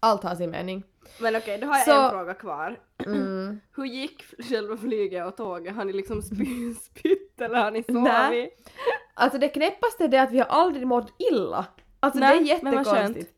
Allt 0.00 0.22
har 0.22 0.34
sin 0.34 0.50
mening. 0.50 0.82
Men 1.20 1.36
okej, 1.36 1.58
då 1.58 1.66
har 1.66 1.76
jag 1.76 1.84
Så- 1.84 2.02
en 2.04 2.10
fråga 2.10 2.34
kvar. 2.34 2.78
Mm. 3.06 3.60
Hur 3.76 3.84
gick 3.84 4.24
själva 4.48 4.76
flyget 4.76 5.26
och 5.26 5.36
tåget? 5.36 5.74
Har 5.76 5.84
ni 5.84 5.92
liksom 5.92 6.22
spy, 6.22 6.74
spytt 6.82 7.40
eller 7.40 7.58
har 7.62 7.70
ni 7.70 7.84
Nej. 7.88 8.30
sovit? 8.30 8.70
Alltså 9.14 9.38
det 9.38 9.48
knäppaste 9.48 10.04
är 10.04 10.08
det 10.08 10.22
att 10.22 10.32
vi 10.32 10.38
har 10.38 10.46
aldrig 10.46 10.86
mått 10.86 11.12
illa. 11.32 11.66
Alltså 12.00 12.20
Nej, 12.20 12.38
det 12.38 12.44
är 12.44 12.46
jättekonstigt. 12.48 13.32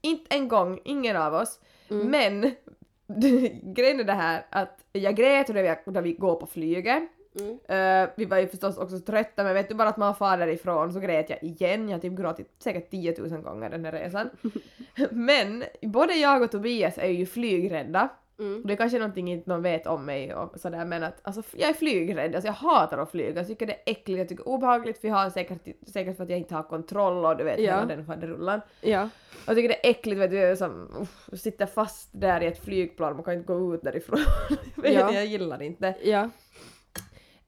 Inte 0.00 0.34
en 0.36 0.48
gång, 0.48 0.80
ingen 0.84 1.16
av 1.16 1.34
oss. 1.34 1.60
Mm. 1.90 2.06
Men 2.06 2.40
grejen 3.74 4.00
är 4.00 4.04
det 4.04 4.12
här 4.12 4.46
att 4.50 4.84
jag 4.92 5.16
grät 5.16 5.48
när 5.48 5.62
vi, 5.62 5.92
när 5.92 6.02
vi 6.02 6.12
går 6.12 6.34
på 6.34 6.46
flyget 6.46 7.02
Mm. 7.40 7.58
Eh, 8.04 8.10
vi 8.16 8.24
var 8.24 8.38
ju 8.38 8.46
förstås 8.48 8.78
också 8.78 8.98
så 8.98 9.04
trötta 9.04 9.44
men 9.44 9.54
vet 9.54 9.68
du 9.68 9.74
bara 9.74 9.88
att 9.88 9.96
man 9.96 10.14
far 10.14 10.38
därifrån 10.38 10.92
så 10.92 11.00
grät 11.00 11.30
jag 11.30 11.42
igen. 11.42 11.88
Jag 11.88 11.96
har 11.96 12.00
typ 12.02 12.12
gråtit 12.12 12.50
säkert 12.58 12.90
10 12.90 13.14
000 13.18 13.40
gånger 13.40 13.70
den 13.70 13.84
här 13.84 13.92
resan. 13.92 14.30
men 15.10 15.64
både 15.82 16.14
jag 16.14 16.42
och 16.42 16.50
Tobias 16.50 16.98
är 16.98 17.08
ju 17.08 17.26
flygrädda. 17.26 18.08
Mm. 18.38 18.62
Det 18.66 18.72
är 18.72 18.76
kanske 18.76 18.98
någonting 18.98 19.32
inte 19.32 19.50
någon 19.50 19.62
vet 19.62 19.86
om 19.86 20.04
mig 20.06 20.34
och 20.34 20.60
sådär 20.60 20.84
men 20.84 21.02
att 21.02 21.18
alltså, 21.22 21.42
jag 21.56 21.68
är 21.70 21.74
flygrädd, 21.74 22.34
alltså 22.34 22.48
jag 22.48 22.52
hatar 22.54 22.98
att 22.98 23.10
flyga, 23.10 23.36
jag 23.40 23.46
tycker 23.46 23.66
det 23.66 23.72
är 23.72 23.80
äckligt, 23.86 24.18
jag 24.18 24.28
tycker 24.28 24.44
det 24.44 24.48
är 24.50 24.52
obehagligt 24.54 25.00
för 25.00 25.08
jag 25.08 25.14
har 25.14 25.30
säkert, 25.30 25.58
säkert 25.86 26.16
för 26.16 26.24
att 26.24 26.30
jag 26.30 26.38
inte 26.38 26.54
har 26.54 26.62
kontroll 26.62 27.24
och 27.24 27.36
du 27.36 27.44
vet 27.44 27.58
Ja. 27.60 27.74
hela 27.74 27.86
den 27.86 28.04
faderullan. 28.06 28.60
Ja. 28.80 29.08
Jag 29.46 29.56
tycker 29.56 29.68
det 29.68 29.86
är 29.86 29.90
äckligt 29.90 30.20
vet 30.20 30.30
du, 30.30 30.56
som, 30.56 30.88
uff, 31.00 31.40
sitter 31.40 31.66
fast 31.66 32.08
där 32.12 32.40
i 32.40 32.46
ett 32.46 32.64
flygplan, 32.64 33.14
man 33.14 33.24
kan 33.24 33.34
inte 33.34 33.46
gå 33.52 33.74
ut 33.74 33.82
därifrån. 33.82 34.18
vet, 34.76 34.94
Ja. 34.94 35.12
jag 35.12 35.26
gillar 35.26 35.62
inte. 35.62 35.94
Ja. 36.02 36.28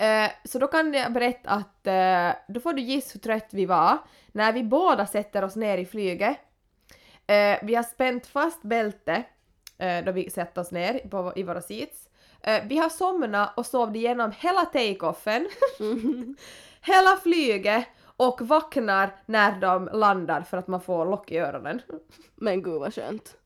Eh, 0.02 0.30
så 0.44 0.58
då 0.58 0.66
kan 0.66 0.94
jag 0.94 1.12
berätta 1.12 1.50
att 1.50 1.86
eh, 1.86 2.40
då 2.48 2.60
får 2.60 2.72
du 2.72 2.82
gissa 2.82 3.10
hur 3.14 3.20
trött 3.20 3.48
vi 3.50 3.66
var 3.66 3.98
när 4.32 4.52
vi 4.52 4.62
båda 4.62 5.06
sätter 5.06 5.44
oss 5.44 5.56
ner 5.56 5.78
i 5.78 5.86
flyget. 5.86 6.36
Eh, 7.26 7.58
vi 7.62 7.74
har 7.74 7.82
spänt 7.82 8.26
fast 8.26 8.62
bälte 8.62 9.22
eh, 9.78 10.04
då 10.04 10.12
vi 10.12 10.30
sätter 10.30 10.60
oss 10.60 10.70
ner 10.70 11.08
på, 11.08 11.32
i 11.36 11.42
våra 11.42 11.60
seats. 11.60 12.08
Eh, 12.40 12.64
vi 12.66 12.78
har 12.78 12.88
somnat 12.88 13.58
och 13.58 13.66
sovit 13.66 13.96
igenom 13.96 14.32
hela 14.38 14.64
take-offen, 14.64 15.48
hela 16.80 17.16
flyget 17.22 17.86
och 18.04 18.40
vaknar 18.40 19.10
när 19.26 19.60
de 19.60 19.90
landar 19.92 20.40
för 20.40 20.56
att 20.56 20.68
man 20.68 20.80
får 20.80 21.06
lock 21.06 21.32
i 21.32 21.38
öronen. 21.38 21.82
Men 22.34 22.62
gud 22.62 22.80
vad 22.80 22.94
skönt. 22.94 23.36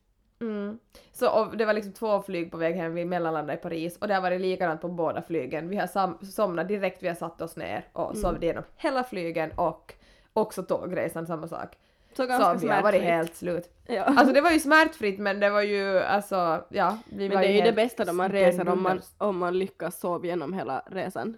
Mm. 0.40 0.78
Så 1.12 1.30
och 1.40 1.56
det 1.56 1.64
var 1.64 1.72
liksom 1.72 1.92
två 1.92 2.22
flyg 2.22 2.50
på 2.50 2.56
väg 2.56 2.74
hem, 2.74 2.94
vi 2.94 3.04
mellanlandade 3.04 3.58
i 3.58 3.62
Paris 3.62 3.96
och 3.96 4.08
det 4.08 4.14
har 4.14 4.20
varit 4.20 4.40
likadant 4.40 4.80
på 4.80 4.88
båda 4.88 5.22
flygen. 5.22 5.68
Vi 5.68 5.76
har 5.76 5.86
sam- 5.86 6.18
somnat 6.22 6.68
direkt 6.68 7.02
vi 7.02 7.08
har 7.08 7.14
satt 7.14 7.42
oss 7.42 7.56
ner 7.56 7.84
och 7.92 8.16
sovit 8.16 8.42
igenom 8.42 8.62
hela 8.76 9.04
flygen 9.04 9.52
och 9.56 9.94
också 10.32 10.62
tågresan 10.62 11.26
samma 11.26 11.48
sak. 11.48 11.68
Så 12.16 12.26
ganska 12.26 12.54
vi 12.66 12.68
har 12.72 12.82
varit 12.82 13.02
helt 13.02 13.36
slut. 13.36 13.70
Ja. 13.86 14.02
Alltså 14.02 14.34
det 14.34 14.40
var 14.40 14.50
ju 14.50 14.60
smärtfritt 14.60 15.18
men 15.18 15.40
det 15.40 15.50
var 15.50 15.62
ju 15.62 15.98
alltså, 15.98 16.64
ja. 16.68 16.98
Vi 17.06 17.28
men 17.28 17.36
var 17.36 17.42
det 17.42 17.48
är 17.48 17.52
ju 17.52 17.62
det 17.62 17.72
bästa 17.72 18.04
då 18.04 18.12
man 18.12 18.32
reser 18.32 18.68
om 18.68 18.82
man, 18.82 19.00
om 19.18 19.38
man 19.38 19.58
lyckas 19.58 20.00
sova 20.00 20.24
igenom 20.24 20.52
hela 20.52 20.82
resan. 20.86 21.36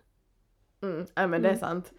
Mm, 0.82 1.06
ja 1.14 1.26
men 1.26 1.42
det 1.42 1.48
är 1.50 1.54
sant. 1.56 1.92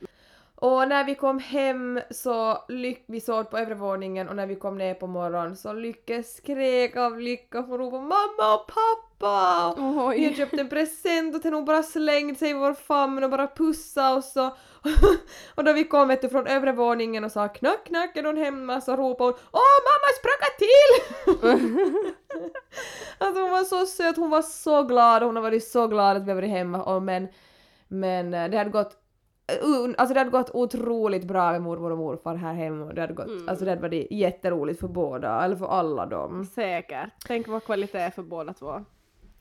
Och 0.62 0.88
när 0.88 1.03
vi 1.03 1.16
kom 1.16 1.39
hem 1.39 1.99
så 2.12 2.64
lyck 2.68 3.03
vi 3.07 3.22
sov 3.22 3.43
på 3.43 3.57
övre 3.57 3.76
våningen 3.76 4.30
och 4.30 4.36
när 4.36 4.47
vi 4.47 4.55
kom 4.55 4.78
ner 4.78 4.93
på 4.93 5.07
morgonen 5.07 5.57
så 5.57 5.74
Lykke 5.74 6.24
skrek 6.24 6.95
av 6.95 7.20
lycka 7.20 7.60
och 7.60 7.80
ropade 7.80 8.03
mamma 8.03 8.53
och 8.53 8.68
pappa! 8.68 9.68
Och 9.68 10.14
Vi 10.14 10.24
hade 10.24 10.36
köpt 10.36 10.53
en 10.53 10.70
present 10.70 11.36
och 11.36 11.51
hon 11.51 11.66
bara 11.66 11.84
slängde 11.84 12.36
sig 12.36 12.49
i 12.49 12.53
vår 12.53 12.74
famn 12.74 13.24
och 13.24 13.30
bara 13.30 13.47
pussade 13.47 14.18
oss 14.18 14.36
och, 14.36 14.57
och 15.55 15.64
då 15.64 15.74
vi 15.74 15.84
kom 15.84 16.07
vet 16.07 16.22
du, 16.22 16.30
från 16.30 16.47
övre 16.47 16.72
våningen 16.72 17.24
och 17.24 17.32
sa 17.32 17.47
knack 17.47 17.86
knack 17.86 18.18
är 18.18 18.24
någon 18.24 18.38
hemma 18.38 18.82
så 18.82 18.95
ropade 18.95 19.32
hon 19.32 19.39
Åh 19.51 19.80
mamma 19.89 20.10
spracka 20.20 20.49
till! 20.60 20.91
alltså 23.18 23.41
hon 23.41 23.51
var 23.51 23.64
så 23.64 23.86
söt, 23.86 24.18
hon 24.18 24.30
var 24.30 24.41
så 24.41 24.84
glad 24.84 25.24
och 25.24 25.28
hon 25.28 25.36
har 25.36 25.43
varit 25.43 25.68
så 25.68 25.88
glad 25.88 26.18
att 26.18 26.24
vi 26.24 26.30
har 26.30 26.36
varit 26.36 26.49
hemma 26.49 26.84
och 26.84 27.01
men 27.01 27.28
men 27.88 28.34
eh, 28.34 28.49
det 28.49 28.57
hade 28.57 28.70
gått 28.70 28.97
Alltså 29.97 30.14
det 30.14 30.20
hade 30.20 30.30
gått 30.32 30.50
otroligt 30.54 31.24
bra 31.24 31.52
med 31.52 31.62
mormor 31.62 31.91
och 31.91 31.97
morfar 31.97 32.36
här 32.36 32.54
hemma 32.54 32.86
och 32.86 32.93
det 32.95 33.02
hade 33.02 33.14
gått, 33.14 33.28
Mm. 33.28 33.50
alltså 33.50 33.66
det 33.66 33.72
hade 33.72 33.82
varit 33.82 34.08
jätteroligt 34.12 34.80
för 34.80 34.88
båda, 34.88 35.43
eller 35.45 35.56
för 35.56 35.68
alla 35.68 36.06
dem. 36.06 36.45
Säkert. 36.45 37.10
Tänk 37.28 37.47
vad 37.47 37.64
kvalitet 37.64 37.97
är 38.00 38.10
för 38.10 38.24
båda 38.24 38.54
två. 38.54 38.86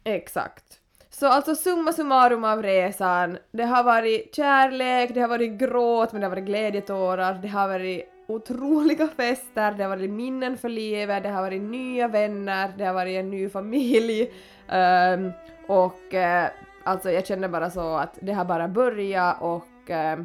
Exakt. 0.04 0.64
Så 1.10 1.26
alltså 1.26 1.54
summa 1.54 1.92
summarum 1.92 2.44
av 2.44 2.62
resan, 2.62 3.38
det 3.52 3.64
har 3.64 3.84
varit 3.84 4.34
kärlek, 4.34 5.14
det 5.14 5.20
har 5.20 5.28
varit 5.28 5.52
gråt, 5.58 6.12
men 6.12 6.20
det 6.20 6.26
har 6.26 6.30
varit 6.30 6.44
glädjetårar, 6.44 7.38
det 7.42 7.48
har 7.48 7.68
varit 7.68 8.04
otroliga 8.28 9.08
fester, 9.16 9.72
det 9.72 9.82
har 9.82 9.88
varit 9.96 10.10
minnen 10.10 10.56
för 10.58 10.68
livet, 10.68 11.22
det 11.22 11.28
har 11.28 11.42
varit 11.42 11.62
nya 11.62 12.08
vänner, 12.08 12.72
det 12.78 12.84
har 12.84 12.94
varit 12.94 13.16
en 13.16 13.30
ny 13.30 13.48
familj. 13.48 14.30
ehm, 14.68 15.32
och 15.66 16.14
eh, 16.14 16.48
alltså 16.84 17.10
jag 17.10 17.26
känner 17.26 17.48
bara 17.48 17.70
så 17.70 17.96
att 17.96 18.18
det 18.20 18.32
har 18.32 18.44
bara 18.44 18.68
börjat 18.68 19.36
och 19.42 19.64
eh, 19.90 20.18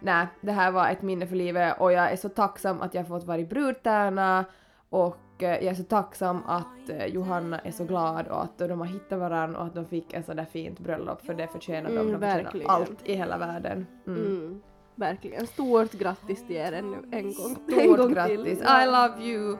nej, 0.00 0.26
det 0.40 0.52
här 0.52 0.70
var 0.70 0.88
ett 0.88 1.02
minne 1.02 1.26
för 1.26 1.36
livet 1.36 1.80
och 1.80 1.92
jag 1.92 2.12
är 2.12 2.16
så 2.16 2.28
tacksam 2.28 2.80
att 2.82 2.94
jag 2.94 3.08
fått 3.08 3.24
vara 3.24 3.42
brudtärna 3.42 4.44
och 4.90 5.16
eh, 5.42 5.48
jag 5.50 5.64
är 5.64 5.74
så 5.74 5.82
tacksam 5.84 6.42
att 6.46 6.88
eh, 6.90 7.06
Johanna 7.06 7.58
är 7.58 7.70
så 7.72 7.84
glad 7.84 8.26
och 8.28 8.42
att 8.42 8.58
de 8.58 8.78
har 8.80 8.86
hittat 8.86 9.18
varandra 9.18 9.60
och 9.60 9.66
att 9.66 9.74
de 9.74 9.84
fick 9.84 10.12
ett 10.12 10.26
sådär 10.26 10.44
fint 10.44 10.78
bröllop 10.80 11.22
för 11.26 11.34
det 11.34 11.48
förtjänar 11.48 11.90
de. 11.90 11.96
Mm, 11.96 12.06
De 12.06 12.12
förtjänar 12.12 12.42
verkligen. 12.42 12.70
allt 12.70 12.96
i 13.04 13.14
hela 13.14 13.38
världen. 13.38 13.86
Mm. 14.06 14.26
Mm. 14.26 14.62
Verkligen. 14.94 15.46
Stort 15.46 15.92
grattis 15.92 16.46
till 16.46 16.56
er 16.56 16.72
ännu 16.72 16.96
en 17.12 17.22
gång. 17.22 17.56
en 17.68 17.80
Stort 17.82 17.98
gång 17.98 18.12
grattis! 18.12 18.58
Till. 18.58 18.66
I 18.82 18.86
love 18.86 19.22
you! 19.22 19.56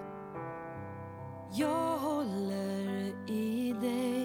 Jag 1.53 1.99
håller 1.99 3.31
i 3.31 3.75
dig 3.81 4.16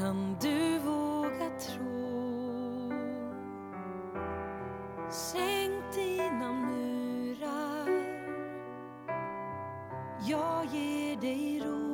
Kan 0.00 0.36
du 0.40 0.78
våga 0.78 1.50
tro? 1.60 2.92
Sänk 5.10 5.94
dina 5.94 6.52
murar. 6.52 7.88
Jag 10.20 10.66
ger 10.66 11.16
dig 11.16 11.60
ro. 11.64 11.89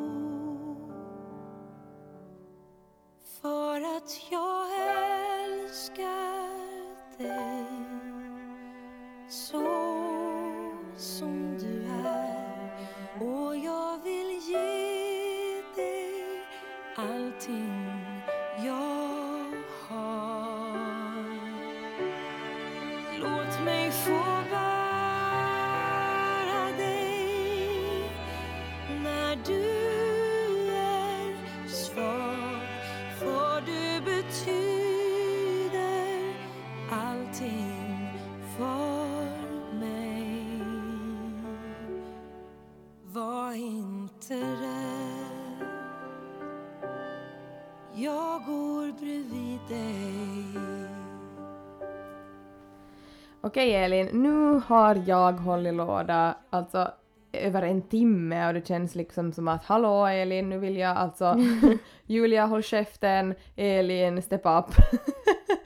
Okej 53.57 53.75
Elin, 53.75 54.09
nu 54.13 54.61
har 54.67 55.03
jag 55.07 55.33
hållit 55.33 55.75
låda 55.75 56.37
alltså 56.51 56.91
över 57.33 57.63
en 57.63 57.83
timme 57.83 58.49
och 58.49 58.55
det 58.55 58.67
känns 58.67 58.95
liksom 58.95 59.33
som 59.33 59.49
att 59.49 59.65
hallå 59.65 60.07
Elin, 60.07 60.49
nu 60.49 60.59
vill 60.59 60.77
jag 60.77 60.97
alltså 60.97 61.37
Julia 62.07 62.47
håll 62.47 62.63
käften, 62.63 63.35
Elin 63.57 64.23
step 64.23 64.41
up. 64.45 64.65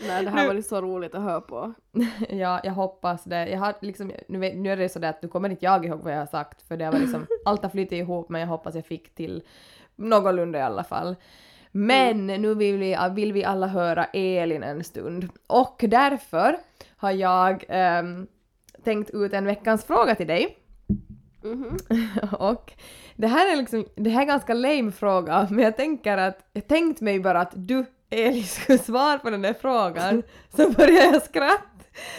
Nej, 0.09 0.25
det 0.25 0.31
här 0.31 0.47
var 0.47 0.55
ju 0.55 0.63
så 0.63 0.81
roligt 0.81 1.15
att 1.15 1.23
höra 1.23 1.41
på. 1.41 1.73
ja, 2.29 2.61
jag 2.65 2.73
hoppas 2.73 3.25
det. 3.25 3.49
Jag 3.49 3.59
har 3.59 3.75
liksom, 3.81 4.13
nu, 4.29 4.39
nu 4.55 4.73
är 4.73 4.77
det 4.77 4.89
sådär 4.89 5.11
att 5.11 5.23
nu 5.23 5.29
kommer 5.29 5.49
inte 5.49 5.65
jag 5.65 5.85
ihåg 5.85 6.01
vad 6.01 6.13
jag 6.13 6.19
har 6.19 6.27
sagt 6.27 6.63
för 6.63 6.77
det 6.77 6.91
var 6.91 6.99
liksom, 6.99 7.27
allt 7.45 7.63
har 7.63 7.71
flyttat 7.71 7.93
ihop 7.93 8.29
men 8.29 8.41
jag 8.41 8.49
hoppas 8.49 8.75
jag 8.75 8.87
fick 8.87 9.15
till 9.15 9.43
någorlunda 9.97 10.59
i 10.59 10.63
alla 10.63 10.85
fall. 10.85 11.17
Men 11.73 12.27
nu 12.27 12.55
vill 12.55 12.77
vi, 12.77 12.97
vill 13.15 13.33
vi 13.33 13.45
alla 13.45 13.67
höra 13.67 14.05
Elin 14.05 14.63
en 14.63 14.85
stund 14.85 15.29
och 15.47 15.85
därför 15.89 16.57
har 16.97 17.11
jag 17.11 17.65
ehm, 17.69 18.27
tänkt 18.85 19.11
ut 19.11 19.33
en 19.33 19.45
veckans 19.45 19.85
fråga 19.85 20.15
till 20.15 20.27
dig. 20.27 20.57
Mhm. 21.43 21.77
och 22.39 22.73
det 23.17 23.27
här 23.27 23.53
är 23.53 23.57
liksom, 23.57 23.87
det 23.95 24.11
här 24.11 24.23
är 24.23 24.27
ganska 24.27 24.55
lame 24.55 24.93
fråga 24.93 25.49
men 25.51 25.65
jag 25.65 25.77
tänker 25.77 26.17
att, 26.17 26.39
jag 26.53 26.69
tänkt 26.69 27.01
mig 27.01 27.21
bara 27.21 27.41
att 27.41 27.53
du 27.55 27.85
Elin 28.11 28.45
skulle 28.45 28.79
svara 28.79 29.19
på 29.19 29.31
den 29.31 29.43
där 29.43 29.55
frågan 29.55 30.23
så 30.57 30.71
börjar 30.71 31.13
jag 31.13 31.23
skratta. 31.23 31.65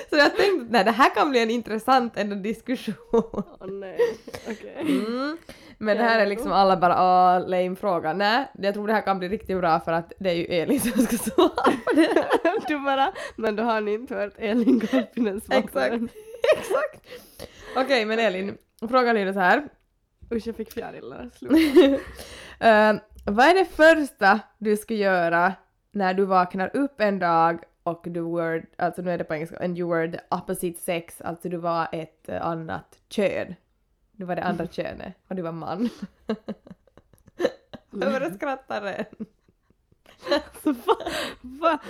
Så 0.10 0.16
jag 0.18 0.36
tänkte 0.36 0.80
att 0.80 0.86
det 0.86 0.92
här 0.92 1.16
kan 1.16 1.30
bli 1.30 1.40
en 1.40 1.50
intressant 1.50 2.18
ändå 2.18 2.36
diskussion. 2.36 2.96
Åh 3.12 3.68
nej, 3.68 4.00
okej. 4.50 4.76
Mm. 4.80 5.38
Men 5.82 5.98
det 5.98 6.04
här 6.04 6.20
är 6.20 6.26
liksom 6.26 6.52
alla 6.52 6.78
bara 6.78 6.94
åh, 6.94 7.48
lame 7.48 7.76
fråga. 7.76 8.14
Nej, 8.14 8.48
jag 8.54 8.74
tror 8.74 8.88
det 8.88 8.94
här 8.94 9.02
kan 9.02 9.20
bli 9.20 9.30
riktigt 9.30 9.58
bra 9.58 9.80
för 9.80 9.92
att 9.92 10.14
det 10.20 10.30
är 10.30 10.34
ju 10.34 10.46
Elin 10.46 10.80
som 10.80 11.02
ska 11.02 11.18
svara 11.18 11.72
på 11.86 11.92
det. 11.96 12.28
Du 12.68 12.80
bara, 12.80 13.12
men 13.36 13.56
då 13.56 13.64
har 13.64 13.82
ni 13.82 13.94
inte 13.94 14.16
hört 14.16 14.34
Elin 14.38 14.80
Karppinen 14.80 15.42
svara 15.42 15.60
Exakt. 15.60 15.94
Exakt. 16.58 17.22
Okej, 17.76 18.06
men 18.06 18.20
Elin, 18.20 18.58
frågan 18.90 19.16
lyder 19.16 19.34
så 19.34 19.40
här. 19.40 19.64
Usch 20.32 20.48
jag 20.48 20.56
fick 20.56 20.74
fjärilar. 20.74 21.30
Eh, 22.60 22.94
vad 23.26 23.46
är 23.46 23.54
det 23.54 23.66
första 23.66 24.40
du 24.58 24.78
ska 24.78 24.94
göra 24.94 25.54
när 25.92 26.14
du 26.14 26.26
vaknar 26.26 26.76
upp 26.76 27.02
en 27.02 27.20
dag 27.20 27.60
och 27.84 28.04
du 28.08 28.22
were, 28.22 28.64
alltså 28.78 29.02
nu 29.02 29.12
är 29.12 29.18
det 29.18 29.24
på 29.24 29.34
engelska, 29.34 29.58
and 29.58 29.78
you 29.78 29.90
were 29.90 30.12
the 30.12 30.20
opposite 30.30 30.80
sex, 30.80 31.22
alltså 31.22 31.50
du 31.50 31.58
var 31.58 31.88
ett 31.92 32.30
eh, 32.30 32.46
annat 32.46 33.00
kön. 33.10 33.56
Du 34.22 34.26
var 34.26 34.36
det 34.36 34.44
andra 34.44 34.68
könet 34.72 35.14
och 35.28 35.36
du 35.36 35.42
var 35.42 35.52
man. 35.52 35.90
Jag 37.92 38.12
börjar 38.12 38.30
skratta 38.32 38.82
redan. 38.82 39.06
Så 40.64 40.72
va? 40.72 40.96
va? 41.42 41.80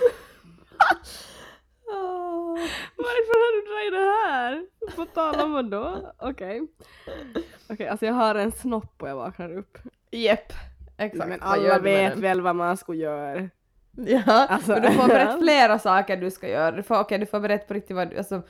Åh. 1.86 2.58
Varför 2.96 3.34
har 3.42 3.52
du 3.56 3.60
dragit 3.72 3.92
det 3.92 4.28
här? 4.30 4.66
På 4.96 5.04
tal 5.06 5.40
om 5.40 5.52
vad 5.52 5.70
då? 5.70 6.12
Okej. 6.18 6.62
Okej, 7.68 7.88
alltså 7.88 8.06
jag 8.06 8.12
har 8.14 8.34
en 8.34 8.52
snopp 8.52 9.02
och 9.02 9.08
jag 9.08 9.16
vaknar 9.16 9.56
upp. 9.56 9.78
Jepp, 10.10 10.52
exakt. 10.96 11.28
Men 11.28 11.42
alla 11.42 11.78
vet 11.78 12.16
väl 12.18 12.40
vad 12.40 12.56
man 12.56 12.76
skulle 12.76 12.98
göra. 13.02 13.48
Ja, 13.90 14.22
Alltså- 14.46 14.72
men 14.72 14.82
du 14.82 14.90
får 14.92 15.08
berätta 15.08 15.38
flera 15.38 15.78
saker 15.78 16.16
du 16.16 16.30
ska 16.30 16.48
göra. 16.48 16.70
Du 16.76 16.82
får, 16.82 17.00
okej, 17.00 17.18
du 17.18 17.26
får 17.26 17.40
berätta 17.40 17.66
på 17.66 17.74
riktigt 17.74 17.96
vad 17.96 18.10
du, 18.10 18.18
alltså, 18.18 18.42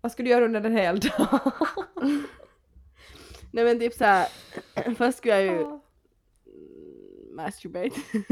vad 0.00 0.12
ska 0.12 0.22
du 0.22 0.30
göra 0.30 0.44
under 0.44 0.60
den 0.60 0.76
hel 0.76 1.00
dag? 1.00 1.38
Nej 3.52 3.64
men 3.64 3.78
typ 3.78 3.94
såhär, 3.94 4.28
först 4.96 5.18
skulle 5.18 5.34
jag 5.34 5.42
ju 5.42 5.60
mm, 5.62 5.80
masturbate. 7.32 8.00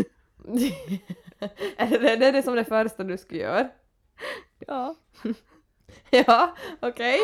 det, 1.79 2.17
det 2.17 2.27
är 2.27 2.33
det 2.33 2.43
som 2.43 2.55
det 2.57 2.65
första 2.65 3.05
du 3.05 3.19
ska 3.19 3.37
göra? 3.37 3.69
ja. 4.59 4.95
Ja, 6.11 6.57
okej. 6.81 7.19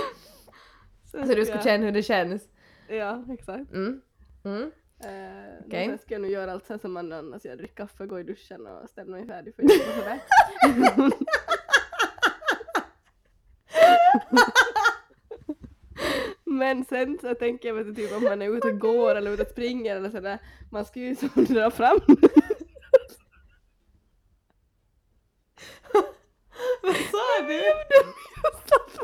Sen 1.10 1.26
Så 1.28 1.34
du 1.34 1.44
ska 1.44 1.54
jag- 1.54 1.64
känna 1.64 1.84
hur 1.84 1.92
det 1.92 2.02
känns? 2.02 2.48
Ja, 2.88 3.24
exakt. 3.30 3.72
Mm. 3.72 4.00
Mm. 4.44 4.62
Eh, 5.00 5.64
Okej. 5.66 5.88
Sen 5.88 5.98
ska 5.98 6.14
jag 6.14 6.20
nu 6.22 6.28
göra 6.28 6.52
allt 6.52 6.68
här 6.68 6.78
som 6.78 6.92
man 6.92 7.12
annars 7.12 7.44
gör, 7.44 7.56
dricka 7.56 7.74
kaffe, 7.86 8.06
gå 8.06 8.20
i 8.20 8.22
duschen 8.22 8.66
och 8.66 8.88
ställa 8.88 9.10
mig 9.10 9.26
färdig 9.26 9.54
för 9.54 9.62
jobbet 9.62 9.88
och 9.88 9.94
sådär. 9.94 10.20
Men 16.58 16.84
sen 16.84 17.18
så 17.20 17.34
tänker 17.34 17.68
jag 17.68 17.74
vet 17.74 17.86
du, 17.86 17.94
typ 17.94 18.16
om 18.16 18.24
man 18.24 18.42
är 18.42 18.56
ute 18.56 18.68
och 18.68 18.78
går 18.78 19.14
eller 19.14 19.30
ute 19.30 19.42
och 19.42 19.48
springer 19.48 19.96
eller 19.96 20.10
sådär, 20.10 20.38
man 20.70 20.84
ska 20.84 21.00
ju 21.00 21.16
som 21.16 21.28
dra 21.34 21.70
fram 21.70 21.98
Vad 26.82 26.96
sa 26.96 27.46
du? 27.48 27.62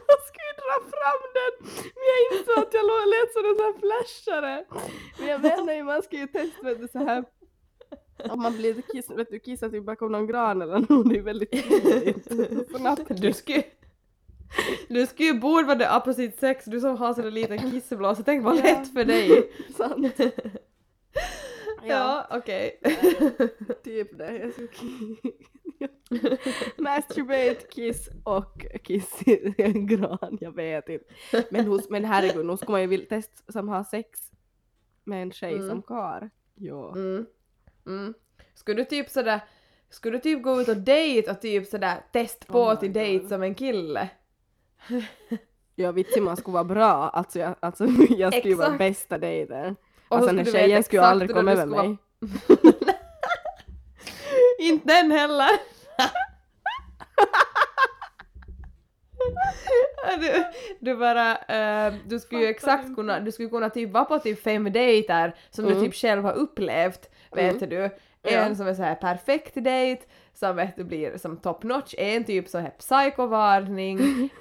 Jag 0.09 0.21
ska 0.27 0.39
ju 0.49 0.55
dra 0.63 0.77
fram 0.91 1.21
den! 1.35 1.53
Men 1.95 2.05
jag 2.11 2.39
insåg 2.39 2.59
att 2.59 2.75
jag 2.75 2.85
lät 3.09 3.33
som 3.33 3.45
en 3.47 3.57
sån 3.57 3.65
här 3.65 3.79
flashare. 3.81 4.65
Men 5.19 5.29
jag 5.29 5.43
menar 5.43 5.73
ju, 5.73 5.83
man 5.83 6.03
ska 6.03 6.17
ju 6.17 6.27
testa 6.27 6.63
vet 6.63 6.81
du 6.81 6.89
så 6.89 6.99
här. 6.99 7.25
Om 8.31 8.43
man 8.43 8.57
blir 8.57 8.83
kiss, 8.93 9.11
vet 9.11 9.31
du, 9.31 9.39
kissar 9.39 9.69
typ 9.69 9.85
bakom 9.85 10.13
någon 10.13 10.27
gran 10.27 10.63
eller 10.63 10.79
något, 10.79 11.11
det 11.11 11.19
är 11.19 11.23
väldigt 11.23 11.51
tidigt. 11.69 12.29
Du. 12.29 13.63
Du 14.89 15.07
ska 15.07 15.23
ju 15.23 15.35
borde 15.35 15.67
vara 15.67 15.79
the 15.79 15.89
opposite 15.97 16.39
sex, 16.39 16.65
du 16.65 16.81
som 16.81 16.97
har 16.97 17.15
sån 17.15 17.31
liten 17.31 17.71
kisseblåsa, 17.71 18.23
tänk 18.23 18.45
vad 18.45 18.57
lätt 18.57 18.93
för 18.93 19.05
dig! 19.05 19.53
Sant. 19.77 20.21
Ja, 21.85 22.27
okej. 22.31 22.81
Typ 23.85 24.19
det. 24.19 24.33
Jag 24.39 24.51
ki- 24.53 25.33
Masturbate, 26.77 27.67
kiss 27.71 28.09
och 28.25 28.67
kiss 28.85 29.23
i 29.27 29.55
en 29.63 29.87
gran, 29.87 30.39
jag 30.41 30.53
vet 30.57 30.89
inte. 30.89 31.05
Men, 31.51 31.67
hos, 31.67 31.91
men 31.91 32.05
herregud, 32.05 32.47
nu 32.47 32.57
ska 32.57 32.73
man 32.73 32.81
ju 32.81 32.87
vilja 32.87 33.07
testa 33.07 33.53
som 33.53 33.69
har 33.69 33.85
sex 33.85 34.21
med 35.05 35.23
en 35.23 35.33
tjej 35.33 35.55
Mm. 35.55 35.69
som 35.69 35.83
kar. 35.83 36.31
Ja. 36.55 36.93
Mm. 36.93 37.27
Mm. 37.87 38.15
Skulle 38.55 38.77
du 38.83 38.85
typ 38.85 39.09
sådär, 39.11 39.41
skulle 39.91 40.17
du 40.17 40.21
typ 40.23 40.43
gå 40.43 40.61
ut 40.61 40.69
och 40.69 40.77
dejt 40.77 41.31
och 41.31 41.41
typ 41.41 41.67
sådär 41.67 41.97
test 42.13 42.47
på 42.47 42.61
Oh 42.63 42.81
till 42.81 42.93
dejt 42.93 43.29
som 43.29 43.43
en 43.43 43.55
kille? 43.55 44.09
Ja 45.77 45.93
vitsi 45.93 46.21
man 46.21 46.37
skulle 46.37 46.53
vara 46.53 46.65
bra, 46.65 47.09
alltså 47.09 47.39
jag, 47.39 47.55
alltså, 47.61 47.85
jag 48.09 48.35
skulle 48.35 48.55
vara 48.55 48.67
Exakt. 48.67 48.79
bästa 48.79 49.19
dejten. 49.19 49.77
Och 50.09 50.17
Alltså 50.17 50.29
så 50.31 50.37
den 50.37 50.39
här 50.39 50.45
skulle 50.45 50.45
du 50.45 50.53
veta 50.53 50.67
tjejen 50.69 50.83
skulle 50.85 51.01
exakt 51.03 51.13
aldrig 51.13 51.31
hur 51.31 51.35
komma 51.37 51.55
du 51.55 51.61
över 51.61 51.77
skulle 51.77 51.89
mig. 51.89 51.97
Inte 54.59 54.95
den 55.03 55.11
heller! 55.11 55.51
du, 60.21 60.45
du 60.81 60.97
bara, 60.97 61.37
eh, 61.37 61.95
du 62.07 62.21
skulle 62.21 62.41
ju 62.41 62.47
Fattar 62.47 62.51
exakt 62.55 62.85
inte. 62.85 62.95
kunna, 62.95 63.21
du 63.21 63.33
skulle 63.33 63.49
kunna 63.49 63.71
typ 63.71 63.91
vara 63.91 64.05
på 64.05 64.19
typ 64.19 64.43
fem 64.43 64.73
dejter 64.73 65.35
som 65.51 65.65
Mm. 65.65 65.79
du 65.79 65.85
typ 65.85 65.95
själv 65.95 66.25
har 66.25 66.33
upplevt, 66.33 67.11
vet 67.33 67.63
Mm. 67.63 67.69
du. 67.69 67.91
En 68.23 68.57
som 68.57 68.67
är 68.67 68.75
så 68.75 68.83
här 68.83 68.95
perfekt 68.95 69.55
dejt, 69.55 70.03
som 70.35 70.57
vet 70.57 70.77
du 70.77 70.85
blir 70.85 71.19
som 71.19 71.37
top 71.37 71.63
notch, 71.63 71.95
en 71.99 72.25
typ 72.25 72.49
så 72.49 72.59
här 72.59 72.71
psykovarning, 72.71 73.99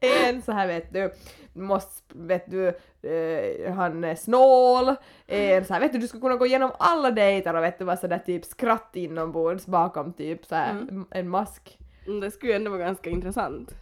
en 0.00 0.42
så 0.42 0.52
här 0.52 0.66
vet 0.66 0.92
du, 0.92 1.12
måste, 1.52 2.02
vet 2.14 2.50
du, 2.50 2.68
eh, 3.10 3.72
han 3.74 4.04
är 4.04 4.14
snål, 4.14 4.94
en 5.26 5.64
så 5.64 5.72
här, 5.74 5.80
vet 5.80 5.92
du, 5.92 5.98
du 5.98 6.08
skulle 6.08 6.20
kunna 6.20 6.36
gå 6.36 6.46
igenom 6.46 6.70
alla 6.78 7.10
dejter 7.10 7.54
och 7.54 7.62
vet 7.62 7.78
du 7.78 7.84
vara 7.84 7.96
sådär 7.96 8.18
typ 8.26 8.44
skratt 8.44 8.90
inombords 8.92 9.66
bakom 9.66 10.12
typ 10.12 10.44
så 10.46 10.54
här 10.54 10.70
Mm. 10.70 11.06
en 11.10 11.28
mask. 11.28 11.78
Mm, 12.06 12.20
Det 12.20 12.30
skulle 12.30 12.52
ju 12.52 12.56
ändå 12.56 12.70
vara 12.70 12.80
ganska 12.80 13.10
intressant. 13.10 13.74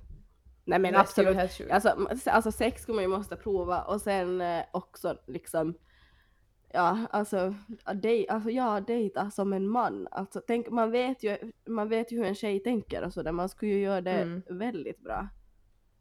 Nej 0.65 0.79
men 0.79 0.97
absolut. 0.97 1.37
Alltså, 1.71 2.09
alltså 2.27 2.53
sex 2.53 2.83
skulle 2.83 2.95
man 2.97 3.05
ju 3.05 3.09
måste 3.09 3.37
prova 3.37 3.83
och 3.83 4.01
sen 4.01 4.41
eh, 4.41 4.63
också 4.71 5.17
liksom 5.27 5.75
Ja, 6.77 6.99
alltså, 7.11 7.55
dej, 7.95 8.29
alltså 8.29 8.51
ja, 8.51 8.81
dejta 8.81 9.31
som 9.31 9.53
en 9.53 9.69
man. 9.69 10.09
Alltså, 10.11 10.41
tänk, 10.47 10.69
man, 10.71 10.91
vet 10.91 11.23
ju, 11.23 11.37
man 11.67 11.89
vet 11.89 12.13
ju 12.13 12.17
hur 12.17 12.25
en 12.25 12.35
tjej 12.35 12.61
tänker 12.61 13.03
och 13.05 13.13
sådär, 13.13 13.33
man 13.33 13.49
skulle 13.49 13.73
ju 13.73 13.79
göra 13.81 14.01
det 14.01 14.11
Mm. 14.11 14.43
väldigt 14.49 15.01
bra. 15.01 15.29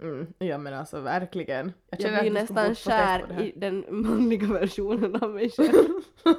Mm, 0.02 0.28
ja 0.38 0.58
men 0.58 0.74
alltså 0.74 1.00
verkligen. 1.02 1.74
Jag 1.90 2.02
känner 2.02 2.22
blir 2.22 2.32
nästan 2.32 2.76
kär 2.76 3.42
i 3.42 3.54
den 3.56 3.86
manliga 3.90 4.48
versionen 4.60 5.16
av 5.16 5.30
mig 5.30 5.50
själv. 5.50 5.74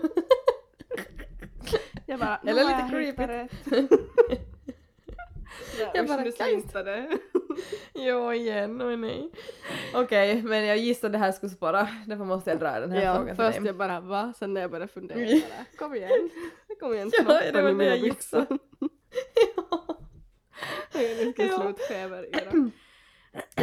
jag 2.06 2.20
bara, 2.20 2.36
Eller 2.36 2.55
"Nu 2.55 2.65
har 2.65 3.01
lite 3.01 3.16
jag 3.16 3.16
creepy." 3.16 3.97
rätt." 5.61 5.81
Ja, 5.81 5.91
Jag 5.95 6.07
bara, 6.07 6.33
slintade. 6.33 7.09
Jo 7.95 8.33
igen, 8.33 8.83
oj 8.83 8.97
nej. 8.97 9.31
Okej, 9.95 10.43
men 10.43 10.65
jag 10.67 10.77
gissar 10.77 11.09
det 11.09 11.19
här 11.19 11.33
skulle 11.33 11.51
spara, 11.53 11.89
därför 12.07 12.25
måste 12.25 12.51
jag 12.51 12.59
dra 12.61 12.81
den 12.81 12.93
här 12.93 13.03
Ja, 13.03 13.15
frågan 13.15 13.37
till 13.37 13.45
först 13.45 13.59
dig. 13.59 13.67
jag 13.67 13.77
bara 13.77 14.01
va, 14.01 14.33
sen 14.39 14.55
när 14.55 14.61
jag 14.61 14.71
började 14.71 14.93
fundera, 14.93 15.19
bara, 15.19 15.65
kom 15.79 15.95
igen, 15.95 16.31
kom 16.81 16.95
igen, 16.95 17.11
Ja, 17.19 17.41
det 17.53 17.63
var 17.63 17.73
det 17.73 17.85
jag 17.85 18.01
byxor. 18.01 18.47
ja. 19.57 19.97
Nu 20.95 21.33
ska 21.33 21.43
jag 21.43 21.53
Ja. 21.53 21.61
sluta 21.63 21.83
feber 21.89 22.27
i 22.27 22.71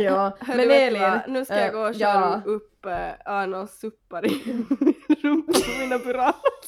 ja, 0.03 0.37
men 0.47 0.71
Elin. 0.71 1.01
vad? 1.01 1.19
Nu 1.27 1.45
ska 1.45 1.55
jag 1.55 1.67
eh, 1.67 1.71
gå 1.73 1.79
och 1.87 1.95
köra 1.95 2.41
ja. 2.45 2.51
upp 2.51 2.85
äh, 2.85 3.09
Arnolds 3.25 3.79
suppar 3.79 4.25
i 4.25 4.65
rumpan 5.21 5.53
på 5.61 5.79
mina 5.79 5.99
piratslut. 5.99 6.60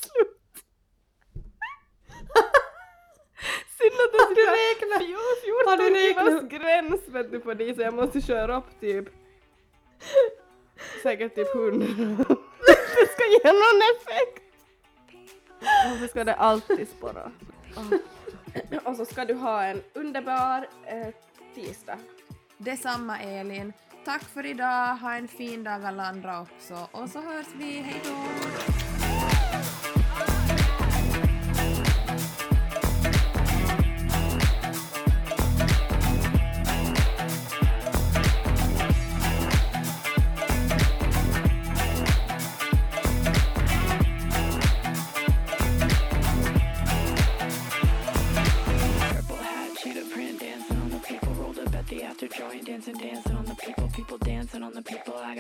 Synd 3.84 4.00
att 4.06 4.12
det 4.14 4.18
Har 4.24 4.36
du 4.36 4.42
ska 4.42 4.52
räknat? 4.52 5.02
Fjor- 5.44 5.66
Har 5.70 5.78
du 5.78 5.84
14 5.96 6.24
kilos 6.26 6.44
räknat? 6.44 6.62
gräns 6.62 7.08
vet 7.08 7.32
du 7.32 7.40
på 7.40 7.54
det 7.54 7.76
så 7.76 7.82
jag 7.82 7.94
måste 7.94 8.22
köra 8.22 8.58
upp 8.58 8.80
typ 8.80 9.06
säkert 11.04 11.36
typ 11.36 11.56
100. 11.56 11.86
det 12.96 13.08
ska 13.12 13.24
ge 13.26 13.52
någon 13.54 13.82
effekt. 13.96 14.44
Varför 15.90 16.08
ska 16.08 16.24
det 16.24 16.34
alltid 16.36 16.88
spara? 16.98 17.32
Ah. 17.76 18.90
Och 18.90 18.96
så 18.96 19.06
ska 19.06 19.26
du 19.26 19.34
ha 19.34 19.64
en 19.64 19.82
underbar 19.94 20.68
eh, 20.86 21.08
tisdag. 21.56 21.98
Detsamma 22.58 23.20
Elin. 23.20 23.74
Tack 24.06 24.24
för 24.24 24.46
idag, 24.46 24.96
ha 24.96 25.14
en 25.16 25.28
fin 25.28 25.64
dag 25.64 25.86
alla 25.86 26.04
andra 26.04 26.42
också 26.42 26.88
och 26.92 27.10
så 27.10 27.20
hörs 27.22 27.48
vi, 27.58 27.66
hejdå! 27.66 28.83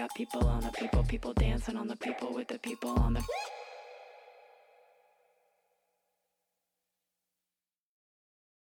Got 0.03 0.15
people 0.15 0.45
on 0.47 0.61
the 0.61 0.71
people. 0.71 1.01
People 1.03 1.33
dancing 1.33 1.77
on 1.77 1.87
the 1.87 1.95
people 1.95 2.33
with 2.33 2.47
the 2.49 2.59
people 2.59 2.89
on 2.89 3.13
the. 3.13 3.23